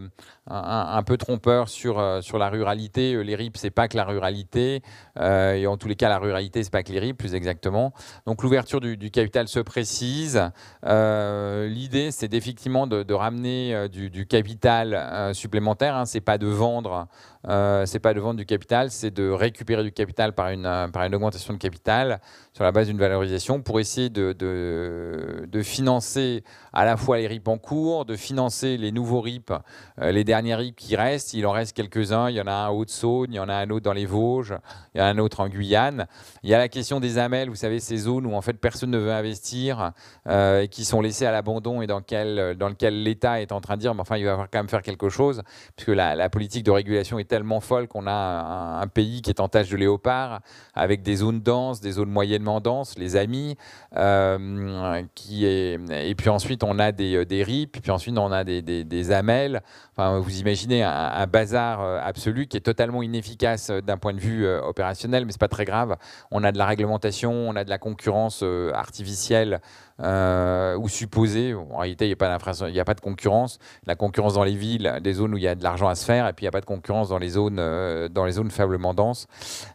un, 0.50 1.02
peu 1.02 1.16
trompeur 1.16 1.68
sur, 1.68 1.98
euh, 1.98 2.20
sur 2.20 2.38
la 2.38 2.48
ruralité. 2.48 3.14
Euh, 3.14 3.20
les 3.20 3.34
RIP, 3.34 3.56
c'est 3.56 3.70
pas 3.70 3.88
que 3.88 3.96
la 3.96 4.04
ruralité. 4.04 4.82
Euh, 5.18 5.54
et 5.54 5.66
en 5.66 5.76
tous 5.76 5.88
les 5.88 5.96
cas, 5.96 6.08
la 6.08 6.18
ruralité, 6.18 6.62
c'est 6.62 6.72
pas 6.72 6.82
que 6.82 6.92
les 6.92 6.98
RIP, 6.98 7.18
plus 7.18 7.34
exactement. 7.34 7.92
Donc 8.26 8.42
l'ouverture 8.42 8.80
du, 8.80 9.10
capital 9.10 9.48
se 9.48 9.60
précise. 9.60 10.40
L'idée, 10.84 12.10
c'est 12.10 12.34
effectivement 12.34 12.86
de, 12.86 13.14
ramener 13.14 13.88
du, 13.88 14.26
capital 14.26 15.34
supplémentaire. 15.34 15.96
Hein. 15.96 16.04
C'est 16.04 16.20
pas 16.20 16.38
de 16.38 16.46
vendre. 16.46 17.08
pas 17.42 18.14
de 18.14 18.20
vendre 18.20 18.36
du 18.36 18.46
capital, 18.46 18.90
c'est 18.90 19.10
de 19.10 19.30
récupérer 19.30 19.82
du 19.82 19.92
capital 19.92 20.34
par 20.34 20.50
une, 20.50 20.66
augmentation 21.14 21.54
de 21.54 21.58
capital 21.58 22.20
sur 22.52 22.64
la 22.64 22.72
base 22.72 22.88
d'une 22.88 22.98
valorisation 22.98 23.62
pour 23.62 23.80
essayer 23.80 24.10
de, 24.10 24.32
de, 24.32 25.46
de, 25.50 25.62
financer 25.62 26.44
à 26.72 26.84
la 26.84 26.96
fois 26.96 27.18
les 27.18 27.26
RIP 27.26 27.48
en 27.48 27.58
cours, 27.58 27.87
de 28.06 28.16
financer 28.16 28.76
les 28.76 28.92
nouveaux 28.92 29.20
RIP, 29.20 29.52
les 30.00 30.24
derniers 30.24 30.38
derniers 30.38 30.72
qui 30.72 30.96
restent, 30.96 31.34
il 31.34 31.46
en 31.46 31.52
reste 31.52 31.76
quelques-uns. 31.76 32.30
Il 32.30 32.36
y 32.36 32.40
en 32.40 32.46
a 32.46 32.52
un 32.52 32.68
au 32.68 32.80
Haute-Saône, 32.80 33.28
il 33.30 33.36
y 33.36 33.40
en 33.40 33.48
a 33.48 33.54
un 33.54 33.70
autre 33.70 33.84
dans 33.84 33.92
les 33.92 34.06
Vosges, 34.06 34.54
il 34.94 34.98
y 34.98 35.02
en 35.02 35.06
a 35.06 35.08
un 35.08 35.18
autre 35.18 35.40
en 35.40 35.48
Guyane. 35.48 36.06
Il 36.42 36.50
y 36.50 36.54
a 36.54 36.58
la 36.58 36.68
question 36.68 37.00
des 37.00 37.18
amels, 37.18 37.48
vous 37.48 37.56
savez, 37.56 37.80
ces 37.80 37.96
zones 37.96 38.26
où 38.26 38.34
en 38.34 38.40
fait 38.40 38.54
personne 38.54 38.90
ne 38.90 38.98
veut 38.98 39.12
investir 39.12 39.92
euh, 40.26 40.62
et 40.62 40.68
qui 40.68 40.84
sont 40.84 41.00
laissées 41.00 41.26
à 41.26 41.32
l'abandon 41.32 41.82
et 41.82 41.86
dans, 41.86 42.00
quel, 42.00 42.56
dans 42.56 42.68
lequel 42.68 43.02
l'État 43.02 43.40
est 43.40 43.52
en 43.52 43.60
train 43.60 43.76
de 43.76 43.80
dire, 43.80 43.94
mais 43.94 44.00
enfin, 44.00 44.16
il 44.16 44.24
va 44.24 44.32
falloir 44.32 44.48
quand 44.50 44.58
même 44.58 44.68
faire 44.68 44.82
quelque 44.82 45.08
chose, 45.08 45.42
puisque 45.76 45.94
la, 45.94 46.14
la 46.14 46.28
politique 46.28 46.64
de 46.64 46.70
régulation 46.70 47.18
est 47.18 47.24
tellement 47.28 47.60
folle 47.60 47.88
qu'on 47.88 48.06
a 48.06 48.80
un, 48.80 48.86
pays 48.88 49.20
qui 49.22 49.30
est 49.30 49.40
en 49.40 49.48
tâche 49.48 49.68
de 49.68 49.76
léopard, 49.76 50.40
avec 50.74 51.02
des 51.02 51.16
zones 51.16 51.40
denses, 51.40 51.80
des 51.80 51.92
zones 51.92 52.10
moyennement 52.10 52.60
denses, 52.60 52.96
les 52.96 53.16
amis, 53.16 53.56
euh, 53.96 55.02
et 55.30 56.14
puis 56.16 56.30
ensuite 56.30 56.64
on 56.64 56.78
a 56.78 56.92
des, 56.92 57.24
des 57.26 57.42
RIP, 57.42 57.77
puis 57.80 57.90
ensuite 57.90 58.16
on 58.18 58.32
a 58.32 58.44
des, 58.44 58.62
des, 58.62 58.84
des 58.84 59.12
amels. 59.12 59.62
Enfin, 59.96 60.18
vous 60.18 60.38
imaginez 60.38 60.82
un, 60.82 61.26
bazar 61.26 61.80
euh, 61.82 62.00
absolu 62.02 62.46
qui 62.46 62.56
est 62.56 62.60
totalement 62.60 63.02
inefficace 63.02 63.70
euh, 63.70 63.80
d'un 63.80 63.96
point 63.96 64.14
de 64.14 64.20
vue 64.20 64.46
euh, 64.46 64.60
opérationnel, 64.62 65.24
mais 65.24 65.32
c'est 65.32 65.40
pas 65.40 65.48
très 65.48 65.64
grave. 65.64 65.96
On 66.30 66.44
a 66.44 66.52
de 66.52 66.58
la 66.58 66.66
réglementation, 66.66 67.32
on 67.32 67.56
a 67.56 67.64
de 67.64 67.70
la 67.70 67.78
concurrence 67.78 68.44
artificielle 68.72 69.60
euh, 70.00 70.76
ou 70.76 70.88
supposé. 70.88 71.54
En 71.54 71.78
réalité, 71.78 72.04
il 72.04 72.08
n'y 72.08 72.12
a, 72.12 72.16
pas 72.16 72.32
a 72.32 72.84
pas 72.84 72.94
de 72.94 73.00
concurrence. 73.00 73.58
La 73.86 73.96
concurrence 73.96 74.34
dans 74.34 74.44
les 74.44 74.54
villes, 74.54 74.98
des 75.02 75.14
zones 75.14 75.34
où 75.34 75.36
il 75.36 75.42
y 75.42 75.48
a 75.48 75.54
de 75.54 75.62
l'argent 75.62 75.88
à 75.88 75.94
se 75.94 76.04
faire, 76.04 76.28
et 76.28 76.32
puis 76.32 76.44
il 76.44 76.46
n'y 76.46 76.48
a 76.48 76.52
pas 76.52 76.60
de 76.60 76.66
concurrence 76.66 77.08
dans 77.08 77.18
les 77.18 77.30
zones, 77.30 77.58
euh, 77.58 78.08
dans 78.08 78.24
les 78.24 78.32
zones 78.32 78.50
faiblement 78.50 78.94
denses. 78.94 79.26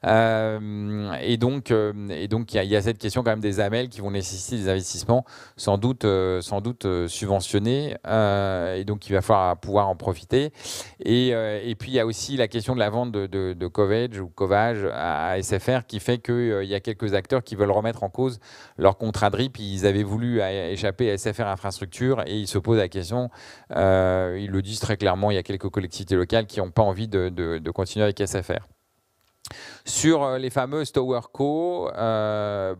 Euh, 0.05 1.13
et 1.21 1.37
donc, 1.37 1.71
et 1.71 2.27
donc 2.27 2.53
il, 2.53 2.63
y 2.63 2.75
a, 2.75 2.81
cette 2.81 2.97
question 2.97 3.23
quand 3.23 3.31
même 3.31 3.39
des 3.39 3.59
AML 3.59 3.89
qui 3.89 4.01
vont 4.01 4.11
nécessiter 4.11 4.57
des 4.57 4.69
investissements 4.69 5.25
sans 5.57 5.77
doute, 5.77 6.05
sans 6.41 6.61
doute 6.61 6.87
subventionnés, 7.07 7.95
et 8.05 8.83
donc 8.85 9.07
il 9.09 9.13
va 9.13 9.21
falloir 9.21 9.57
pouvoir 9.57 9.89
en 9.89 9.95
profiter. 9.95 10.51
Et, 10.99 11.29
et, 11.29 11.75
puis 11.75 11.91
il 11.91 11.95
y 11.95 11.99
a 11.99 12.05
aussi 12.05 12.37
la 12.37 12.47
question 12.47 12.75
de 12.75 12.79
la 12.79 12.89
vente 12.89 13.11
de, 13.11 13.27
de, 13.27 13.67
Covage 13.67 14.19
ou 14.19 14.27
Covage 14.27 14.87
à, 14.93 15.41
SFR 15.41 15.85
qui 15.87 15.99
fait 15.99 16.19
qu'il 16.19 16.65
y 16.65 16.75
a 16.75 16.79
quelques 16.79 17.13
acteurs 17.13 17.43
qui 17.43 17.55
veulent 17.55 17.71
remettre 17.71 18.03
en 18.03 18.09
cause 18.09 18.39
leur 18.77 18.97
contrat 18.97 19.29
de 19.29 19.37
RIP. 19.37 19.59
Ils 19.59 19.85
avaient 19.85 20.03
échapper 20.21 21.11
à 21.11 21.17
SFR 21.17 21.47
Infrastructure 21.47 22.23
et 22.25 22.37
il 22.37 22.47
se 22.47 22.57
pose 22.57 22.77
la 22.77 22.89
question, 22.89 23.29
euh, 23.71 24.37
ils 24.39 24.49
le 24.49 24.61
disent 24.61 24.79
très 24.79 24.97
clairement, 24.97 25.31
il 25.31 25.35
y 25.35 25.37
a 25.37 25.43
quelques 25.43 25.69
collectivités 25.69 26.15
locales 26.15 26.45
qui 26.45 26.59
n'ont 26.59 26.71
pas 26.71 26.83
envie 26.83 27.07
de, 27.07 27.71
continuer 27.71 28.03
avec 28.03 28.19
SFR. 28.25 28.67
Sur 29.85 30.23
euh, 30.23 30.37
les 30.37 30.49
fameuses 30.49 30.91
Tower 30.91 31.21
Co, 31.31 31.89
euh, 31.95 32.75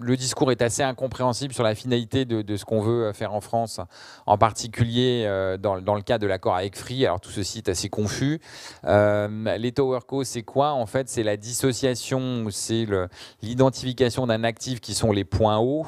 le 0.00 0.16
discours 0.16 0.50
est 0.50 0.62
assez 0.62 0.82
incompréhensible 0.82 1.54
sur 1.54 1.62
la 1.62 1.74
finalité 1.74 2.24
de, 2.24 2.56
ce 2.56 2.64
qu'on 2.64 2.80
veut 2.80 3.12
faire 3.12 3.34
en 3.34 3.40
France, 3.40 3.80
en 4.26 4.38
particulier 4.38 5.24
euh, 5.26 5.56
dans, 5.56 5.74
le 5.76 6.02
cas 6.02 6.18
de 6.18 6.26
l'accord 6.26 6.56
avec 6.56 6.76
Free. 6.76 7.04
Alors 7.06 7.20
tout 7.20 7.30
ceci 7.30 7.58
est 7.58 7.68
assez 7.68 7.88
confus. 7.88 8.40
Euh, 8.84 9.56
les 9.58 9.72
towerco, 9.72 10.24
c'est 10.24 10.42
quoi 10.42 10.72
En 10.72 10.86
fait, 10.86 11.08
c'est 11.08 11.22
la 11.22 11.36
dissociation, 11.36 12.46
c'est 12.50 12.86
l'identification 13.42 14.26
d'un 14.26 14.44
actif 14.44 14.80
qui 14.80 14.94
sont 14.94 15.12
les 15.12 15.24
points 15.24 15.58
hauts, 15.58 15.86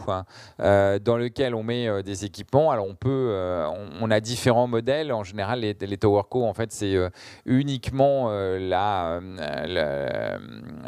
euh, 0.61 0.99
dans 0.99 1.17
lequel 1.17 1.55
on 1.55 1.63
met 1.63 2.03
des 2.03 2.25
équipements. 2.25 2.71
Alors 2.71 2.87
on 2.87 2.95
peut, 2.95 3.35
on, 4.01 4.11
a 4.11 4.21
différents 4.21 4.67
modèles. 4.67 5.13
En 5.13 5.25
général, 5.25 5.61
les, 5.61 5.75
les 5.81 5.97
towerco, 5.97 6.45
en 6.45 6.55
fait, 6.55 6.73
c'est 6.73 6.97
uniquement 7.47 8.31
la 8.31 9.21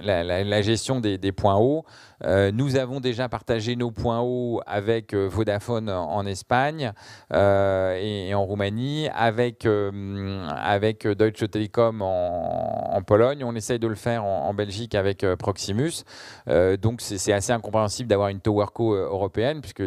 la, 0.02 0.62
gestion 0.62 1.00
des 1.00 1.32
points 1.32 1.56
hauts. 1.56 1.84
Nous 2.24 2.76
avons 2.76 3.00
déjà 3.00 3.28
partagé 3.28 3.76
nos 3.76 3.90
points 3.90 4.20
hauts 4.20 4.60
avec 4.66 5.14
euh, 5.14 5.26
Vodafone 5.26 5.88
en 5.88 6.26
Espagne 6.26 6.92
euh, 7.32 7.98
et, 8.00 8.34
en 8.34 8.44
Roumanie, 8.44 9.08
avec, 9.14 9.66
euh, 9.66 10.46
avec 10.48 11.06
Deutsche 11.06 11.50
Telekom 11.50 12.02
en, 12.02 13.00
Pologne. 13.06 13.44
On 13.44 13.54
essaye 13.54 13.78
de 13.78 13.86
le 13.86 13.94
faire 13.94 14.24
en, 14.24 14.54
Belgique 14.54 14.94
avec 14.94 15.26
Proximus. 15.36 16.04
donc 16.80 17.00
c'est 17.00 17.32
assez 17.32 17.52
incompréhensible 17.52 18.08
d'avoir 18.08 18.28
une 18.28 18.40
towerco 18.40 18.94
européenne, 18.94 19.60
puisque, 19.60 19.82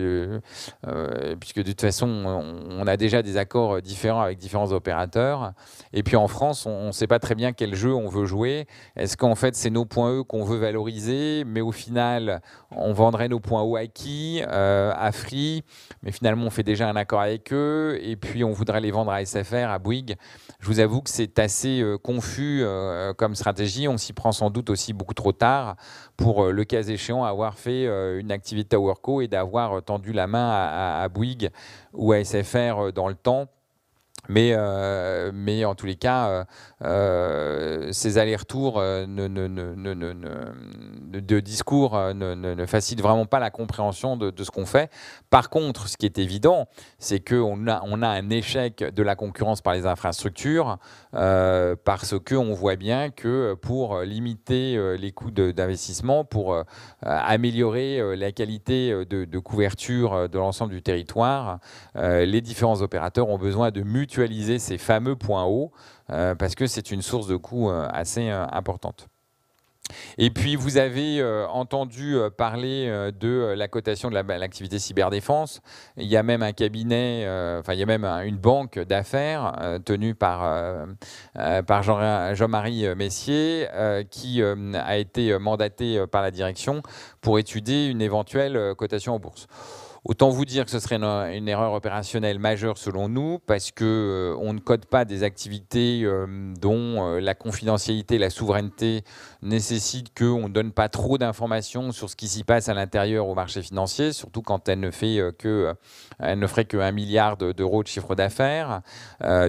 puisque 1.40 1.58
de 1.58 1.72
toute 1.72 1.82
façon, 1.82 2.08
on, 2.08 2.86
a 2.86 2.98
déjà 2.98 3.24
des 3.24 3.38
accords 3.38 3.82
différents 3.82 4.22
avec 4.22 4.38
différents 4.38 4.72
opérateurs. 4.72 5.54
Et 5.94 6.04
puis 6.04 6.16
en 6.16 6.28
France, 6.28 6.66
on 6.66 6.88
ne 6.88 6.92
sait 6.92 7.08
pas 7.08 7.20
très 7.20 7.34
bien 7.34 7.54
quel 7.54 7.76
jeu 7.76 7.94
on 7.94 8.10
veut 8.10 8.26
jouer. 8.26 8.68
Est-ce 8.98 9.18
qu'en 9.18 9.36
fait, 9.36 9.56
c'est 9.56 9.70
nos 9.70 9.86
points 9.86 10.20
E 10.20 10.24
qu'on 10.24 10.44
veut 10.44 10.58
valoriser, 10.58 11.44
mais 11.46 11.62
au 11.62 11.72
final, 11.72 12.27
on 12.72 12.94
vendra 12.94 13.28
nos 13.28 13.40
points 13.40 13.62
hauts 13.62 13.76
acquis 13.76 14.42
euh, 14.48 14.94
à 14.96 15.12
Free, 15.12 15.64
mais 16.04 16.12
finalement 16.12 16.46
on 16.46 16.50
fait 16.50 16.64
déjà 16.64 16.90
un 16.90 16.96
accord 16.96 17.22
avec 17.22 17.52
eux, 17.54 17.98
et 18.02 18.16
puis 18.16 18.44
on 18.44 18.52
voudrait 18.52 18.82
les 18.82 18.92
vendre 18.92 19.12
à 19.12 19.24
SFR, 19.26 19.70
à 19.70 19.80
Bouygues. 19.80 20.16
Je 20.60 20.68
vous 20.68 20.80
avoue 20.80 21.02
que 21.02 21.10
c'est 21.10 21.40
assez 21.40 21.82
euh, 21.82 21.98
confus 21.98 22.62
euh, 22.64 23.14
comme 23.14 23.36
stratégie, 23.36 23.88
on 23.88 23.98
s'y 23.98 24.14
prend 24.14 24.32
sans 24.32 24.50
doute 24.50 24.70
aussi 24.70 24.94
beaucoup 24.94 25.14
trop 25.14 25.32
tard 25.32 25.76
pour 26.16 26.46
le 26.46 26.64
cas 26.64 26.82
échéant 26.82 27.24
avoir 27.24 27.60
fait 27.60 27.86
une 28.20 28.32
activité 28.32 28.76
Towerco 28.76 29.22
et 29.22 29.28
d'avoir 29.28 29.84
tendu 29.84 30.14
la 30.14 30.26
main 30.26 30.50
à, 30.50 31.04
à 31.04 31.10
Bouygues 31.10 31.52
ou 31.94 32.12
à 32.12 32.24
SFR 32.24 32.92
dans 32.92 33.08
le 33.08 33.14
temps 33.14 33.48
Mais, 34.30 34.52
euh, 34.54 35.32
mais 35.34 35.66
en 35.66 35.76
tous 35.76 35.86
les 35.86 35.96
cas, 35.96 36.28
euh, 36.30 36.44
euh, 36.84 37.92
ces 37.92 38.18
allers-retours 38.18 38.80
de 38.82 39.10
discours 41.40 41.98
ne, 42.14 42.66
facilitent 42.66 43.02
vraiment 43.04 43.26
pas 43.26 43.40
la 43.40 43.50
compréhension 43.50 44.18
de, 44.18 44.34
ce 44.44 44.52
qu'on 44.52 44.66
fait. 44.66 44.90
Par 45.30 45.50
contre, 45.50 45.88
ce 45.88 45.98
qui 45.98 46.06
est 46.06 46.18
évident, 46.18 46.68
c'est 47.00 47.20
qu'on 47.20 47.68
a, 47.68 47.82
un 48.08 48.30
échec 48.30 48.84
de 48.84 49.04
la 49.04 49.16
concurrence 49.16 49.62
par 49.62 49.74
les 49.74 49.86
infrastructures 49.86 50.78
parce 51.12 52.16
qu'on 52.20 52.54
voit 52.54 52.76
bien 52.76 53.10
que 53.10 53.54
pour 53.56 54.02
limiter 54.02 54.98
les 54.98 55.12
coûts 55.12 55.32
d'investissement, 55.32 56.24
pour 56.24 56.64
améliorer 57.02 58.16
la 58.16 58.32
qualité 58.32 59.06
de, 59.06 59.40
couverture 59.40 60.30
de 60.30 60.38
l'ensemble 60.38 60.74
du 60.74 60.82
territoire, 60.82 61.60
les 61.96 62.42
différents 62.42 62.82
opérateurs 62.82 63.30
ont 63.30 63.38
besoin 63.38 63.72
de 63.72 63.82
mutualiser 63.82 64.60
ces 64.60 64.78
fameux 64.78 65.16
points 65.16 65.46
hauts 65.46 65.72
euh, 66.10 66.36
parce 66.36 66.56
que 66.56 66.68
c'est 66.68 66.92
une 66.92 67.02
source 67.02 67.28
de 67.28 67.36
coûts 67.36 67.70
euh, 67.70 67.88
assez 67.92 68.30
euh, 68.30 68.46
importante. 68.52 69.08
Et 70.18 70.30
puis, 70.30 70.56
vous 70.56 70.78
avez 70.78 71.24
entendu 71.50 72.16
parler 72.38 73.12
de 73.20 73.54
la 73.56 73.68
cotation 73.68 74.10
de 74.10 74.16
l'activité 74.16 74.80
cyberdéfense. 74.80 75.62
Il 75.98 76.08
y 76.08 76.18
a 76.18 76.24
même 76.24 76.44
un 76.44 76.54
cabinet, 76.54 77.26
enfin, 77.60 77.74
il 77.74 77.80
y 77.80 77.84
a 77.84 77.86
même 77.86 78.06
une 78.06 78.38
banque 78.38 78.80
d'affaires 78.80 79.80
tenue 79.86 80.16
par, 80.16 80.86
par 81.66 81.84
Jean-Marie 81.84 82.96
Messier 82.96 83.68
qui 84.12 84.42
a 84.44 84.98
été 84.98 85.38
mandaté 85.40 86.06
par 86.12 86.22
la 86.22 86.32
direction 86.32 86.82
pour 87.22 87.40
étudier 87.40 87.88
une 87.88 88.02
éventuelle 88.02 88.74
cotation 88.76 89.16
en 89.16 89.20
bourse. 89.20 89.48
Autant 90.08 90.30
vous 90.30 90.46
dire 90.46 90.64
que 90.64 90.72
ce 90.72 90.80
serait 90.80 90.96
une, 90.96 91.50
erreur 91.50 91.74
opérationnelle 91.74 92.40
majeure 92.40 92.78
selon 92.78 93.10
nous, 93.10 93.40
parce 93.40 93.72
qu'on 93.72 93.84
euh, 93.84 94.54
ne 94.54 94.60
code 94.60 94.86
pas 94.86 95.04
des 95.04 95.24
activités 95.24 96.04
euh, 96.06 96.54
dont 96.62 97.06
euh, 97.06 97.20
la 97.20 97.36
confidentialité 97.36 98.18
la 98.18 98.30
souveraineté 98.30 99.04
nécessitent 99.42 100.18
qu'on 100.18 100.48
ne 100.48 100.54
donne 100.54 100.72
pas 100.72 100.88
trop 100.88 101.18
d'informations 101.18 101.92
sur 101.92 102.10
ce 102.10 102.16
qui 102.16 102.30
s'y 102.30 102.46
passe 102.46 102.70
à 102.70 102.74
l'intérieur 102.74 103.28
au 103.28 103.36
marché 103.36 103.62
financier, 103.62 104.14
surtout 104.14 104.42
quand 104.42 104.70
elle 104.70 104.80
ne, 104.80 104.92
fait, 104.92 105.20
que, 105.38 105.76
elle 106.20 106.40
ne 106.40 106.48
ferait 106.48 106.64
que 106.64 106.78
1 106.78 106.94
milliard 106.94 107.36
d'euros 107.36 107.84
de 107.84 107.90
chiffre 107.90 108.16
d'affaires, 108.16 108.82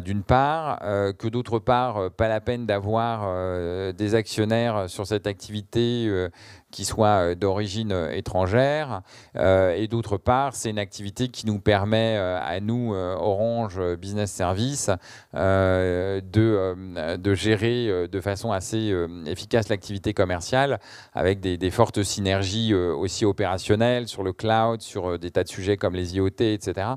d'une 0.04 0.24
part, 0.24 0.80
que 0.80 1.28
d'autre 1.28 1.60
part, 1.60 2.10
pas 2.10 2.26
la 2.26 2.40
peine 2.40 2.66
d'avoir 2.66 3.94
des 3.94 4.14
actionnaires 4.14 4.90
sur 4.90 5.06
cette 5.06 5.26
activité 5.26 6.28
qui 6.70 6.84
soit 6.84 7.30
euh, 7.30 7.34
d'origine 7.34 7.92
euh, 7.92 8.12
étrangère. 8.12 9.02
Euh, 9.36 9.74
et 9.74 9.88
d'autre 9.88 10.16
part, 10.16 10.54
c'est 10.54 10.70
une 10.70 10.78
activité 10.78 11.28
qui 11.28 11.46
nous 11.46 11.58
permet 11.58 12.16
à 12.18 12.60
nous, 12.60 12.94
Orange 12.94 13.80
Business 13.96 14.30
Service, 14.30 14.90
de, 15.34 17.34
gérer 17.34 18.08
de 18.08 18.20
façon 18.20 18.52
assez 18.52 18.94
efficace 19.26 19.68
l'activité 19.68 20.14
commerciale 20.14 20.80
avec 21.14 21.40
des, 21.40 21.70
fortes 21.70 22.02
synergies 22.02 22.74
aussi 22.74 23.24
opérationnelles 23.24 24.08
sur 24.08 24.22
le 24.22 24.32
cloud, 24.32 24.80
sur 24.80 25.18
des 25.18 25.30
tas 25.30 25.44
de 25.44 25.48
sujets 25.48 25.76
comme 25.76 25.94
les 25.94 26.16
IoT, 26.16 26.40
etc. 26.40 26.88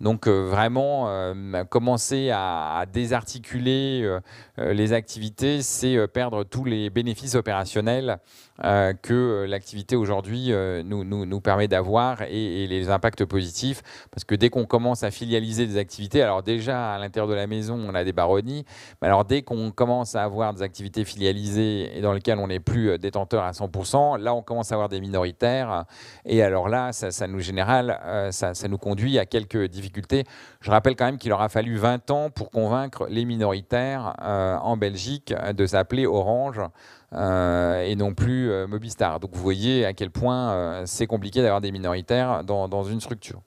Donc 0.00 0.28
vraiment, 0.28 1.34
commencer 1.68 2.30
à 2.30 2.84
désarticuler 2.92 4.18
les 4.56 4.92
activités, 4.92 5.62
c'est 5.62 6.06
perdre 6.08 6.44
tous 6.44 6.64
les 6.64 6.90
bénéfices 6.90 7.34
opérationnels 7.34 8.18
euh, 8.64 8.92
que 8.92 9.14
euh, 9.14 9.46
l'activité 9.46 9.94
aujourd'hui 9.94 10.52
euh, 10.52 10.82
nous, 10.82 11.04
nous, 11.04 11.24
nous, 11.24 11.40
permet 11.40 11.68
d'avoir 11.68 12.22
et, 12.22 12.66
les 12.66 12.90
impacts 12.90 13.24
positifs. 13.24 13.82
Parce 14.10 14.24
que 14.24 14.34
dès 14.34 14.50
qu'on 14.50 14.66
commence 14.66 15.04
à 15.04 15.12
filialiser 15.12 15.64
des 15.64 15.76
activités, 15.76 16.22
alors 16.22 16.42
déjà 16.42 16.94
à 16.94 16.98
l'intérieur 16.98 17.28
de 17.28 17.34
la 17.34 17.46
maison, 17.46 17.76
on 17.76 17.94
a 17.94 18.02
des 18.02 18.12
baronnies, 18.12 18.64
mais 19.00 19.06
alors 19.06 19.24
dès 19.24 19.42
qu'on 19.42 19.70
commence 19.70 20.16
à 20.16 20.24
avoir 20.24 20.54
des 20.54 20.62
activités 20.62 21.04
filialisées 21.04 21.96
et 21.96 22.00
dans 22.00 22.12
lesquelles 22.12 22.38
on 22.38 22.48
n'est 22.48 22.58
plus 22.58 22.98
détenteur 22.98 23.44
à 23.44 23.52
100%, 23.52 24.18
là 24.18 24.34
on 24.34 24.42
commence 24.42 24.72
à 24.72 24.74
avoir 24.74 24.88
des 24.88 25.00
minoritaires. 25.00 25.84
Et 26.24 26.42
alors 26.42 26.68
là, 26.68 26.92
ça, 26.92 27.26
nous 27.28 27.38
général, 27.38 28.28
ça, 28.32 28.54
ça 28.54 28.66
nous 28.66 28.78
conduit 28.78 29.20
à 29.20 29.26
quelques 29.26 29.66
difficultés. 29.66 30.24
Je 30.60 30.70
rappelle 30.70 30.96
quand 30.96 31.04
même 31.04 31.18
qu'il 31.18 31.32
aura 31.32 31.48
fallu 31.48 31.76
20 31.76 32.10
ans 32.10 32.30
pour 32.30 32.50
convaincre 32.50 33.06
les 33.08 33.24
minoritaires 33.24 34.14
en 34.18 34.76
Belgique 34.76 35.32
de 35.54 35.66
s'appeler 35.66 36.04
Orange. 36.04 36.60
Euh, 37.14 37.84
et 37.84 37.96
non 37.96 38.12
plus 38.12 38.50
euh, 38.50 38.66
Mobistar. 38.66 39.18
Donc 39.18 39.30
vous 39.32 39.40
voyez 39.42 39.86
à 39.86 39.94
quel 39.94 40.10
point 40.10 40.52
euh, 40.52 40.82
c'est 40.84 41.06
compliqué 41.06 41.40
d'avoir 41.40 41.62
des 41.62 41.72
minoritaires 41.72 42.44
dans, 42.44 42.68
dans 42.68 42.84
une 42.84 43.00
structure. 43.00 43.40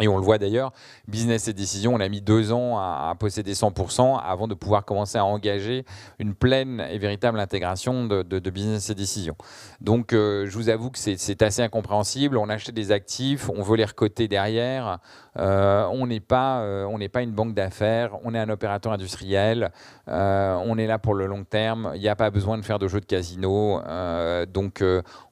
Et 0.00 0.08
on 0.08 0.16
le 0.16 0.24
voit 0.24 0.38
d'ailleurs, 0.38 0.72
Business 1.06 1.46
et 1.46 1.52
Décision, 1.52 1.94
on 1.94 2.00
a 2.00 2.08
mis 2.08 2.20
deux 2.20 2.50
ans 2.50 2.78
à, 2.78 3.14
posséder 3.16 3.52
100% 3.52 4.20
avant 4.20 4.48
de 4.48 4.54
pouvoir 4.54 4.84
commencer 4.84 5.18
à 5.18 5.24
engager 5.24 5.84
une 6.18 6.34
pleine 6.34 6.80
et 6.90 6.98
véritable 6.98 7.38
intégration 7.38 8.04
de, 8.04 8.50
Business 8.50 8.90
et 8.90 8.96
Décision. 8.96 9.36
Donc 9.80 10.08
je 10.10 10.50
vous 10.50 10.68
avoue 10.68 10.90
que 10.90 10.98
c'est 10.98 11.42
assez 11.42 11.62
incompréhensible. 11.62 12.38
On 12.38 12.48
achète 12.48 12.74
des 12.74 12.90
actifs, 12.90 13.48
on 13.48 13.62
veut 13.62 13.76
les 13.76 13.84
recoter 13.84 14.26
derrière. 14.26 14.98
Euh, 15.38 15.86
on 15.90 16.06
n'est 16.06 16.20
pas, 16.20 16.60
euh, 16.60 16.84
on 16.84 16.98
n'est 16.98 17.08
pas 17.08 17.22
une 17.22 17.32
banque 17.32 17.54
d'affaires, 17.54 18.18
on 18.24 18.34
est 18.34 18.38
un 18.38 18.48
opérateur 18.48 18.92
industriel, 18.92 19.72
euh, 20.08 20.56
on 20.64 20.78
est 20.78 20.86
là 20.86 20.98
pour 20.98 21.14
le 21.14 21.26
long 21.26 21.44
terme. 21.44 21.92
Il 21.94 22.00
n'y 22.00 22.08
a 22.08 22.16
pas 22.16 22.30
besoin 22.30 22.56
de 22.58 22.64
faire 22.64 22.78
de 22.78 22.88
jeux 22.88 23.00
de 23.00 23.06
casino, 23.06 23.80
donc 24.52 24.82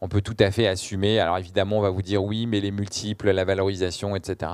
on 0.01 0.09
peut 0.09 0.21
tout 0.21 0.37
à 0.41 0.51
fait 0.51 0.67
assumer. 0.67 1.21
Alors 1.21 1.39
évidemment, 1.39 1.79
on 1.79 1.83
va 1.83 1.91
vous 1.91 2.03
dire 2.03 2.23
oui, 2.23 2.47
mais 2.47 2.61
les 2.61 2.71
multiples, 2.71 3.31
la 3.31 3.45
valorisation, 3.45 4.17
etc. 4.17 4.53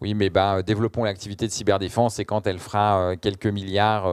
Oui, 0.00 0.14
mais 0.14 0.30
ben, 0.30 0.62
développons 0.62 1.04
l'activité 1.04 1.46
de 1.46 1.52
cyberdéfense 1.52 2.18
et 2.18 2.24
quand 2.24 2.46
elle 2.46 2.58
fera 2.58 3.16
quelques 3.20 3.46
milliards, 3.46 4.06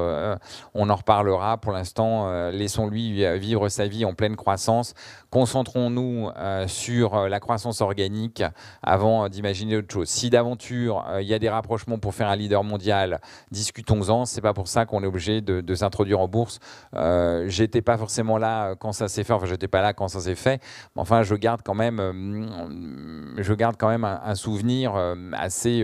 on 0.73 0.89
en 0.89 0.95
reparlera. 0.95 1.57
Pour 1.57 1.71
l'instant, 1.71 2.49
laissons-lui 2.51 3.25
vivre 3.39 3.69
sa 3.69 3.87
vie 3.87 4.05
en 4.05 4.13
pleine 4.13 4.35
croissance. 4.35 4.93
Concentrons-nous 5.29 6.29
sur 6.67 7.27
la 7.27 7.39
croissance 7.39 7.81
organique 7.81 8.43
avant 8.83 9.29
d'imaginer 9.29 9.77
autre 9.77 9.93
chose. 9.93 10.09
Si 10.09 10.29
d'aventure 10.29 11.05
euh, 11.09 11.21
il 11.21 11.27
y 11.27 11.33
a 11.33 11.39
des 11.39 11.49
rapprochements 11.49 11.97
pour 11.97 12.13
faire 12.13 12.27
un 12.27 12.35
leader 12.35 12.63
mondial, 12.63 13.19
discutons-en. 13.51 14.25
C'est 14.25 14.41
pas 14.41 14.53
pour 14.53 14.67
ça 14.67 14.85
qu'on 14.85 15.03
est 15.03 15.07
obligé 15.07 15.41
de, 15.41 15.75
s'introduire 15.75 16.19
en 16.19 16.27
bourse. 16.27 16.59
Euh, 16.95 17.45
j'étais 17.47 17.81
pas 17.81 17.97
forcément 17.97 18.37
là 18.37 18.75
quand 18.75 18.91
ça 18.91 19.07
s'est 19.07 19.23
fait. 19.23 19.33
Enfin, 19.33 19.45
j'étais 19.45 19.67
pas 19.67 19.81
là 19.81 19.93
quand 19.93 20.07
ça 20.07 20.19
s'est 20.19 20.35
fait. 20.35 20.61
Mais 20.95 21.01
enfin, 21.01 21.23
je 21.23 21.35
garde 21.35 21.61
quand 21.63 21.75
même, 21.75 21.99
euh, 21.99 23.41
je 23.41 23.53
garde 23.53 23.75
quand 23.77 23.89
même 23.89 24.03
un 24.03 24.35
souvenir 24.35 24.95
assez 25.33 25.76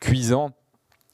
cuisant 0.00 0.52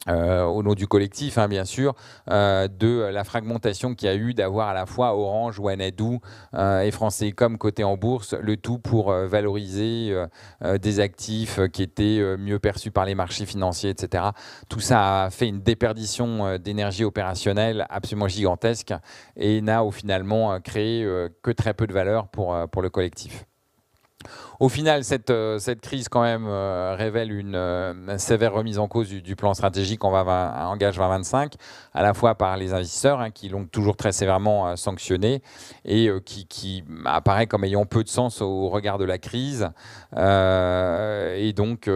euh, 0.07 0.43
au 0.43 0.61
nom 0.61 0.75
du 0.75 0.87
collectif, 0.87 1.39
hein, 1.39 1.47
bien 1.47 1.65
sûr, 1.65 1.95
euh, 2.29 2.67
de 2.67 3.09
la 3.11 3.23
fragmentation 3.23 3.95
qu'il 3.95 4.07
y 4.07 4.11
a 4.11 4.15
eu 4.15 4.35
d'avoir 4.35 4.69
à 4.69 4.73
la 4.73 4.85
fois 4.85 5.15
Orange, 5.15 5.59
Wanadoo 5.59 6.19
euh, 6.53 6.81
et 6.81 6.91
Français 6.91 7.31
comme 7.31 7.57
côté 7.57 7.83
en 7.83 7.97
bourse, 7.97 8.35
le 8.35 8.55
tout 8.55 8.77
pour 8.77 9.11
valoriser 9.11 10.15
des 10.81 10.99
actifs 10.99 11.59
qui 11.71 11.83
étaient 11.83 12.37
mieux 12.37 12.59
perçus 12.59 12.91
par 12.91 13.05
les 13.05 13.15
marchés 13.15 13.45
financiers, 13.45 13.89
etc. 13.89 14.25
Tout 14.69 14.79
ça 14.79 15.23
a 15.23 15.29
fait 15.29 15.47
une 15.47 15.61
déperdition 15.61 16.57
d'énergie 16.57 17.03
opérationnelle 17.03 17.85
absolument 17.89 18.27
gigantesque 18.27 18.93
et 19.35 19.61
n'a 19.61 19.83
finalement 19.91 20.59
créé 20.59 21.05
que 21.41 21.51
très 21.51 21.73
peu 21.73 21.87
de 21.87 21.93
valeur 21.93 22.27
pour 22.27 22.81
le 22.81 22.89
collectif. 22.89 23.45
Au 24.59 24.69
final, 24.69 25.03
cette, 25.03 25.29
euh, 25.29 25.59
cette 25.59 25.81
crise 25.81 26.07
quand 26.07 26.21
même 26.21 26.45
euh, 26.47 26.95
révèle 26.97 27.31
une, 27.31 27.55
euh, 27.55 28.17
sévère 28.17 28.53
remise 28.53 28.79
en 28.79 28.87
cause 28.87 29.09
du, 29.09 29.35
plan 29.35 29.53
stratégique 29.53 30.03
en 30.05 30.13
Engage 30.13 30.95
2025, 30.95 31.53
à 31.93 32.01
la 32.01 32.13
fois 32.13 32.35
par 32.35 32.55
les 32.55 32.73
investisseurs 32.73 33.19
hein, 33.19 33.31
qui 33.31 33.49
l'ont 33.49 33.65
toujours 33.65 33.97
très 33.97 34.13
sévèrement 34.13 34.75
sanctionné 34.77 35.41
et 35.83 36.09
qui, 36.23 36.83
apparaît 37.03 37.47
comme 37.47 37.65
ayant 37.65 37.85
peu 37.85 38.03
de 38.03 38.07
sens 38.07 38.41
au 38.41 38.69
regard 38.69 38.97
de 38.97 39.03
la 39.03 39.17
crise. 39.17 39.69
et, 40.15 41.53
donc, 41.53 41.89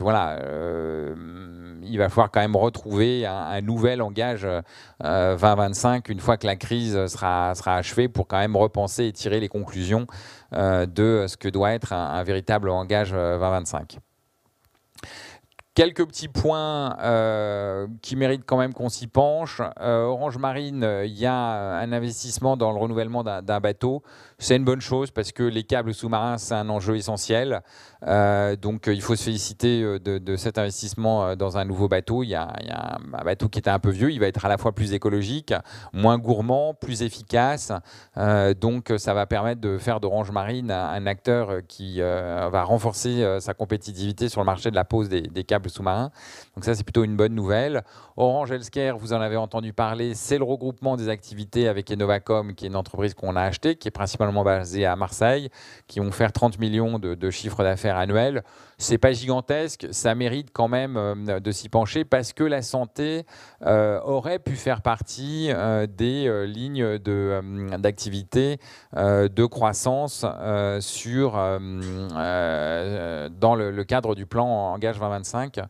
voilà, 0.00 0.38
il 1.82 1.98
va 1.98 2.08
falloir 2.08 2.30
quand 2.32 2.40
même 2.40 2.56
retrouver 2.56 3.26
un, 3.26 3.60
nouvel 3.60 4.02
Engage 4.02 4.46
2025 5.00 6.08
une 6.08 6.20
fois 6.20 6.36
que 6.36 6.46
la 6.46 6.56
crise 6.56 7.06
sera 7.06 7.52
achevée 7.66 8.08
pour 8.08 8.26
quand 8.26 8.38
même 8.38 8.56
repenser 8.56 9.04
et 9.04 9.12
tirer 9.12 9.38
les 9.38 9.48
conclusions 9.48 10.06
de 10.52 11.26
ce 11.28 11.36
que 11.36 11.48
doit 11.48 11.72
être 11.72 11.92
un, 11.92 12.22
véritable 12.22 12.68
langage 12.68 13.10
2025. 13.12 13.94
Euh, 13.94 13.98
Quelques 15.74 16.06
petits 16.06 16.28
points 16.28 16.98
euh, 17.00 17.86
qui 18.02 18.14
méritent 18.14 18.44
quand 18.44 18.58
même 18.58 18.74
qu'on 18.74 18.90
s'y 18.90 19.06
penche. 19.06 19.62
Euh, 19.80 20.02
Orange 20.02 20.36
Marine, 20.36 20.86
il 21.04 21.18
y 21.18 21.24
a 21.24 21.34
un 21.34 21.92
investissement 21.92 22.58
dans 22.58 22.72
le 22.72 22.78
renouvellement 22.78 23.24
d'un 23.24 23.60
bateau. 23.60 24.02
C'est 24.42 24.56
une 24.56 24.64
bonne 24.64 24.80
chose 24.80 25.12
parce 25.12 25.30
que 25.30 25.44
les 25.44 25.62
câbles 25.62 25.94
sous-marins, 25.94 26.36
c'est 26.36 26.54
un 26.54 26.68
enjeu 26.68 26.96
essentiel. 26.96 27.62
Euh, 28.08 28.56
donc 28.56 28.88
il 28.88 29.00
faut 29.00 29.14
se 29.14 29.22
féliciter 29.22 29.82
euh, 29.82 30.00
de, 30.00 30.34
cet 30.34 30.58
investissement 30.58 31.24
euh, 31.24 31.34
dans 31.36 31.58
un 31.58 31.64
nouveau 31.64 31.86
bateau. 31.86 32.24
Il 32.24 32.30
y, 32.30 32.34
a, 32.34 32.48
un 33.12 33.24
bateau 33.24 33.48
qui 33.48 33.60
était 33.60 33.70
un 33.70 33.78
peu 33.78 33.90
vieux, 33.90 34.10
il 34.10 34.18
va 34.18 34.26
être 34.26 34.44
à 34.44 34.48
la 34.48 34.58
fois 34.58 34.72
plus 34.72 34.94
écologique, 34.94 35.54
moins 35.92 36.18
gourmand, 36.18 36.74
plus 36.74 37.02
efficace. 37.02 37.70
donc 38.60 38.92
ça 38.96 39.14
va 39.14 39.26
permettre 39.26 39.60
de 39.60 39.78
faire 39.78 40.00
d'Orange 40.00 40.32
Marine 40.32 40.72
un, 40.72 41.06
acteur 41.06 41.60
qui 41.68 42.00
va 42.00 42.64
renforcer 42.64 43.38
sa 43.40 43.54
compétitivité 43.54 44.28
sur 44.28 44.40
le 44.40 44.46
marché 44.46 44.70
de 44.70 44.74
la 44.74 44.84
pose 44.84 45.08
des, 45.08 45.22
câbles 45.22 45.44
câbles 45.44 45.70
sous-marins. 45.70 46.10
Donc 46.56 46.64
ça, 46.64 46.74
c'est 46.74 46.84
plutôt 46.84 47.04
une 47.04 47.16
bonne 47.16 47.34
nouvelle. 47.34 47.82
Orange 48.16 48.50
Healthcare, 48.50 48.96
vous 48.98 49.12
en 49.12 49.20
avez 49.20 49.36
entendu 49.36 49.72
parler, 49.72 50.14
c'est 50.14 50.38
le 50.38 50.44
regroupement 50.44 50.96
des 50.96 51.08
activités 51.08 51.68
avec 51.68 51.90
Enovacom, 51.90 52.54
qui 52.54 52.64
est 52.64 52.68
une 52.68 52.76
entreprise 52.76 53.14
qu'on 53.14 53.36
a 53.36 53.42
achetée, 53.42 53.76
qui 53.76 53.88
est 53.88 53.92
principalement 53.92 54.31
basée 54.42 54.86
à 54.86 54.96
Marseille, 54.96 55.50
qui 55.86 56.00
vont 56.00 56.10
faire 56.10 56.32
30 56.32 56.58
millions 56.58 56.98
de, 56.98 57.14
de 57.14 57.30
chiffres 57.30 57.62
d'affaires 57.62 57.96
annuels. 57.96 58.42
C'est 58.82 58.98
pas 58.98 59.12
gigantesque, 59.12 59.86
ça 59.92 60.16
mérite 60.16 60.48
quand 60.52 60.66
même 60.66 60.96
euh, 60.96 61.38
de 61.38 61.52
s'y 61.52 61.68
pencher 61.68 62.04
parce 62.04 62.32
que 62.32 62.42
la 62.42 62.62
santé 62.62 63.24
euh, 63.64 64.00
aurait 64.02 64.40
pu 64.40 64.56
faire 64.56 64.82
partie 64.82 65.52
euh, 65.52 65.86
des 65.86 66.46
lignes 66.48 66.98
d'activité 67.78 68.58
de, 68.92 69.44
croissance 69.46 70.26
sur, 70.80 71.32
dans 71.32 71.60
le, 73.54 73.84
cadre 73.84 74.16
du 74.16 74.26
plan 74.26 74.46
Engage 74.72 74.98
2025. 74.98 75.60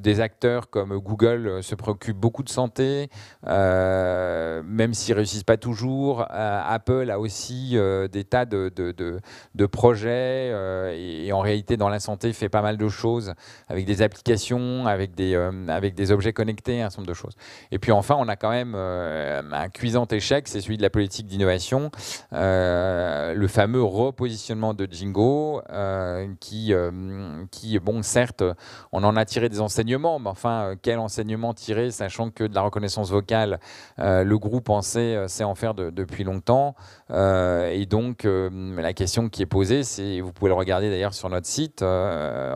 des 0.00 0.20
acteurs 0.20 0.70
comme 0.70 0.96
Google 0.98 1.62
se 1.62 1.74
préoccupent 1.74 2.18
beaucoup 2.18 2.44
de 2.44 2.48
santé, 2.48 3.08
même 3.44 4.94
s'ils 4.94 5.14
réussissent 5.14 5.42
pas 5.42 5.56
toujours. 5.56 6.24
Apple 6.30 7.10
a 7.10 7.18
aussi 7.18 7.76
des 8.12 8.24
tas 8.24 8.44
de, 8.44 8.70
de 8.74 9.66
projets 9.66 10.52
et 10.96 11.32
en 11.32 11.40
réalité 11.40 11.76
dans 11.76 11.88
la 11.88 12.00
santé 12.00 12.27
fait 12.32 12.48
pas 12.48 12.62
mal 12.62 12.76
de 12.76 12.88
choses 12.88 13.34
avec 13.68 13.84
des 13.84 14.02
applications, 14.02 14.86
avec 14.86 15.14
des, 15.14 15.34
euh, 15.34 15.50
avec 15.68 15.94
des 15.94 16.12
objets 16.12 16.32
connectés, 16.32 16.80
un 16.80 16.90
certain 16.90 17.02
nombre 17.02 17.08
de 17.08 17.14
choses. 17.14 17.34
Et 17.70 17.78
puis 17.78 17.92
enfin, 17.92 18.16
on 18.18 18.28
a 18.28 18.36
quand 18.36 18.50
même 18.50 18.74
euh, 18.76 19.40
un 19.52 19.68
cuisant 19.68 20.06
échec, 20.06 20.48
c'est 20.48 20.60
celui 20.60 20.76
de 20.76 20.82
la 20.82 20.90
politique 20.90 21.26
d'innovation, 21.26 21.90
euh, 22.32 23.34
le 23.34 23.48
fameux 23.48 23.82
repositionnement 23.82 24.74
de 24.74 24.88
Jingo, 24.90 25.62
qui, 26.40 26.72
qui, 27.50 27.78
bon, 27.78 28.02
certes, 28.02 28.44
on 28.92 29.04
en 29.04 29.16
a 29.16 29.24
tiré 29.24 29.48
des 29.48 29.60
enseignements, 29.60 30.18
mais 30.18 30.30
enfin, 30.30 30.74
quel 30.80 30.98
enseignement 30.98 31.54
tirer, 31.54 31.90
sachant 31.90 32.30
que 32.30 32.44
de 32.44 32.54
la 32.54 32.62
reconnaissance 32.62 33.10
vocale, 33.10 33.60
le 33.98 34.34
groupe 34.36 34.70
en 34.70 34.82
sait, 34.82 35.18
en 35.42 35.54
faire 35.54 35.74
depuis 35.74 36.24
longtemps. 36.24 36.74
et 37.10 37.86
donc, 37.88 38.26
la 38.26 38.92
question 38.92 39.28
qui 39.28 39.42
est 39.42 39.46
posée, 39.46 39.82
c'est, 39.82 40.20
vous 40.20 40.32
pouvez 40.32 40.48
le 40.48 40.54
regarder 40.54 40.90
d'ailleurs 40.90 41.14
sur 41.14 41.28
notre 41.28 41.46
site, 41.46 41.82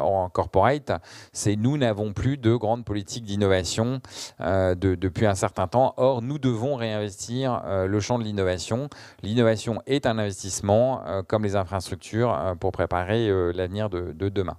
en 0.00 0.28
corporate, 0.28 0.92
c'est 1.32 1.56
nous 1.56 1.76
n'avons 1.76 2.12
plus 2.12 2.38
de 2.38 2.54
grande 2.54 2.84
politique 2.84 3.24
d'innovation 3.24 4.00
euh, 4.40 4.74
depuis 4.74 5.26
un 5.26 5.34
certain 5.34 5.68
temps. 5.68 5.94
Or, 5.96 6.22
nous 6.22 6.38
devons 6.38 6.76
réinvestir 6.76 7.62
euh, 7.64 7.86
le 7.86 8.00
champ 8.00 8.18
de 8.18 8.24
l'innovation. 8.24 8.88
L'innovation 9.22 9.82
est 9.86 10.06
un 10.06 10.18
investissement, 10.18 11.02
comme 11.28 11.44
les 11.44 11.56
infrastructures, 11.56 12.56
pour 12.60 12.72
préparer 12.72 13.28
l'avenir 13.52 13.90
de 13.90 14.28
demain. 14.28 14.56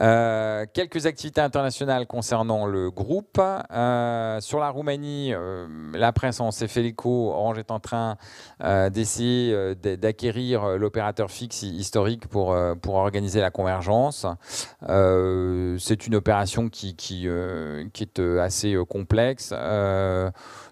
Euh, 0.00 0.64
quelques 0.72 1.06
activités 1.06 1.40
internationales 1.40 2.06
concernant 2.06 2.66
le 2.66 2.90
groupe. 2.90 3.40
Euh, 3.40 4.40
sur 4.40 4.60
la 4.60 4.70
Roumanie, 4.70 5.32
euh, 5.32 5.66
la 5.92 6.12
presse 6.12 6.40
en 6.40 6.50
s'est 6.50 6.68
fait 6.68 6.82
l'écho. 6.82 7.30
Orange 7.30 7.58
est 7.58 7.70
en 7.70 7.80
train 7.80 8.16
d'essayer 8.90 9.74
d'acquérir 9.74 10.78
l'opérateur 10.78 11.30
fixe 11.30 11.62
historique 11.62 12.26
pour, 12.28 12.48
organiser 12.86 13.40
la 13.40 13.50
convergence. 13.50 14.26
C'est 14.82 16.06
une 16.06 16.14
opération 16.14 16.68
qui 16.68 17.26
est 17.28 18.20
assez 18.40 18.76
complexe 18.88 19.52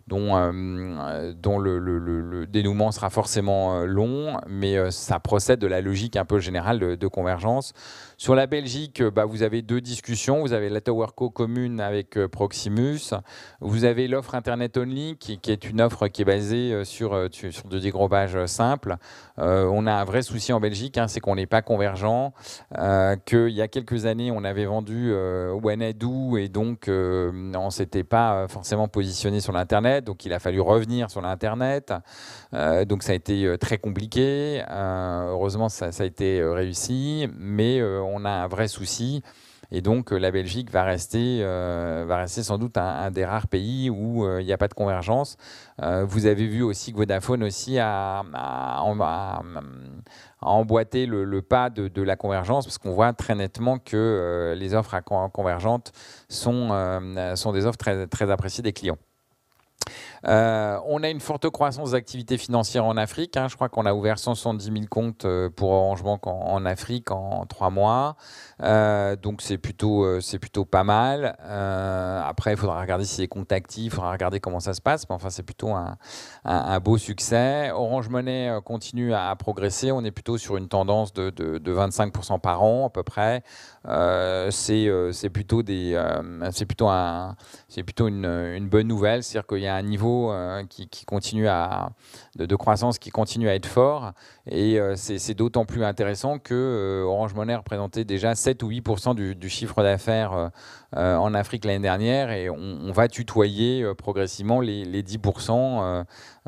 dont, 0.06 0.36
euh, 0.36 1.32
dont 1.34 1.58
le, 1.58 2.46
dénouement 2.46 2.92
sera 2.92 3.10
forcément 3.10 3.80
euh, 3.80 3.86
long, 3.86 4.38
mais 4.46 4.76
euh, 4.76 4.90
ça 4.90 5.18
procède 5.18 5.58
de 5.58 5.66
la 5.66 5.80
logique 5.80 6.16
un 6.16 6.24
peu 6.24 6.38
générale 6.38 6.96
de, 6.96 7.06
convergence. 7.08 7.72
Sur 8.16 8.34
la 8.34 8.46
Belgique, 8.46 9.02
bah, 9.02 9.24
vous 9.24 9.42
avez 9.42 9.62
deux 9.62 9.80
discussions. 9.80 10.40
Vous 10.40 10.52
avez 10.52 10.68
la 10.68 10.80
Towerco 10.80 11.30
commune 11.30 11.80
avec 11.80 12.18
Proximus. 12.26 13.14
Vous 13.60 13.84
avez 13.84 14.08
l'offre 14.08 14.34
Internet 14.34 14.76
Only, 14.76 15.16
qui, 15.18 15.38
qui, 15.38 15.52
est 15.52 15.68
une 15.68 15.80
offre 15.80 16.08
qui 16.08 16.22
est 16.22 16.24
basée 16.24 16.84
sur, 16.84 17.28
sur 17.30 17.68
du 17.68 17.80
dégrobage 17.80 18.44
simple. 18.46 18.96
on 19.38 19.86
a 19.86 19.92
un 19.92 20.04
vrai 20.04 20.22
souci 20.22 20.52
en 20.52 20.60
Belgique, 20.60 20.98
hein, 20.98 21.08
c'est 21.08 21.20
qu'on 21.20 21.36
n'est 21.36 21.46
pas 21.46 21.62
convergent, 21.62 22.32
qu'il 23.24 23.50
y 23.50 23.62
a 23.62 23.68
quelques 23.68 24.06
années, 24.06 24.30
on 24.30 24.44
avait 24.44 24.64
vendu 24.64 25.14
Wanadoo 25.62 26.38
et 26.38 26.48
donc 26.48 26.86
on 26.88 26.92
ne 27.32 27.70
s'était 27.70 28.04
pas 28.04 28.48
forcément 28.48 28.88
positionné 28.88 29.40
sur 29.40 29.52
l'Internet 29.52 29.95
donc 30.00 30.24
il 30.24 30.32
a 30.32 30.38
fallu 30.38 30.60
revenir 30.60 31.10
sur 31.10 31.20
l'Internet. 31.20 31.92
Euh, 32.54 32.84
donc 32.84 33.02
ça 33.02 33.12
a 33.12 33.14
été 33.14 33.44
euh, 33.44 33.56
très 33.56 33.78
compliqué. 33.78 34.62
Euh, 34.70 35.30
heureusement, 35.30 35.68
ça, 35.68 35.90
a 35.98 36.04
été 36.04 36.42
réussi, 36.42 37.28
mais 37.38 37.82
on 37.82 38.24
a 38.24 38.30
un 38.30 38.48
vrai 38.48 38.68
souci. 38.68 39.22
Et 39.72 39.80
donc 39.80 40.12
la 40.12 40.30
Belgique 40.30 40.70
va 40.70 40.84
rester, 40.84 41.42
va 41.42 42.18
rester 42.18 42.44
sans 42.44 42.56
doute 42.56 42.76
un, 42.78 43.10
des 43.10 43.24
rares 43.24 43.48
pays 43.48 43.90
où 43.90 44.24
il 44.38 44.46
n'y 44.46 44.52
a 44.52 44.58
pas 44.58 44.68
de 44.68 44.74
convergence. 44.74 45.36
vous 45.82 46.26
avez 46.26 46.46
vu 46.46 46.62
aussi 46.62 46.92
que 46.92 46.98
Vodafone 46.98 47.42
aussi 47.42 47.76
a, 47.80 48.22
emboîté 50.40 51.06
le, 51.06 51.42
pas 51.42 51.68
de, 51.68 52.02
la 52.02 52.14
convergence, 52.14 52.64
parce 52.64 52.78
qu'on 52.78 52.92
voit 52.92 53.12
très 53.12 53.34
nettement 53.34 53.78
que 53.78 54.54
les 54.56 54.72
offres 54.72 55.00
convergentes 55.32 55.90
sont, 56.28 56.68
sont 57.34 57.50
des 57.50 57.66
offres 57.66 57.78
très, 57.78 58.06
très 58.06 58.30
appréciées 58.30 58.62
des 58.62 58.72
clients. 58.72 58.98
Euh, 60.26 60.78
on 60.86 61.02
a 61.02 61.08
une 61.08 61.20
forte 61.20 61.48
croissance 61.50 61.92
d'activités 61.92 62.38
financières 62.38 62.84
en 62.84 62.96
Afrique. 62.96 63.36
Hein. 63.36 63.48
Je 63.48 63.54
crois 63.54 63.68
qu'on 63.68 63.86
a 63.86 63.94
ouvert 63.94 64.18
170 64.18 64.64
000 64.64 64.76
comptes 64.90 65.24
euh, 65.24 65.48
pour 65.50 65.70
Orange 65.70 66.02
Bank 66.02 66.26
en, 66.26 66.64
Afrique 66.64 67.10
en, 67.10 67.46
trois 67.46 67.70
mois. 67.70 68.16
Euh, 68.62 69.14
donc 69.16 69.42
c'est 69.42 69.58
plutôt, 69.58 70.20
c'est 70.20 70.38
plutôt 70.38 70.64
pas 70.64 70.84
mal. 70.84 71.36
après, 72.26 72.52
il 72.52 72.56
faudra 72.56 72.80
regarder 72.80 73.04
si 73.04 73.20
les 73.20 73.28
comptes 73.28 73.52
actifs, 73.52 73.86
il 73.86 73.90
faudra 73.90 74.10
regarder 74.12 74.40
comment 74.40 74.60
ça 74.60 74.74
se 74.74 74.80
passe. 74.80 75.08
Mais 75.08 75.14
enfin, 75.14 75.30
c'est 75.30 75.42
plutôt 75.42 75.70
un, 75.74 76.80
beau 76.80 76.98
succès. 76.98 77.70
Orange 77.70 78.08
Money 78.08 78.58
continue 78.64 79.14
à, 79.14 79.34
progresser. 79.36 79.92
On 79.92 80.02
est 80.04 80.10
plutôt 80.10 80.38
sur 80.38 80.56
une 80.56 80.68
tendance 80.68 81.12
de, 81.12 81.30
25% 81.60 82.40
par 82.40 82.62
an 82.62 82.86
à 82.86 82.90
peu 82.90 83.02
près. 83.02 83.42
C'est 84.50 85.30
plutôt, 85.32 85.62
des, 85.62 86.00
c'est 86.52 86.66
plutôt, 86.66 86.88
plutôt 87.84 88.08
une, 88.08 88.68
bonne 88.68 88.88
nouvelle. 88.88 89.22
C'est-à-dire 89.22 89.46
qu'il 89.46 89.58
y 89.58 89.66
a 89.66 89.74
un 89.74 89.82
niveau 89.82 90.32
euh, 90.32 90.64
qui, 90.68 91.04
continue 91.04 91.48
à, 91.48 91.90
de, 92.36 92.56
croissance 92.56 92.98
qui 92.98 93.10
continue 93.10 93.48
à 93.48 93.54
être 93.54 93.66
fort. 93.66 94.12
Et 94.48 94.78
euh, 94.78 94.94
c'est 94.96 95.34
d'autant 95.34 95.64
plus 95.64 95.84
intéressant 95.84 96.38
que 96.38 96.54
euh, 96.54 97.04
Orange 97.04 97.34
Money 97.34 97.54
représentait 97.54 98.04
déjà 98.04 98.34
7 98.34 98.62
ou 98.62 98.68
8 98.68 98.84
du, 99.14 99.48
chiffre 99.48 99.82
d'affaires 99.82 100.50
en 100.94 101.34
Afrique 101.34 101.64
l'année 101.64 101.80
dernière. 101.80 102.30
Et 102.30 102.48
on, 102.50 102.92
va 102.92 103.08
tutoyer 103.08 103.84
progressivement 103.96 104.60
les, 104.60 104.84
les 104.84 105.02
10 105.02 105.18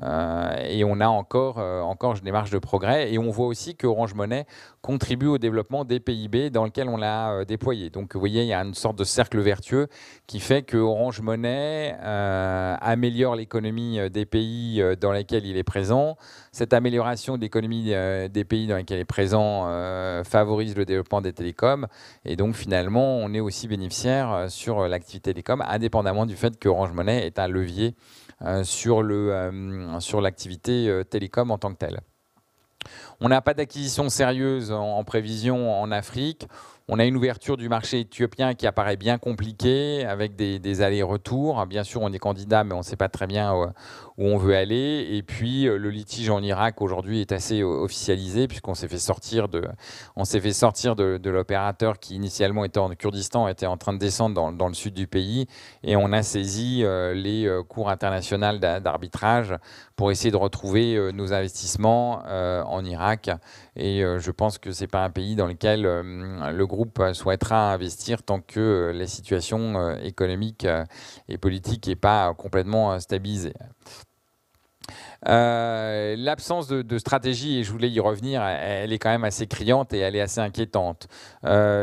et 0.01 0.85
on 0.85 1.01
a 1.01 1.09
encore, 1.09 1.59
encore 1.59 2.15
des 2.15 2.33
marges 2.33 2.51
de 2.51 2.59
progrès. 2.59 3.13
Et 3.13 3.19
on 3.19 3.31
voit 3.31 3.47
aussi 3.47 3.77
que 3.77 3.87
Orange 3.87 4.15
Money 4.15 4.47
contribue 4.81 5.27
au 5.27 5.39
développement 5.39 5.85
des 5.85 6.01
PIB 6.01 6.51
dans 6.51 6.65
lequel 6.65 6.89
on 6.89 6.97
l'a 6.97 7.45
déployé. 7.45 7.91
Donc 7.91 8.15
vous 8.15 8.21
voyez, 8.21 8.43
il 8.43 8.49
y 8.49 8.53
a 8.53 8.61
une 8.61 8.75
sorte 8.75 8.97
de 8.97 9.05
cercle 9.05 9.41
vertueux 9.41 9.89
qui 10.27 10.41
fait 10.41 10.63
que 10.63 10.77
Orange 10.77 11.21
Money 11.21 11.97
améliore 12.81 13.37
l'économie 13.37 13.99
euh, 13.99 14.09
des 14.09 14.27
pays 14.27 14.81
euh, 14.81 14.97
dans 14.97 15.13
lesquels 15.13 15.47
il 15.47 15.57
est 15.57 15.65
présent. 15.65 15.78
Cette 16.53 16.73
amélioration 16.73 17.37
de 17.37 17.43
l'économie 17.43 17.93
euh, 17.95 18.29
des 18.29 18.45
pays 18.45 18.67
dans 18.67 18.77
lesquels 18.77 18.99
il 18.99 19.03
est 19.03 19.05
présent 19.05 19.65
favorise 20.25 20.77
le 20.77 20.85
développement 20.85 21.21
des 21.21 21.33
télécoms. 21.33 21.87
Et 22.25 22.37
donc 22.37 22.55
finalement, 22.55 23.17
on 23.19 23.33
est 23.35 23.41
aussi 23.41 23.69
bénéficiaire 23.69 24.47
sur 24.49 24.89
l'activité 24.89 25.33
télécom, 25.33 25.63
indépendamment 25.67 26.27
du 26.27 26.37
fait 26.37 26.59
que 26.59 26.69
Orange 26.69 26.93
Money 26.93 27.27
est 27.27 27.39
un 27.39 27.49
levier 27.49 27.95
sur 28.63 29.03
l'activité 30.21 31.03
télécom 31.11 31.51
en 31.51 31.59
tant 31.59 31.73
que 31.73 31.79
telle. 31.79 32.01
On 33.21 33.29
n'a 33.29 33.41
pas 33.41 33.55
d'acquisition 33.55 34.09
sérieuse 34.09 34.73
en, 34.73 35.03
prévision 35.05 35.81
en 35.81 35.91
Afrique. 35.91 36.47
On 36.89 36.99
a 36.99 37.05
une 37.05 37.17
ouverture 37.17 37.57
du 37.57 37.69
marché 37.69 38.01
éthiopien 38.01 38.55
qui 38.55 38.67
apparaît 38.67 38.97
bien 38.97 39.19
compliquée 39.19 40.07
avec 40.07 40.37
des, 40.37 40.81
allers-retours. 40.81 41.67
Bien 41.67 41.85
sûr, 41.85 42.01
on 42.01 42.13
est 42.13 42.19
candidat, 42.19 42.65
mais 42.65 42.75
on 42.75 42.79
ne 42.79 42.83
sait 42.83 42.97
pas 42.97 43.09
très 43.09 43.27
bien 43.27 43.73
on 44.19 44.37
veut 44.37 44.55
aller. 44.57 45.07
Et 45.11 45.23
puis, 45.23 45.67
euh, 45.67 45.79
le 45.79 45.91
litige 45.91 46.29
en 46.31 46.43
Irak 46.43 46.83
aujourd'hui 46.83 47.21
est 47.21 47.33
assez 47.33 47.63
officialisé 47.63 48.49
puisqu'on 48.49 48.75
s'est 48.75 48.89
fait 48.89 48.99
sortir 48.99 49.49
de, 49.49 49.63
de, 51.19 51.31
l'opérateur 51.31 51.99
qui 51.99 52.17
initialement 52.17 52.65
était 52.65 52.79
en 52.79 52.91
Kurdistan, 52.91 53.49
était 53.49 53.67
en 53.67 53.77
train 53.77 53.93
de 53.93 53.99
descendre 53.99 54.53
dans, 54.53 54.69
le 54.69 54.75
sud 54.75 54.95
du 54.95 55.07
pays, 55.07 55.47
et 55.83 55.97
on 55.97 56.13
a 56.13 56.23
saisi 56.23 56.83
euh, 56.83 57.15
les 57.15 57.47
euh, 57.47 57.63
cours 57.63 57.89
internationales 57.89 58.61
d'arbitrage 58.61 59.55
pour 59.97 60.11
essayer 60.11 60.31
de 60.31 60.37
retrouver 60.37 61.13
nos 61.13 61.33
investissements 61.33 62.23
en 62.25 62.85
Irak. 62.85 63.31
Et 63.75 64.01
je 64.01 64.31
pense 64.31 64.59
que 64.59 64.71
c'est 64.71 64.87
pas 64.87 65.03
un 65.03 65.11
pays 65.11 65.35
dans 65.35 65.49
lequel 65.49 65.83
le 65.83 66.67
groupe 66.67 67.03
souhaitera 67.15 67.73
investir 67.73 68.23
tant 68.23 68.41
que 68.41 68.61
euh, 68.79 68.93
la 68.93 69.07
situation 69.07 69.77
euh, 69.77 69.97
économique 70.03 70.65
euh, 70.65 70.85
et 71.29 71.39
politique 71.39 71.87
n'est 71.87 71.97
pas 71.97 72.33
complètement 72.35 72.99
stabilisée. 73.01 73.55
L'absence 75.25 76.69
de, 76.69 76.99
stratégie, 76.99 77.59
et 77.59 77.65
je 77.65 77.73
voulais 77.73 77.91
y 77.91 78.01
revenir, 78.01 78.43
elle 78.43 78.93
est 78.93 78.99
quand 78.99 79.11
même 79.11 79.25
assez 79.25 79.47
criante 79.47 79.93
et 79.93 79.99
elle 79.99 80.17
est 80.17 80.21
assez 80.21 80.41
inquiétante. 80.41 81.09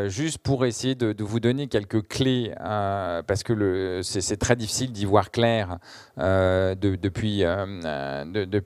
juste 0.07 0.37
pour 0.39 0.65
essayer 0.65 0.95
de, 0.95 1.23
vous 1.23 1.39
donner 1.39 1.67
quelques 1.67 2.07
clés, 2.07 2.53
parce 2.57 3.43
que 3.43 4.01
c'est 4.03 4.37
très 4.37 4.55
difficile 4.55 4.91
d'y 4.91 5.05
voir 5.05 5.31
clair 5.31 5.77
depuis, 6.17 7.43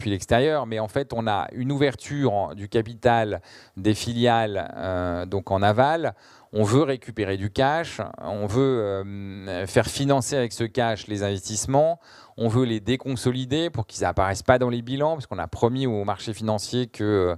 l'extérieur, 0.06 0.66
mais 0.66 0.80
en 0.80 0.88
fait, 0.88 1.14
on 1.14 1.28
a 1.28 1.48
une 1.54 1.72
ouverture 1.72 2.54
du 2.56 2.70
capital 2.70 3.42
des 3.78 3.94
filiales 3.94 5.26
donc 5.30 5.52
en 5.52 5.62
aval 5.62 6.14
on 6.52 6.64
veut 6.64 6.82
récupérer 6.82 7.38
du 7.38 7.52
cash, 7.52 8.02
on 8.20 8.48
veut 8.48 8.82
euh, 8.82 9.68
faire 9.68 9.86
financer 9.86 10.36
avec 10.36 10.52
ce 10.52 10.64
cash 10.64 11.08
les 11.08 11.24
investissements, 11.24 12.00
on 12.42 12.48
veut 12.48 12.64
les 12.64 12.80
déconsolider 12.80 13.70
pour 13.70 13.86
qu'ils 13.86 14.04
n'apparaissent 14.04 14.44
pas 14.44 14.58
dans 14.58 14.70
les 14.70 14.82
bilans, 14.82 15.14
parce 15.14 15.28
qu'on 15.28 15.38
a 15.38 15.48
promis 15.48 15.86
au 15.88 16.06
marché 16.06 16.34
financier 16.34 16.88
qu'on 16.88 17.04
euh, 17.04 17.36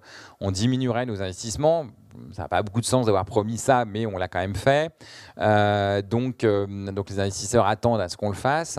diminuerait 0.51 1.07
nos 1.07 1.21
investissements. 1.23 1.87
Ça 2.33 2.43
n'a 2.43 2.49
pas 2.49 2.61
beaucoup 2.61 2.81
de 2.81 2.85
sens 2.85 3.07
d'avoir 3.07 3.25
promis 3.25 3.57
ça, 3.57 3.85
mais 3.85 4.05
on 4.05 4.17
l'a 4.17 4.27
quand 4.27 4.39
même 4.39 4.55
fait. 4.55 4.93
Euh, 5.39 6.01
donc, 6.03 6.45
donc 6.45 7.09
les 7.09 7.19
investisseurs 7.19 7.65
attendent 7.65 8.01
à 8.01 8.09
ce 8.09 8.17
qu'on 8.17 8.27
le 8.27 8.35
fasse. 8.35 8.77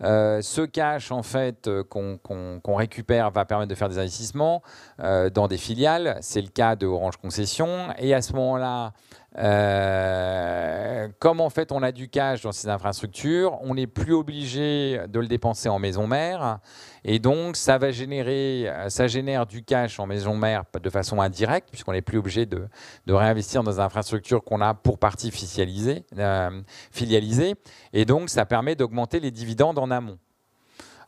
ce 0.00 0.66
cash, 0.66 1.10
en 1.10 1.22
fait, 1.22 1.68
qu'on 1.88 2.74
récupère 2.76 3.30
va 3.30 3.46
permettre 3.46 3.70
de 3.70 3.74
faire 3.74 3.88
des 3.88 3.98
investissements 3.98 4.62
dans 4.98 5.48
des 5.48 5.56
filiales. 5.56 6.18
C'est 6.20 6.42
le 6.42 6.48
cas 6.48 6.76
de 6.76 6.86
Orange 6.86 7.16
Concession. 7.16 7.88
Et 7.98 8.12
à 8.12 8.20
ce 8.20 8.34
moment-là, 8.34 8.92
euh, 9.36 11.08
comme 11.18 11.40
en 11.40 11.50
fait 11.50 11.72
on 11.72 11.82
a 11.82 11.90
du 11.90 12.08
cash 12.08 12.42
dans 12.42 12.52
ces 12.52 12.68
infrastructures, 12.68 13.58
on 13.62 13.74
n'est 13.74 13.86
plus 13.86 14.12
obligé 14.12 15.00
de 15.08 15.20
le 15.20 15.26
dépenser 15.26 15.68
en 15.68 15.78
maison 15.78 16.06
mère. 16.06 16.58
Et 17.04 17.18
donc 17.18 17.56
ça 17.56 17.78
va 17.78 17.90
générer, 17.90 18.70
ça 18.88 19.06
génère 19.06 19.46
du 19.46 19.62
cash 19.62 19.98
en 19.98 20.06
maison 20.06 20.36
mère 20.36 20.64
de 20.80 20.90
façon 20.90 21.20
indirecte, 21.20 21.68
puisqu'on 21.70 21.92
n'est 21.92 22.02
plus 22.02 22.18
obligé 22.18 22.46
de, 22.46 22.68
réinvestir 23.08 23.62
dans 23.62 23.72
des 23.72 23.80
infrastructures 23.80 24.42
qu'on 24.44 24.60
a 24.60 24.74
pour 24.74 24.98
partie 24.98 25.32
euh, 26.18 26.62
filialisées. 26.90 27.54
Et 27.92 28.04
donc 28.04 28.30
ça 28.30 28.46
permet 28.46 28.74
d'augmenter 28.74 29.20
les 29.20 29.30
dividendes 29.30 29.78
en 29.78 29.90
amont. 29.90 30.18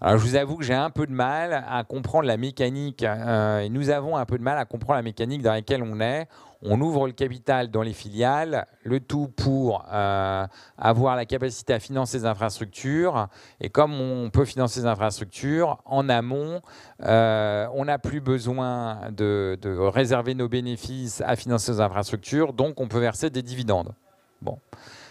Alors, 0.00 0.18
je 0.18 0.26
vous 0.26 0.36
avoue 0.36 0.56
que 0.56 0.64
j'ai 0.64 0.74
un 0.74 0.90
peu 0.90 1.06
de 1.06 1.12
mal 1.12 1.64
à 1.68 1.82
comprendre 1.82 2.26
la 2.26 2.36
mécanique, 2.36 3.02
euh, 3.02 3.60
et 3.60 3.70
nous 3.70 3.88
avons 3.88 4.16
un 4.16 4.26
peu 4.26 4.36
de 4.36 4.42
mal 4.42 4.58
à 4.58 4.66
comprendre 4.66 4.96
la 4.96 5.02
mécanique 5.02 5.42
dans 5.42 5.52
laquelle 5.52 5.82
on 5.82 6.00
est. 6.00 6.28
On 6.62 6.80
ouvre 6.80 7.06
le 7.06 7.12
capital 7.12 7.70
dans 7.70 7.82
les 7.82 7.92
filiales, 7.92 8.66
le 8.82 9.00
tout 9.00 9.28
pour 9.28 9.84
euh, 9.92 10.46
avoir 10.78 11.16
la 11.16 11.26
capacité 11.26 11.74
à 11.74 11.78
financer 11.78 12.18
ces 12.18 12.26
infrastructures. 12.26 13.28
Et 13.60 13.68
comme 13.68 14.00
on 14.00 14.30
peut 14.30 14.44
financer 14.44 14.80
ces 14.80 14.86
infrastructures, 14.86 15.78
en 15.84 16.08
amont, 16.08 16.60
euh, 17.02 17.66
on 17.74 17.84
n'a 17.84 17.98
plus 17.98 18.20
besoin 18.20 19.10
de, 19.10 19.58
de, 19.60 19.76
réserver 19.76 20.34
nos 20.34 20.48
bénéfices 20.48 21.20
à 21.20 21.36
financer 21.36 21.72
ces 21.72 21.80
infrastructures, 21.80 22.52
donc 22.52 22.80
on 22.80 22.88
peut 22.88 23.00
verser 23.00 23.30
des 23.30 23.42
dividendes. 23.42 23.94
Bon 24.40 24.58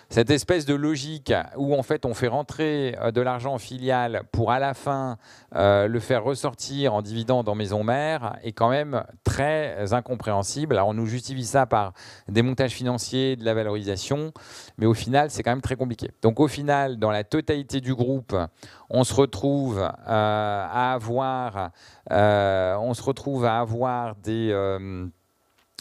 cette 0.10 0.30
espèce 0.30 0.66
de 0.66 0.74
logique 0.74 1.34
où 1.58 1.76
en 1.76 1.84
fait 1.84 2.06
on 2.06 2.14
fait 2.14 2.28
rentrer 2.28 2.96
euh, 3.02 3.12
de 3.12 3.22
l'argent 3.22 3.54
en 3.54 3.58
filiale 3.58 4.24
pour 4.32 4.52
à 4.52 4.60
la 4.60 4.74
fin 4.74 5.18
euh, 5.56 5.88
le 5.88 6.00
faire 6.00 6.24
ressortir 6.24 6.94
en 6.94 7.02
dividende 7.02 7.50
en 7.50 7.56
maison 7.56 7.84
mère 7.84 8.38
est 8.44 8.52
quand 8.52 8.70
même 8.70 9.04
très 9.24 9.94
incompréhensible. 9.94 10.76
Alors 10.76 10.90
on 10.90 10.94
nous 10.94 11.06
justifie 11.06 11.46
ça 11.46 11.66
par 11.66 11.94
des 12.28 12.42
montages 12.42 12.72
financiers, 12.72 13.36
de 13.36 13.44
la 13.44 13.54
valorisation, 13.54 14.32
mais 14.78 14.86
au 14.86 14.94
final 14.94 15.30
c'est 15.30 15.44
quand 15.44 15.52
même 15.52 15.62
très 15.62 15.76
compliqué. 15.76 16.12
Donc 16.22 16.40
au 16.40 16.48
final, 16.48 16.98
dans 16.98 17.12
la 17.12 17.24
totalité 17.24 17.82
du 17.82 17.96
groupe, 17.96 18.36
on 18.90 19.04
se 19.04 19.14
retrouve 19.14 19.80
euh, 19.80 19.90
à 20.08 20.94
avoir, 20.94 21.72
on 22.10 22.94
se 22.94 23.04
retrouve 23.04 23.46
à 23.46 23.60
avoir 23.60 24.16
des 24.16 24.54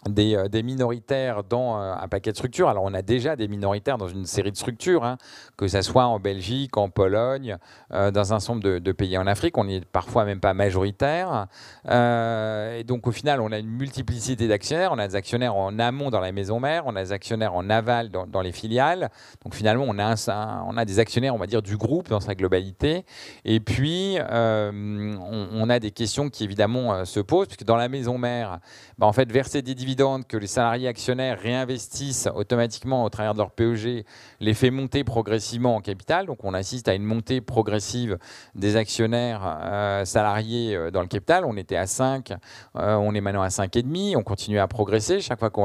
euh, 0.06 0.48
des, 0.48 0.62
minoritaires 0.62 1.44
dans 1.44 1.81
euh, 1.81 1.94
un 1.94 2.09
paquet 2.09 2.31
de 2.31 2.36
structures. 2.36 2.68
Alors 2.68 2.85
on 2.85 2.94
a 2.94 3.02
déjà 3.02 3.36
des 3.36 3.48
minoritaires 3.48 3.98
dans 3.98 4.09
une 4.09 4.26
série 4.26 4.52
de 4.52 4.56
structures, 4.56 5.05
hein, 5.05 5.16
que 5.56 5.66
ce 5.66 5.81
soit 5.82 6.06
en 6.06 6.18
Belgique, 6.18 6.76
en 6.76 6.90
Pologne, 6.90 7.56
euh, 7.93 8.10
dans 8.10 8.32
un 8.32 8.40
certain 8.40 8.60
de, 8.60 8.93
pays 8.93 9.16
en 9.16 9.26
Afrique. 9.26 9.56
On 9.56 9.64
n'est 9.64 9.81
parfois 9.81 10.24
même 10.24 10.40
pas 10.40 10.55
majoritaire. 10.55 11.47
et 11.86 12.85
donc 12.85 13.06
au 13.06 13.12
final, 13.12 13.40
on 13.40 13.51
a 13.51 13.59
une 13.59 13.70
multiplicité 13.70 14.47
d'actionnaires. 14.47 14.93
On 14.93 14.98
a 14.98 15.09
des 15.09 15.16
actionnaires 15.16 15.56
en 15.56 15.78
amont 15.78 16.10
dans 16.10 16.20
la 16.20 16.32
maison 16.32 16.60
mère, 16.60 16.85
on 16.86 16.97
a 16.97 17.02
des 17.02 17.12
actionnaires 17.12 17.55
en 17.55 17.70
aval 17.70 18.10
dans, 18.10 18.40
les 18.40 18.52
filiales. 18.52 19.10
Donc 19.43 19.55
finalement, 19.55 19.85
on 19.89 19.98
a, 19.98 20.64
on 20.68 20.76
a 20.76 20.85
des 20.85 20.98
actionnaires, 20.98 21.35
on 21.35 21.39
va 21.39 21.47
dire, 21.47 21.62
du 21.62 21.76
groupe 21.76 22.09
dans 22.09 22.20
sa 22.20 22.35
globalité. 22.35 23.05
Et 23.44 23.60
puis, 23.60 24.18
on, 24.20 25.70
a 25.70 25.78
des 25.78 25.90
questions 25.90 26.28
qui 26.28 26.44
évidemment 26.44 27.05
se 27.05 27.20
posent, 27.20 27.47
puisque 27.47 27.64
dans 27.64 27.76
la 27.76 27.89
maison 27.89 28.18
mère, 28.18 28.60
bah, 28.98 29.06
en 29.06 29.12
fait, 29.12 29.31
verser 29.32 29.62
des 29.62 29.74
dividendes 29.74 29.94
que 29.97 30.37
les 30.37 30.47
salariés 30.47 30.89
actionnaires 30.89 31.39
réinvestissent 31.39 32.29
automatiquement 32.35 33.05
au 33.05 33.09
travers 33.09 33.33
de 33.33 33.39
leur 33.39 33.51
PEG 33.51 34.05
les 34.41 34.55
fait 34.55 34.71
monter 34.71 35.05
progressivement 35.05 35.77
en 35.77 35.81
capital. 35.81 36.27
Donc 36.27 36.45
on 36.45 36.53
assiste 36.53 36.89
à 36.89 36.95
une 36.95 37.05
montée 37.05 37.41
progressive 37.41 38.19
des 38.55 38.77
actionnaires 38.77 39.43
euh, 39.62 40.05
salariés 40.05 40.75
euh, 40.75 40.91
dans 40.91 41.01
le 41.01 41.07
capital. 41.07 41.45
On 41.45 41.57
était 41.57 41.77
à 41.77 41.87
5, 41.87 42.33
euh, 42.77 42.95
on 42.97 43.15
est 43.15 43.21
maintenant 43.21 43.43
à 43.43 43.49
5,5. 43.49 44.16
On 44.16 44.23
continue 44.23 44.59
à 44.59 44.66
progresser. 44.66 45.21
Chaque 45.21 45.39
fois 45.39 45.51
qu'on 45.51 45.65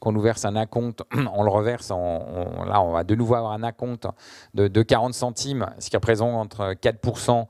qu'on 0.00 0.12
nous 0.12 0.20
verse 0.20 0.44
un 0.44 0.56
acompte, 0.56 1.02
on 1.34 1.42
le 1.42 1.50
reverse. 1.50 1.90
On, 1.90 2.64
là, 2.64 2.82
on 2.82 2.92
va 2.92 3.04
de 3.04 3.14
nouveau 3.14 3.34
avoir 3.34 3.52
un 3.52 3.62
acompte 3.62 4.06
de, 4.54 4.68
de 4.68 4.82
40 4.82 5.14
centimes, 5.14 5.66
ce 5.78 5.90
qui 5.90 5.96
représente 5.96 6.34
entre 6.34 6.74
4% 6.74 7.30
euh, 7.30 7.44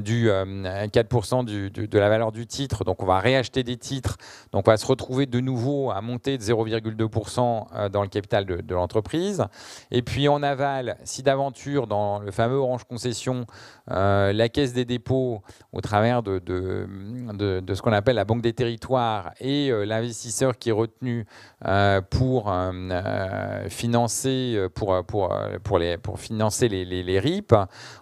du, 0.00 0.28
4% 0.28 1.48
euh, 1.48 1.70
de 1.70 1.98
la 1.98 2.08
valeur 2.08 2.32
du 2.32 2.46
titre. 2.46 2.84
Donc 2.84 3.02
on 3.02 3.06
va 3.06 3.18
réacheter 3.18 3.62
des 3.62 3.76
titres. 3.76 4.16
Donc 4.52 4.66
on 4.68 4.70
va 4.70 4.76
se 4.76 4.86
retrouver 4.86 5.26
de 5.26 5.40
nouveau 5.40 5.90
à 5.90 6.00
monter 6.00 6.38
de 6.38 6.42
0,2% 6.42 7.66
euh, 7.74 7.88
dans 7.88 8.02
le 8.02 8.08
capital 8.08 8.46
de, 8.46 8.74
l'entreprise. 8.74 9.44
Et 9.90 10.02
puis 10.02 10.28
en 10.28 10.42
aval, 10.42 10.96
si 11.04 11.22
d'aventure 11.22 11.86
dans 11.86 12.20
le 12.20 12.30
fameux 12.30 12.56
Orange 12.56 12.84
Concession, 12.84 13.46
la 13.88 14.48
Caisse 14.48 14.72
des 14.72 14.84
dépôts, 14.84 15.42
au 15.72 15.80
travers 15.80 16.22
de, 16.22 16.38
de, 16.38 17.60
de 17.60 17.74
ce 17.74 17.80
qu'on 17.80 17.92
appelle 17.92 18.16
la 18.16 18.24
Banque 18.24 18.42
des 18.42 18.52
territoires 18.52 19.32
et 19.40 19.70
l'investisseur 19.86 20.58
qui 20.58 20.70
est 20.70 20.72
retenu 20.72 21.26
pour 22.10 22.52
financer 23.68 24.66
pour, 24.74 25.04
pour, 25.04 25.34
pour, 25.62 25.78
les, 25.78 25.96
pour 25.96 26.20
financer 26.20 26.68
les, 26.68 26.84
les, 26.84 27.02
les 27.02 27.18
RIP, 27.18 27.54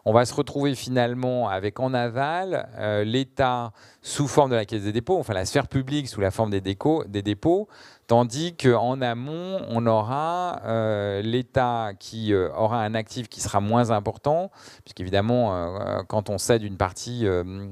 on 0.05 0.12
va 0.12 0.24
se 0.24 0.34
retrouver 0.34 0.74
finalement 0.74 1.48
avec 1.48 1.64
avec 1.65 1.81
en 1.81 1.95
aval 1.95 2.69
euh, 2.77 3.05
l'État 3.05 3.73
sous 4.03 4.28
forme 4.28 4.51
de 4.51 4.57
la 4.57 4.66
Caisse 4.66 4.82
des 4.82 4.93
dépôts, 4.93 5.19
enfin 5.19 5.32
la 5.32 5.47
sphère 5.47 5.66
publique 5.66 6.09
sous 6.09 6.20
la 6.20 6.31
forme 6.31 6.51
des, 6.51 6.61
des 6.61 7.23
dépôts, 7.23 7.69
tandis 8.07 8.55
qu'en 8.55 9.01
amont, 9.01 9.62
on 9.70 9.86
aura 9.86 10.61
euh, 10.66 11.23
l'État 11.23 11.93
qui 11.99 12.35
euh, 12.35 12.51
aura 12.55 12.82
un 12.82 12.95
actif 12.95 13.31
qui 13.31 13.41
sera 13.41 13.61
moins 13.61 13.93
important, 13.93 14.51
puisqu'évidemment, 14.85 16.05
quand 16.07 16.28
on 16.28 16.36
cède 16.36 16.62
une 16.62 16.77
partie, 16.77 17.27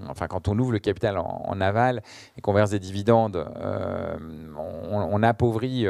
enfin 0.09 0.27
quand 0.27 0.49
on 0.49 0.59
ouvre 0.59 0.73
le 0.73 0.79
capital 0.79 1.19
en, 1.19 1.61
aval 1.61 2.03
et 2.39 2.41
qu'on 2.41 2.55
verse 2.55 2.71
des 2.71 2.79
dividendes, 2.79 3.47
on, 4.57 5.09
on, 5.13 5.23
appauvrit 5.23 5.87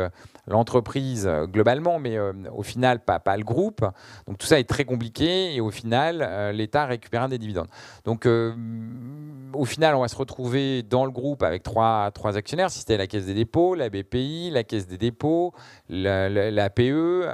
l'entreprise 0.47 1.27
euh, 1.27 1.47
globalement, 1.47 1.98
mais 1.98 2.16
euh, 2.16 2.32
au 2.55 2.62
final, 2.62 3.01
pas, 3.01 3.20
pas 3.20 3.36
le 3.36 3.44
groupe. 3.44 3.85
Donc 4.27 4.39
tout 4.39 4.47
ça 4.47 4.59
est 4.59 4.69
très 4.69 4.85
compliqué 4.85 5.55
et 5.55 5.60
au 5.60 5.70
final, 5.70 6.23
euh, 6.23 6.52
l'État 6.52 6.86
récupère 6.86 7.28
des 7.28 7.39
dividendes. 7.39 7.69
Donc 8.05 8.27
au 8.27 9.64
final, 9.64 9.94
on 9.94 10.01
va 10.01 10.09
se 10.09 10.16
retrouver 10.16 10.82
dans 10.82 11.05
le 11.05 11.10
groupe 11.10 11.43
avec 11.43 11.62
trois, 11.62 12.10
trois 12.12 12.36
actionnaires. 12.36 12.70
Si 12.70 12.81
c'était 12.81 12.97
la 12.97 13.06
Caisse 13.06 13.27
des 13.27 13.35
dépôts, 13.35 13.74
la 13.74 13.89
BPI, 13.90 14.51
la 14.51 14.64
Caisse 14.64 14.86
des 14.86 14.98
dépôts, 14.98 15.52
la, 15.89 16.70
PE, 16.70 17.28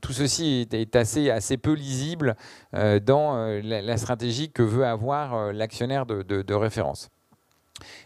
tout 0.00 0.12
ceci 0.12 0.68
est, 0.72 0.96
assez, 0.96 1.30
assez 1.30 1.56
peu 1.56 1.72
lisible 1.72 2.36
dans 2.72 3.60
la, 3.62 3.96
stratégie 3.96 4.50
que 4.50 4.62
veut 4.62 4.86
avoir 4.86 5.52
l'actionnaire 5.52 6.06
de 6.06 6.54
référence. 6.54 7.10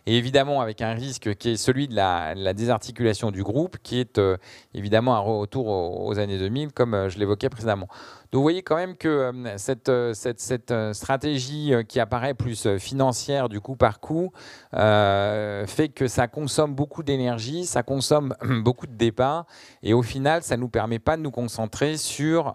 Et 0.06 0.18
évidemment, 0.18 0.60
avec 0.60 0.82
un 0.82 0.92
risque 0.92 1.34
qui 1.36 1.50
est 1.50 1.56
celui 1.56 1.88
de 1.88 1.94
la, 1.94 2.52
désarticulation 2.52 3.30
du 3.30 3.42
groupe, 3.42 3.78
qui 3.82 3.98
est 4.00 4.18
euh, 4.18 4.36
évidemment 4.74 5.16
un 5.16 5.20
retour 5.20 5.66
aux, 5.66 6.18
années 6.18 6.38
2000, 6.38 6.72
comme 6.72 6.92
euh, 6.94 7.08
je 7.08 7.18
l'évoquais 7.18 7.48
précédemment. 7.48 7.88
Donc 8.30 8.40
vous 8.40 8.42
voyez 8.42 8.62
quand 8.62 8.76
même 8.76 8.96
que 8.96 9.08
euh, 9.08 9.54
cette, 9.56 10.74
stratégie 10.92 11.72
qui 11.88 12.00
apparaît 12.00 12.34
plus 12.34 12.76
financière 12.78 13.48
du 13.48 13.60
coup 13.60 13.76
par 13.76 14.00
coup 14.00 14.32
fait 14.72 15.88
que 15.94 16.08
ça 16.08 16.26
consomme 16.26 16.74
beaucoup 16.74 17.02
d'énergie, 17.02 17.64
ça 17.64 17.82
consomme 17.82 18.34
beaucoup 18.62 18.86
de 18.86 18.94
départ, 18.94 19.46
et 19.82 19.94
au 19.94 20.02
final, 20.02 20.42
ça 20.42 20.56
ne 20.56 20.62
nous 20.62 20.68
permet 20.68 20.98
pas 20.98 21.16
de 21.16 21.22
nous 21.22 21.30
concentrer 21.30 21.96
sur 21.96 22.54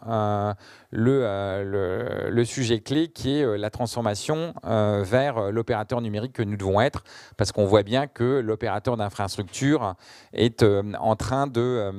le, 0.91 2.43
sujet 2.45 2.79
clé 2.81 3.07
qui 3.07 3.37
est 3.37 3.57
la 3.57 3.69
transformation 3.69 4.53
vers 4.63 5.51
l'opérateur 5.51 6.01
numérique 6.01 6.33
que 6.33 6.43
nous 6.43 6.57
devons 6.57 6.81
être 6.81 7.03
parce 7.39 7.53
qu'on 7.53 7.63
voit 7.63 7.83
bien 7.83 8.05
que 8.05 8.41
l'opérateur 8.41 8.97
d'infrastructure 8.97 9.95
est 10.33 10.61
euh, 10.61 10.91
en 10.99 11.15
train 11.15 11.47
de, 11.47 11.61
euh, 11.61 11.91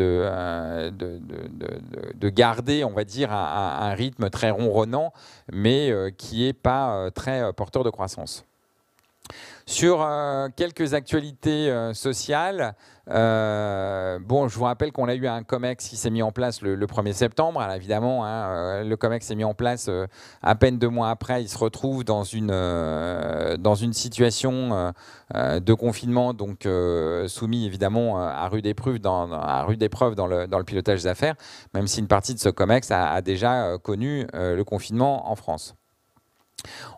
euh, 0.00 0.90
de, 0.90 1.20
de, 1.20 2.12
de, 2.14 2.28
garder, 2.30 2.82
on 2.82 2.92
va 2.92 3.04
dire, 3.04 3.32
un 3.32 3.92
rythme 3.92 4.30
très 4.30 4.48
ronronnant, 4.48 5.12
mais 5.52 5.92
qui 6.16 6.46
n'est 6.46 6.54
pas 6.54 7.10
très 7.10 7.52
porteur 7.52 7.84
de 7.84 7.90
croissance. 7.90 8.46
Sur 9.66 10.06
quelques 10.56 10.94
actualités 10.94 11.92
sociales, 11.94 12.74
euh, 13.10 14.18
je 14.20 14.54
vous 14.54 14.64
rappelle 14.64 14.92
qu'on 14.92 15.08
a 15.08 15.14
eu 15.14 15.26
un 15.26 15.42
COMEX 15.42 15.88
qui 15.88 15.96
s'est 15.96 16.10
mis 16.10 16.22
en 16.22 16.30
place 16.30 16.62
le, 16.62 16.76
1er 16.86 17.12
septembre. 17.12 17.62
Évidemment, 17.74 18.24
hein, 18.24 18.50
euh, 18.50 18.84
le 18.84 18.96
COMEX 18.96 19.26
s'est 19.26 19.34
mis 19.34 19.44
en 19.44 19.54
place 19.54 19.86
euh, 19.88 20.06
à 20.42 20.54
peine 20.54 20.78
deux 20.78 20.88
mois 20.88 21.10
après. 21.10 21.42
Il 21.42 21.48
se 21.48 21.58
retrouve 21.58 22.04
dans 22.04 22.22
une, 22.22 22.52
situation 23.92 24.92
de 25.34 25.74
confinement, 25.74 26.34
donc 26.34 26.68
soumis 27.26 27.66
évidemment 27.66 28.18
à 28.18 28.48
rude 28.48 28.66
épreuve 28.66 28.98
dans, 28.98 29.26
rude 29.64 29.82
épreuve 29.82 30.14
dans 30.14 30.26
le, 30.26 30.46
dans 30.46 30.58
le 30.58 30.64
pilotage 30.64 31.02
des 31.02 31.06
affaires, 31.06 31.34
même 31.74 31.86
si 31.86 32.00
une 32.00 32.08
partie 32.08 32.34
de 32.34 32.38
ce 32.38 32.48
COMEX 32.48 32.90
a 32.90 33.20
déjà 33.22 33.78
connu 33.78 34.26
le 34.32 34.62
confinement 34.62 35.30
en 35.30 35.36
France. 35.36 35.74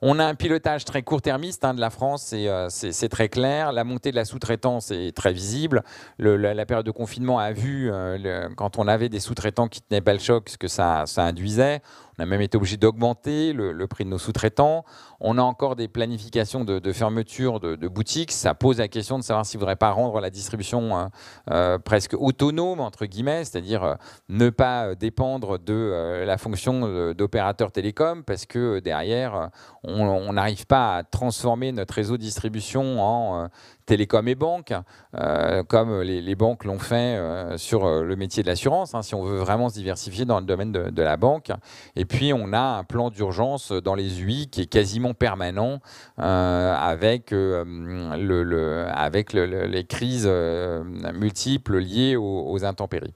On 0.02 0.18
a 0.18 0.24
un 0.24 0.34
pilotage 0.34 0.84
très 0.84 1.02
court-termiste 1.02 1.64
hein, 1.64 1.74
de 1.74 1.80
la 1.80 1.90
France, 1.90 2.32
euh, 2.34 2.66
c'est 2.68 3.08
très 3.08 3.28
clair. 3.28 3.72
La 3.72 3.84
montée 3.84 4.10
de 4.10 4.16
la 4.16 4.24
sous-traitance 4.24 4.90
est 4.90 5.16
très 5.16 5.32
visible. 5.32 5.82
la, 6.18 6.66
période 6.66 6.86
de 6.86 6.90
confinement 6.90 7.38
a 7.38 7.52
vu, 7.52 7.90
euh, 7.90 8.48
quand 8.56 8.78
on 8.78 8.88
avait 8.88 9.08
des 9.08 9.20
sous-traitants 9.20 9.68
qui 9.68 9.80
tenaient 9.82 10.00
pas 10.00 10.12
le 10.12 10.18
choc, 10.18 10.48
ce 10.48 10.58
que 10.58 10.68
ça, 10.68 11.04
ça 11.06 11.24
induisait. 11.24 11.80
On 12.18 12.22
a 12.22 12.26
même 12.26 12.40
été 12.40 12.56
obligé 12.56 12.76
d'augmenter 12.76 13.52
le, 13.52 13.86
prix 13.86 14.04
de 14.04 14.10
nos 14.10 14.18
sous-traitants. 14.18 14.84
On 15.20 15.38
a 15.38 15.42
encore 15.42 15.76
des 15.76 15.88
planifications 15.88 16.64
de, 16.64 16.92
fermeture 16.92 17.60
de, 17.60 17.88
boutiques. 17.88 18.32
Ça 18.32 18.54
pose 18.54 18.78
la 18.78 18.88
question 18.88 19.18
de 19.18 19.24
savoir 19.24 19.44
s'il 19.46 19.58
ne 19.58 19.62
faudrait 19.62 19.76
pas 19.76 19.90
rendre 19.90 20.20
la 20.20 20.30
distribution 20.30 20.96
euh, 20.96 21.06
euh, 21.50 21.78
presque 21.78 22.14
autonome, 22.14 22.80
entre 22.80 23.06
guillemets, 23.06 23.44
c'est-à-dire 23.44 23.82
euh, 23.82 23.94
ne 24.28 24.50
pas 24.50 24.94
dépendre 24.94 25.58
de 25.58 26.24
la 26.24 26.38
fonction 26.38 27.12
d'opérateur 27.14 27.72
télécom, 27.72 28.22
parce 28.24 28.46
que 28.46 28.78
derrière, 28.80 29.50
on 29.82 30.32
n'arrive 30.32 30.66
pas 30.66 30.96
à 30.96 31.02
transformer 31.02 31.72
notre 31.72 31.94
réseau 31.94 32.16
de 32.16 32.22
distribution 32.22 33.00
en 33.02 33.48
télécom 33.86 34.26
et 34.28 34.34
banque, 34.34 34.72
euh, 35.14 35.62
comme 35.64 36.00
les, 36.00 36.34
banques 36.34 36.64
l'ont 36.64 36.78
fait 36.78 37.16
euh, 37.16 37.56
sur 37.58 37.84
euh, 37.84 38.02
le 38.02 38.16
métier 38.16 38.42
de 38.42 38.48
l'assurance, 38.48 38.94
hein, 38.94 39.02
si 39.02 39.14
on 39.14 39.22
veut 39.22 39.38
vraiment 39.38 39.68
se 39.68 39.74
diversifier 39.74 40.24
dans 40.24 40.40
le 40.40 40.46
domaine 40.46 40.72
de, 40.72 41.02
la 41.02 41.16
banque. 41.16 41.50
Et 41.96 42.04
puis, 42.04 42.32
on 42.32 42.52
a 42.52 42.60
un 42.60 42.84
plan 42.84 43.10
d'urgence 43.10 43.72
dans 43.72 43.94
les 43.94 44.22
UI 44.22 44.48
qui 44.48 44.62
est 44.62 44.66
quasiment 44.66 45.12
permanent 45.12 45.80
avec, 46.16 47.30
le, 47.30 48.86
avec 48.90 49.32
les 49.34 49.84
crises 49.84 50.26
multiples 50.26 51.78
liées 51.78 52.16
aux 52.16 52.64
intempéries. 52.64 53.12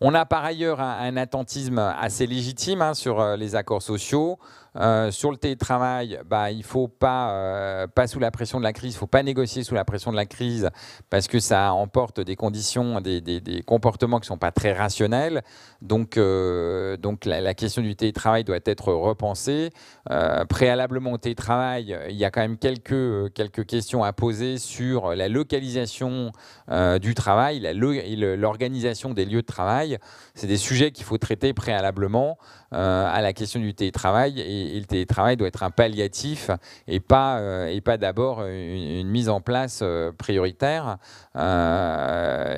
On 0.00 0.14
a 0.14 0.24
par 0.26 0.44
ailleurs 0.44 0.80
un, 0.80 1.16
attentisme 1.16 1.78
assez 1.78 2.26
légitime 2.26 2.82
hein, 2.82 2.94
sur 2.94 3.36
les 3.36 3.54
accords 3.54 3.82
sociaux. 3.82 4.38
Euh, 4.78 5.10
sur 5.10 5.30
le 5.30 5.36
télétravail, 5.36 6.20
bah, 6.26 6.50
il 6.50 6.58
ne 6.58 6.62
faut 6.62 6.88
pas, 6.88 7.32
euh, 7.32 7.86
pas 7.86 8.06
sous 8.06 8.20
la 8.20 8.30
pression 8.30 8.58
de 8.58 8.64
la 8.64 8.72
crise, 8.72 8.92
il 8.92 8.96
ne 8.96 9.00
faut 9.00 9.06
pas 9.06 9.22
négocier 9.22 9.64
sous 9.64 9.74
la 9.74 9.84
pression 9.84 10.12
de 10.12 10.16
la 10.16 10.26
crise 10.26 10.70
parce 11.10 11.26
que 11.26 11.40
ça 11.40 11.72
emporte 11.72 12.20
des 12.20 12.36
conditions, 12.36 13.00
des, 13.00 13.62
comportements 13.66 14.18
qui 14.18 14.24
ne 14.24 14.34
sont 14.34 14.38
pas 14.38 14.52
très 14.52 14.72
rationnels. 14.72 15.42
Donc, 15.80 16.18
donc 16.18 17.24
la, 17.24 17.54
question 17.54 17.82
du 17.82 17.94
télétravail 17.94 18.44
doit 18.44 18.58
être 18.64 18.92
repensée. 18.92 19.70
préalablement 20.48 21.12
au 21.12 21.18
télétravail, 21.18 21.96
il 22.08 22.16
y 22.16 22.24
a 22.24 22.30
quand 22.30 22.40
même 22.40 22.58
quelques, 22.58 23.32
quelques 23.32 23.64
questions 23.64 24.02
à 24.02 24.12
poser 24.12 24.58
sur 24.58 25.14
la 25.14 25.28
localisation 25.28 26.32
du 27.00 27.14
travail, 27.14 27.60
l'organisation 27.74 29.14
des 29.14 29.24
lieux 29.24 29.42
de 29.42 29.46
travail. 29.46 29.98
C'est 30.34 30.46
des 30.46 30.56
sujets 30.56 30.90
qu'il 30.90 31.04
faut 31.04 31.18
traiter 31.18 31.52
préalablement 31.52 32.38
euh, 32.74 33.08
à 33.10 33.22
la 33.22 33.32
question 33.32 33.60
du 33.60 33.72
télétravail. 33.72 34.40
Et, 34.40 34.78
le 34.78 34.84
télétravail 34.84 35.38
doit 35.38 35.48
être 35.48 35.62
un 35.62 35.70
palliatif 35.70 36.50
et 36.86 37.00
pas, 37.00 37.38
euh, 37.38 37.80
pas 37.80 37.96
d'abord 37.96 38.44
une, 38.44 39.08
mise 39.08 39.30
en 39.30 39.40
place 39.40 39.80
euh, 39.82 40.12
prioritaire. 40.12 40.98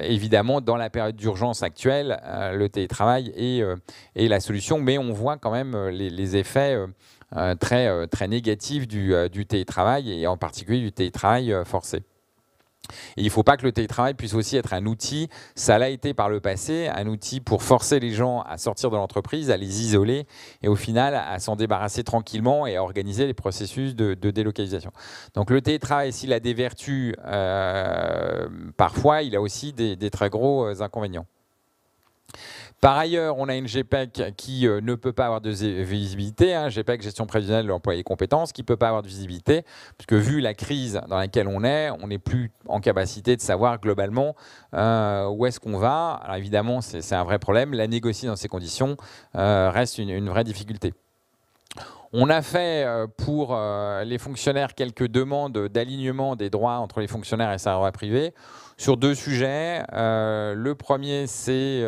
évidemment, 0.03 0.61
dans 0.61 0.77
la 0.77 0.91
période 0.91 1.15
d'urgence 1.15 1.63
actuelle, 1.63 2.21
le 2.55 2.69
télétravail 2.69 3.10
est, 3.19 3.65
la 4.17 4.41
solution, 4.41 4.81
mais 4.81 4.99
on 4.99 5.13
voit 5.13 5.37
quand 5.37 5.51
même 5.51 5.77
les, 5.89 6.37
effets. 6.37 6.77
très, 7.61 8.07
très 8.09 8.29
négatifs 8.29 8.87
du, 8.87 9.15
télétravail 9.47 10.13
et 10.13 10.27
en 10.27 10.37
particulier 10.37 10.81
du 10.81 10.93
télétravail 10.93 11.55
forcé. 11.65 12.03
Et 13.17 13.23
il 13.23 13.25
ne 13.25 13.31
faut 13.31 13.43
pas 13.43 13.57
que 13.57 13.65
le 13.65 13.73
télétravail 13.73 14.15
puisse 14.15 14.35
aussi 14.35 14.57
être 14.57 14.73
un 14.73 14.87
outil, 14.87 15.29
ça 15.55 15.79
l'a 15.79 15.89
été 15.89 16.15
par 16.15 16.29
le 16.29 16.41
passé, 16.41 16.89
un 16.89 17.07
outil 17.07 17.41
pour 17.41 17.63
forcer 17.63 18.01
les 18.01 18.11
gens 18.11 18.43
à 18.43 18.59
sortir 18.59 18.91
de 18.91 18.97
l'entreprise, 18.97 19.51
à 19.51 19.57
les 19.57 19.83
isoler 19.83 20.27
et 20.63 20.69
au 20.69 20.77
final 20.77 21.15
à 21.15 21.39
s'en 21.39 21.57
débarrasser 21.57 22.05
tranquillement 22.05 22.67
et 22.67 22.77
à 22.77 22.83
organiser 22.83 23.27
les 23.27 23.35
processus 23.35 23.95
de, 23.95 24.15
délocalisation. 24.15 24.93
Donc 25.35 25.51
le 25.51 25.61
télétravail, 25.61 26.13
s'il 26.13 26.33
a 26.33 26.41
des 26.41 26.55
vertus, 26.55 27.15
euh, 27.25 28.49
parfois 28.77 29.23
il 29.23 29.35
a 29.37 29.41
aussi 29.41 29.73
des 29.73 30.11
très 30.11 30.31
gros 30.31 30.67
euh, 30.67 30.83
inconvénients. 30.83 31.27
Par 32.81 32.97
ailleurs, 32.97 33.37
on 33.37 33.51
a 33.51 33.57
une 33.57 33.67
GPEC 33.67 34.35
qui 34.39 34.67
euh, 34.67 34.81
ne 34.81 34.95
peut 34.95 35.13
pas 35.13 35.27
avoir 35.27 35.43
de 35.43 35.51
visibilité, 35.51 36.55
hein, 36.55 36.69
GPEC, 36.71 37.03
gestion 37.03 37.27
prévisionnelle 37.27 37.65
de 37.65 37.69
l'emploi 37.69 37.95
et 37.95 38.03
compétences, 38.03 38.53
qui 38.53 38.63
ne 38.63 38.67
peut 38.67 38.79
pas 38.79 38.89
avoir 38.89 39.03
de 39.03 39.09
visibilité, 39.09 39.65
puisque 39.99 40.15
vu 40.15 40.41
la 40.41 40.55
crise 40.55 40.99
dans 41.07 41.19
laquelle 41.19 41.47
on 41.47 41.63
est, 41.63 41.91
on 41.91 42.07
n'est 42.07 42.19
plus 42.19 42.51
en 42.69 42.81
capacité 42.81 43.37
de 43.37 43.43
savoir 43.43 43.81
globalement 43.81 44.35
euh, 44.73 45.29
où 45.29 45.45
est-ce 45.45 45.61
qu'on 45.61 45.77
va. 45.77 46.21
Alors 46.25 46.37
évidemment, 46.37 46.81
c'est 46.81 47.15
un 47.15 47.25
vrai 47.25 47.39
problème. 47.39 47.75
La 47.75 47.87
négocier 47.87 48.29
dans 48.29 48.37
ces 48.37 48.49
conditions 48.49 48.97
euh, 49.35 49.71
reste 49.71 49.99
une, 49.99 50.31
vraie 50.31 50.45
difficulté. 50.45 50.95
On 52.13 52.31
a 52.31 52.41
fait 52.43 52.87
pour 53.19 53.57
les 54.05 54.19
fonctionnaires 54.19 54.75
quelques 54.75 55.07
demandes 55.07 55.69
d'alignement 55.69 56.35
des 56.35 56.51
droits 56.51 56.79
entre 56.79 56.99
les 56.99 57.07
fonctionnaires 57.07 57.53
et 57.53 57.59
salariés 57.59 57.93
privés 57.93 58.35
sur 58.77 58.97
deux 58.97 59.15
sujets. 59.15 59.85
le 59.93 60.73
premier, 60.73 61.29
c'est 61.29 61.85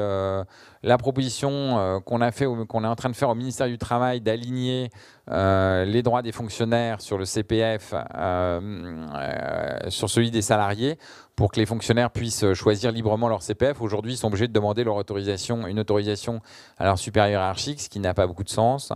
la 0.82 0.98
proposition 0.98 1.50
euh, 1.50 2.00
qu'on 2.00 2.20
a 2.20 2.32
fait, 2.32 2.46
qu'on 2.68 2.84
est 2.84 2.88
en 2.88 2.96
train 2.96 3.10
de 3.10 3.16
faire 3.16 3.28
au 3.28 3.34
ministère 3.34 3.68
du 3.68 3.78
Travail 3.78 4.20
d'aligner 4.20 4.90
euh, 5.30 5.84
les 5.84 6.02
droits 6.02 6.22
des 6.22 6.32
fonctionnaires 6.32 7.00
sur 7.00 7.18
le 7.18 7.24
CPF, 7.24 7.94
euh, 8.16 9.88
sur 9.88 10.10
celui 10.10 10.32
des 10.32 10.42
salariés, 10.42 10.98
pour 11.36 11.52
que 11.52 11.60
les 11.60 11.66
fonctionnaires 11.66 12.10
puissent 12.10 12.52
choisir 12.52 12.90
librement 12.90 13.28
leur 13.28 13.42
CPF. 13.42 13.80
Aujourd'hui, 13.80 14.14
ils 14.14 14.16
sont 14.16 14.26
obligés 14.26 14.48
de 14.48 14.52
demander 14.52 14.82
leur 14.82 14.96
autorisation, 14.96 15.66
une 15.66 15.78
autorisation 15.78 16.40
à 16.78 16.84
leur 16.84 16.98
supérieur 16.98 17.40
hiérarchique, 17.40 17.80
ce 17.80 17.88
qui 17.88 18.00
n'a 18.00 18.12
pas 18.12 18.26
beaucoup 18.26 18.44
de 18.44 18.48
sens. 18.48 18.92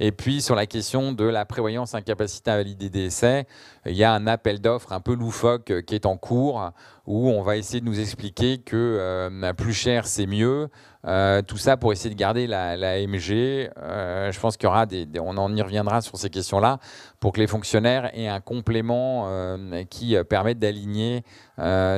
Et 0.00 0.12
puis, 0.12 0.42
sur 0.42 0.54
la 0.54 0.66
question 0.66 1.12
de 1.12 1.24
la 1.24 1.44
prévoyance 1.44 1.94
incapacité 1.94 2.50
à 2.50 2.56
valider 2.56 2.90
des 2.90 3.06
essais, 3.06 3.46
il 3.86 3.94
y 3.94 4.04
a 4.04 4.12
un 4.12 4.26
appel 4.26 4.60
d'offres 4.60 4.92
un 4.92 5.00
peu 5.00 5.14
loufoque 5.14 5.72
qui 5.86 5.94
est 5.94 6.04
en 6.04 6.16
cours, 6.16 6.72
où 7.06 7.30
on 7.30 7.42
va 7.42 7.56
essayer 7.56 7.80
de 7.80 7.86
nous 7.86 8.00
expliquer 8.00 8.58
que 8.58 9.52
plus 9.52 9.72
cher, 9.72 10.06
c'est 10.06 10.26
mieux. 10.26 10.68
Euh, 11.06 11.42
tout 11.42 11.58
ça 11.58 11.76
pour 11.76 11.92
essayer 11.92 12.12
de 12.12 12.18
garder 12.18 12.46
la, 12.46 12.76
MG. 13.06 13.70
Euh, 13.78 14.32
je 14.32 14.40
pense 14.40 14.56
qu'il 14.56 14.66
y 14.66 14.68
aura 14.68 14.86
des, 14.86 15.06
on 15.20 15.36
en 15.36 15.54
y 15.54 15.62
reviendra 15.62 16.00
sur 16.00 16.16
ces 16.16 16.28
questions-là 16.28 16.78
pour 17.20 17.32
que 17.32 17.40
les 17.40 17.46
fonctionnaires 17.46 18.10
aient 18.14 18.28
un 18.28 18.40
complément 18.40 19.26
euh, 19.28 19.84
qui 19.84 20.16
permette 20.28 20.58
d'aligner 20.58 21.24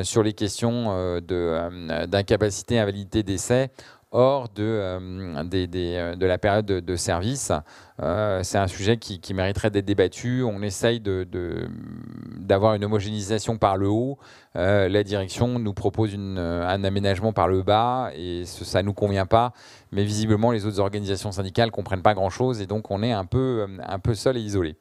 sur 0.02 0.22
les 0.22 0.32
questions 0.32 1.20
d'incapacité, 1.20 2.78
invalidité, 2.78 3.22
décès 3.22 3.70
hors 4.12 4.48
de, 4.48 4.62
euh, 4.62 5.34
euh, 5.36 6.16
de 6.16 6.26
la 6.26 6.38
période 6.38 6.66
de, 6.66 6.96
service. 6.96 7.52
Euh, 8.02 8.42
c'est 8.42 8.58
un 8.58 8.66
sujet 8.66 8.96
qui, 8.96 9.34
mériterait 9.34 9.70
d'être 9.70 9.84
débattu. 9.84 10.42
On 10.42 10.62
essaye 10.62 11.00
d'avoir 11.00 12.74
une 12.74 12.84
homogénéisation 12.84 13.58
par 13.58 13.76
le 13.76 13.88
haut. 13.88 14.18
la 14.54 15.02
direction 15.02 15.58
nous 15.58 15.74
propose 15.74 16.14
un 16.14 16.84
aménagement 16.84 17.32
par 17.32 17.48
le 17.48 17.62
bas 17.62 18.10
et 18.14 18.44
ça 18.44 18.82
ne 18.82 18.86
nous 18.86 18.94
convient 18.94 19.26
pas. 19.26 19.52
Mais 19.92 20.04
visiblement, 20.04 20.50
les 20.50 20.66
autres 20.66 20.80
organisations 20.80 21.32
syndicales 21.32 21.68
ne 21.68 21.72
comprennent 21.72 22.02
pas 22.02 22.14
grand-chose 22.14 22.60
et 22.60 22.66
donc 22.66 22.90
on 22.90 23.02
est 23.02 23.12
un 23.12 23.24
peu 23.24 23.68
seul 24.14 24.36
et 24.36 24.40
isolé. 24.40 24.76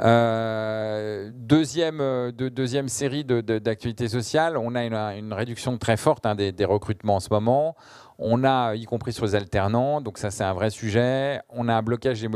Euh, 0.00 1.30
deuxième, 1.34 2.00
euh, 2.00 2.32
deuxième 2.32 2.88
série 2.88 3.24
d'activités 3.24 4.08
sociales, 4.08 4.56
on 4.56 4.74
a 4.74 4.84
une, 4.84 5.32
réduction 5.32 5.76
très 5.78 5.96
forte 5.96 6.24
hein, 6.24 6.34
des, 6.34 6.64
recrutements 6.64 7.16
en 7.16 7.20
ce 7.20 7.28
moment. 7.30 7.76
On 8.18 8.44
a, 8.44 8.74
y 8.74 8.84
compris 8.84 9.12
sur 9.12 9.24
les 9.26 9.34
alternants, 9.34 10.00
donc 10.00 10.18
ça 10.18 10.30
c'est 10.30 10.44
un 10.44 10.52
vrai 10.52 10.70
sujet. 10.70 11.40
On 11.50 11.68
a 11.68 11.74
un 11.74 11.82
blocage 11.82 12.20
des 12.20 12.28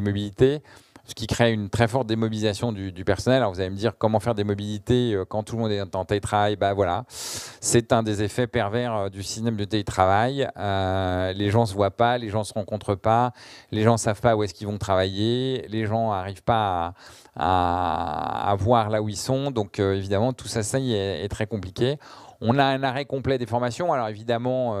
mobilités 0.00 0.62
ce 1.04 1.14
qui 1.14 1.26
crée 1.26 1.52
une 1.52 1.68
très 1.68 1.88
forte 1.88 2.06
démobilisation 2.06 2.72
du, 2.72 2.92
personnel. 3.04 3.38
Alors 3.38 3.52
vous 3.52 3.60
allez 3.60 3.70
me 3.70 3.76
dire 3.76 3.92
comment 3.98 4.20
faire 4.20 4.34
des 4.34 4.44
mobilités 4.44 5.14
euh, 5.14 5.24
quand 5.24 5.42
tout 5.42 5.56
le 5.56 5.62
monde 5.62 5.72
est 5.72 5.96
en 5.96 6.04
télétravail? 6.04 6.56
Bah 6.56 6.74
voilà, 6.74 7.04
c'est 7.08 7.92
un 7.92 8.02
des 8.02 8.22
effets 8.22 8.46
pervers 8.46 8.94
euh, 8.94 9.08
du 9.08 9.22
système 9.22 9.56
de 9.56 9.64
télétravail. 9.64 10.48
Euh, 10.56 11.32
les 11.32 11.50
gens 11.50 11.66
se 11.66 11.74
voient 11.74 11.90
pas, 11.90 12.18
les 12.18 12.28
gens 12.28 12.44
se 12.44 12.54
rencontrent 12.54 12.94
pas, 12.94 13.32
les 13.72 13.82
gens 13.82 13.96
savent 13.96 14.20
pas 14.20 14.36
où 14.36 14.42
est-ce 14.42 14.54
qu'ils 14.54 14.68
vont 14.68 14.78
travailler, 14.78 15.66
les 15.68 15.86
gens 15.86 16.10
n'arrivent 16.10 16.44
pas 16.44 16.94
à, 17.36 18.54
voir 18.58 18.90
là 18.90 19.02
où 19.02 19.08
ils 19.08 19.16
sont. 19.16 19.50
Donc 19.50 19.80
évidemment 19.80 20.32
tout 20.32 20.48
ça, 20.48 20.62
ça 20.62 20.78
y 20.78 20.94
est, 20.94 21.24
est 21.24 21.28
très 21.28 21.46
compliqué. 21.46 21.98
On 22.44 22.58
a 22.58 22.64
un 22.64 22.82
arrêt 22.82 23.04
complet 23.04 23.38
des 23.38 23.46
formations. 23.46 23.92
Alors 23.92 24.08
évidemment, 24.08 24.74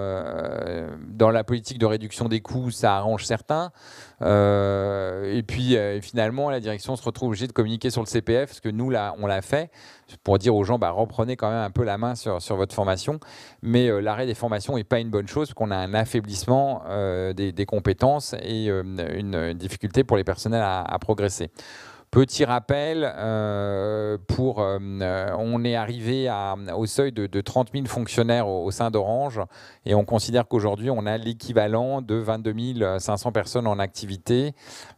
dans 1.08 1.30
la 1.30 1.44
politique 1.44 1.78
de 1.78 1.86
réduction 1.86 2.28
des 2.28 2.40
coûts, 2.40 2.70
ça 2.70 2.96
arrange 2.96 3.24
certains. 3.24 3.70
et 4.20 5.42
puis 5.46 5.76
finalement, 6.00 6.50
la 6.50 6.60
direction 6.60 6.96
se 6.96 7.04
retrouve 7.04 7.28
obligée 7.28 7.46
de 7.46 7.52
communiquer 7.52 7.90
sur 7.90 8.02
le 8.02 8.06
CPF, 8.06 8.48
parce 8.48 8.60
que 8.60 8.68
nous, 8.68 8.92
on 9.18 9.26
l'a 9.26 9.42
fait, 9.42 9.70
pour 10.24 10.38
dire 10.38 10.54
aux 10.54 10.64
gens, 10.64 10.78
bah, 10.78 10.90
reprenez 10.90 11.36
quand 11.36 11.50
même 11.50 11.62
un 11.62 11.70
peu 11.70 11.84
la 11.84 11.98
main 11.98 12.14
sur, 12.14 12.56
votre 12.56 12.74
formation. 12.74 13.20
Mais 13.62 13.88
l'arrêt 14.00 14.26
des 14.26 14.34
formations 14.34 14.76
n'est 14.76 14.84
pas 14.84 14.98
une 14.98 15.10
bonne 15.10 15.28
chose, 15.28 15.48
parce 15.48 15.54
qu'on 15.54 15.70
a 15.70 15.76
un 15.76 15.94
affaiblissement 15.94 16.82
des, 17.34 17.66
compétences 17.66 18.34
et 18.42 18.66
une, 18.66 19.52
difficulté 19.54 20.02
pour 20.04 20.16
les 20.16 20.24
personnels 20.24 20.64
à 20.64 20.98
progresser. 20.98 21.50
Petit 22.12 22.44
rappel, 22.44 23.10
euh, 23.16 24.18
pour, 24.28 24.60
euh, 24.60 24.78
on 25.38 25.64
est 25.64 25.76
arrivé 25.76 26.30
au 26.76 26.84
seuil 26.84 27.10
de, 27.10 27.40
30 27.40 27.70
000 27.72 27.86
fonctionnaires 27.86 28.48
au, 28.48 28.70
sein 28.70 28.90
d'Orange 28.90 29.40
et 29.86 29.94
on 29.94 30.04
considère 30.04 30.46
qu'aujourd'hui 30.46 30.90
on 30.90 31.06
a 31.06 31.16
l'équivalent 31.16 32.02
de 32.02 32.16
22 32.16 32.98
500 32.98 33.32
personnes 33.32 33.66
en 33.66 33.78
activité 33.78 34.52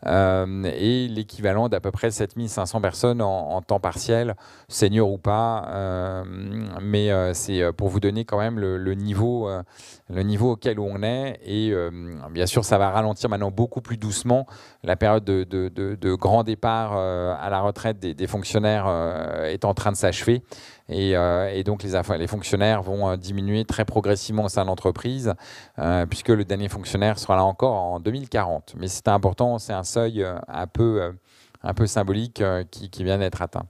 euh, 0.07 0.65
et 0.65 1.07
l'équivalent 1.07 1.69
d'à 1.69 1.79
peu 1.79 1.93
près 1.93 2.11
7 2.11 2.33
500 2.49 2.81
personnes 2.81 3.23
en, 3.23 3.63
temps 3.63 3.79
partiel, 3.79 4.35
senior 4.67 5.09
ou 5.13 5.19
pas. 5.19 6.25
mais 6.83 7.33
c'est 7.33 7.73
pour 7.75 7.91
vous 7.91 8.01
donner 8.01 8.25
quand 8.25 8.39
même 8.39 8.59
le, 8.59 8.95
niveau, 8.95 9.49
le 10.11 10.23
niveau 10.23 10.53
auquel 10.53 10.79
on 10.79 11.03
est 11.03 11.41
et 11.45 11.75
bien 12.31 12.47
sûr 12.47 12.65
ça 12.65 12.77
va 12.79 12.91
ralentir 12.91 13.31
maintenant 13.31 13.51
beaucoup 13.51 13.81
plus 13.81 13.97
doucement 13.97 14.47
la 14.85 14.97
période 14.97 15.25
de, 15.25 16.15
grand 16.15 16.45
départ 16.45 16.93
euh, 16.95 17.35
à 17.39 17.51
la 17.51 17.61
retraite 17.61 17.99
des, 17.99 18.27
fonctionnaires 18.27 18.87
euh, 18.87 19.47
est 19.47 19.65
en 19.65 19.75
train 19.75 19.93
de 19.93 19.97
s'achever. 19.97 20.43
Et, 20.89 21.17
euh, 21.17 21.63
donc 21.63 21.83
les, 21.83 22.27
fonctionnaires 22.27 22.83
vont 22.83 23.17
diminuer 23.17 23.65
très 23.65 23.85
progressivement 23.85 24.45
au 24.45 24.49
sein 24.49 24.63
de 24.63 24.69
l'entreprise, 24.69 25.35
puisque 26.11 26.29
le 26.29 26.45
dernier 26.45 26.69
fonctionnaire 26.69 27.19
sera 27.19 27.37
là 27.37 27.45
encore 27.45 27.75
en 27.75 28.01
2040. 28.01 28.75
Mais 28.79 28.89
c'est 28.89 29.09
important, 29.09 29.59
c'est 29.59 29.73
un 29.73 29.85
seuil 29.85 30.25
un 30.49 30.67
peu 30.67 31.87
symbolique 31.87 32.43
qui, 32.71 33.05
vient 33.05 33.19
d'être 33.19 33.41
atteint. 33.43 33.67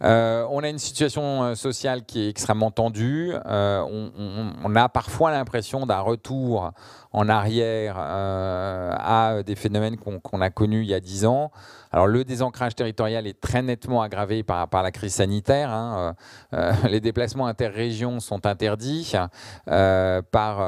On 0.00 0.62
a 0.62 0.68
une 0.68 0.78
situation 0.78 1.54
sociale 1.54 2.04
qui 2.04 2.20
est 2.20 2.28
extrêmement 2.28 2.70
tendue. 2.70 3.32
on, 3.44 4.76
a 4.76 4.88
parfois 4.88 5.30
l'impression 5.30 5.86
d'un 5.86 6.00
retour 6.00 6.72
en 7.12 7.28
arrière 7.28 7.96
à 7.98 9.42
des 9.44 9.56
phénomènes 9.56 9.96
qu'on 9.96 10.40
a 10.40 10.50
connus 10.50 10.82
il 10.82 10.88
y 10.88 10.94
a 10.94 11.00
dix 11.00 11.24
ans. 11.24 11.50
Alors 11.90 12.06
le 12.06 12.24
désancrage 12.24 12.74
territorial 12.74 13.26
est 13.26 13.40
très 13.40 13.62
nettement 13.62 14.02
aggravé 14.02 14.42
par, 14.42 14.68
la 14.72 14.90
crise 14.90 15.14
sanitaire. 15.14 15.70
Hein. 15.70 16.14
Euh, 16.52 16.58
euh, 16.58 16.72
les 16.88 17.00
déplacements 17.00 17.46
interrégions 17.46 18.20
sont 18.20 18.46
interdits 18.46 19.14
euh, 19.68 20.22
par, 20.30 20.58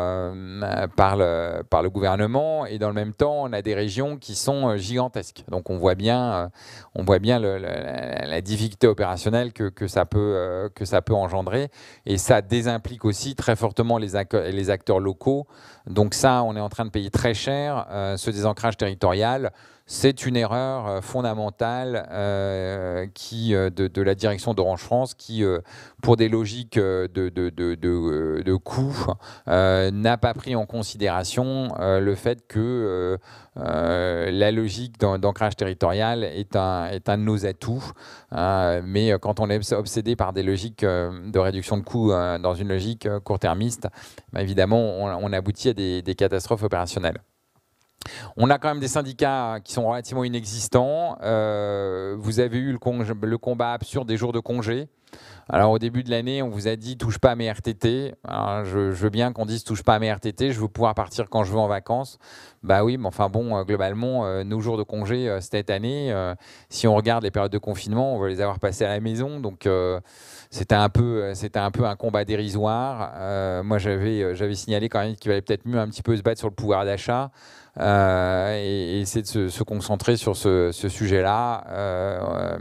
le, 1.16 1.88
gouvernement 1.88 2.66
et 2.66 2.78
dans 2.78 2.88
le 2.88 2.94
même 2.94 3.12
temps, 3.12 3.42
on 3.42 3.52
a 3.52 3.62
des 3.62 3.74
régions 3.74 4.16
qui 4.16 4.34
sont 4.34 4.76
gigantesques. 4.76 5.44
Donc 5.48 5.70
on 5.70 5.76
voit 5.76 5.94
bien, 5.94 6.50
on 6.94 7.04
voit 7.04 7.18
bien 7.18 7.38
la, 7.38 8.40
difficulté 8.40 8.86
opérationnelle 8.86 9.52
que, 9.52 9.68
que, 9.68 9.86
ça 9.86 10.06
peut, 10.06 10.70
que 10.74 10.84
ça 10.84 11.02
peut 11.02 11.14
engendrer 11.14 11.68
et 12.06 12.16
ça 12.16 12.40
désimplique 12.40 13.04
aussi 13.04 13.34
très 13.34 13.54
fortement 13.54 13.98
les, 13.98 14.12
les 14.50 14.70
acteurs 14.70 15.00
locaux. 15.00 15.46
Donc 15.86 16.14
ça, 16.14 16.42
on 16.42 16.56
est 16.56 16.60
en 16.60 16.68
train 16.68 16.84
de 16.84 16.90
payer 16.90 17.10
très 17.10 17.34
cher 17.34 17.86
ce 18.16 18.30
désancrage 18.30 18.76
territorial 18.76 19.52
c'est 19.92 20.24
une 20.24 20.36
erreur 20.36 20.86
euh, 20.86 21.00
fondamentale 21.00 22.06
euh, 22.12 23.06
euh, 23.32 23.70
de, 23.70 24.02
la 24.02 24.14
direction 24.14 24.54
d'Orange 24.54 24.82
France 24.82 25.14
qui, 25.14 25.42
pour 26.00 26.16
des 26.16 26.28
logiques 26.28 26.78
de, 26.78 27.08
de, 27.28 28.54
coûts, 28.54 29.06
n'a 29.48 30.16
pas 30.16 30.32
pris 30.32 30.54
en 30.54 30.64
considération 30.64 31.74
le 31.80 32.14
fait 32.14 32.46
que 32.46 33.18
la 33.56 34.50
logique 34.52 35.00
d'ancrage 35.00 35.56
territorial 35.56 36.22
est 36.22 36.54
un, 36.54 36.86
est 36.86 37.08
un 37.08 37.18
de 37.18 37.24
nos 37.24 37.44
atouts. 37.44 37.92
mais 38.32 39.12
quand 39.20 39.40
on 39.40 39.50
est 39.50 39.72
obsédé 39.72 40.14
par 40.14 40.32
des 40.32 40.44
logiques 40.44 40.84
de 40.84 41.38
réduction 41.38 41.76
de 41.76 41.82
coûts 41.82 42.10
dans 42.10 42.54
une 42.54 42.68
logique 42.68 43.08
court-termiste, 43.24 43.88
bah, 44.32 44.40
évidemment, 44.40 45.00
on, 45.00 45.32
aboutit 45.32 45.70
à 45.70 45.74
des 45.74 46.14
catastrophes 46.16 46.62
opérationnelles. 46.62 47.20
On 48.36 48.50
a 48.50 48.58
quand 48.58 48.68
même 48.68 48.80
des 48.80 48.88
syndicats 48.88 49.58
qui 49.62 49.72
sont 49.72 49.88
relativement 49.88 50.24
inexistants. 50.24 51.18
Euh, 51.22 52.16
vous 52.18 52.40
avez 52.40 52.58
eu 52.58 52.72
le, 52.72 53.38
combat 53.38 53.72
absurde 53.72 54.08
des 54.08 54.16
jours 54.16 54.32
de 54.32 54.40
congé. 54.40 54.88
Alors 55.48 55.72
au 55.72 55.80
début 55.80 56.04
de 56.04 56.10
l'année, 56.10 56.40
on 56.40 56.48
vous 56.48 56.68
a 56.68 56.76
dit 56.76 56.96
touche 56.96 57.18
pas 57.18 57.32
à 57.32 57.34
mes 57.34 57.50
RTT. 57.50 58.14
je, 58.64 58.78
veux 58.78 59.10
bien 59.10 59.32
qu'on 59.32 59.44
dise 59.44 59.64
touche 59.64 59.82
pas 59.82 59.96
à 59.96 59.98
mes 59.98 60.08
RTT, 60.08 60.52
je 60.52 60.60
veux 60.60 60.68
pouvoir 60.68 60.94
partir 60.94 61.28
quand 61.28 61.42
je 61.42 61.50
veux 61.50 61.58
en 61.58 61.66
vacances. 61.66 62.18
Bah 62.62 62.84
oui, 62.84 62.96
mais 62.96 63.08
enfin 63.08 63.28
bon, 63.28 63.56
euh, 63.56 63.64
globalement, 63.64 64.24
euh, 64.24 64.44
nos 64.44 64.60
jours 64.60 64.78
de 64.78 64.84
congé 64.84 65.36
cette 65.40 65.70
année, 65.70 66.14
si 66.68 66.86
on 66.86 66.94
regarde 66.94 67.24
les 67.24 67.32
périodes 67.32 67.50
de 67.50 67.58
confinement, 67.58 68.14
on 68.14 68.20
va 68.20 68.28
les 68.28 68.40
avoir 68.40 68.60
passés 68.60 68.84
à 68.84 68.88
la 68.88 69.00
maison. 69.00 69.40
Donc 69.40 69.68
c'était 70.50 70.76
un 70.76 70.88
peu, 70.88 71.34
c'était 71.34 71.58
un 71.58 71.72
peu 71.72 71.84
un 71.84 71.96
combat 71.96 72.24
dérisoire. 72.24 73.64
moi, 73.64 73.78
j'avais, 73.78 74.36
j'avais 74.36 74.54
signalé 74.54 74.88
quand 74.88 75.00
même 75.00 75.16
qu'il 75.16 75.30
valait 75.30 75.42
peut-être 75.42 75.66
mieux 75.66 75.78
un 75.78 75.88
petit 75.88 76.02
peu 76.02 76.16
se 76.16 76.22
battre 76.22 76.38
sur 76.38 76.48
le 76.48 76.54
pouvoir 76.54 76.84
d'achat. 76.84 77.32
Euh, 77.78 78.56
et, 78.58 79.00
essayer 79.00 79.22
de 79.22 79.48
se, 79.48 79.62
concentrer 79.62 80.16
sur 80.16 80.36
ce, 80.36 80.70
sujet-là. 80.72 81.64
Euh, 81.70 82.58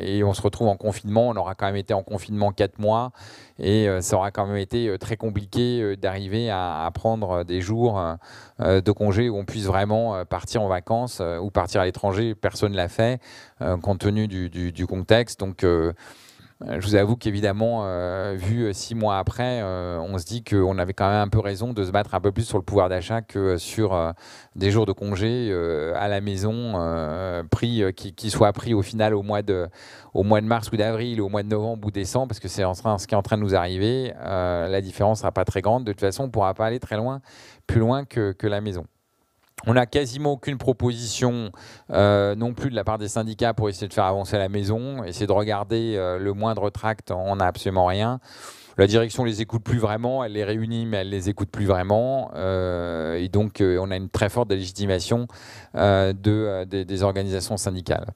et 0.00 0.22
on 0.24 0.32
se 0.34 0.42
retrouve 0.42 0.68
en 0.68 0.76
confinement. 0.76 1.28
On 1.28 1.36
aura 1.36 1.54
quand 1.54 1.66
même 1.66 1.76
été 1.76 1.94
en 1.94 2.02
confinement 2.02 2.52
quatre 2.52 2.78
mois 2.78 3.12
et 3.58 3.88
euh, 3.88 4.00
ça 4.00 4.16
aura 4.16 4.30
quand 4.30 4.46
même 4.46 4.56
été 4.56 4.96
très 4.98 5.16
compliqué 5.16 5.96
d'arriver 5.96 6.50
à, 6.50 6.90
prendre 6.94 7.44
des 7.44 7.60
jours 7.60 8.00
de 8.58 8.92
congé 8.92 9.28
où 9.28 9.36
on 9.36 9.44
puisse 9.44 9.66
vraiment 9.66 10.24
partir 10.24 10.62
en 10.62 10.68
vacances 10.68 11.20
ou 11.40 11.50
partir 11.50 11.80
à 11.80 11.84
l'étranger. 11.84 12.34
Personne 12.34 12.72
ne 12.72 12.76
l'a 12.76 12.88
fait 12.88 13.20
compte 13.82 14.00
tenu 14.00 14.28
du, 14.28 14.48
du 14.72 14.86
contexte. 14.86 15.40
Donc 15.40 15.64
je 16.68 16.86
vous 16.86 16.94
avoue 16.94 17.16
qu'évidemment, 17.16 17.82
euh, 17.84 18.34
vu 18.36 18.64
euh, 18.64 18.72
six 18.72 18.94
mois 18.94 19.18
après, 19.18 19.62
on 19.62 20.18
se 20.18 20.24
dit 20.24 20.44
qu'on 20.44 20.78
avait 20.78 20.92
quand 20.92 21.08
même 21.08 21.20
un 21.20 21.28
peu 21.28 21.40
raison 21.40 21.72
de 21.72 21.84
se 21.84 21.90
battre 21.90 22.14
un 22.14 22.20
peu 22.20 22.32
plus 22.32 22.44
sur 22.44 22.58
le 22.58 22.64
pouvoir 22.64 22.88
d'achat 22.88 23.22
que 23.22 23.56
sur 23.56 24.14
des 24.56 24.70
jours 24.70 24.86
de 24.86 24.92
congé 24.92 25.52
à 25.96 26.08
la 26.08 26.20
maison, 26.20 26.74
pris, 27.50 27.82
qui, 27.94 28.30
soient 28.30 28.52
pris 28.52 28.74
au 28.74 28.82
final 28.82 29.14
au 29.14 29.22
mois 29.22 29.42
de, 29.42 29.68
mars 30.42 30.70
ou 30.72 30.76
d'avril, 30.76 31.20
au 31.20 31.28
mois 31.28 31.42
de 31.42 31.48
novembre 31.48 31.88
ou 31.88 31.90
décembre, 31.90 32.28
parce 32.28 32.40
que 32.40 32.48
c'est 32.48 32.62
ce 32.62 33.06
qui 33.06 33.14
est 33.14 33.18
en 33.18 33.22
train 33.22 33.36
de 33.36 33.42
nous 33.42 33.54
arriver. 33.54 34.12
la 34.22 34.80
différence 34.80 35.20
sera 35.20 35.32
pas 35.32 35.44
très 35.44 35.60
grande. 35.62 35.84
De 35.84 35.92
toute 35.92 36.00
façon, 36.00 36.24
on 36.24 36.26
ne 36.26 36.32
pourra 36.32 36.54
pas 36.54 36.66
aller 36.66 36.80
très 36.80 36.96
loin, 36.96 37.20
plus 37.66 37.80
loin 37.80 38.04
que 38.04 38.46
la 38.46 38.60
maison. 38.60 38.84
On 39.66 39.74
n'a 39.74 39.86
quasiment 39.86 40.32
aucune 40.32 40.58
proposition 40.58 41.52
euh, 41.90 42.34
non 42.34 42.52
plus 42.52 42.70
de 42.70 42.74
la 42.74 42.84
part 42.84 42.98
des 42.98 43.08
syndicats 43.08 43.54
pour 43.54 43.68
essayer 43.68 43.88
de 43.88 43.94
faire 43.94 44.04
avancer 44.04 44.36
la 44.36 44.48
maison, 44.48 45.04
essayer 45.04 45.26
de 45.26 45.32
regarder 45.32 45.94
euh, 45.96 46.18
le 46.18 46.32
moindre 46.32 46.70
tract, 46.70 47.12
on 47.12 47.36
n'a 47.36 47.46
absolument 47.46 47.86
rien. 47.86 48.18
La 48.78 48.86
direction 48.86 49.22
les 49.22 49.42
écoute 49.42 49.62
plus 49.62 49.78
vraiment, 49.78 50.24
elle 50.24 50.32
les 50.32 50.44
réunit 50.44 50.86
mais 50.86 50.98
elle 50.98 51.10
les 51.10 51.28
écoute 51.28 51.50
plus 51.50 51.66
vraiment. 51.66 52.30
Euh, 52.34 53.14
et 53.14 53.28
donc 53.28 53.60
on 53.62 53.90
a 53.90 53.96
une 53.96 54.08
très 54.08 54.30
forte 54.30 54.50
légitimation 54.50 55.26
de, 55.74 56.64
des 56.64 57.02
organisations 57.02 57.56
syndicales. 57.56 58.06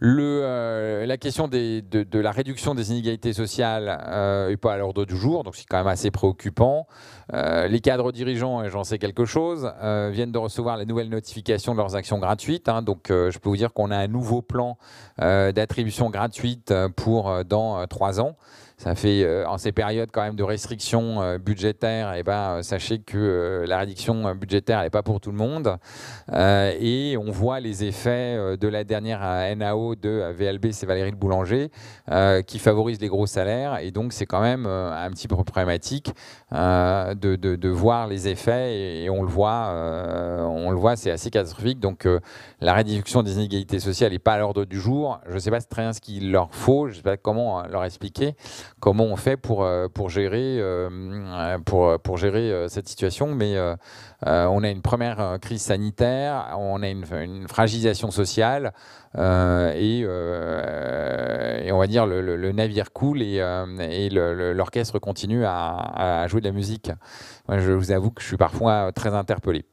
Euh, 0.00 1.06
la 1.06 1.16
question 1.16 1.48
de, 1.48 2.18
la 2.18 2.30
réduction 2.30 2.74
des 2.74 2.92
inégalités 2.92 3.32
sociales 3.32 3.98
euh, 4.06 4.56
pas 4.56 4.74
à 4.74 4.76
l'ordre 4.76 5.04
du 5.04 5.16
jour, 5.16 5.42
donc 5.42 5.56
c'est 5.56 5.66
quand 5.68 5.78
même 5.78 5.88
assez 5.88 6.10
préoccupant. 6.10 6.86
Euh, 7.32 7.66
les 7.66 7.80
cadres 7.80 8.12
dirigeants, 8.12 8.62
et 8.62 8.70
j'en 8.70 8.84
sais 8.84 8.98
quelque 8.98 9.24
chose, 9.24 9.72
viennent 9.82 10.32
de 10.32 10.38
recevoir 10.38 10.76
la 10.76 10.84
nouvelle 10.84 11.08
notification 11.08 11.72
de 11.72 11.78
leurs 11.78 11.96
actions 11.96 12.18
gratuites. 12.18 12.68
Hein, 12.68 12.82
donc 12.82 13.06
je 13.08 13.38
peux 13.38 13.48
vous 13.48 13.56
dire 13.56 13.72
qu'on 13.72 13.90
a 13.90 13.96
un 13.96 14.08
nouveau 14.08 14.42
plan 14.42 14.78
d'attribution 15.18 16.10
gratuite 16.10 16.72
pour 16.96 17.44
dans 17.44 17.86
trois 17.86 18.20
ans 18.20 18.36
ça 18.78 18.94
fait 18.94 19.24
euh, 19.24 19.44
en 19.48 19.58
ces 19.58 19.72
périodes 19.72 20.10
quand 20.12 20.22
même 20.22 20.36
de 20.36 20.44
restrictions 20.44 21.20
euh, 21.20 21.38
budgétaires, 21.38 22.14
et 22.14 22.20
eh 22.20 22.22
ben, 22.22 22.58
euh, 22.58 22.62
sachez 22.62 23.00
que 23.00 23.64
la 23.66 23.78
réduction 23.78 24.36
budgétaire 24.36 24.82
n'est 24.82 24.90
pas 24.90 25.02
pour 25.02 25.20
tout 25.20 25.32
le 25.32 25.36
monde. 25.36 25.76
et 26.32 27.16
on 27.18 27.30
voit 27.32 27.58
les 27.58 27.82
effets 27.84 28.56
de 28.56 28.68
la 28.68 28.84
dernière 28.84 29.20
NAO 29.56 29.96
de 29.96 30.32
VLB, 30.32 30.70
c'est 30.70 30.86
Valérie 30.86 31.10
le 31.10 31.16
Boulanger, 31.16 31.70
qui 32.46 32.58
favorise 32.58 33.00
les 33.00 33.08
gros 33.08 33.26
salaires. 33.26 33.78
Et 33.80 33.90
donc 33.90 34.12
c'est 34.12 34.26
quand 34.26 34.40
même 34.40 34.66
un 34.66 35.10
petit 35.10 35.26
peu 35.26 35.36
problématique 35.36 36.12
de, 36.52 37.14
de, 37.14 37.68
voir 37.68 38.06
les 38.06 38.28
effets. 38.28 39.02
Et, 39.02 39.10
on 39.10 39.22
le 39.22 39.28
voit, 39.28 39.72
on 40.46 40.70
le 40.70 40.76
voit, 40.76 40.96
c'est 40.96 41.10
assez 41.10 41.30
catastrophique. 41.30 41.80
Donc 41.80 42.06
la 42.60 42.72
réduction 42.74 43.22
des 43.22 43.34
inégalités 43.34 43.80
sociales 43.80 44.12
n'est 44.12 44.18
pas 44.18 44.34
à 44.34 44.38
l'ordre 44.38 44.64
du 44.64 44.78
jour. 44.78 45.20
Je 45.28 45.34
ne 45.34 45.38
sais 45.38 45.50
pas 45.50 45.60
très 45.60 45.82
bien 45.82 45.92
ce 45.92 46.00
qu'il 46.00 46.30
leur 46.30 46.54
faut, 46.54 46.86
je 46.86 46.92
ne 46.92 46.96
sais 46.96 47.02
pas 47.02 47.16
comment 47.16 47.62
leur 47.66 47.84
expliquer 47.84 48.34
comment 48.80 49.04
on 49.04 49.16
fait 49.16 49.36
pour, 49.36 49.64
euh, 49.64 49.88
gérer, 50.08 50.58
euh, 50.60 50.88
euh, 51.72 52.68
cette 52.68 52.88
situation. 52.88 53.34
Mais 53.34 53.56
on 54.24 54.62
a 54.62 54.70
une 54.70 54.82
première 54.82 55.38
crise 55.40 55.62
sanitaire, 55.62 56.54
on 56.58 56.82
a 56.82 56.88
une, 56.88 57.46
fragilisation 57.48 58.10
sociale. 58.10 58.72
et 59.14 60.04
on 61.72 61.78
va 61.78 61.86
dire 61.86 62.06
le, 62.06 62.52
navire 62.52 62.92
coule 62.92 63.22
et, 63.22 64.08
l'orchestre 64.10 64.98
continue 64.98 65.44
à, 65.44 66.26
jouer 66.28 66.40
de 66.40 66.46
la 66.46 66.52
musique. 66.52 66.90
Je 67.48 67.72
vous 67.72 67.92
avoue 67.92 68.10
que 68.10 68.22
je 68.22 68.26
suis 68.26 68.36
parfois 68.36 68.92
très 68.92 69.14
interpellé. 69.14 69.64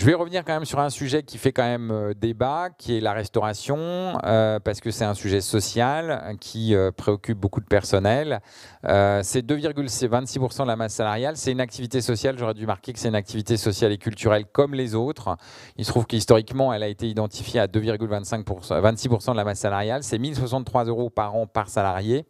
Je 0.00 0.06
vais 0.06 0.14
revenir 0.14 0.46
quand 0.46 0.54
même 0.54 0.64
sur 0.64 0.80
un 0.80 0.88
sujet 0.88 1.22
qui 1.22 1.36
fait 1.36 1.52
quand 1.52 1.62
même 1.62 1.90
euh, 1.90 2.14
débat, 2.14 2.70
qui 2.70 2.96
est 2.96 3.00
la 3.02 3.12
restauration, 3.12 4.16
euh, 4.24 4.58
parce 4.58 4.80
que 4.80 4.90
c'est 4.90 5.04
un 5.04 5.12
sujet 5.12 5.42
social 5.42 6.38
qui 6.40 6.74
euh, 6.74 6.90
préoccupe 6.90 7.36
beaucoup 7.36 7.60
de 7.60 7.66
personnel. 7.66 8.40
c'est 8.82 9.44
2,26% 9.44 10.62
de 10.62 10.68
la 10.68 10.76
masse 10.76 10.94
salariale. 10.94 11.36
C'est 11.36 11.52
une 11.52 11.60
activité 11.60 12.00
sociale, 12.00 12.36
j'aurais 12.38 12.54
dû 12.54 12.64
marquer 12.64 12.94
que 12.94 12.98
c'est 12.98 13.08
une 13.08 13.14
activité 13.14 13.58
sociale 13.58 13.92
et 13.92 13.98
culturelle 13.98 14.46
comme 14.50 14.72
les 14.72 14.94
autres. 14.94 15.36
Il 15.76 15.84
se 15.84 15.90
trouve 15.90 16.06
qu'historiquement, 16.06 16.72
elle 16.72 16.82
a 16.82 16.88
été 16.88 17.06
identifiée 17.06 17.60
à 17.60 17.66
2,26% 17.66 19.32
de 19.32 19.36
la 19.36 19.44
masse 19.44 19.58
salariale. 19.58 20.02
C'est 20.02 20.18
1063 20.18 20.84
euros 20.84 21.10
par 21.10 21.36
an 21.36 21.46
par 21.46 21.68
salarié. 21.68 22.24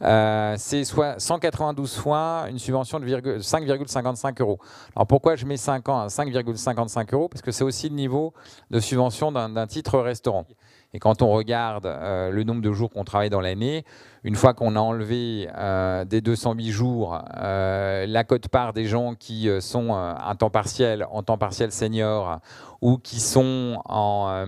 c'est 0.00 0.82
soit 0.82 1.20
192 1.20 1.94
fois 1.94 2.46
une 2.50 2.58
subvention 2.58 2.98
de 2.98 3.06
5,55 3.06 4.40
euros. 4.40 4.58
Alors 4.96 5.06
pourquoi 5.06 5.36
je 5.36 5.46
mets 5.46 5.56
5 5.56 5.88
ans 5.88 6.00
à 6.00 6.06
5,55 6.08 7.03
euros 7.12 7.28
parce 7.28 7.42
que 7.42 7.52
c'est 7.52 7.64
aussi 7.64 7.88
le 7.88 7.94
niveau 7.94 8.32
de 8.70 8.80
subvention 8.80 9.32
d'un 9.32 9.66
titre 9.66 9.98
restaurant. 9.98 10.46
Et 10.94 11.00
quand 11.00 11.22
on 11.22 11.30
regarde 11.30 11.86
euh, 11.86 12.30
le 12.30 12.44
nombre 12.44 12.62
de 12.62 12.72
jours 12.72 12.88
qu'on 12.88 13.02
travaille 13.02 13.28
dans 13.28 13.40
l'année, 13.40 13.84
une 14.22 14.36
fois 14.36 14.54
qu'on 14.54 14.76
a 14.76 14.80
enlevé 14.80 15.48
euh, 15.56 16.04
des 16.04 16.20
208 16.20 16.70
jours 16.70 17.20
euh, 17.36 18.06
la 18.06 18.22
cote-part 18.22 18.72
des 18.72 18.86
gens 18.86 19.14
qui 19.16 19.50
sont 19.60 19.90
en 19.90 20.34
temps 20.36 20.50
partiel, 20.50 21.04
en 21.10 21.24
temps 21.24 21.36
partiel 21.36 21.72
senior, 21.72 22.38
ou 22.80 22.96
qui 22.98 23.18
sont 23.18 23.82
en, 23.86 24.46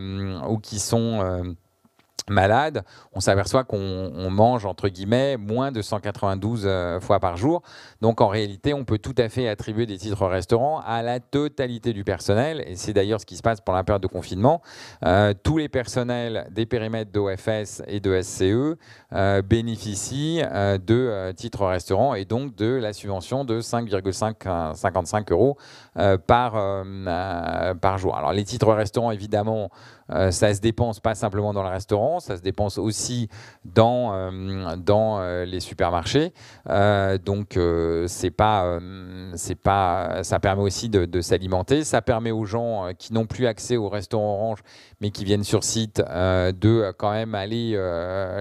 ou 0.48 0.58
qui 0.58 0.78
sont 0.78 1.56
malade, 2.30 2.82
on 3.12 3.20
s'aperçoit 3.20 3.64
qu'on 3.64 4.30
mange, 4.30 4.66
entre 4.66 4.88
guillemets, 4.88 5.36
moins 5.36 5.72
de 5.72 5.82
192 5.82 6.64
euh, 6.64 7.00
fois 7.00 7.20
par 7.20 7.36
jour. 7.36 7.62
Donc 8.00 8.20
en 8.20 8.28
réalité, 8.28 8.74
on 8.74 8.84
peut 8.84 8.98
tout 8.98 9.14
à 9.18 9.28
fait 9.28 9.48
attribuer 9.48 9.86
des 9.86 9.98
titres 9.98 10.26
restaurants 10.26 10.80
à 10.84 11.02
la 11.02 11.20
totalité 11.20 11.92
du 11.92 12.04
personnel. 12.04 12.64
Et 12.66 12.76
c'est 12.76 12.92
d'ailleurs 12.92 13.20
ce 13.20 13.26
qui 13.26 13.36
se 13.36 13.42
passe 13.42 13.60
pendant 13.60 13.78
la 13.78 13.84
période 13.84 14.02
de 14.02 14.08
confinement. 14.08 14.62
Euh, 15.04 15.34
tous 15.42 15.58
les 15.58 15.68
personnels 15.68 16.48
des 16.50 16.66
périmètres 16.66 17.12
d'OFS 17.12 17.82
et 17.86 18.00
de 18.00 18.20
SCE 18.20 18.76
euh, 19.12 19.42
bénéficient 19.42 20.42
de 20.42 21.32
titres 21.32 21.66
restaurants 21.66 22.14
et 22.14 22.24
donc 22.24 22.54
de 22.56 22.66
la 22.66 22.92
subvention 22.92 23.44
de 23.44 23.60
5,55 23.60 25.32
euros 25.32 25.56
par, 26.26 26.84
par 27.80 27.98
jour. 27.98 28.16
Alors 28.16 28.32
les 28.32 28.44
titres 28.44 28.72
restaurants, 28.72 29.10
évidemment, 29.10 29.70
euh, 30.10 30.30
ça 30.30 30.54
se 30.54 30.60
dépense 30.60 31.00
pas 31.00 31.14
simplement 31.14 31.52
dans 31.52 31.62
le 31.62 31.68
restaurant, 31.68 32.20
ça 32.20 32.36
se 32.36 32.42
dépense 32.42 32.78
aussi 32.78 33.28
dans, 33.64 34.12
euh, 34.14 34.76
dans 34.76 35.18
euh, 35.18 35.44
les 35.44 35.60
supermarchés. 35.60 36.32
donc 37.24 37.58
c'est 38.06 38.30
pas, 38.30 38.78
c'est 39.34 39.54
pas, 39.54 40.22
ça 40.22 40.38
permet 40.38 40.62
aussi 40.62 40.88
de, 40.88 41.20
s'alimenter. 41.20 41.84
Ça 41.84 42.02
permet 42.02 42.30
aux 42.30 42.44
gens 42.44 42.90
qui 42.98 43.12
n'ont 43.12 43.26
plus 43.26 43.46
accès 43.46 43.76
au 43.76 43.88
restaurant 43.88 44.34
Orange, 44.34 44.60
mais 45.00 45.10
qui 45.10 45.24
viennent 45.24 45.44
sur 45.44 45.64
site, 45.64 45.98
de 45.98 46.92
quand 46.98 47.12
même 47.12 47.34
aller 47.34 47.72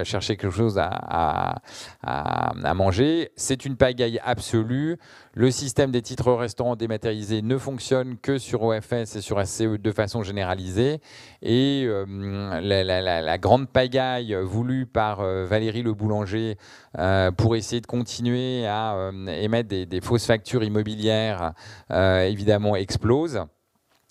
chercher 0.03 0.37
quelque 0.37 0.55
chose 0.55 0.77
à, 0.77 1.55
à 2.03 2.73
manger. 2.73 3.31
C'est 3.35 3.65
une 3.65 3.75
pagaille 3.75 4.19
absolue. 4.23 4.97
Le 5.37 5.51
système 5.51 5.91
des 5.91 6.01
titres 6.01 6.31
restaurants 6.31 6.77
dématérialisés 6.77 7.41
ne 7.41 7.57
fonctionne 7.57 8.15
que 8.17 8.37
sur 8.37 8.63
OFS 8.63 9.17
et 9.17 9.21
sur 9.21 9.45
SCE 9.45 9.77
de 9.77 9.91
façon 9.91 10.23
généralisée. 10.23 11.01
Et 11.41 11.83
euh, 11.85 12.05
la, 12.61 13.37
grande 13.37 13.67
pagaille 13.67 14.33
voulue 14.41 14.85
par 14.85 15.19
euh, 15.19 15.43
Valérie 15.43 15.83
Le 15.83 15.93
Boulanger 15.93 16.57
euh, 16.97 17.31
pour 17.31 17.57
essayer 17.57 17.81
de 17.81 17.85
continuer 17.85 18.65
à 18.65 19.11
émettre 19.27 19.67
des, 19.67 20.01
fausses 20.01 20.25
factures 20.25 20.63
immobilières, 20.63 21.51
évidemment, 21.91 22.77
explose. 22.77 23.41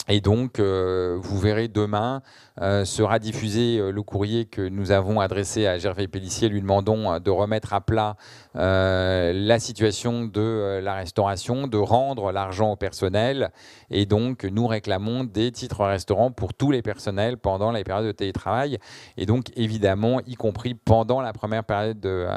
Et 0.08 0.20
donc, 0.20 0.60
vous 0.60 1.38
verrez 1.38 1.68
demain 1.68 2.20
sera 2.60 3.18
diffusé 3.18 3.78
euh, 3.78 3.90
le 3.90 4.02
courrier 4.02 4.44
que 4.44 4.62
nous 4.62 4.92
avons 4.92 5.18
adressé 5.18 5.66
à 5.66 5.76
Gervais 5.78 6.06
Pellissier, 6.06 6.48
lui 6.48 6.60
demandons 6.60 7.12
euh, 7.12 7.18
de 7.18 7.30
remettre 7.30 7.72
à 7.72 7.80
plat 7.80 8.16
la 8.54 9.58
situation 9.58 10.24
de 10.26 10.78
la 10.80 10.94
restauration, 10.94 11.66
de 11.66 11.76
rendre 11.76 12.30
l'argent 12.30 12.72
au 12.72 12.76
personnel. 12.76 13.50
Et 13.90 14.06
donc, 14.06 14.44
nous 14.44 14.68
réclamons 14.68 15.24
des 15.24 15.50
titres 15.50 15.84
restaurants 15.84 16.30
pour 16.30 16.54
tous 16.54 16.70
les 16.70 16.80
personnels 16.80 17.36
pendant 17.36 17.72
les 17.72 17.82
périodes 17.82 18.06
de 18.06 18.12
télétravail. 18.12 18.78
Et 19.16 19.26
donc, 19.26 19.46
évidemment, 19.56 20.20
y 20.28 20.36
compris 20.36 20.74
pendant 20.74 21.20
la 21.20 21.32
première 21.32 21.64
période 21.64 21.98
de, 21.98 22.28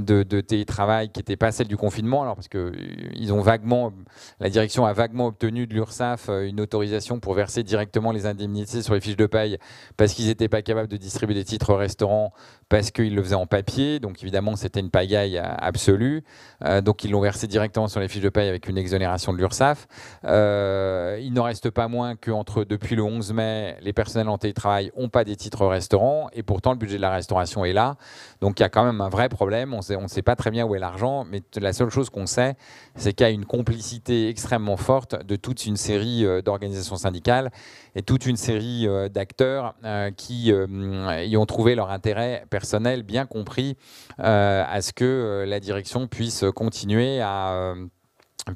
de, 0.00 0.40
télétravail 0.40 1.10
qui 1.10 1.20
n'était 1.20 1.36
pas 1.36 1.52
celle 1.52 1.68
du 1.68 1.76
confinement. 1.76 2.22
Alors, 2.22 2.34
parce 2.34 2.48
que 2.48 2.72
ils 3.14 3.32
ont 3.32 3.40
vaguement, 3.40 3.92
la 4.40 4.50
direction 4.50 4.84
a 4.84 4.92
vaguement 4.92 5.26
obtenu 5.26 5.68
de 5.68 5.74
l'URSSAF 5.74 6.28
une 6.28 6.60
autorisation 6.60 7.20
pour 7.20 7.34
verser 7.34 7.62
directement 7.62 8.10
les 8.10 8.26
indemnités 8.26 8.82
sur 8.82 8.94
les 8.94 9.00
fiches 9.00 9.16
de 9.16 9.26
paye 9.26 9.51
parce 9.96 10.12
qu'ils 10.12 10.26
n'étaient 10.26 10.48
pas 10.48 10.62
capables 10.62 10.88
de 10.88 10.96
distribuer 10.96 11.34
des 11.34 11.44
titres 11.44 11.74
restaurants 11.74 12.32
parce 12.72 12.90
qu'ils 12.90 13.14
le 13.14 13.22
faisaient 13.22 13.34
en 13.34 13.46
papier. 13.46 14.00
Donc 14.00 14.22
évidemment, 14.22 14.56
c'était 14.56 14.80
une 14.80 14.88
pagaille 14.88 15.36
euh, 15.36 15.44
absolue. 15.58 16.24
Euh, 16.64 16.80
donc 16.80 17.04
ils 17.04 17.10
l'ont 17.10 17.20
versé 17.20 17.46
directement 17.46 17.86
sur 17.86 18.00
les 18.00 18.08
fiches 18.08 18.22
de 18.22 18.30
paye 18.30 18.48
avec 18.48 18.66
une 18.66 18.78
exonération 18.78 19.34
de 19.34 19.36
l'URSSAF. 19.36 19.86
Euh, 20.24 21.18
il 21.20 21.34
n'en 21.34 21.42
reste 21.42 21.68
pas 21.68 21.86
moins 21.86 22.16
qu'entre 22.16 22.64
depuis 22.64 22.96
le 22.96 23.02
11 23.02 23.34
mai, 23.34 23.76
les 23.82 23.92
personnels 23.92 24.30
en 24.30 24.38
télétravail 24.38 24.90
n'ont 24.96 25.10
pas 25.10 25.24
des 25.24 25.36
titres 25.36 25.66
restaurants 25.66 26.30
et 26.32 26.42
pourtant 26.42 26.72
le 26.72 26.78
budget 26.78 26.96
de 26.96 27.02
la 27.02 27.10
restauration 27.10 27.66
est 27.66 27.74
là. 27.74 27.96
Donc 28.40 28.58
il 28.58 28.62
y 28.62 28.64
a 28.64 28.70
quand 28.70 28.84
même 28.86 29.02
un 29.02 29.10
vrai 29.10 29.28
problème. 29.28 29.74
On 29.74 30.02
ne 30.02 30.08
sait 30.08 30.22
pas 30.22 30.34
très 30.34 30.50
bien 30.50 30.64
où 30.64 30.74
est 30.74 30.78
l'argent, 30.78 31.26
mais 31.30 31.42
la 31.60 31.74
seule 31.74 31.90
chose 31.90 32.08
qu'on 32.08 32.24
sait, 32.24 32.54
c'est 32.96 33.12
qu'il 33.12 33.26
y 33.26 33.28
a 33.28 33.32
une 33.32 33.44
complicité 33.44 34.30
extrêmement 34.30 34.78
forte 34.78 35.22
de 35.26 35.36
toute 35.36 35.66
une 35.66 35.76
série 35.76 36.24
d'organisations 36.42 36.96
syndicales 36.96 37.50
et 37.94 38.00
toute 38.00 38.24
une 38.24 38.38
série 38.38 38.88
d'acteurs 39.10 39.41
euh, 39.42 40.10
qui 40.10 40.52
euh, 40.52 41.24
y 41.24 41.36
ont 41.36 41.46
trouvé 41.46 41.74
leur 41.74 41.90
intérêt 41.90 42.44
personnel 42.50 43.02
bien 43.02 43.26
compris 43.26 43.76
euh, 44.20 44.64
à 44.66 44.80
ce 44.82 44.92
que 44.92 45.44
la 45.46 45.60
direction 45.60 46.06
puisse 46.06 46.44
continuer 46.54 47.20
à 47.20 47.74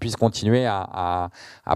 puisse 0.00 0.16
continuer 0.16 0.66
à, 0.66 1.30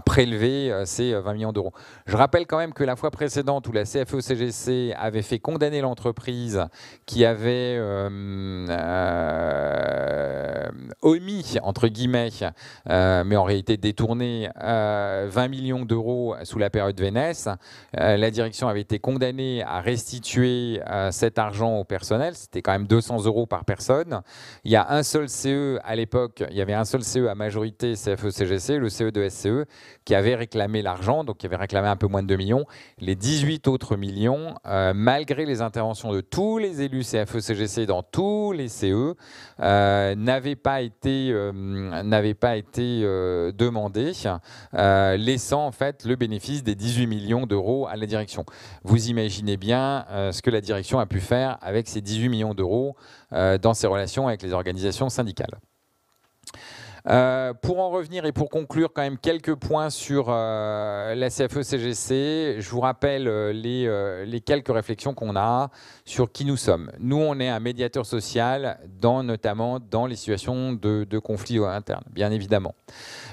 prélever 0.05 0.71
euh, 0.71 0.85
ces 0.85 1.13
20 1.13 1.29
euh, 1.29 1.33
millions 1.33 1.53
d'euros. 1.53 1.71
Je 2.05 2.17
rappelle 2.17 2.45
quand 2.45 2.57
même 2.57 2.73
que 2.73 2.83
la 2.83 2.95
fois 2.97 3.09
précédente 3.11 3.67
où 3.67 3.71
la 3.71 3.83
CFE-CGC 3.83 4.93
avait 4.97 5.21
fait 5.21 5.39
condamner 5.39 5.79
l'entreprise 5.81 6.65
qui 7.05 7.23
avait 7.25 7.77
euh, 7.79 8.09
omis, 11.01 11.57
entre 11.63 11.87
guillemets, 11.87 12.29
mais 12.85 13.35
en 13.35 13.43
réalité 13.43 13.77
détourné 13.77 14.49
20 14.59 15.47
millions 15.47 15.85
d'euros 15.85 16.35
sous 16.43 16.59
la 16.59 16.69
période 16.69 16.99
Vénès, 16.99 17.47
la 17.93 18.31
direction 18.31 18.67
avait 18.67 18.81
été 18.81 18.99
condamnée 18.99 19.63
à 19.63 19.79
restituer 19.79 20.81
cet 21.11 21.39
argent 21.39 21.77
au 21.77 21.83
personnel. 21.83 22.35
C'était 22.35 22.61
quand 22.61 22.73
même 22.73 22.87
200 22.87 23.25
euros 23.25 23.45
par 23.45 23.65
personne. 23.65 24.21
Il 24.63 24.71
y 24.71 24.75
a 24.75 24.91
un 24.91 25.03
seul 25.03 25.29
CE 25.29 25.79
à 25.83 25.95
l'époque, 25.95 26.43
il 26.49 26.57
y 26.57 26.61
avait 26.61 26.73
un 26.73 26.85
seul 26.85 27.03
CE 27.03 27.27
à 27.27 27.35
majorité 27.35 27.95
CFE-CGC, 28.01 28.77
le 28.77 28.89
CE 28.89 29.11
de 29.11 29.29
SCE, 29.29 29.65
qui 30.05 30.15
avait 30.15 30.35
réclamé 30.35 30.81
l'argent, 30.81 31.23
donc 31.23 31.37
qui 31.37 31.45
avait 31.45 31.55
réclamé 31.55 31.87
un 31.87 31.95
peu 31.95 32.07
moins 32.07 32.23
de 32.23 32.27
2 32.27 32.35
millions. 32.35 32.65
Les 32.99 33.15
18 33.15 33.67
autres 33.67 33.95
millions, 33.95 34.55
euh, 34.65 34.93
malgré 34.95 35.45
les 35.45 35.61
interventions 35.61 36.11
de 36.11 36.21
tous 36.21 36.57
les 36.57 36.81
élus 36.81 37.03
CFE-CGC 37.03 37.85
dans 37.85 38.03
tous 38.03 38.51
les 38.51 38.67
CE, 38.67 39.15
euh, 39.59 40.15
n'avaient 40.15 40.55
pas 40.55 40.81
été, 40.81 41.29
euh, 41.31 42.33
pas 42.39 42.57
été 42.57 43.01
demandés, 43.01 44.13
laissant 44.73 45.65
en 45.65 45.71
fait 45.71 46.05
le 46.05 46.15
bénéfice 46.15 46.63
des 46.63 46.75
18 46.75 47.07
millions 47.07 47.45
d'euros 47.45 47.87
à 47.87 47.95
la 47.95 48.05
direction. 48.05 48.45
Vous 48.83 49.09
imaginez 49.09 49.57
bien 49.57 50.05
ce 50.31 50.41
que 50.41 50.49
la 50.49 50.61
direction 50.61 50.99
a 50.99 51.05
pu 51.05 51.19
faire 51.19 51.57
avec 51.61 51.87
ces 51.87 52.01
18 52.01 52.29
millions 52.29 52.53
d'euros 52.53 52.95
dans 53.31 53.73
ses 53.73 53.87
relations 53.87 54.27
avec 54.27 54.41
les 54.41 54.53
organisations 54.53 55.09
syndicales. 55.09 55.59
Euh, 57.09 57.53
pour 57.53 57.79
en 57.79 57.89
revenir 57.89 58.25
et 58.25 58.31
pour 58.31 58.49
conclure 58.49 58.91
quand 58.93 59.01
même 59.01 59.17
quelques 59.17 59.55
points 59.55 59.89
sur 59.89 60.27
euh, 60.29 61.15
la 61.15 61.29
CFE-CGC, 61.29 62.57
je 62.59 62.69
vous 62.69 62.79
rappelle 62.79 63.27
euh, 63.27 64.23
les, 64.25 64.41
quelques 64.41 64.71
réflexions 64.71 65.13
qu'on 65.13 65.35
a 65.35 65.69
sur 66.05 66.31
qui 66.31 66.45
nous 66.45 66.57
sommes. 66.57 66.91
Nous, 66.99 67.17
on 67.17 67.39
est 67.39 67.49
un 67.49 67.59
médiateur 67.59 68.05
social, 68.05 68.79
notamment 69.01 69.79
dans 69.79 70.05
les 70.05 70.15
situations 70.15 70.73
de, 70.73 71.05
de 71.09 71.19
conflits 71.19 71.57
internes, 71.57 72.03
bien 72.11 72.31
évidemment. 72.31 72.75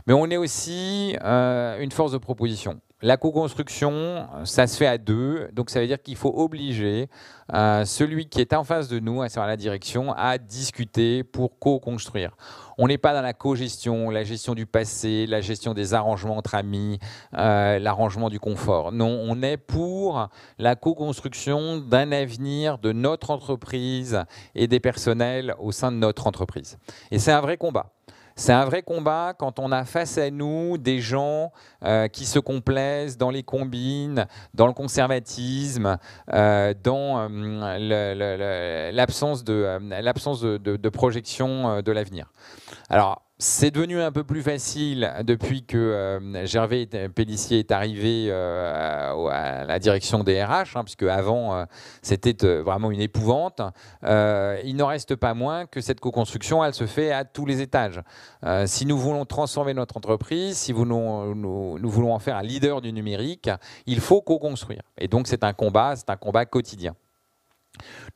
Mais 0.06 0.14
on 0.14 0.26
est 0.26 0.36
aussi 0.36 1.16
une 1.20 1.92
force 1.92 2.12
de 2.12 2.18
proposition. 2.18 2.80
la 3.02 3.16
co-construction, 3.16 4.26
ça 4.44 4.66
se 4.66 4.76
fait 4.76 4.86
à 4.86 4.98
deux, 4.98 5.48
donc 5.52 5.70
ça 5.70 5.80
veut 5.80 5.86
dire 5.86 6.02
qu'il 6.02 6.16
faut 6.16 6.32
obliger 6.34 7.08
celui 7.52 8.28
qui 8.28 8.40
est 8.40 8.54
en 8.54 8.64
face 8.64 8.88
de 8.88 8.98
nous, 8.98 9.22
à 9.22 9.28
savoir 9.28 9.48
la 9.48 9.56
direction, 9.56 10.12
à 10.12 10.38
discuter 10.38 11.22
pour 11.24 11.58
co-construire. 11.58 12.32
On 12.78 12.86
n'est 12.86 12.98
pas 12.98 13.12
dans 13.12 13.22
la 13.22 13.32
co-gestion, 13.32 14.08
la 14.10 14.22
gestion 14.22 14.54
du 14.54 14.64
passé, 14.64 15.26
la 15.26 15.40
gestion 15.40 15.74
des 15.74 15.94
arrangements 15.94 16.36
entre 16.36 16.54
amis, 16.54 17.00
euh, 17.34 17.80
l'arrangement 17.80 18.30
du 18.30 18.38
confort. 18.38 18.92
Non, 18.92 19.20
on 19.24 19.42
est 19.42 19.56
pour 19.56 20.28
la 20.58 20.76
co-construction 20.76 21.78
d'un 21.78 22.12
avenir 22.12 22.78
de 22.78 22.92
notre 22.92 23.30
entreprise 23.30 24.22
et 24.54 24.68
des 24.68 24.78
personnels 24.78 25.54
au 25.58 25.72
sein 25.72 25.90
de 25.90 25.96
notre 25.96 26.28
entreprise. 26.28 26.78
Et 27.10 27.18
c'est 27.18 27.32
un 27.32 27.40
vrai 27.40 27.56
combat. 27.56 27.97
C'est 28.38 28.52
un 28.52 28.64
vrai 28.66 28.82
combat 28.82 29.34
quand 29.36 29.58
on 29.58 29.72
a 29.72 29.84
face 29.84 30.16
à 30.16 30.30
nous 30.30 30.78
des 30.78 31.00
gens 31.00 31.50
euh, 31.84 32.06
qui 32.06 32.24
se 32.24 32.38
complaisent 32.38 33.18
dans 33.18 33.32
les 33.32 33.42
combines, 33.42 34.28
dans 34.54 34.68
le 34.68 34.72
conservatisme, 34.72 35.98
euh, 36.32 36.72
dans 36.80 37.28
euh, 37.28 38.92
l'absence 38.92 39.42
de, 39.42 40.56
de, 40.56 40.88
projection 40.88 41.82
de 41.82 41.90
l'avenir. 41.90 42.30
Alors, 42.88 43.27
c'est 43.40 43.70
devenu 43.70 44.00
un 44.00 44.10
peu 44.10 44.24
plus 44.24 44.42
facile 44.42 45.14
depuis 45.22 45.64
que 45.64 45.78
euh, 45.78 46.44
Gervais 46.44 46.86
Pellissier 46.86 47.60
est 47.60 47.70
arrivé 47.70 48.26
euh, 48.30 49.28
à 49.28 49.64
la 49.64 49.78
direction 49.78 50.24
des 50.24 50.42
RH, 50.42 50.76
hein, 50.76 50.82
puisque 50.82 51.04
avant 51.04 51.54
euh, 51.54 51.64
c'était 52.02 52.34
vraiment 52.60 52.90
une 52.90 53.00
épouvante. 53.00 53.60
il 54.02 54.74
n'en 54.76 54.88
reste 54.88 55.14
pas 55.14 55.34
moins 55.34 55.66
que 55.66 55.80
cette 55.80 56.00
co-construction, 56.00 56.64
elle 56.64 56.74
se 56.74 56.86
fait 56.86 57.12
à 57.12 57.24
tous 57.24 57.46
les 57.46 57.60
étages. 57.60 58.00
si 58.66 58.86
nous 58.86 58.98
voulons 58.98 59.24
transformer 59.24 59.74
notre 59.74 59.96
entreprise, 59.96 60.56
si 60.56 60.72
nous, 60.72 61.34
nous 61.34 61.90
voulons 61.90 62.14
en 62.14 62.18
faire 62.18 62.36
un 62.36 62.42
leader 62.42 62.80
du 62.80 62.92
numérique, 62.92 63.50
il 63.86 64.00
faut 64.00 64.20
co-construire. 64.20 64.82
Et 64.98 65.06
donc 65.06 65.28
c'est 65.28 65.44
un 65.44 65.52
combat, 65.52 65.94
c'est 65.94 66.10
un 66.10 66.16
combat 66.16 66.44
quotidien. 66.44 66.94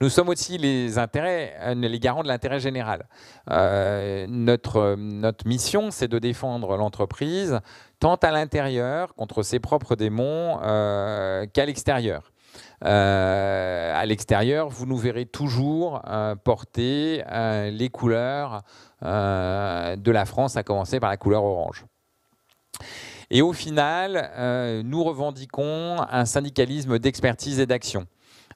Nous 0.00 0.08
sommes 0.08 0.28
aussi 0.28 0.56
euh, 0.56 1.74
les 1.74 2.00
garants 2.00 2.22
de 2.22 2.28
l'intérêt 2.28 2.60
général. 2.60 3.06
Euh, 3.50 4.26
notre, 4.28 4.96
notre 4.96 5.46
mission, 5.46 5.90
c'est 5.90 6.08
de 6.08 6.18
défendre 6.18 6.76
l'entreprise 6.76 7.60
tant 8.00 8.16
à 8.16 8.30
l'intérieur 8.30 9.14
contre 9.14 9.42
ses 9.42 9.60
propres 9.60 9.94
démons 9.94 10.58
euh, 10.62 11.46
qu'à 11.52 11.66
l'extérieur. 11.66 12.32
à 12.80 14.04
l'extérieur, 14.06 14.68
vous 14.68 14.86
nous 14.86 14.96
verrez 14.96 15.24
toujours 15.24 16.02
porter 16.44 17.22
les 17.70 17.88
couleurs 17.90 18.62
de 19.02 20.10
la 20.10 20.24
France, 20.24 20.56
à 20.56 20.64
commencer 20.64 20.98
par 20.98 21.10
la 21.10 21.16
couleur 21.16 21.44
orange. 21.44 21.86
Et 23.30 23.40
au 23.40 23.52
final, 23.52 24.82
nous 24.84 25.04
revendiquons 25.04 25.98
un 26.10 26.24
syndicalisme 26.24 26.98
d'expertise 26.98 27.60
et 27.60 27.66
d'action 27.66 28.06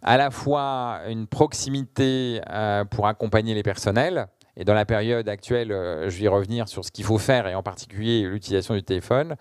à 0.03 0.17
la 0.17 0.31
fois 0.31 1.01
une 1.09 1.27
proximité 1.27 2.41
euh, 2.51 2.85
pour 2.85 3.07
accompagner 3.07 3.55
les 3.55 3.63
personnels, 3.63 4.29
et 4.59 4.65
dans 4.65 4.75
la 4.75 4.87
période 4.87 5.29
actuelle, 5.29 5.71
euh, 5.71 6.09
je 6.09 6.19
vais 6.19 6.29
revenir 6.29 6.69
sur 6.69 6.85
ce 6.85 6.91
qu'il 6.91 7.05
faut 7.05 7.19
faire, 7.19 7.47
et 7.47 7.55
en 7.55 7.63
particulier 7.63 8.23
l'utilisation 8.23 8.75
du 8.75 8.83
téléphone, 8.83 9.37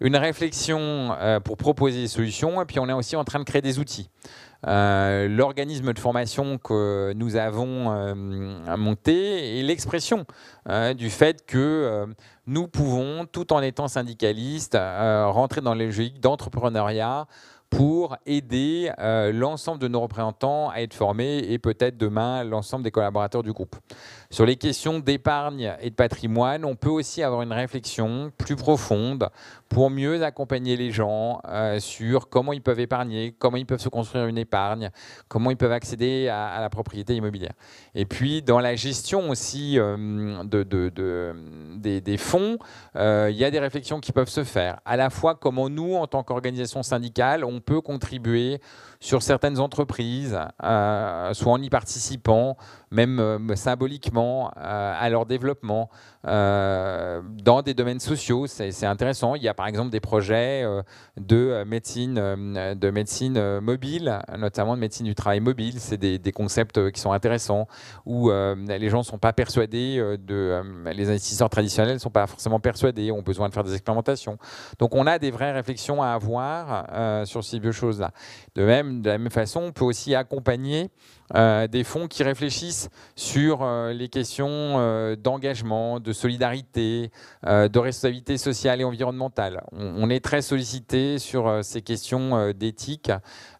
une 0.00 0.16
réflexion 0.16 1.14
euh, 1.20 1.38
pour 1.40 1.56
proposer 1.56 2.02
des 2.02 2.08
solutions, 2.08 2.60
et 2.60 2.64
puis 2.64 2.80
on 2.80 2.88
est 2.88 2.92
aussi 2.92 3.16
en 3.16 3.24
train 3.24 3.38
de 3.38 3.44
créer 3.44 3.62
des 3.62 3.78
outils. 3.78 4.10
L'organisme 4.64 5.92
de 5.92 5.98
formation 5.98 6.58
que 6.58 7.12
nous 7.14 7.36
avons 7.36 8.14
monté 8.76 9.60
est 9.60 9.62
l'expression 9.62 10.24
du 10.96 11.08
fait 11.08 11.46
que 11.46 12.06
nous 12.48 12.66
pouvons, 12.66 13.26
tout 13.26 13.52
en 13.52 13.60
étant 13.60 13.86
syndicalistes, 13.86 14.76
rentrer 14.76 15.60
dans 15.60 15.74
les 15.74 15.84
logiques 15.86 16.18
d'entrepreneuriat, 16.18 17.26
pour 17.70 18.16
aider 18.26 18.90
euh, 18.98 19.32
l'ensemble 19.32 19.80
de 19.80 19.88
nos 19.88 20.00
représentants 20.00 20.70
à 20.70 20.80
être 20.80 20.94
formés 20.94 21.38
et 21.38 21.58
peut-être 21.58 21.96
demain 21.96 22.44
l'ensemble 22.44 22.84
des 22.84 22.90
collaborateurs 22.90 23.42
du 23.42 23.52
groupe. 23.52 23.76
Sur 24.30 24.46
les 24.46 24.56
questions 24.56 24.98
d'épargne 24.98 25.74
et 25.80 25.90
de 25.90 25.94
patrimoine, 25.94 26.64
on 26.64 26.76
peut 26.76 26.90
aussi 26.90 27.22
avoir 27.22 27.42
une 27.42 27.52
réflexion 27.52 28.32
plus 28.38 28.56
profonde 28.56 29.28
pour 29.68 29.90
mieux 29.90 30.22
accompagner 30.22 30.76
les 30.76 30.90
gens 30.90 31.40
euh, 31.48 31.80
sur 31.80 32.28
comment 32.28 32.52
ils 32.52 32.62
peuvent 32.62 32.80
épargner, 32.80 33.34
comment 33.38 33.56
ils 33.56 33.66
peuvent 33.66 33.80
se 33.80 33.88
construire 33.88 34.26
une 34.26 34.38
épargne, 34.38 34.90
comment 35.28 35.50
ils 35.50 35.56
peuvent 35.56 35.72
accéder 35.72 36.28
à, 36.28 36.60
la 36.60 36.70
propriété 36.70 37.14
immobilière. 37.14 37.52
Et 37.94 38.04
puis 38.04 38.42
dans 38.42 38.60
la 38.60 38.76
gestion 38.76 39.30
aussi 39.30 39.78
euh, 39.78 40.44
de, 40.44 40.62
des, 41.76 42.16
fonds, 42.16 42.58
il 42.94 43.36
y 43.36 43.44
a 43.44 43.50
des 43.50 43.60
réflexions 43.60 44.00
qui 44.00 44.12
peuvent 44.12 44.28
se 44.28 44.44
faire. 44.44 44.80
À 44.84 44.96
la 44.96 45.10
fois 45.10 45.34
comment 45.34 45.68
nous, 45.68 45.94
en 45.94 46.06
tant 46.06 46.22
qu'organisation 46.22 46.82
syndicale, 46.82 47.44
peut 47.60 47.80
contribuer 47.80 48.60
sur 49.00 49.22
certaines 49.22 49.60
entreprises, 49.60 50.38
euh, 50.62 51.34
soit 51.34 51.52
en 51.52 51.62
y 51.62 51.68
participant, 51.70 52.56
même 52.90 53.20
euh, 53.20 53.56
symboliquement, 53.56 54.50
euh, 54.56 54.94
à 54.98 55.08
leur 55.10 55.26
développement 55.26 55.90
dans 56.26 57.62
des 57.64 57.74
domaines 57.74 58.00
sociaux. 58.00 58.46
C'est 58.46 58.86
intéressant. 58.86 59.34
Il 59.34 59.42
y 59.42 59.48
a 59.48 59.54
par 59.54 59.66
exemple 59.66 59.90
des 59.90 60.00
projets 60.00 60.64
de 61.16 61.64
médecine, 61.64 62.14
de 62.14 62.90
médecine 62.90 63.60
mobile, 63.60 64.18
notamment 64.36 64.74
de 64.74 64.80
médecine 64.80 65.06
du 65.06 65.14
travail 65.14 65.40
mobile. 65.40 65.74
C'est 65.78 65.96
des, 65.96 66.32
concepts 66.32 66.90
qui 66.90 67.00
sont 67.00 67.12
intéressants 67.12 67.66
où 68.04 68.30
les 68.30 68.88
gens 68.88 68.98
ne 68.98 69.02
sont 69.04 69.18
pas 69.18 69.32
persuadés 69.32 70.16
les 70.26 71.08
investisseurs 71.08 71.50
traditionnels 71.50 71.94
ne 71.94 71.98
sont 71.98 72.10
pas 72.10 72.26
forcément 72.26 72.60
persuadés, 72.60 73.10
ont 73.10 73.22
besoin 73.22 73.48
de 73.48 73.54
faire 73.54 73.64
des 73.64 73.72
expérimentations. 73.72 74.38
Donc 74.78 74.94
on 74.94 75.06
a 75.06 75.18
des 75.18 75.30
vraies 75.30 75.52
réflexions 75.52 76.02
à 76.02 76.08
avoir 76.08 77.26
sur 77.26 77.44
ces 77.44 77.60
deux 77.60 77.72
choses-là. 77.72 78.10
De 78.54 78.64
même, 78.64 79.02
de 79.02 79.10
la 79.10 79.18
même 79.18 79.30
façon, 79.30 79.60
on 79.60 79.72
peut 79.72 79.84
aussi 79.84 80.14
accompagner 80.14 80.90
euh, 81.34 81.66
des 81.66 81.84
fonds 81.84 82.06
qui 82.06 82.22
réfléchissent 82.22 82.88
sur 83.16 83.62
euh, 83.62 83.92
les 83.92 84.08
questions 84.08 84.48
euh, 84.48 85.16
d'engagement, 85.16 85.98
de 85.98 86.12
solidarité, 86.12 87.10
de 87.44 87.78
responsabilité 87.78 88.38
sociale 88.38 88.80
et 88.80 88.84
environnementale. 88.84 89.62
On, 89.72 90.10
est 90.10 90.24
très 90.24 90.42
sollicité 90.42 91.18
sur 91.18 91.64
ces 91.64 91.82
questions 91.82 92.52
d'éthique 92.52 93.10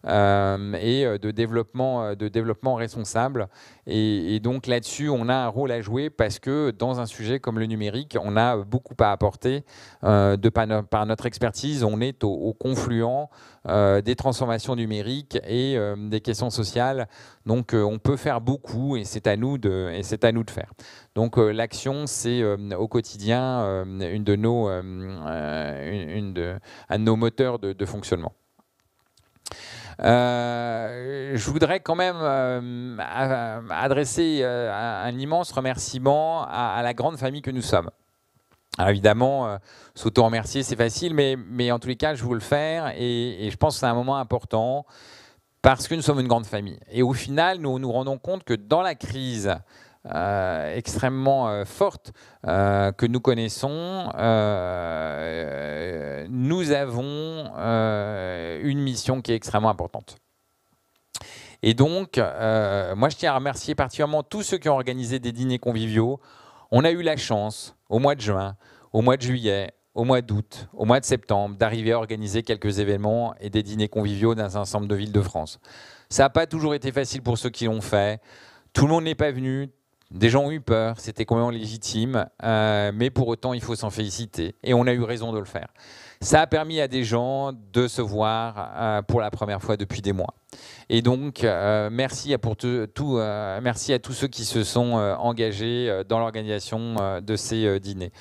et 0.05 0.09
de 0.09 1.31
développement, 1.31 2.15
de 2.15 2.27
développement 2.27 2.75
responsable. 2.75 3.47
Et, 3.87 4.39
donc 4.39 4.67
là-dessus, 4.67 5.09
on 5.09 5.29
a 5.29 5.35
un 5.35 5.47
rôle 5.47 5.71
à 5.71 5.81
jouer 5.81 6.09
parce 6.09 6.39
que 6.39 6.71
dans 6.71 6.99
un 6.99 7.05
sujet 7.05 7.39
comme 7.39 7.57
le 7.57 7.65
numérique, 7.65 8.17
on 8.21 8.35
a 8.37 8.57
beaucoup 8.57 8.95
à 8.99 9.11
apporter 9.11 9.63
de 10.03 10.49
par, 10.49 11.05
notre 11.05 11.25
expertise. 11.25 11.83
On 11.83 12.01
est 12.01 12.23
au, 12.23 12.53
confluent 12.53 13.27
des 13.65 14.15
transformations 14.15 14.75
numériques 14.75 15.39
et 15.47 15.77
des 15.97 16.21
questions 16.21 16.49
sociales. 16.49 17.07
Donc 17.45 17.73
euh, 17.73 17.81
on 17.81 17.97
peut 17.97 18.17
faire 18.17 18.41
beaucoup 18.41 18.97
et 18.97 19.05
c'est 19.05 19.27
à 19.27 19.37
nous 19.37 19.57
de 19.57 19.89
faire. 20.49 20.73
Donc 21.15 21.37
euh, 21.37 21.51
l'action 21.51 22.05
c'est 22.05 22.41
euh, 22.41 22.57
au 22.77 22.87
quotidien 22.87 23.83
une 23.85 24.23
de 24.23 24.35
nos 24.35 24.67
un 24.67 24.83
de 26.29 26.59
nos 26.97 27.15
moteurs 27.15 27.59
de, 27.59 27.85
fonctionnement. 27.85 28.33
Je 29.99 31.49
voudrais 31.49 31.79
quand 31.79 31.95
même 31.95 32.99
adresser 33.69 34.43
un, 34.43 35.17
immense 35.17 35.51
remerciement 35.51 36.45
à, 36.47 36.81
la 36.83 36.93
grande 36.93 37.17
famille 37.17 37.41
que 37.41 37.51
nous 37.51 37.61
sommes. 37.61 37.89
Alors 38.77 38.91
évidemment, 38.91 39.57
s'auto-remercier, 39.95 40.61
c'est 40.63 40.75
facile, 40.75 41.13
mais, 41.13 41.71
en 41.71 41.79
tous 41.79 41.87
les 41.87 41.95
cas, 41.95 42.13
je 42.13 42.23
veux 42.23 42.35
le 42.35 42.39
faire 42.39 42.93
et 42.95 43.49
je 43.51 43.57
pense 43.57 43.75
que 43.75 43.79
c'est 43.79 43.87
un 43.87 43.95
moment 43.95 44.17
important 44.17 44.85
parce 45.61 45.87
que 45.87 45.95
nous 45.95 46.01
sommes 46.01 46.19
une 46.19 46.27
grande 46.27 46.45
famille. 46.45 46.79
Et 46.91 47.03
au 47.03 47.13
final, 47.13 47.59
nous 47.59 47.77
nous 47.79 47.91
rendons 47.91 48.17
compte 48.17 48.43
que 48.43 48.53
dans 48.53 48.81
la 48.81 48.95
crise 48.95 49.53
euh, 50.13 50.75
extrêmement 50.75 51.49
euh, 51.49 51.65
forte 51.65 52.13
euh, 52.47 52.91
que 52.91 53.05
nous 53.05 53.19
connaissons, 53.19 54.11
nous 56.29 56.71
avons 56.71 57.51
une 58.63 58.79
mission 58.79 59.21
qui 59.21 59.31
est 59.31 59.35
extrêmement 59.35 59.69
importante. 59.69 60.17
Et 61.63 61.73
donc, 61.73 62.17
moi, 62.17 63.09
je 63.09 63.15
tiens 63.17 63.31
à 63.31 63.35
remercier 63.35 63.75
particulièrement 63.75 64.23
tous 64.23 64.43
ceux 64.43 64.57
qui 64.57 64.69
ont 64.69 64.75
organisé 64.75 65.19
des 65.19 65.31
dîners 65.31 65.59
conviviaux. 65.59 66.19
On 66.71 66.83
a 66.83 66.91
eu 66.91 67.01
la 67.01 67.17
chance, 67.17 67.75
au 67.89 67.99
mois 67.99 68.15
de 68.15 68.21
juin, 68.21 68.55
au 68.93 69.01
mois 69.01 69.17
de 69.17 69.21
juillet, 69.21 69.73
au 69.93 70.03
mois 70.03 70.21
d'août, 70.21 70.69
au 70.73 70.85
mois 70.85 70.99
de 70.99 71.05
septembre, 71.05 71.55
d'arriver 71.57 71.93
à 71.93 71.97
organiser 71.97 72.43
quelques 72.43 72.79
événements 72.79 73.33
et 73.39 73.49
des 73.49 73.63
dîners 73.63 73.89
conviviaux 73.89 74.35
dans 74.35 74.57
un 74.57 74.61
ensemble 74.61 74.87
de 74.87 74.95
villes 74.95 75.11
de 75.11 75.21
France. 75.21 75.59
Ça 76.09 76.23
n'a 76.23 76.29
pas 76.29 76.45
toujours 76.45 76.75
été 76.75 76.91
facile 76.91 77.21
pour 77.21 77.37
ceux 77.37 77.49
qui 77.49 77.65
l'ont 77.65 77.81
fait. 77.81 78.21
Tout 78.73 78.85
le 78.85 78.93
monde 78.93 79.05
n'est 79.05 79.15
pas 79.15 79.31
venu. 79.31 79.69
Des 80.11 80.29
gens 80.29 80.45
ont 80.45 80.51
eu 80.51 80.61
peur, 80.61 80.99
c'était 80.99 81.25
complètement 81.25 81.49
légitime, 81.49 82.25
euh, 82.41 82.91
mais 82.93 83.09
pour 83.09 83.27
autant, 83.27 83.53
il 83.53 83.61
faut 83.61 83.75
s'en 83.75 83.89
féliciter. 83.89 84.55
Et 84.63 84.73
on 84.73 84.87
a 84.87 84.93
eu 84.93 85.03
raison 85.03 85.33
de 85.33 85.39
le 85.39 85.45
faire. 85.45 85.67
Ça 86.21 86.41
a 86.41 86.47
permis 86.47 86.79
à 86.79 86.87
des 86.87 87.03
gens 87.03 87.51
de 87.73 87.87
se 87.87 88.01
voir 88.01 88.71
euh, 88.77 89.01
pour 89.01 89.19
la 89.19 89.31
première 89.31 89.61
fois 89.61 89.75
depuis 89.75 90.01
des 90.01 90.13
mois. 90.13 90.33
Et 90.89 91.01
donc, 91.01 91.43
euh, 91.43 91.89
merci, 91.91 92.33
à 92.33 92.37
merci 93.61 93.91
à 93.91 93.99
tous 93.99 94.13
ceux 94.13 94.27
qui 94.27 94.45
se 94.45 94.63
sont 94.63 94.93
engagés 94.93 96.03
dans 96.07 96.19
l'organisation 96.19 96.95
de 97.21 97.35
ces 97.35 97.79
dîners. 97.81 98.13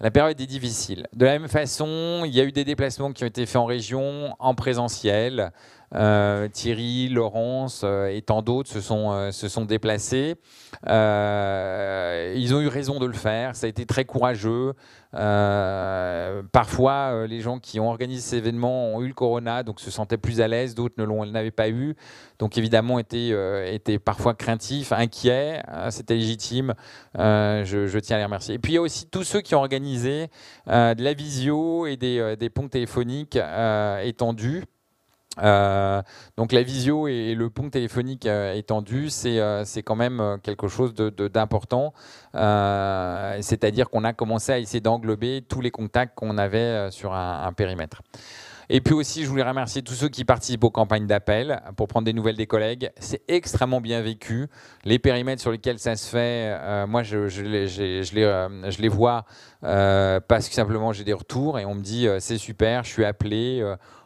la 0.00 0.10
période 0.10 0.38
est 0.38 0.46
difficile. 0.46 1.06
De 1.14 1.24
la 1.24 1.38
même 1.38 1.48
façon, 1.48 2.22
il 2.26 2.34
y 2.34 2.40
a 2.40 2.44
eu 2.44 2.52
des 2.52 2.64
déplacements 2.64 3.12
qui 3.12 3.24
ont 3.24 3.28
été 3.28 3.46
faits 3.46 3.56
en 3.56 3.64
région, 3.64 4.36
en 4.38 4.54
présentiel. 4.54 5.52
Euh, 5.94 6.48
Thierry, 6.48 7.08
Laurence 7.08 7.82
euh, 7.84 8.08
et 8.08 8.20
tant 8.22 8.42
d'autres 8.42 8.68
se 8.68 8.80
sont, 8.80 9.12
euh, 9.12 9.30
se 9.30 9.48
sont 9.48 9.64
déplacés. 9.64 10.34
ils 10.86 12.54
ont 12.54 12.60
eu 12.60 12.68
raison 12.68 12.98
de 12.98 13.06
le 13.06 13.12
faire, 13.12 13.54
ça 13.54 13.66
a 13.66 13.68
été 13.68 13.86
très 13.86 14.04
courageux. 14.04 14.72
parfois, 16.52 17.26
les 17.26 17.40
gens 17.40 17.58
qui 17.60 17.78
ont 17.78 17.88
organisé 17.88 18.20
ces 18.20 18.36
événements 18.38 18.94
ont 18.94 19.02
eu 19.02 19.08
le 19.08 19.14
corona, 19.14 19.62
donc 19.62 19.80
se 19.80 19.90
sentaient 19.90 20.16
plus 20.18 20.40
à 20.40 20.48
l'aise, 20.48 20.74
d'autres 20.74 20.94
ne 20.98 21.32
l'avaient 21.32 21.50
pas 21.50 21.68
eu. 21.68 21.94
Donc 22.38 22.58
évidemment, 22.58 22.98
étaient, 22.98 23.32
étaient 23.72 23.98
parfois 23.98 24.34
craintifs, 24.34 24.92
inquiets, 24.92 25.62
c'était 25.90 26.14
légitime. 26.14 26.74
Je, 27.16 27.86
je, 27.86 27.98
tiens 28.00 28.16
à 28.16 28.18
les 28.18 28.24
remercier. 28.24 28.54
Et 28.54 28.58
puis 28.58 28.72
il 28.72 28.74
y 28.76 28.78
a 28.78 28.82
aussi 28.82 29.06
tous 29.06 29.24
ceux 29.24 29.40
qui 29.40 29.54
ont 29.54 29.60
organisé 29.60 30.28
de 30.66 31.02
la 31.02 31.12
visio 31.12 31.86
et 31.86 31.96
des, 31.96 32.36
des 32.36 32.50
ponts 32.50 32.68
téléphoniques 32.68 33.38
étendus. 34.02 34.64
Euh, 35.42 36.02
donc 36.36 36.52
la 36.52 36.62
visio 36.62 37.08
et, 37.08 37.34
le 37.34 37.50
pont 37.50 37.70
téléphonique 37.70 38.26
euh, 38.26 38.54
étendu, 38.54 39.10
c'est 39.10 39.40
euh, 39.40 39.64
quand 39.84 39.96
même 39.96 40.38
quelque 40.42 40.68
chose 40.68 40.94
d'important. 40.94 41.92
C'est-à-dire 42.32 43.90
qu'on 43.90 44.04
a 44.04 44.12
commencé 44.12 44.52
à 44.52 44.58
essayer 44.58 44.80
d'englober 44.80 45.42
tous 45.48 45.60
les 45.60 45.70
contacts 45.70 46.14
qu'on 46.14 46.38
avait 46.38 46.90
sur 46.90 47.14
un, 47.14 47.52
périmètre. 47.52 48.02
Et 48.68 48.80
puis 48.80 48.94
aussi, 48.94 49.24
je 49.24 49.28
voulais 49.28 49.42
remercier 49.42 49.82
tous 49.82 49.94
ceux 49.94 50.08
qui 50.08 50.24
participent 50.24 50.64
aux 50.64 50.70
campagnes 50.70 51.06
d'appel 51.06 51.62
pour 51.76 51.88
prendre 51.88 52.04
des 52.04 52.12
nouvelles 52.12 52.36
des 52.36 52.46
collègues. 52.46 52.90
C'est 52.98 53.22
extrêmement 53.28 53.80
bien 53.80 54.00
vécu. 54.00 54.48
Les 54.84 54.98
périmètres 54.98 55.42
sur 55.42 55.50
lesquels 55.50 55.78
ça 55.78 55.96
se 55.96 56.08
fait, 56.08 56.86
moi, 56.86 57.02
je, 57.02 57.28
je, 57.28 57.42
les, 57.42 58.88
vois 58.88 59.24
parce 59.60 60.48
que 60.48 60.54
simplement 60.54 60.92
j'ai 60.92 61.04
des 61.04 61.12
retours 61.12 61.58
et 61.58 61.64
on 61.64 61.74
me 61.74 61.82
dit 61.82 62.06
c'est 62.18 62.38
super, 62.38 62.84
je 62.84 62.90
suis 62.90 63.04
appelé 63.04 63.62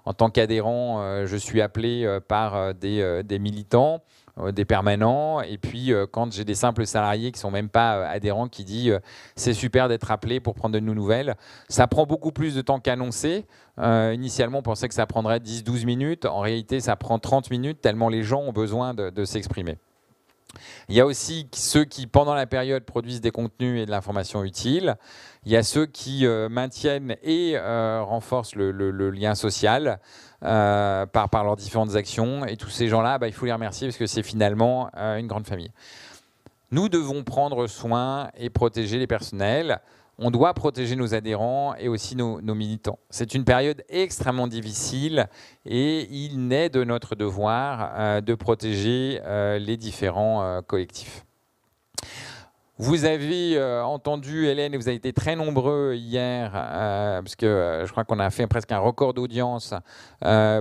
en 0.08 0.14
tant 0.14 0.30
qu'adhérent, 0.30 1.02
euh, 1.02 1.26
je 1.26 1.36
suis 1.36 1.60
appelé 1.60 2.02
euh, 2.06 2.18
par 2.18 2.56
euh, 2.56 2.72
des, 2.72 3.38
militants 3.38 4.02
des 4.52 4.64
permanents. 4.64 5.40
Et 5.40 5.58
puis, 5.58 5.92
quand 6.12 6.32
j'ai 6.32 6.44
des 6.44 6.54
simples 6.54 6.86
salariés 6.86 7.32
qui 7.32 7.40
sont 7.40 7.50
même 7.50 7.68
pas 7.68 8.06
adhérents, 8.08 8.48
qui 8.48 8.64
disent 8.64 8.98
c'est 9.36 9.54
super 9.54 9.88
d'être 9.88 10.10
appelé 10.10 10.40
pour 10.40 10.54
prendre 10.54 10.74
de 10.74 10.80
nos 10.80 10.94
nouvelles, 10.94 11.36
ça 11.68 11.86
prend 11.86 12.06
beaucoup 12.06 12.32
plus 12.32 12.54
de 12.54 12.60
temps 12.62 12.80
qu'annoncé. 12.80 13.46
initialement, 13.78 14.58
on 14.58 14.62
pensait 14.62 14.88
que 14.88 14.94
ça 14.94 15.06
prendrait 15.06 15.38
10-12 15.38 15.86
minutes. 15.86 16.24
En 16.24 16.40
réalité, 16.40 16.80
ça 16.80 16.96
prend 16.96 17.18
30 17.18 17.50
minutes, 17.50 17.80
tellement 17.80 18.08
les 18.08 18.22
gens 18.22 18.40
ont 18.40 18.52
besoin 18.52 18.94
de 18.94 19.24
s'exprimer. 19.24 19.78
Il 20.88 20.96
y 20.96 21.00
a 21.00 21.06
aussi 21.06 21.48
ceux 21.54 21.84
qui, 21.84 22.06
pendant 22.06 22.34
la 22.34 22.46
période, 22.46 22.84
produisent 22.84 23.20
des 23.20 23.30
contenus 23.30 23.82
et 23.82 23.86
de 23.86 23.90
l'information 23.90 24.44
utile. 24.44 24.96
Il 25.44 25.52
y 25.52 25.56
a 25.56 25.62
ceux 25.62 25.86
qui 25.86 26.26
euh, 26.26 26.48
maintiennent 26.48 27.16
et 27.22 27.52
euh, 27.56 28.02
renforcent 28.02 28.54
le, 28.54 28.70
lien 29.10 29.34
social 29.34 30.00
euh, 30.44 31.06
par, 31.06 31.44
leurs 31.44 31.56
différentes 31.56 31.94
actions. 31.94 32.44
Et 32.46 32.56
tous 32.56 32.70
ces 32.70 32.88
gens-là, 32.88 33.18
bah, 33.18 33.28
il 33.28 33.32
faut 33.32 33.46
les 33.46 33.52
remercier 33.52 33.88
parce 33.88 33.98
que 33.98 34.06
c'est 34.06 34.22
finalement 34.22 34.90
une 34.94 35.26
grande 35.26 35.46
famille. 35.46 35.70
Nous 36.70 36.88
devons 36.88 37.24
prendre 37.24 37.66
soin 37.66 38.30
et 38.36 38.50
protéger 38.50 38.98
les 38.98 39.06
personnels 39.06 39.80
on 40.18 40.30
doit 40.32 40.52
protéger 40.52 40.96
nos 40.96 41.14
adhérents 41.14 41.74
et 41.76 41.88
aussi 41.88 42.16
nos, 42.16 42.40
militants. 42.40 42.98
C'est 43.08 43.34
une 43.34 43.44
période 43.44 43.84
extrêmement 43.88 44.48
difficile 44.48 45.28
et 45.64 46.08
il 46.10 46.48
naît 46.48 46.68
de 46.68 46.82
notre 46.82 47.14
devoir 47.14 47.92
euh, 47.96 48.20
de 48.20 48.34
protéger 48.34 49.20
euh, 49.22 49.58
les 49.58 49.76
différents 49.76 50.42
euh, 50.42 50.60
collectifs. 50.60 51.24
Vous 52.78 53.04
avez 53.04 53.60
entendu, 53.82 54.46
Hélène, 54.46 54.72
et 54.72 54.76
vous 54.76 54.86
avez 54.86 54.96
été 54.96 55.12
très 55.12 55.34
nombreux 55.34 55.94
hier, 55.96 56.52
parce 56.52 57.34
que 57.34 57.82
je 57.84 57.90
crois 57.90 58.04
qu'on 58.04 58.20
a 58.20 58.30
fait 58.30 58.46
presque 58.46 58.70
un 58.70 58.78
record 58.78 59.14
d'audience 59.14 59.74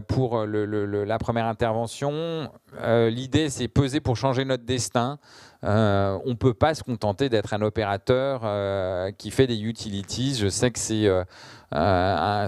pour 0.08 0.46
la 0.46 1.18
première 1.20 1.46
intervention. 1.46 2.50
L'idée, 2.84 3.50
c'est 3.50 3.68
peser 3.68 4.00
pour 4.00 4.18
changer 4.18 4.46
notre 4.46 4.66
destin. 4.66 5.20
Euh, 5.64 6.18
on 6.26 6.30
ne 6.30 6.36
peut 6.36 6.54
pas 6.54 6.76
se 6.76 6.84
contenter 6.84 7.30
d'être 7.30 7.54
un 7.54 7.62
opérateur 7.62 8.42
euh, 8.44 9.12
qui 9.18 9.32
fait 9.32 9.48
des 9.48 9.60
utilities. 9.62 10.36
Je 10.36 10.50
sais 10.50 10.72
que 10.72 10.80
c'est 10.80 11.08
euh, 11.76 12.48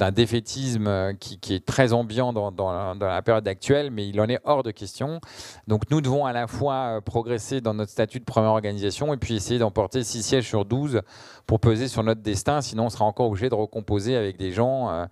un 0.00 0.12
défaitisme 0.12 1.14
qui, 1.18 1.54
est 1.54 1.64
très 1.64 1.92
ambiant 1.92 2.32
dans, 2.32 2.94
la 2.98 3.22
période 3.22 3.46
actuelle, 3.48 3.90
mais 3.90 4.08
il 4.08 4.20
en 4.20 4.28
est 4.28 4.38
hors 4.44 4.62
de 4.62 4.70
question. 4.70 5.20
Donc 5.66 5.90
nous 5.90 6.00
devons 6.00 6.26
à 6.26 6.32
la 6.32 6.46
fois 6.46 7.00
progresser 7.04 7.60
dans 7.60 7.74
notre 7.74 7.90
statut 7.90 8.20
de 8.20 8.24
première 8.24 8.50
organisation 8.50 9.12
et 9.12 9.16
puis 9.16 9.34
essayer 9.34 9.58
d'emporter 9.58 10.04
6 10.04 10.22
sièges 10.22 10.46
sur 10.46 10.64
12 10.64 11.02
pour 11.46 11.60
peser 11.60 11.88
sur 11.88 12.02
notre 12.02 12.22
destin, 12.22 12.60
sinon 12.60 12.86
on 12.86 12.90
sera 12.90 13.04
encore 13.04 13.26
obligé 13.26 13.48
de 13.48 13.54
recomposer 13.54 14.16
avec 14.16 14.36
des 14.36 14.52
gens 14.52 15.06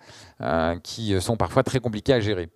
qui 0.82 1.20
sont 1.20 1.36
parfois 1.36 1.62
très 1.62 1.80
compliqués 1.80 2.14
à 2.14 2.20
gérer. 2.20 2.50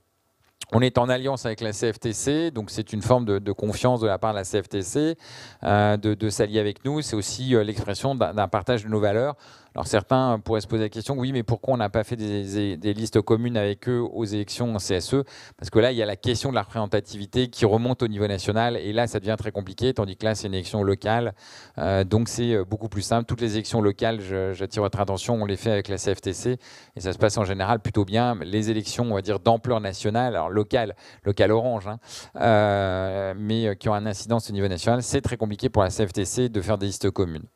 On 0.73 0.83
est 0.83 0.99
en 0.99 1.09
alliance 1.09 1.47
avec 1.47 1.63
la 1.63 1.73
CFTC, 1.73 2.51
donc 2.51 2.71
c'est 2.71 2.93
une 2.93 3.01
forme 3.01 3.25
de, 3.25 3.53
confiance 3.53 4.01
de 4.01 4.07
la 4.07 4.19
part 4.19 4.33
de 4.33 4.39
la 4.39 4.45
CFTC 4.45 5.17
euh, 5.63 5.97
de, 5.97 6.29
s'allier 6.29 6.61
avec 6.61 6.85
nous. 6.85 7.01
C'est 7.01 7.17
aussi 7.17 7.55
euh, 7.55 7.65
l'expression 7.65 8.15
d'un 8.15 8.49
partage 8.49 8.85
de 8.85 8.89
nos 8.91 9.01
valeurs. 9.01 9.35
Alors 9.79 9.87
certains 9.87 10.41
pourraient 10.41 10.61
se 10.61 10.67
poser 10.67 10.83
la 10.83 10.89
question, 10.89 11.15
oui, 11.17 11.31
mais 11.31 11.45
pourquoi 11.45 11.75
on 11.75 11.77
n'a 11.77 11.89
pas 11.89 12.03
fait 12.03 12.17
des, 12.17 12.95
listes 12.95 13.21
communes 13.21 13.57
avec 13.57 13.89
eux 13.89 14.01
aux 14.01 14.25
élections 14.25 14.77
CSE 14.77 15.23
Parce 15.57 15.71
que 15.71 15.79
là, 15.79 15.93
il 15.93 15.97
y 15.97 16.03
a 16.03 16.05
la 16.05 16.17
question 16.17 16.51
de 16.51 16.57
la 16.57 16.63
représentativité 16.63 17.47
qui 17.47 17.65
remonte 17.65 18.03
au 18.03 18.09
niveau 18.09 18.27
national, 18.27 18.77
et 18.77 18.93
là, 18.93 19.07
ça 19.07 19.21
devient 19.21 19.37
très 19.39 19.53
compliqué, 19.53 19.95
tandis 19.95 20.17
que 20.17 20.25
là, 20.25 20.35
c'est 20.35 20.49
une 20.49 20.55
élection 20.55 20.83
locale, 20.83 21.33
euh, 21.79 22.03
donc 22.03 22.29
c'est 22.29 22.55
euh, 22.55 22.65
beaucoup 22.65 22.89
plus 22.89 23.03
simple. 23.03 23.27
Toutes 23.27 23.41
les 23.41 23.53
élections 23.53 23.81
locales, 23.81 24.19
j'attire 24.53 24.83
votre 24.83 24.99
attention, 24.99 25.35
on 25.35 25.45
les 25.45 25.57
fait 25.57 25.71
avec 25.71 25.87
la 25.87 25.97
CFTC, 25.97 26.59
et 26.97 27.01
ça 27.01 27.13
se 27.13 27.19
passe 27.19 27.39
en 27.39 27.45
général 27.45 27.79
plutôt 27.79 28.05
bien. 28.05 28.37
Les 28.43 28.71
élections, 28.71 29.05
on 29.05 29.15
va 29.15 29.23
dire, 29.23 29.39
d'ampleur 29.39 29.81
nationale, 29.81 30.35
alors 30.35 30.51
locale, 30.51 30.97
locale 31.23 31.53
orange, 31.53 31.87
hein, 31.87 32.01
euh, 32.41 33.33
mais 33.37 33.77
qui 33.77 33.89
ont 33.89 33.95
un 33.95 34.07
incidence 34.07 34.51
au 34.51 34.53
niveau 34.53 34.67
national, 34.67 35.05
c'est 35.05 35.21
très 35.21 35.37
compliqué 35.37 35.69
pour 35.69 35.85
la 35.85 35.91
CFTC 35.91 36.49
de 36.49 36.61
faire 36.61 36.79
des 36.79 36.87
listes 36.87 37.13
communes. 37.13 37.47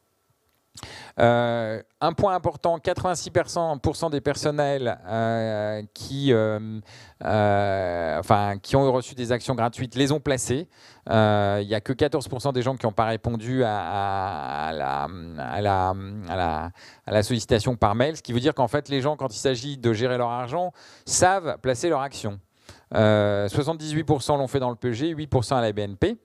Euh, 1.19 1.83
un 2.01 2.13
point 2.13 2.35
important, 2.35 2.79
86% 2.79 4.11
des 4.11 4.21
personnels 4.21 4.99
euh, 5.07 5.83
qui, 5.93 6.33
euh, 6.33 6.81
qui 8.63 8.77
ont 8.77 8.93
reçu 8.93 9.15
des 9.15 9.31
actions 9.31 9.55
gratuites 9.55 9.95
les 9.95 10.11
ont 10.13 10.21
placées. 10.21 10.69
Il 11.09 11.67
n'y 11.67 11.75
a 11.75 11.81
que 11.81 11.93
14% 11.93 12.53
des 12.53 12.63
gens 12.63 12.77
qui 12.77 12.87
n'ont 12.87 12.93
pas 12.93 13.07
répondu 13.07 13.63
à, 13.65 14.71
la, 14.75 15.09
à, 15.39 15.61
la, 15.61 15.95
à, 16.29 17.13
la, 17.13 17.23
sollicitation 17.23 17.77
par 17.77 17.95
mail, 17.95 18.17
ce 18.17 18.23
qui 18.23 18.33
veut 18.33 18.41
dire 18.41 18.55
qu'en 18.55 18.69
fait, 18.69 18.89
les 18.89 19.01
gens, 19.01 19.17
quand 19.17 19.35
il 19.35 19.39
s'agit 19.39 19.77
de 19.77 19.93
gérer 19.93 20.17
leur 20.19 20.31
argent, 20.31 20.73
savent 21.05 21.59
placer 21.61 21.89
leur 21.89 22.01
action. 22.01 22.41
78% 22.93 24.39
l'ont 24.39 24.49
fait 24.49 24.61
dans 24.61 24.71
le 24.71 24.77
PG, 24.77 25.15
8% 25.15 25.57
à 25.57 25.61
la 25.61 25.73
BNP 25.73 26.19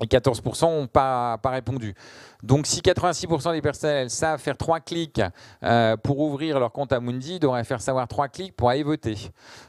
et 0.00 0.06
14% 0.06 0.62
n'ont 0.62 0.86
pas, 0.86 1.38
pas 1.38 1.50
répondu. 1.50 1.94
Donc 2.42 2.66
si 2.66 2.80
86% 2.80 3.52
des 3.52 3.62
personnels 3.62 4.10
savent 4.10 4.40
faire 4.40 4.56
trois 4.56 4.80
clics 4.80 5.22
euh, 5.62 5.96
pour 5.96 6.18
ouvrir 6.18 6.58
leur 6.58 6.72
compte 6.72 6.92
à 6.92 7.00
Mundi, 7.00 7.36
ils 7.36 7.38
devraient 7.38 7.64
faire 7.64 7.80
savoir 7.80 8.06
trois 8.08 8.28
clics 8.28 8.54
pour 8.54 8.68
aller 8.68 8.82
voter. 8.82 9.16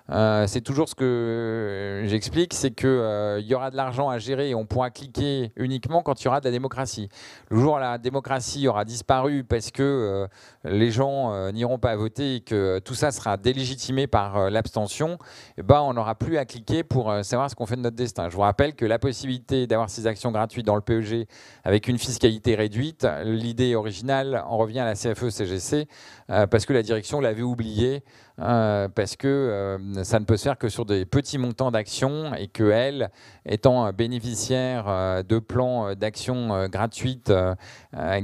Euh, 0.09 0.45
c'est 0.47 0.61
toujours 0.61 0.89
ce 0.89 0.95
que 0.95 2.03
j'explique, 2.05 2.53
c'est 2.53 2.71
qu'il 2.71 2.87
euh, 2.89 3.39
y 3.39 3.53
aura 3.53 3.69
de 3.69 3.77
l'argent 3.77 4.09
à 4.09 4.17
gérer 4.17 4.49
et 4.49 4.55
on 4.55 4.65
pourra 4.65 4.89
cliquer 4.89 5.53
uniquement 5.55 6.01
quand 6.01 6.19
il 6.21 6.25
y 6.25 6.27
aura 6.27 6.39
de 6.39 6.45
la 6.45 6.51
démocratie. 6.51 7.07
Le 7.49 7.59
jour 7.59 7.75
où 7.75 7.77
la 7.77 7.97
démocratie 7.97 8.67
aura 8.67 8.83
disparu 8.83 9.43
parce 9.43 9.71
que 9.71 10.27
les 10.63 10.91
gens 10.91 11.51
n'iront 11.51 11.77
pas 11.77 11.95
voter 11.95 12.35
et 12.35 12.41
que 12.41 12.79
tout 12.79 12.95
ça 12.95 13.11
sera 13.11 13.37
délégitimé 13.37 14.07
par 14.07 14.49
l'abstention, 14.49 15.17
eh 15.57 15.63
ben, 15.63 15.81
on 15.81 15.93
n'aura 15.93 16.15
plus 16.15 16.37
à 16.37 16.45
cliquer 16.45 16.83
pour 16.83 17.13
savoir 17.23 17.49
ce 17.49 17.55
qu'on 17.55 17.65
fait 17.65 17.75
de 17.75 17.81
notre 17.81 17.95
destin. 17.95 18.29
Je 18.29 18.35
vous 18.35 18.41
rappelle 18.41 18.75
que 18.75 18.85
la 18.85 18.99
possibilité 18.99 19.67
d'avoir 19.67 19.89
ces 19.89 20.07
actions 20.07 20.14
gratuites 20.31 20.65
dans 20.65 20.75
le 20.75 20.81
PEG 20.81 21.27
avec 21.63 21.87
une 21.87 21.97
fiscalité 21.97 22.55
réduite, 22.55 23.07
l'idée 23.23 23.75
originale 23.75 24.43
en 24.47 24.57
revient 24.57 24.79
à 24.79 24.85
la 24.85 24.95
CFE-CGC 24.95 25.87
euh, 26.29 26.47
parce 26.47 26.65
que 26.65 26.73
la 26.73 26.81
direction 26.81 27.19
l'avait 27.19 27.41
oublié 27.41 28.03
euh, 28.39 28.87
parce 28.89 29.15
que 29.15 29.27
euh, 29.27 30.03
ça 30.03 30.19
ne 30.19 30.25
peut 30.25 30.37
se 30.37 30.43
faire 30.43 30.57
que 30.57 30.69
sur 30.69 30.85
des 30.85 31.05
petits 31.05 31.37
montants 31.37 31.71
d'actions 31.71 32.33
et 32.35 32.47
que 32.47 32.69
elle, 32.69 33.09
étant 33.45 33.91
bénéficiaire 33.91 35.23
de 35.23 35.39
plans 35.39 35.95
d'actions 35.95 36.67
gratuites 36.67 37.31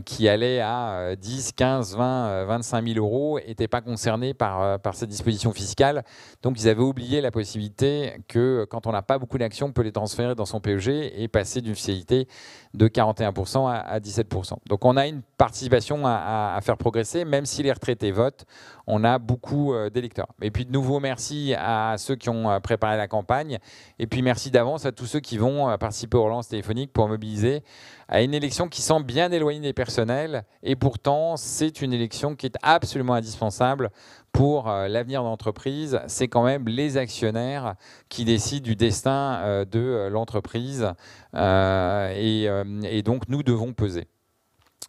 qui 0.05 0.27
allaient 0.27 0.61
à 0.61 1.15
10, 1.15 1.53
15, 1.53 1.95
20, 1.95 2.45
25 2.45 2.87
000 2.87 2.97
euros, 2.97 3.39
n'était 3.39 3.67
pas 3.67 3.81
concernée 3.81 4.33
par, 4.33 4.79
par 4.79 4.95
ces 4.95 5.07
dispositions 5.07 5.51
fiscales. 5.51 6.03
Donc 6.41 6.59
ils 6.59 6.67
avaient 6.67 6.81
oublié 6.81 7.21
la 7.21 7.31
possibilité 7.31 8.13
que 8.27 8.65
quand 8.69 8.87
on 8.87 8.91
n'a 8.91 9.01
pas 9.01 9.19
beaucoup 9.19 9.37
d'actions, 9.37 9.67
on 9.67 9.71
peut 9.71 9.83
les 9.83 9.91
transférer 9.91 10.35
dans 10.35 10.45
son 10.45 10.59
PEG 10.59 10.89
et 11.15 11.27
passer 11.27 11.61
d'une 11.61 11.71
d'officialité 11.71 12.27
de 12.73 12.87
41% 12.87 13.69
à, 13.69 13.99
17%. 13.99 14.53
Donc 14.67 14.85
on 14.85 14.95
a 14.97 15.07
une 15.07 15.21
participation 15.37 16.05
à, 16.05 16.57
faire 16.61 16.77
progresser, 16.77 17.25
même 17.25 17.45
si 17.45 17.63
les 17.63 17.71
retraités 17.71 18.11
votent, 18.11 18.45
on 18.87 19.03
a 19.03 19.19
beaucoup 19.19 19.73
euh, 19.73 19.89
d'électeurs. 19.89 20.27
Et 20.41 20.51
puis 20.51 20.65
de 20.65 20.71
nouveau, 20.71 20.99
merci 20.99 21.53
à 21.57 21.95
ceux 21.97 22.15
qui 22.15 22.29
ont 22.29 22.49
euh, 22.49 22.59
préparé 22.59 22.97
la 22.97 23.07
campagne, 23.07 23.59
et 23.99 24.07
puis 24.07 24.21
merci 24.21 24.51
d'avance 24.51 24.85
à 24.85 24.91
tous 24.91 25.05
ceux 25.05 25.19
qui 25.19 25.37
vont 25.37 25.69
euh, 25.69 25.77
participer 25.77 26.17
aux 26.17 26.23
relances 26.23 26.47
téléphoniques 26.47 26.93
pour 26.93 27.07
mobiliser 27.07 27.63
à 28.07 28.21
une 28.21 28.33
élection 28.33 28.67
qui 28.67 28.81
semble 28.81 29.05
bien 29.05 29.31
éloignée 29.31 29.61
des 29.61 29.73
personnels, 29.73 30.43
et 30.63 30.75
pourtant 30.75 31.37
c'est 31.37 31.81
une 31.81 31.93
élection 31.93 32.35
qui 32.35 32.45
est 32.45 32.57
absolument 32.61 33.13
indispensable 33.13 33.89
pour 34.31 34.67
l'avenir 34.67 35.21
de 35.21 35.27
l'entreprise. 35.27 35.99
C'est 36.07 36.27
quand 36.27 36.43
même 36.43 36.67
les 36.67 36.97
actionnaires 36.97 37.75
qui 38.09 38.25
décident 38.25 38.63
du 38.63 38.75
destin 38.75 39.65
de 39.69 40.07
l'entreprise, 40.11 40.93
et 41.33 43.01
donc 43.03 43.27
nous 43.27 43.43
devons 43.43 43.73
peser. 43.73 44.07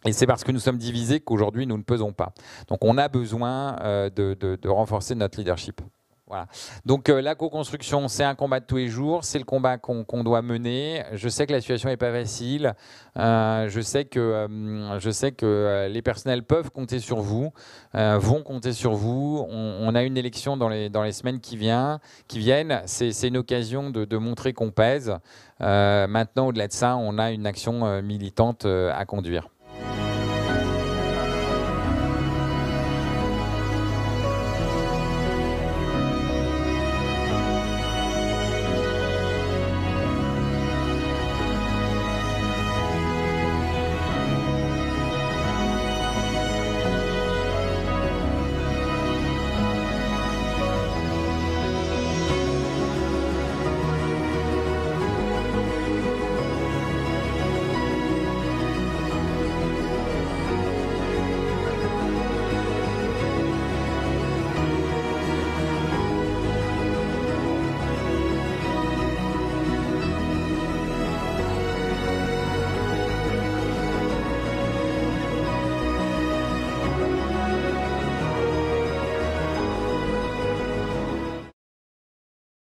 Et 0.05 0.11
c'est 0.11 0.27
parce 0.27 0.43
que 0.43 0.51
nous 0.51 0.59
sommes 0.59 0.77
divisés 0.77 1.19
qu'aujourd'hui 1.19 1.65
nous 1.65 1.77
ne 1.77 1.83
pesons 1.83 2.11
pas. 2.11 2.33
Donc 2.67 2.79
on 2.83 2.97
a 2.97 3.07
besoin 3.07 3.77
euh, 3.81 4.09
de, 4.09 4.67
renforcer 4.67 5.15
notre 5.15 5.37
leadership. 5.37 5.81
Voilà. 6.33 6.47
Donc 6.83 7.09
euh, 7.09 7.21
la 7.21 7.35
co-construction, 7.35 8.07
c'est 8.07 8.23
un 8.23 8.33
combat 8.33 8.59
de 8.59 8.65
tous 8.65 8.77
les 8.77 8.87
jours, 8.87 9.23
c'est 9.23 9.37
le 9.37 9.45
combat 9.45 9.77
qu'on 9.77 10.23
doit 10.23 10.41
mener. 10.41 11.03
Je 11.13 11.29
sais 11.29 11.45
que 11.45 11.51
la 11.51 11.61
situation 11.61 11.89
n'est 11.89 11.97
pas 11.97 12.11
facile, 12.11 12.73
euh, 13.19 13.69
je, 13.69 13.81
sais 13.81 14.05
que, 14.05 14.47
je 14.97 15.09
sais 15.11 15.31
que 15.31 15.87
les 15.91 16.01
personnels 16.01 16.41
peuvent 16.41 16.71
compter 16.71 16.97
sur 16.97 17.19
vous, 17.19 17.53
vont 17.93 18.41
compter 18.41 18.73
sur 18.73 18.93
vous. 18.93 19.45
On, 19.47 19.93
a 19.93 20.01
une 20.01 20.17
élection 20.17 20.57
dans 20.57 20.69
les, 20.69 20.89
dans 20.89 21.03
les 21.03 21.11
semaines 21.11 21.39
qui, 21.39 21.59
qui 22.27 22.39
viennent, 22.39 22.81
c'est 22.87 23.27
une 23.27 23.37
occasion 23.37 23.91
de 23.91 24.17
montrer 24.17 24.53
qu'on 24.53 24.71
pèse. 24.71 25.15
maintenant, 25.59 26.47
au-delà 26.47 26.67
de 26.67 26.73
ça, 26.73 26.95
on 26.95 27.19
a 27.19 27.29
une 27.29 27.45
action 27.45 28.01
militante 28.01 28.65
à 28.65 29.05
conduire. 29.05 29.52